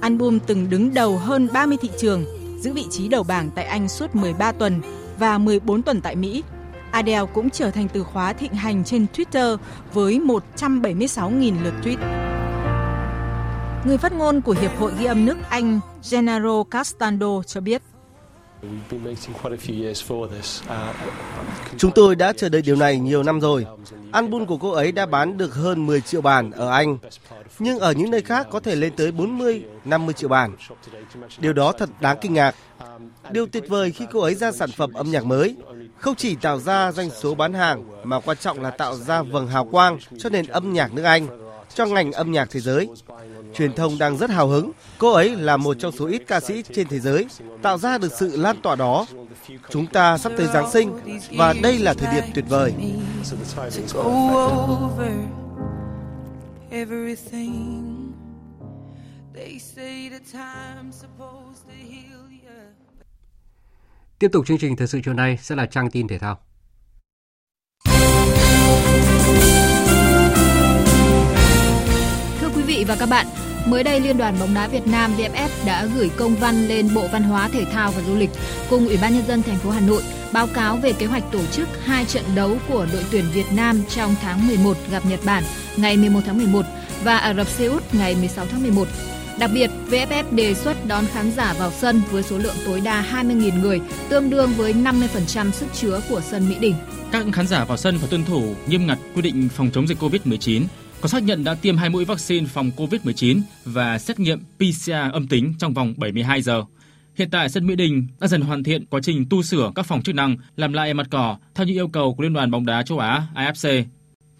Album 0.00 0.38
từng 0.46 0.70
đứng 0.70 0.94
đầu 0.94 1.18
hơn 1.18 1.48
30 1.52 1.78
thị 1.82 1.90
trường, 1.98 2.24
giữ 2.60 2.72
vị 2.72 2.84
trí 2.90 3.08
đầu 3.08 3.22
bảng 3.22 3.50
tại 3.54 3.64
Anh 3.64 3.88
suốt 3.88 4.14
13 4.14 4.52
tuần 4.52 4.80
và 5.18 5.38
14 5.38 5.82
tuần 5.82 6.00
tại 6.00 6.16
Mỹ. 6.16 6.42
Adele 6.92 7.26
cũng 7.34 7.50
trở 7.50 7.70
thành 7.70 7.88
từ 7.88 8.02
khóa 8.02 8.32
thịnh 8.32 8.54
hành 8.54 8.84
trên 8.84 9.06
Twitter 9.14 9.56
với 9.92 10.20
176.000 10.56 11.62
lượt 11.62 11.74
tweet. 11.82 11.96
Người 13.84 13.98
phát 13.98 14.12
ngôn 14.12 14.40
của 14.40 14.54
Hiệp 14.60 14.76
hội 14.78 14.92
ghi 14.98 15.04
âm 15.04 15.24
nước 15.24 15.36
Anh 15.48 15.80
Gennaro 16.10 16.64
Castando 16.70 17.42
cho 17.46 17.60
biết. 17.60 17.82
Chúng 21.76 21.90
tôi 21.94 22.14
đã 22.14 22.32
chờ 22.32 22.48
đợi 22.48 22.62
điều 22.62 22.76
này 22.76 22.98
nhiều 22.98 23.22
năm 23.22 23.40
rồi. 23.40 23.66
Album 24.12 24.46
của 24.46 24.56
cô 24.56 24.70
ấy 24.70 24.92
đã 24.92 25.06
bán 25.06 25.36
được 25.36 25.54
hơn 25.54 25.86
10 25.86 26.00
triệu 26.00 26.20
bản 26.20 26.50
ở 26.50 26.70
Anh, 26.70 26.98
nhưng 27.58 27.78
ở 27.78 27.92
những 27.92 28.10
nơi 28.10 28.22
khác 28.22 28.46
có 28.50 28.60
thể 28.60 28.74
lên 28.74 28.92
tới 28.96 29.12
40, 29.12 29.64
50 29.84 30.14
triệu 30.14 30.28
bản. 30.28 30.56
Điều 31.38 31.52
đó 31.52 31.72
thật 31.72 31.88
đáng 32.00 32.16
kinh 32.20 32.34
ngạc. 32.34 32.54
Điều 33.30 33.46
tuyệt 33.46 33.64
vời 33.68 33.90
khi 33.90 34.06
cô 34.12 34.20
ấy 34.20 34.34
ra 34.34 34.52
sản 34.52 34.70
phẩm 34.76 34.92
âm 34.92 35.10
nhạc 35.10 35.24
mới, 35.24 35.56
không 36.02 36.14
chỉ 36.14 36.36
tạo 36.36 36.58
ra 36.58 36.92
doanh 36.92 37.10
số 37.10 37.34
bán 37.34 37.52
hàng 37.52 37.84
mà 38.04 38.20
quan 38.20 38.36
trọng 38.36 38.62
là 38.62 38.70
tạo 38.70 38.96
ra 38.96 39.22
vầng 39.22 39.48
hào 39.48 39.64
quang 39.64 39.98
cho 40.18 40.28
nền 40.28 40.46
âm 40.46 40.72
nhạc 40.72 40.94
nước 40.94 41.02
Anh, 41.02 41.26
cho 41.74 41.86
ngành 41.86 42.12
âm 42.12 42.32
nhạc 42.32 42.50
thế 42.50 42.60
giới. 42.60 42.88
Truyền 43.54 43.72
thông 43.72 43.98
đang 43.98 44.16
rất 44.16 44.30
hào 44.30 44.48
hứng. 44.48 44.70
Cô 44.98 45.12
ấy 45.12 45.36
là 45.36 45.56
một 45.56 45.76
trong 45.78 45.92
số 45.92 46.06
ít 46.06 46.22
ca 46.26 46.40
sĩ 46.40 46.62
trên 46.74 46.88
thế 46.88 47.00
giới 47.00 47.26
tạo 47.62 47.78
ra 47.78 47.98
được 47.98 48.12
sự 48.12 48.36
lan 48.36 48.60
tỏa 48.62 48.76
đó. 48.76 49.06
Chúng 49.70 49.86
ta 49.86 50.18
sắp 50.18 50.32
tới 50.36 50.46
Giáng 50.46 50.70
sinh 50.70 50.98
và 51.36 51.54
đây 51.62 51.78
là 51.78 51.94
thời 51.94 52.14
điểm 52.14 52.24
tuyệt 52.34 52.44
vời. 52.48 52.74
Tiếp 64.22 64.32
tục 64.32 64.46
chương 64.46 64.58
trình 64.58 64.76
thời 64.76 64.86
sự 64.86 65.00
chiều 65.04 65.14
nay 65.14 65.38
sẽ 65.42 65.54
là 65.54 65.66
trang 65.66 65.90
tin 65.90 66.08
thể 66.08 66.18
thao. 66.18 66.38
Thưa 72.40 72.48
quý 72.56 72.62
vị 72.62 72.84
và 72.88 72.96
các 72.96 73.08
bạn, 73.08 73.26
mới 73.66 73.84
đây 73.84 74.00
Liên 74.00 74.18
đoàn 74.18 74.36
bóng 74.40 74.54
đá 74.54 74.68
Việt 74.68 74.86
Nam 74.86 75.14
VFF 75.16 75.48
đã 75.66 75.86
gửi 75.96 76.10
công 76.16 76.34
văn 76.34 76.68
lên 76.68 76.88
Bộ 76.94 77.08
Văn 77.12 77.22
hóa 77.22 77.48
Thể 77.48 77.64
thao 77.64 77.90
và 77.90 78.02
Du 78.02 78.16
lịch 78.16 78.30
cùng 78.70 78.86
Ủy 78.86 78.96
ban 79.02 79.12
nhân 79.12 79.26
dân 79.26 79.42
thành 79.42 79.58
phố 79.58 79.70
Hà 79.70 79.80
Nội 79.80 80.02
báo 80.32 80.46
cáo 80.54 80.76
về 80.76 80.92
kế 80.92 81.06
hoạch 81.06 81.24
tổ 81.32 81.46
chức 81.46 81.68
hai 81.84 82.04
trận 82.04 82.24
đấu 82.34 82.56
của 82.68 82.86
đội 82.92 83.04
tuyển 83.10 83.24
Việt 83.32 83.52
Nam 83.52 83.82
trong 83.88 84.14
tháng 84.22 84.48
11 84.48 84.76
gặp 84.90 85.06
Nhật 85.06 85.20
Bản 85.24 85.44
ngày 85.76 85.96
11 85.96 86.20
tháng 86.26 86.38
11 86.38 86.64
và 87.04 87.18
Ả 87.18 87.34
Rập 87.34 87.48
Xê 87.48 87.66
Út 87.66 87.82
ngày 87.92 88.14
16 88.14 88.46
tháng 88.46 88.62
11. 88.62 88.88
Đặc 89.38 89.50
biệt, 89.54 89.70
VFF 89.90 90.24
đề 90.34 90.54
xuất 90.54 90.76
đón 90.86 91.04
khán 91.06 91.30
giả 91.30 91.54
vào 91.58 91.70
sân 91.70 92.02
với 92.10 92.22
số 92.22 92.38
lượng 92.38 92.54
tối 92.66 92.80
đa 92.80 93.02
20.000 93.12 93.60
người, 93.60 93.80
tương 94.08 94.30
đương 94.30 94.50
với 94.56 94.72
50% 94.72 95.50
sức 95.50 95.66
chứa 95.72 96.00
của 96.08 96.20
sân 96.20 96.48
Mỹ 96.48 96.56
Đình. 96.60 96.74
Các 97.12 97.26
khán 97.32 97.46
giả 97.46 97.64
vào 97.64 97.76
sân 97.76 97.98
phải 97.98 98.08
tuân 98.08 98.24
thủ 98.24 98.54
nghiêm 98.66 98.86
ngặt 98.86 98.98
quy 99.14 99.22
định 99.22 99.48
phòng 99.48 99.70
chống 99.72 99.86
dịch 99.86 99.98
COVID-19, 100.02 100.62
có 101.00 101.08
xác 101.08 101.22
nhận 101.22 101.44
đã 101.44 101.54
tiêm 101.54 101.76
hai 101.76 101.90
mũi 101.90 102.04
vaccine 102.04 102.46
phòng 102.46 102.70
COVID-19 102.76 103.40
và 103.64 103.98
xét 103.98 104.20
nghiệm 104.20 104.38
PCR 104.40 104.92
âm 105.12 105.28
tính 105.28 105.54
trong 105.58 105.74
vòng 105.74 105.94
72 105.96 106.42
giờ. 106.42 106.64
Hiện 107.14 107.30
tại 107.30 107.48
sân 107.48 107.66
Mỹ 107.66 107.76
Đình 107.76 108.06
đã 108.20 108.26
dần 108.26 108.40
hoàn 108.40 108.64
thiện 108.64 108.86
quá 108.86 109.00
trình 109.02 109.26
tu 109.30 109.42
sửa 109.42 109.72
các 109.74 109.86
phòng 109.86 110.02
chức 110.02 110.14
năng, 110.14 110.36
làm 110.56 110.72
lại 110.72 110.94
mặt 110.94 111.06
cỏ 111.10 111.36
theo 111.54 111.66
những 111.66 111.76
yêu 111.76 111.88
cầu 111.88 112.14
của 112.14 112.22
Liên 112.22 112.32
đoàn 112.32 112.50
bóng 112.50 112.66
đá 112.66 112.82
châu 112.82 112.98
Á 112.98 113.26
AFC. 113.34 113.84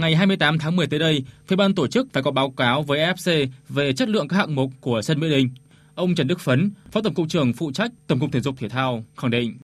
Ngày 0.03 0.16
28 0.16 0.59
tháng 0.59 0.76
10 0.76 0.86
tới 0.86 0.98
đây, 0.98 1.24
phía 1.46 1.57
ban 1.57 1.74
tổ 1.74 1.86
chức 1.86 2.07
phải 2.12 2.22
có 2.22 2.30
báo 2.30 2.50
cáo 2.50 2.82
với 2.82 2.98
AFC 2.98 3.46
về 3.68 3.92
chất 3.92 4.09
lượng 4.09 4.28
các 4.28 4.36
hạng 4.36 4.55
mục 4.55 4.70
của 4.80 5.03
sân 5.03 5.20
Mỹ 5.20 5.30
Đình. 5.30 5.48
Ông 5.94 6.14
Trần 6.14 6.26
Đức 6.26 6.40
Phấn, 6.40 6.70
Phó 6.92 7.00
Tổng 7.00 7.14
cục 7.14 7.28
trưởng 7.28 7.53
phụ 7.53 7.72
trách 7.72 7.90
Tổng 8.07 8.20
cục 8.20 8.32
Thể 8.32 8.40
dục 8.40 8.55
Thể 8.59 8.68
thao 8.68 9.05
khẳng 9.16 9.30
định. 9.30 9.59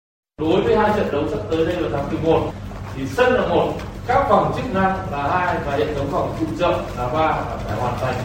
Đối 0.41 0.61
với 0.61 0.77
hai 0.77 0.91
trận 0.95 1.07
đấu 1.11 1.27
sắp 1.29 1.39
tới 1.51 1.65
đây 1.65 1.81
là 1.81 1.89
tháng 1.91 2.07
11 2.07 2.53
thì 2.95 3.01
sân 3.07 3.33
là 3.33 3.47
một, 3.47 3.77
các 4.07 4.25
phòng 4.29 4.53
chức 4.55 4.73
năng 4.73 5.11
là 5.11 5.27
hai 5.27 5.57
và 5.65 5.77
hệ 5.77 5.93
thống 5.93 6.07
phòng 6.11 6.35
phụ 6.39 6.45
trợ 6.59 6.83
là 6.97 7.07
ba 7.07 7.27
và 7.31 7.57
phải 7.57 7.79
hoàn 7.79 7.99
thành 7.99 8.15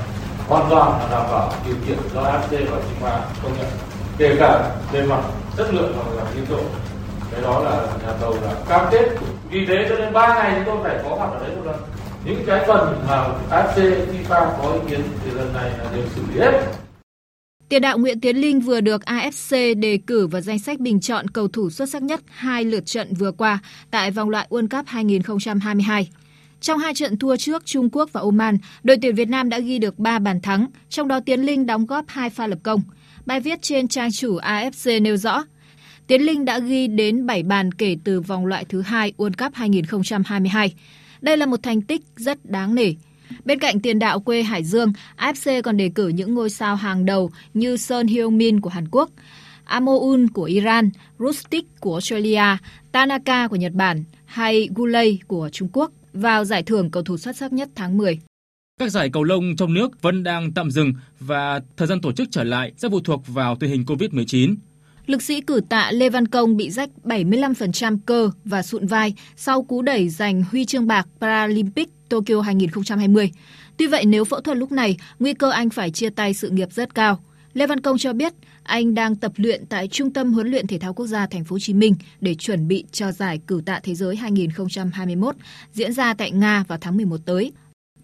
hoàn 0.49 0.71
toàn 0.71 0.91
là 0.91 1.09
đảm 1.11 1.27
bảo 1.31 1.53
điều 1.67 1.77
kiện 1.87 1.99
do 2.15 2.23
AFC 2.23 2.71
và 2.71 2.79
FIFA 2.79 3.21
công 3.43 3.53
nhận 3.59 3.69
kể 4.19 4.37
cả 4.39 4.81
về 4.93 5.07
mặt 5.07 5.23
chất 5.57 5.75
lượng 5.75 5.93
và 5.97 6.11
về 6.11 6.17
mặt 6.17 6.31
tiến 6.35 6.45
độ 6.51 6.63
cái 7.33 7.43
đó 7.43 7.61
là 7.61 7.87
nhà 8.03 8.13
thầu 8.21 8.35
là 8.43 8.55
cam 8.69 8.87
kết 8.91 9.09
vì 9.51 9.67
thế 9.67 9.87
cho 9.89 9.97
nên 9.99 10.13
ba 10.13 10.35
ngày 10.35 10.53
chúng 10.55 10.65
tôi 10.65 10.77
phải 10.83 11.05
có 11.05 11.17
mặt 11.17 11.31
ở 11.33 11.47
đấy 11.47 11.57
một 11.57 11.63
lần 11.67 12.00
những 12.25 12.43
cái 12.47 12.65
phần 12.67 13.07
mà 13.09 13.29
AFC 13.51 13.77
FIFA 14.07 14.59
có 14.59 14.73
ý 14.73 14.91
kiến 14.91 15.01
thì 15.25 15.31
lần 15.31 15.53
này 15.53 15.71
là 15.79 15.91
đều 15.95 16.05
xử 16.15 16.23
lý 16.35 16.41
hết 16.41 16.67
Tiền 17.69 17.83
đạo 17.83 17.99
Nguyễn 17.99 18.21
Tiến 18.21 18.37
Linh 18.37 18.61
vừa 18.61 18.81
được 18.81 19.03
AFC 19.03 19.81
đề 19.81 19.99
cử 20.07 20.27
vào 20.27 20.41
danh 20.41 20.59
sách 20.59 20.81
bình 20.81 21.01
chọn 21.01 21.29
cầu 21.29 21.49
thủ 21.49 21.71
xuất 21.71 21.89
sắc 21.89 22.03
nhất 22.03 22.21
hai 22.27 22.65
lượt 22.65 22.87
trận 22.87 23.15
vừa 23.15 23.33
qua 23.33 23.59
tại 23.91 24.11
vòng 24.11 24.31
loại 24.31 24.47
World 24.51 24.69
Cup 24.69 24.87
2022. 24.87 26.11
Trong 26.61 26.79
hai 26.79 26.95
trận 26.95 27.19
thua 27.19 27.37
trước 27.37 27.67
Trung 27.67 27.89
Quốc 27.93 28.13
và 28.13 28.21
Oman, 28.21 28.59
đội 28.83 28.97
tuyển 29.03 29.15
Việt 29.15 29.29
Nam 29.29 29.49
đã 29.49 29.59
ghi 29.59 29.79
được 29.79 29.99
3 29.99 30.19
bàn 30.19 30.41
thắng, 30.41 30.67
trong 30.89 31.09
đó 31.09 31.21
Tiến 31.21 31.41
Linh 31.41 31.67
đóng 31.67 31.87
góp 31.87 32.05
2 32.09 32.31
pha 32.31 32.47
lập 32.47 32.59
công. 32.63 32.83
Bài 33.27 33.41
viết 33.41 33.63
trên 33.63 33.89
trang 33.89 34.13
chủ 34.13 34.39
AFC 34.39 35.03
nêu 35.03 35.17
rõ, 35.17 35.45
Tiến 36.07 36.23
Linh 36.23 36.45
đã 36.45 36.59
ghi 36.59 36.87
đến 36.87 37.27
7 37.27 37.43
bàn 37.43 37.73
kể 37.73 37.97
từ 38.05 38.21
vòng 38.21 38.47
loại 38.47 38.65
thứ 38.69 38.81
hai 38.81 39.13
World 39.17 39.45
Cup 39.45 39.55
2022. 39.55 40.75
Đây 41.21 41.37
là 41.37 41.47
một 41.47 41.63
thành 41.63 41.83
tích 41.83 42.03
rất 42.17 42.39
đáng 42.45 42.75
nể. 42.75 42.93
Bên 43.45 43.59
cạnh 43.59 43.81
tiền 43.81 43.99
đạo 43.99 44.21
quê 44.21 44.43
Hải 44.43 44.65
Dương, 44.65 44.93
AFC 45.17 45.63
còn 45.63 45.77
đề 45.77 45.91
cử 45.95 46.09
những 46.09 46.35
ngôi 46.35 46.51
sao 46.51 46.77
hàng 46.77 47.05
đầu 47.05 47.31
như 47.55 47.77
Son 47.77 48.07
Heung-min 48.07 48.61
của 48.61 48.71
Hàn 48.71 48.89
Quốc, 48.91 49.11
Amoun 49.65 50.29
của 50.29 50.45
Iran, 50.45 50.91
Rustic 51.19 51.81
của 51.81 51.95
Australia, 51.95 52.57
Tanaka 52.93 53.49
của 53.49 53.57
Nhật 53.57 53.73
Bản 53.73 54.05
hay 54.25 54.69
Gulay 54.75 55.19
của 55.27 55.49
Trung 55.53 55.69
Quốc 55.73 55.93
vào 56.13 56.45
giải 56.45 56.63
thưởng 56.63 56.91
cầu 56.91 57.03
thủ 57.03 57.17
xuất 57.17 57.37
sắc 57.37 57.53
nhất 57.53 57.69
tháng 57.75 57.99
10. 57.99 58.19
Các 58.81 58.91
giải 58.91 59.11
cầu 59.13 59.25
lông 59.25 59.57
trong 59.57 59.75
nước 59.75 60.03
vẫn 60.03 60.23
đang 60.23 60.53
tạm 60.53 60.71
dừng 60.71 60.93
và 61.21 61.61
thời 61.77 61.89
gian 61.89 62.01
tổ 62.01 62.13
chức 62.13 62.29
trở 62.31 62.45
lại 62.45 62.73
sẽ 62.77 62.89
phụ 62.89 63.01
thuộc 63.01 63.23
vào 63.27 63.57
tình 63.57 63.71
hình 63.71 63.85
COVID-19. 63.87 64.55
Lực 65.11 65.23
sĩ 65.23 65.41
cử 65.41 65.61
tạ 65.69 65.91
Lê 65.93 66.09
Văn 66.09 66.29
Công 66.29 66.57
bị 66.57 66.71
rách 66.71 66.91
75% 67.05 67.99
cơ 68.07 68.31
và 68.45 68.63
sụn 68.63 68.87
vai 68.87 69.15
sau 69.37 69.63
cú 69.63 69.83
đẩy 69.83 70.09
giành 70.09 70.43
huy 70.51 70.65
chương 70.65 70.87
bạc 70.87 71.07
Paralympic 71.21 71.89
Tokyo 72.09 72.41
2020. 72.41 73.31
Tuy 73.77 73.87
vậy 73.87 74.05
nếu 74.05 74.25
phẫu 74.25 74.41
thuật 74.41 74.57
lúc 74.57 74.73
này, 74.73 74.97
nguy 75.19 75.35
cơ 75.35 75.51
anh 75.51 75.71
phải 75.71 75.91
chia 75.91 76.11
tay 76.11 76.35
sự 76.35 76.51
nghiệp 76.51 76.73
rất 76.73 76.95
cao. 76.95 77.19
Lê 77.53 77.67
Văn 77.67 77.81
Công 77.81 77.99
cho 77.99 78.13
biết 78.13 78.33
anh 78.63 78.95
đang 78.95 79.17
tập 79.17 79.33
luyện 79.37 79.67
tại 79.67 79.89
Trung 79.89 80.13
tâm 80.13 80.33
huấn 80.33 80.49
luyện 80.49 80.67
thể 80.67 80.79
thao 80.79 80.95
quốc 80.95 81.07
gia 81.07 81.27
Thành 81.27 81.45
phố 81.45 81.55
Hồ 81.55 81.59
Chí 81.59 81.75
Minh 81.75 81.95
để 82.21 82.35
chuẩn 82.35 82.69
bị 82.69 82.85
cho 82.93 83.13
giải 83.13 83.41
cử 83.47 83.63
tạ 83.67 83.81
thế 83.83 83.95
giới 83.95 84.17
2021 84.17 85.37
diễn 85.73 85.93
ra 85.93 86.15
tại 86.15 86.31
Nga 86.31 86.65
vào 86.69 86.79
tháng 86.81 86.97
11 86.97 87.17
tới. 87.25 87.53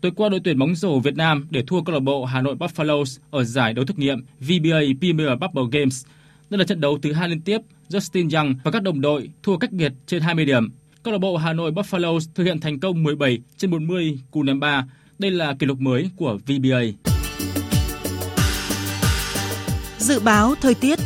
Tối 0.01 0.13
qua 0.17 0.29
đội 0.29 0.41
tuyển 0.45 0.59
bóng 0.59 0.75
rổ 0.75 1.01
Việt 1.01 1.17
Nam 1.17 1.47
để 1.51 1.63
thua 1.67 1.83
câu 1.83 1.95
lạc 1.95 2.01
bộ 2.01 2.25
Hà 2.25 2.41
Nội 2.43 2.55
Buffaloes 2.55 3.19
ở 3.31 3.45
giải 3.45 3.73
đấu 3.73 3.85
thực 3.85 3.99
nghiệm 3.99 4.25
VBA 4.41 4.81
Premier 5.01 5.31
Bubble 5.41 5.81
Games. 5.81 6.05
Đây 6.51 6.59
là 6.59 6.65
trận 6.65 6.81
đấu 6.81 6.99
thứ 7.03 7.13
hai 7.13 7.29
liên 7.29 7.41
tiếp 7.41 7.59
Justin 7.89 8.37
Young 8.37 8.55
và 8.65 8.71
các 8.71 8.83
đồng 8.83 9.01
đội 9.01 9.31
thua 9.43 9.57
cách 9.59 9.73
biệt 9.73 9.93
trên 10.07 10.23
20 10.23 10.45
điểm. 10.45 10.69
Câu 11.03 11.13
lạc 11.13 11.19
bộ 11.19 11.37
Hà 11.37 11.53
Nội 11.53 11.73
Buffalo 11.73 12.19
thực 12.35 12.45
hiện 12.45 12.61
thành 12.61 12.81
công 12.81 13.03
17 13.03 13.39
trên 13.57 13.71
40 13.71 14.19
cú 14.31 14.43
ném 14.43 14.61
3. 14.61 14.87
Đây 15.19 15.31
là 15.31 15.55
kỷ 15.59 15.67
lục 15.67 15.81
mới 15.81 16.11
của 16.17 16.39
VBA. 16.47 16.81
Dự 19.99 20.21
báo 20.21 20.55
thời 20.61 20.75
tiết 20.75 20.99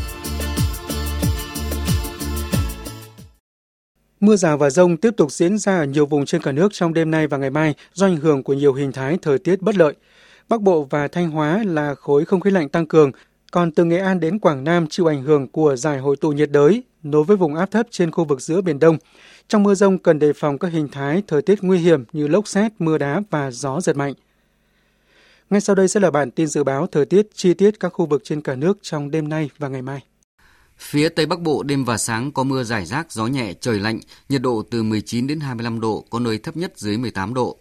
Mưa 4.20 4.36
rào 4.36 4.58
và 4.58 4.70
rông 4.70 4.96
tiếp 4.96 5.10
tục 5.16 5.32
diễn 5.32 5.58
ra 5.58 5.78
ở 5.78 5.84
nhiều 5.84 6.06
vùng 6.06 6.26
trên 6.26 6.42
cả 6.42 6.52
nước 6.52 6.72
trong 6.72 6.94
đêm 6.94 7.10
nay 7.10 7.26
và 7.26 7.36
ngày 7.36 7.50
mai 7.50 7.74
do 7.92 8.06
ảnh 8.06 8.16
hưởng 8.16 8.42
của 8.42 8.52
nhiều 8.52 8.74
hình 8.74 8.92
thái 8.92 9.18
thời 9.22 9.38
tiết 9.38 9.62
bất 9.62 9.76
lợi. 9.76 9.94
Bắc 10.48 10.60
Bộ 10.60 10.86
và 10.90 11.08
Thanh 11.08 11.30
Hóa 11.30 11.62
là 11.66 11.94
khối 11.94 12.24
không 12.24 12.40
khí 12.40 12.50
lạnh 12.50 12.68
tăng 12.68 12.86
cường 12.86 13.12
còn 13.50 13.70
từ 13.70 13.84
Nghệ 13.84 13.98
An 13.98 14.20
đến 14.20 14.38
Quảng 14.38 14.64
Nam 14.64 14.86
chịu 14.86 15.06
ảnh 15.06 15.22
hưởng 15.22 15.48
của 15.48 15.76
giải 15.76 15.98
hội 15.98 16.16
tụ 16.16 16.32
nhiệt 16.32 16.50
đới 16.50 16.82
nối 17.02 17.24
với 17.24 17.36
vùng 17.36 17.54
áp 17.54 17.70
thấp 17.70 17.86
trên 17.90 18.10
khu 18.10 18.24
vực 18.24 18.40
giữa 18.40 18.60
Biển 18.60 18.78
Đông. 18.78 18.98
Trong 19.48 19.62
mưa 19.62 19.74
rông 19.74 19.98
cần 19.98 20.18
đề 20.18 20.32
phòng 20.32 20.58
các 20.58 20.72
hình 20.72 20.88
thái 20.88 21.22
thời 21.26 21.42
tiết 21.42 21.62
nguy 21.62 21.78
hiểm 21.78 22.04
như 22.12 22.28
lốc 22.28 22.48
xét, 22.48 22.72
mưa 22.78 22.98
đá 22.98 23.22
và 23.30 23.50
gió 23.50 23.80
giật 23.80 23.96
mạnh. 23.96 24.14
Ngay 25.50 25.60
sau 25.60 25.76
đây 25.76 25.88
sẽ 25.88 26.00
là 26.00 26.10
bản 26.10 26.30
tin 26.30 26.46
dự 26.46 26.64
báo 26.64 26.86
thời 26.86 27.06
tiết 27.06 27.26
chi 27.34 27.54
tiết 27.54 27.80
các 27.80 27.88
khu 27.88 28.06
vực 28.06 28.22
trên 28.24 28.40
cả 28.40 28.54
nước 28.54 28.78
trong 28.82 29.10
đêm 29.10 29.28
nay 29.28 29.50
và 29.58 29.68
ngày 29.68 29.82
mai. 29.82 30.00
Phía 30.78 31.08
Tây 31.08 31.26
Bắc 31.26 31.40
Bộ 31.40 31.62
đêm 31.62 31.84
và 31.84 31.96
sáng 31.98 32.32
có 32.32 32.42
mưa 32.42 32.62
rải 32.62 32.86
rác, 32.86 33.12
gió 33.12 33.26
nhẹ, 33.26 33.54
trời 33.60 33.78
lạnh, 33.78 34.00
nhiệt 34.28 34.42
độ 34.42 34.62
từ 34.70 34.82
19 34.82 35.26
đến 35.26 35.40
25 35.40 35.80
độ, 35.80 36.04
có 36.10 36.18
nơi 36.18 36.38
thấp 36.38 36.56
nhất 36.56 36.72
dưới 36.76 36.98
18 36.98 37.34
độ. 37.34 37.58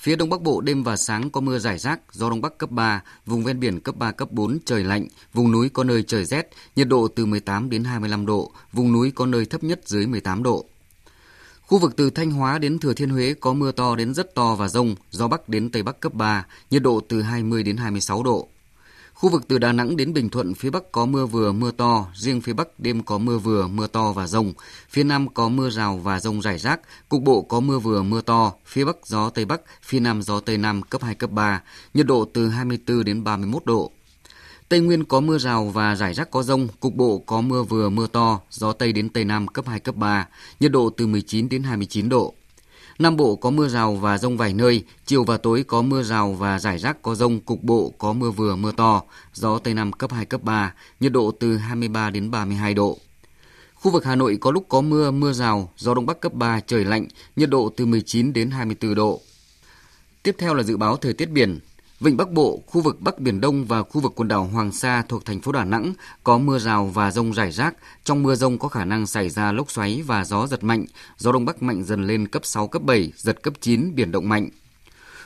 Phía 0.00 0.16
Đông 0.16 0.30
Bắc 0.30 0.42
Bộ 0.42 0.60
đêm 0.60 0.82
và 0.82 0.96
sáng 0.96 1.30
có 1.30 1.40
mưa 1.40 1.58
rải 1.58 1.78
rác, 1.78 2.00
gió 2.12 2.30
Đông 2.30 2.40
Bắc 2.40 2.58
cấp 2.58 2.70
3, 2.70 3.02
vùng 3.26 3.44
ven 3.44 3.60
biển 3.60 3.80
cấp 3.80 3.96
3, 3.96 4.12
cấp 4.12 4.32
4, 4.32 4.58
trời 4.64 4.84
lạnh, 4.84 5.06
vùng 5.34 5.52
núi 5.52 5.68
có 5.68 5.84
nơi 5.84 6.02
trời 6.02 6.24
rét, 6.24 6.50
nhiệt 6.76 6.88
độ 6.88 7.08
từ 7.08 7.26
18 7.26 7.70
đến 7.70 7.84
25 7.84 8.26
độ, 8.26 8.52
vùng 8.72 8.92
núi 8.92 9.10
có 9.10 9.26
nơi 9.26 9.44
thấp 9.44 9.64
nhất 9.64 9.80
dưới 9.84 10.06
18 10.06 10.42
độ. 10.42 10.64
Khu 11.62 11.78
vực 11.78 11.96
từ 11.96 12.10
Thanh 12.10 12.30
Hóa 12.30 12.58
đến 12.58 12.78
Thừa 12.78 12.94
Thiên 12.94 13.10
Huế 13.10 13.34
có 13.40 13.52
mưa 13.52 13.72
to 13.72 13.96
đến 13.96 14.14
rất 14.14 14.34
to 14.34 14.54
và 14.54 14.68
rông, 14.68 14.94
gió 15.10 15.28
Bắc 15.28 15.48
đến 15.48 15.70
Tây 15.70 15.82
Bắc 15.82 16.00
cấp 16.00 16.14
3, 16.14 16.46
nhiệt 16.70 16.82
độ 16.82 17.00
từ 17.08 17.22
20 17.22 17.62
đến 17.62 17.76
26 17.76 18.22
độ. 18.22 18.48
Khu 19.20 19.28
vực 19.28 19.48
từ 19.48 19.58
Đà 19.58 19.72
Nẵng 19.72 19.96
đến 19.96 20.12
Bình 20.12 20.28
Thuận, 20.28 20.54
phía 20.54 20.70
Bắc 20.70 20.92
có 20.92 21.06
mưa 21.06 21.26
vừa, 21.26 21.52
mưa 21.52 21.70
to, 21.70 22.06
riêng 22.14 22.40
phía 22.40 22.52
Bắc 22.52 22.80
đêm 22.80 23.02
có 23.02 23.18
mưa 23.18 23.38
vừa, 23.38 23.66
mưa 23.66 23.86
to 23.86 24.12
và 24.12 24.26
rông. 24.26 24.52
Phía 24.90 25.04
Nam 25.04 25.28
có 25.28 25.48
mưa 25.48 25.70
rào 25.70 25.96
và 25.96 26.20
rông 26.20 26.42
rải 26.42 26.58
rác, 26.58 26.80
cục 27.08 27.22
bộ 27.22 27.42
có 27.42 27.60
mưa 27.60 27.78
vừa, 27.78 28.02
mưa 28.02 28.20
to, 28.20 28.52
phía 28.66 28.84
Bắc 28.84 28.96
gió 29.04 29.30
Tây 29.30 29.44
Bắc, 29.44 29.60
phía 29.82 30.00
Nam 30.00 30.22
gió 30.22 30.40
Tây 30.40 30.58
Nam 30.58 30.82
cấp 30.82 31.02
2, 31.02 31.14
cấp 31.14 31.30
3, 31.30 31.62
nhiệt 31.94 32.06
độ 32.06 32.24
từ 32.32 32.48
24 32.48 33.04
đến 33.04 33.24
31 33.24 33.64
độ. 33.64 33.90
Tây 34.68 34.80
Nguyên 34.80 35.04
có 35.04 35.20
mưa 35.20 35.38
rào 35.38 35.64
và 35.64 35.94
rải 35.96 36.14
rác 36.14 36.30
có 36.30 36.42
rông, 36.42 36.68
cục 36.80 36.94
bộ 36.94 37.18
có 37.18 37.40
mưa 37.40 37.62
vừa 37.62 37.88
mưa 37.88 38.06
to, 38.06 38.40
gió 38.50 38.72
Tây 38.72 38.92
đến 38.92 39.08
Tây 39.08 39.24
Nam 39.24 39.48
cấp 39.48 39.66
2, 39.68 39.80
cấp 39.80 39.96
3, 39.96 40.28
nhiệt 40.60 40.72
độ 40.72 40.90
từ 40.96 41.06
19 41.06 41.48
đến 41.48 41.62
29 41.62 42.08
độ. 42.08 42.34
Nam 43.00 43.16
Bộ 43.16 43.36
có 43.36 43.50
mưa 43.50 43.68
rào 43.68 43.94
và 43.94 44.18
rông 44.18 44.36
vài 44.36 44.54
nơi, 44.54 44.84
chiều 45.06 45.24
và 45.24 45.36
tối 45.36 45.64
có 45.66 45.82
mưa 45.82 46.02
rào 46.02 46.32
và 46.32 46.58
rải 46.58 46.78
rác 46.78 47.02
có 47.02 47.14
rông, 47.14 47.40
cục 47.40 47.62
bộ 47.62 47.92
có 47.98 48.12
mưa 48.12 48.30
vừa 48.30 48.56
mưa 48.56 48.72
to, 48.72 49.02
gió 49.32 49.58
Tây 49.58 49.74
Nam 49.74 49.92
cấp 49.92 50.12
2, 50.12 50.24
cấp 50.24 50.42
3, 50.42 50.74
nhiệt 51.00 51.12
độ 51.12 51.32
từ 51.40 51.56
23 51.56 52.10
đến 52.10 52.30
32 52.30 52.74
độ. 52.74 52.98
Khu 53.74 53.90
vực 53.90 54.04
Hà 54.04 54.14
Nội 54.14 54.38
có 54.40 54.50
lúc 54.50 54.66
có 54.68 54.80
mưa, 54.80 55.10
mưa 55.10 55.32
rào, 55.32 55.72
gió 55.76 55.94
Đông 55.94 56.06
Bắc 56.06 56.20
cấp 56.20 56.34
3, 56.34 56.60
trời 56.60 56.84
lạnh, 56.84 57.06
nhiệt 57.36 57.50
độ 57.50 57.72
từ 57.76 57.86
19 57.86 58.32
đến 58.32 58.50
24 58.50 58.94
độ. 58.94 59.20
Tiếp 60.22 60.36
theo 60.38 60.54
là 60.54 60.62
dự 60.62 60.76
báo 60.76 60.96
thời 60.96 61.12
tiết 61.12 61.30
biển. 61.30 61.58
Vịnh 62.00 62.16
Bắc 62.16 62.30
Bộ, 62.30 62.62
khu 62.66 62.80
vực 62.80 63.00
Bắc 63.00 63.18
Biển 63.18 63.40
Đông 63.40 63.64
và 63.64 63.82
khu 63.82 64.00
vực 64.00 64.12
quần 64.16 64.28
đảo 64.28 64.44
Hoàng 64.44 64.72
Sa 64.72 65.02
thuộc 65.08 65.24
thành 65.24 65.40
phố 65.40 65.52
Đà 65.52 65.64
Nẵng 65.64 65.92
có 66.24 66.38
mưa 66.38 66.58
rào 66.58 66.86
và 66.86 67.10
rông 67.10 67.34
rải 67.34 67.52
rác. 67.52 67.74
Trong 68.04 68.22
mưa 68.22 68.34
rông 68.34 68.58
có 68.58 68.68
khả 68.68 68.84
năng 68.84 69.06
xảy 69.06 69.28
ra 69.28 69.52
lốc 69.52 69.70
xoáy 69.70 70.02
và 70.06 70.24
gió 70.24 70.46
giật 70.46 70.64
mạnh. 70.64 70.84
Gió 71.16 71.32
Đông 71.32 71.44
Bắc 71.44 71.62
mạnh 71.62 71.84
dần 71.84 72.06
lên 72.06 72.28
cấp 72.28 72.44
6, 72.44 72.68
cấp 72.68 72.82
7, 72.82 73.12
giật 73.16 73.42
cấp 73.42 73.54
9, 73.60 73.94
biển 73.94 74.12
động 74.12 74.28
mạnh. 74.28 74.48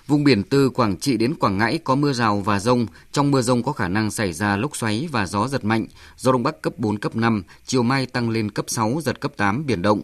Vùng 0.07 0.25
biển 0.25 0.43
từ 0.43 0.71
Quảng 0.71 0.97
Trị 0.97 1.17
đến 1.17 1.35
Quảng 1.35 1.59
Ngãi 1.59 1.79
có 1.79 1.95
mưa 1.95 2.13
rào 2.13 2.41
và 2.41 2.61
rông. 2.61 2.87
Trong 3.13 3.31
mưa 3.31 3.43
rông 3.43 3.63
có 3.63 3.73
khả 3.73 3.89
năng 3.89 4.11
xảy 4.11 4.33
ra 4.33 4.57
lốc 4.57 4.77
xoáy 4.77 5.09
và 5.13 5.27
gió 5.27 5.49
giật 5.49 5.65
mạnh. 5.65 5.87
Gió 6.17 6.33
Đông 6.33 6.43
Bắc 6.43 6.63
cấp 6.63 6.73
4, 6.79 6.99
cấp 6.99 7.17
5, 7.17 7.43
chiều 7.67 7.83
mai 7.83 8.07
tăng 8.07 8.31
lên 8.31 8.51
cấp 8.51 8.65
6, 8.69 9.01
giật 9.03 9.21
cấp 9.21 9.33
8, 9.37 9.67
biển 9.67 9.83
động. 9.83 10.03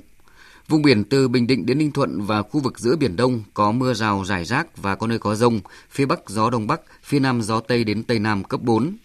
Vùng 0.71 0.83
biển 0.83 1.05
từ 1.05 1.29
Bình 1.29 1.47
Định 1.47 1.67
đến 1.67 1.79
Ninh 1.79 1.93
Thuận 1.93 2.23
và 2.23 2.43
khu 2.43 2.61
vực 2.61 2.79
giữa 2.79 2.97
Biển 2.97 3.17
Đông 3.17 3.43
có 3.55 3.73
mưa 3.73 3.95
rào 3.95 4.25
rải 4.25 4.45
rác 4.45 4.77
và 4.77 4.95
có 4.95 5.07
nơi 5.07 5.19
có 5.19 5.35
rông. 5.35 5.61
Phía 5.91 6.07
Bắc 6.07 6.21
gió 6.29 6.51
Đông 6.51 6.67
Bắc, 6.67 6.81
phía 7.03 7.19
Nam 7.19 7.43
gió 7.43 7.61
Tây 7.61 7.85
đến 7.85 8.03
Tây 8.03 8.19
Nam 8.19 8.45
cấp 8.45 8.61
4. 8.63 8.97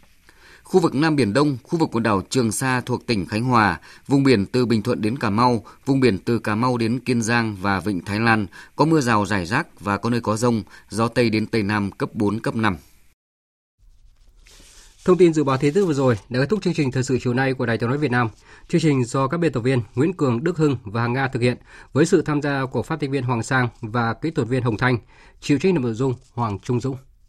Khu 0.63 0.79
vực 0.79 0.95
Nam 0.95 1.15
Biển 1.15 1.33
Đông, 1.33 1.57
khu 1.63 1.79
vực 1.79 1.89
quần 1.91 2.03
đảo 2.03 2.21
Trường 2.29 2.51
Sa 2.51 2.81
thuộc 2.81 3.07
tỉnh 3.07 3.25
Khánh 3.25 3.43
Hòa, 3.43 3.79
vùng 4.07 4.23
biển 4.23 4.45
từ 4.45 4.65
Bình 4.65 4.81
Thuận 4.81 5.01
đến 5.01 5.17
Cà 5.17 5.29
Mau, 5.29 5.65
vùng 5.85 5.99
biển 5.99 6.17
từ 6.17 6.39
Cà 6.39 6.55
Mau 6.55 6.77
đến 6.77 6.99
Kiên 6.99 7.21
Giang 7.21 7.57
và 7.61 7.79
Vịnh 7.79 8.05
Thái 8.05 8.19
Lan 8.19 8.47
có 8.75 8.85
mưa 8.85 9.01
rào 9.01 9.25
rải 9.25 9.45
rác 9.45 9.79
và 9.79 9.97
có 9.97 10.09
nơi 10.09 10.21
có 10.21 10.37
rông, 10.37 10.63
gió 10.89 11.07
Tây 11.07 11.29
đến 11.29 11.45
Tây 11.45 11.63
Nam 11.63 11.91
cấp 11.91 12.09
4, 12.13 12.39
cấp 12.39 12.55
5. 12.55 12.77
Thông 15.05 15.17
tin 15.17 15.33
dự 15.33 15.43
báo 15.43 15.57
thế 15.57 15.71
tiết 15.71 15.81
vừa 15.81 15.93
rồi 15.93 16.17
đã 16.29 16.39
kết 16.39 16.49
thúc 16.49 16.61
chương 16.63 16.73
trình 16.73 16.91
thời 16.91 17.03
sự 17.03 17.17
chiều 17.21 17.33
nay 17.33 17.53
của 17.53 17.65
Đài 17.65 17.77
Tiếng 17.77 17.89
nói 17.89 17.97
Việt 17.97 18.11
Nam. 18.11 18.29
Chương 18.67 18.81
trình 18.81 19.05
do 19.05 19.27
các 19.27 19.37
biên 19.37 19.51
tập 19.51 19.59
viên 19.59 19.81
Nguyễn 19.95 20.13
Cường, 20.13 20.43
Đức 20.43 20.57
Hưng 20.57 20.77
và 20.83 21.01
Hằng 21.01 21.13
Nga 21.13 21.27
thực 21.27 21.41
hiện 21.41 21.57
với 21.93 22.05
sự 22.05 22.21
tham 22.21 22.41
gia 22.41 22.65
của 22.65 22.83
phát 22.83 22.99
thanh 23.01 23.11
viên 23.11 23.23
Hoàng 23.23 23.43
Sang 23.43 23.67
và 23.81 24.13
kỹ 24.13 24.31
thuật 24.31 24.47
viên 24.47 24.63
Hồng 24.63 24.77
Thanh, 24.77 24.97
chịu 25.41 25.59
trách 25.59 25.73
nhiệm 25.73 25.81
nội 25.81 25.93
dung 25.93 26.13
Hoàng 26.33 26.59
Trung 26.59 26.79
Dũng. 26.79 26.97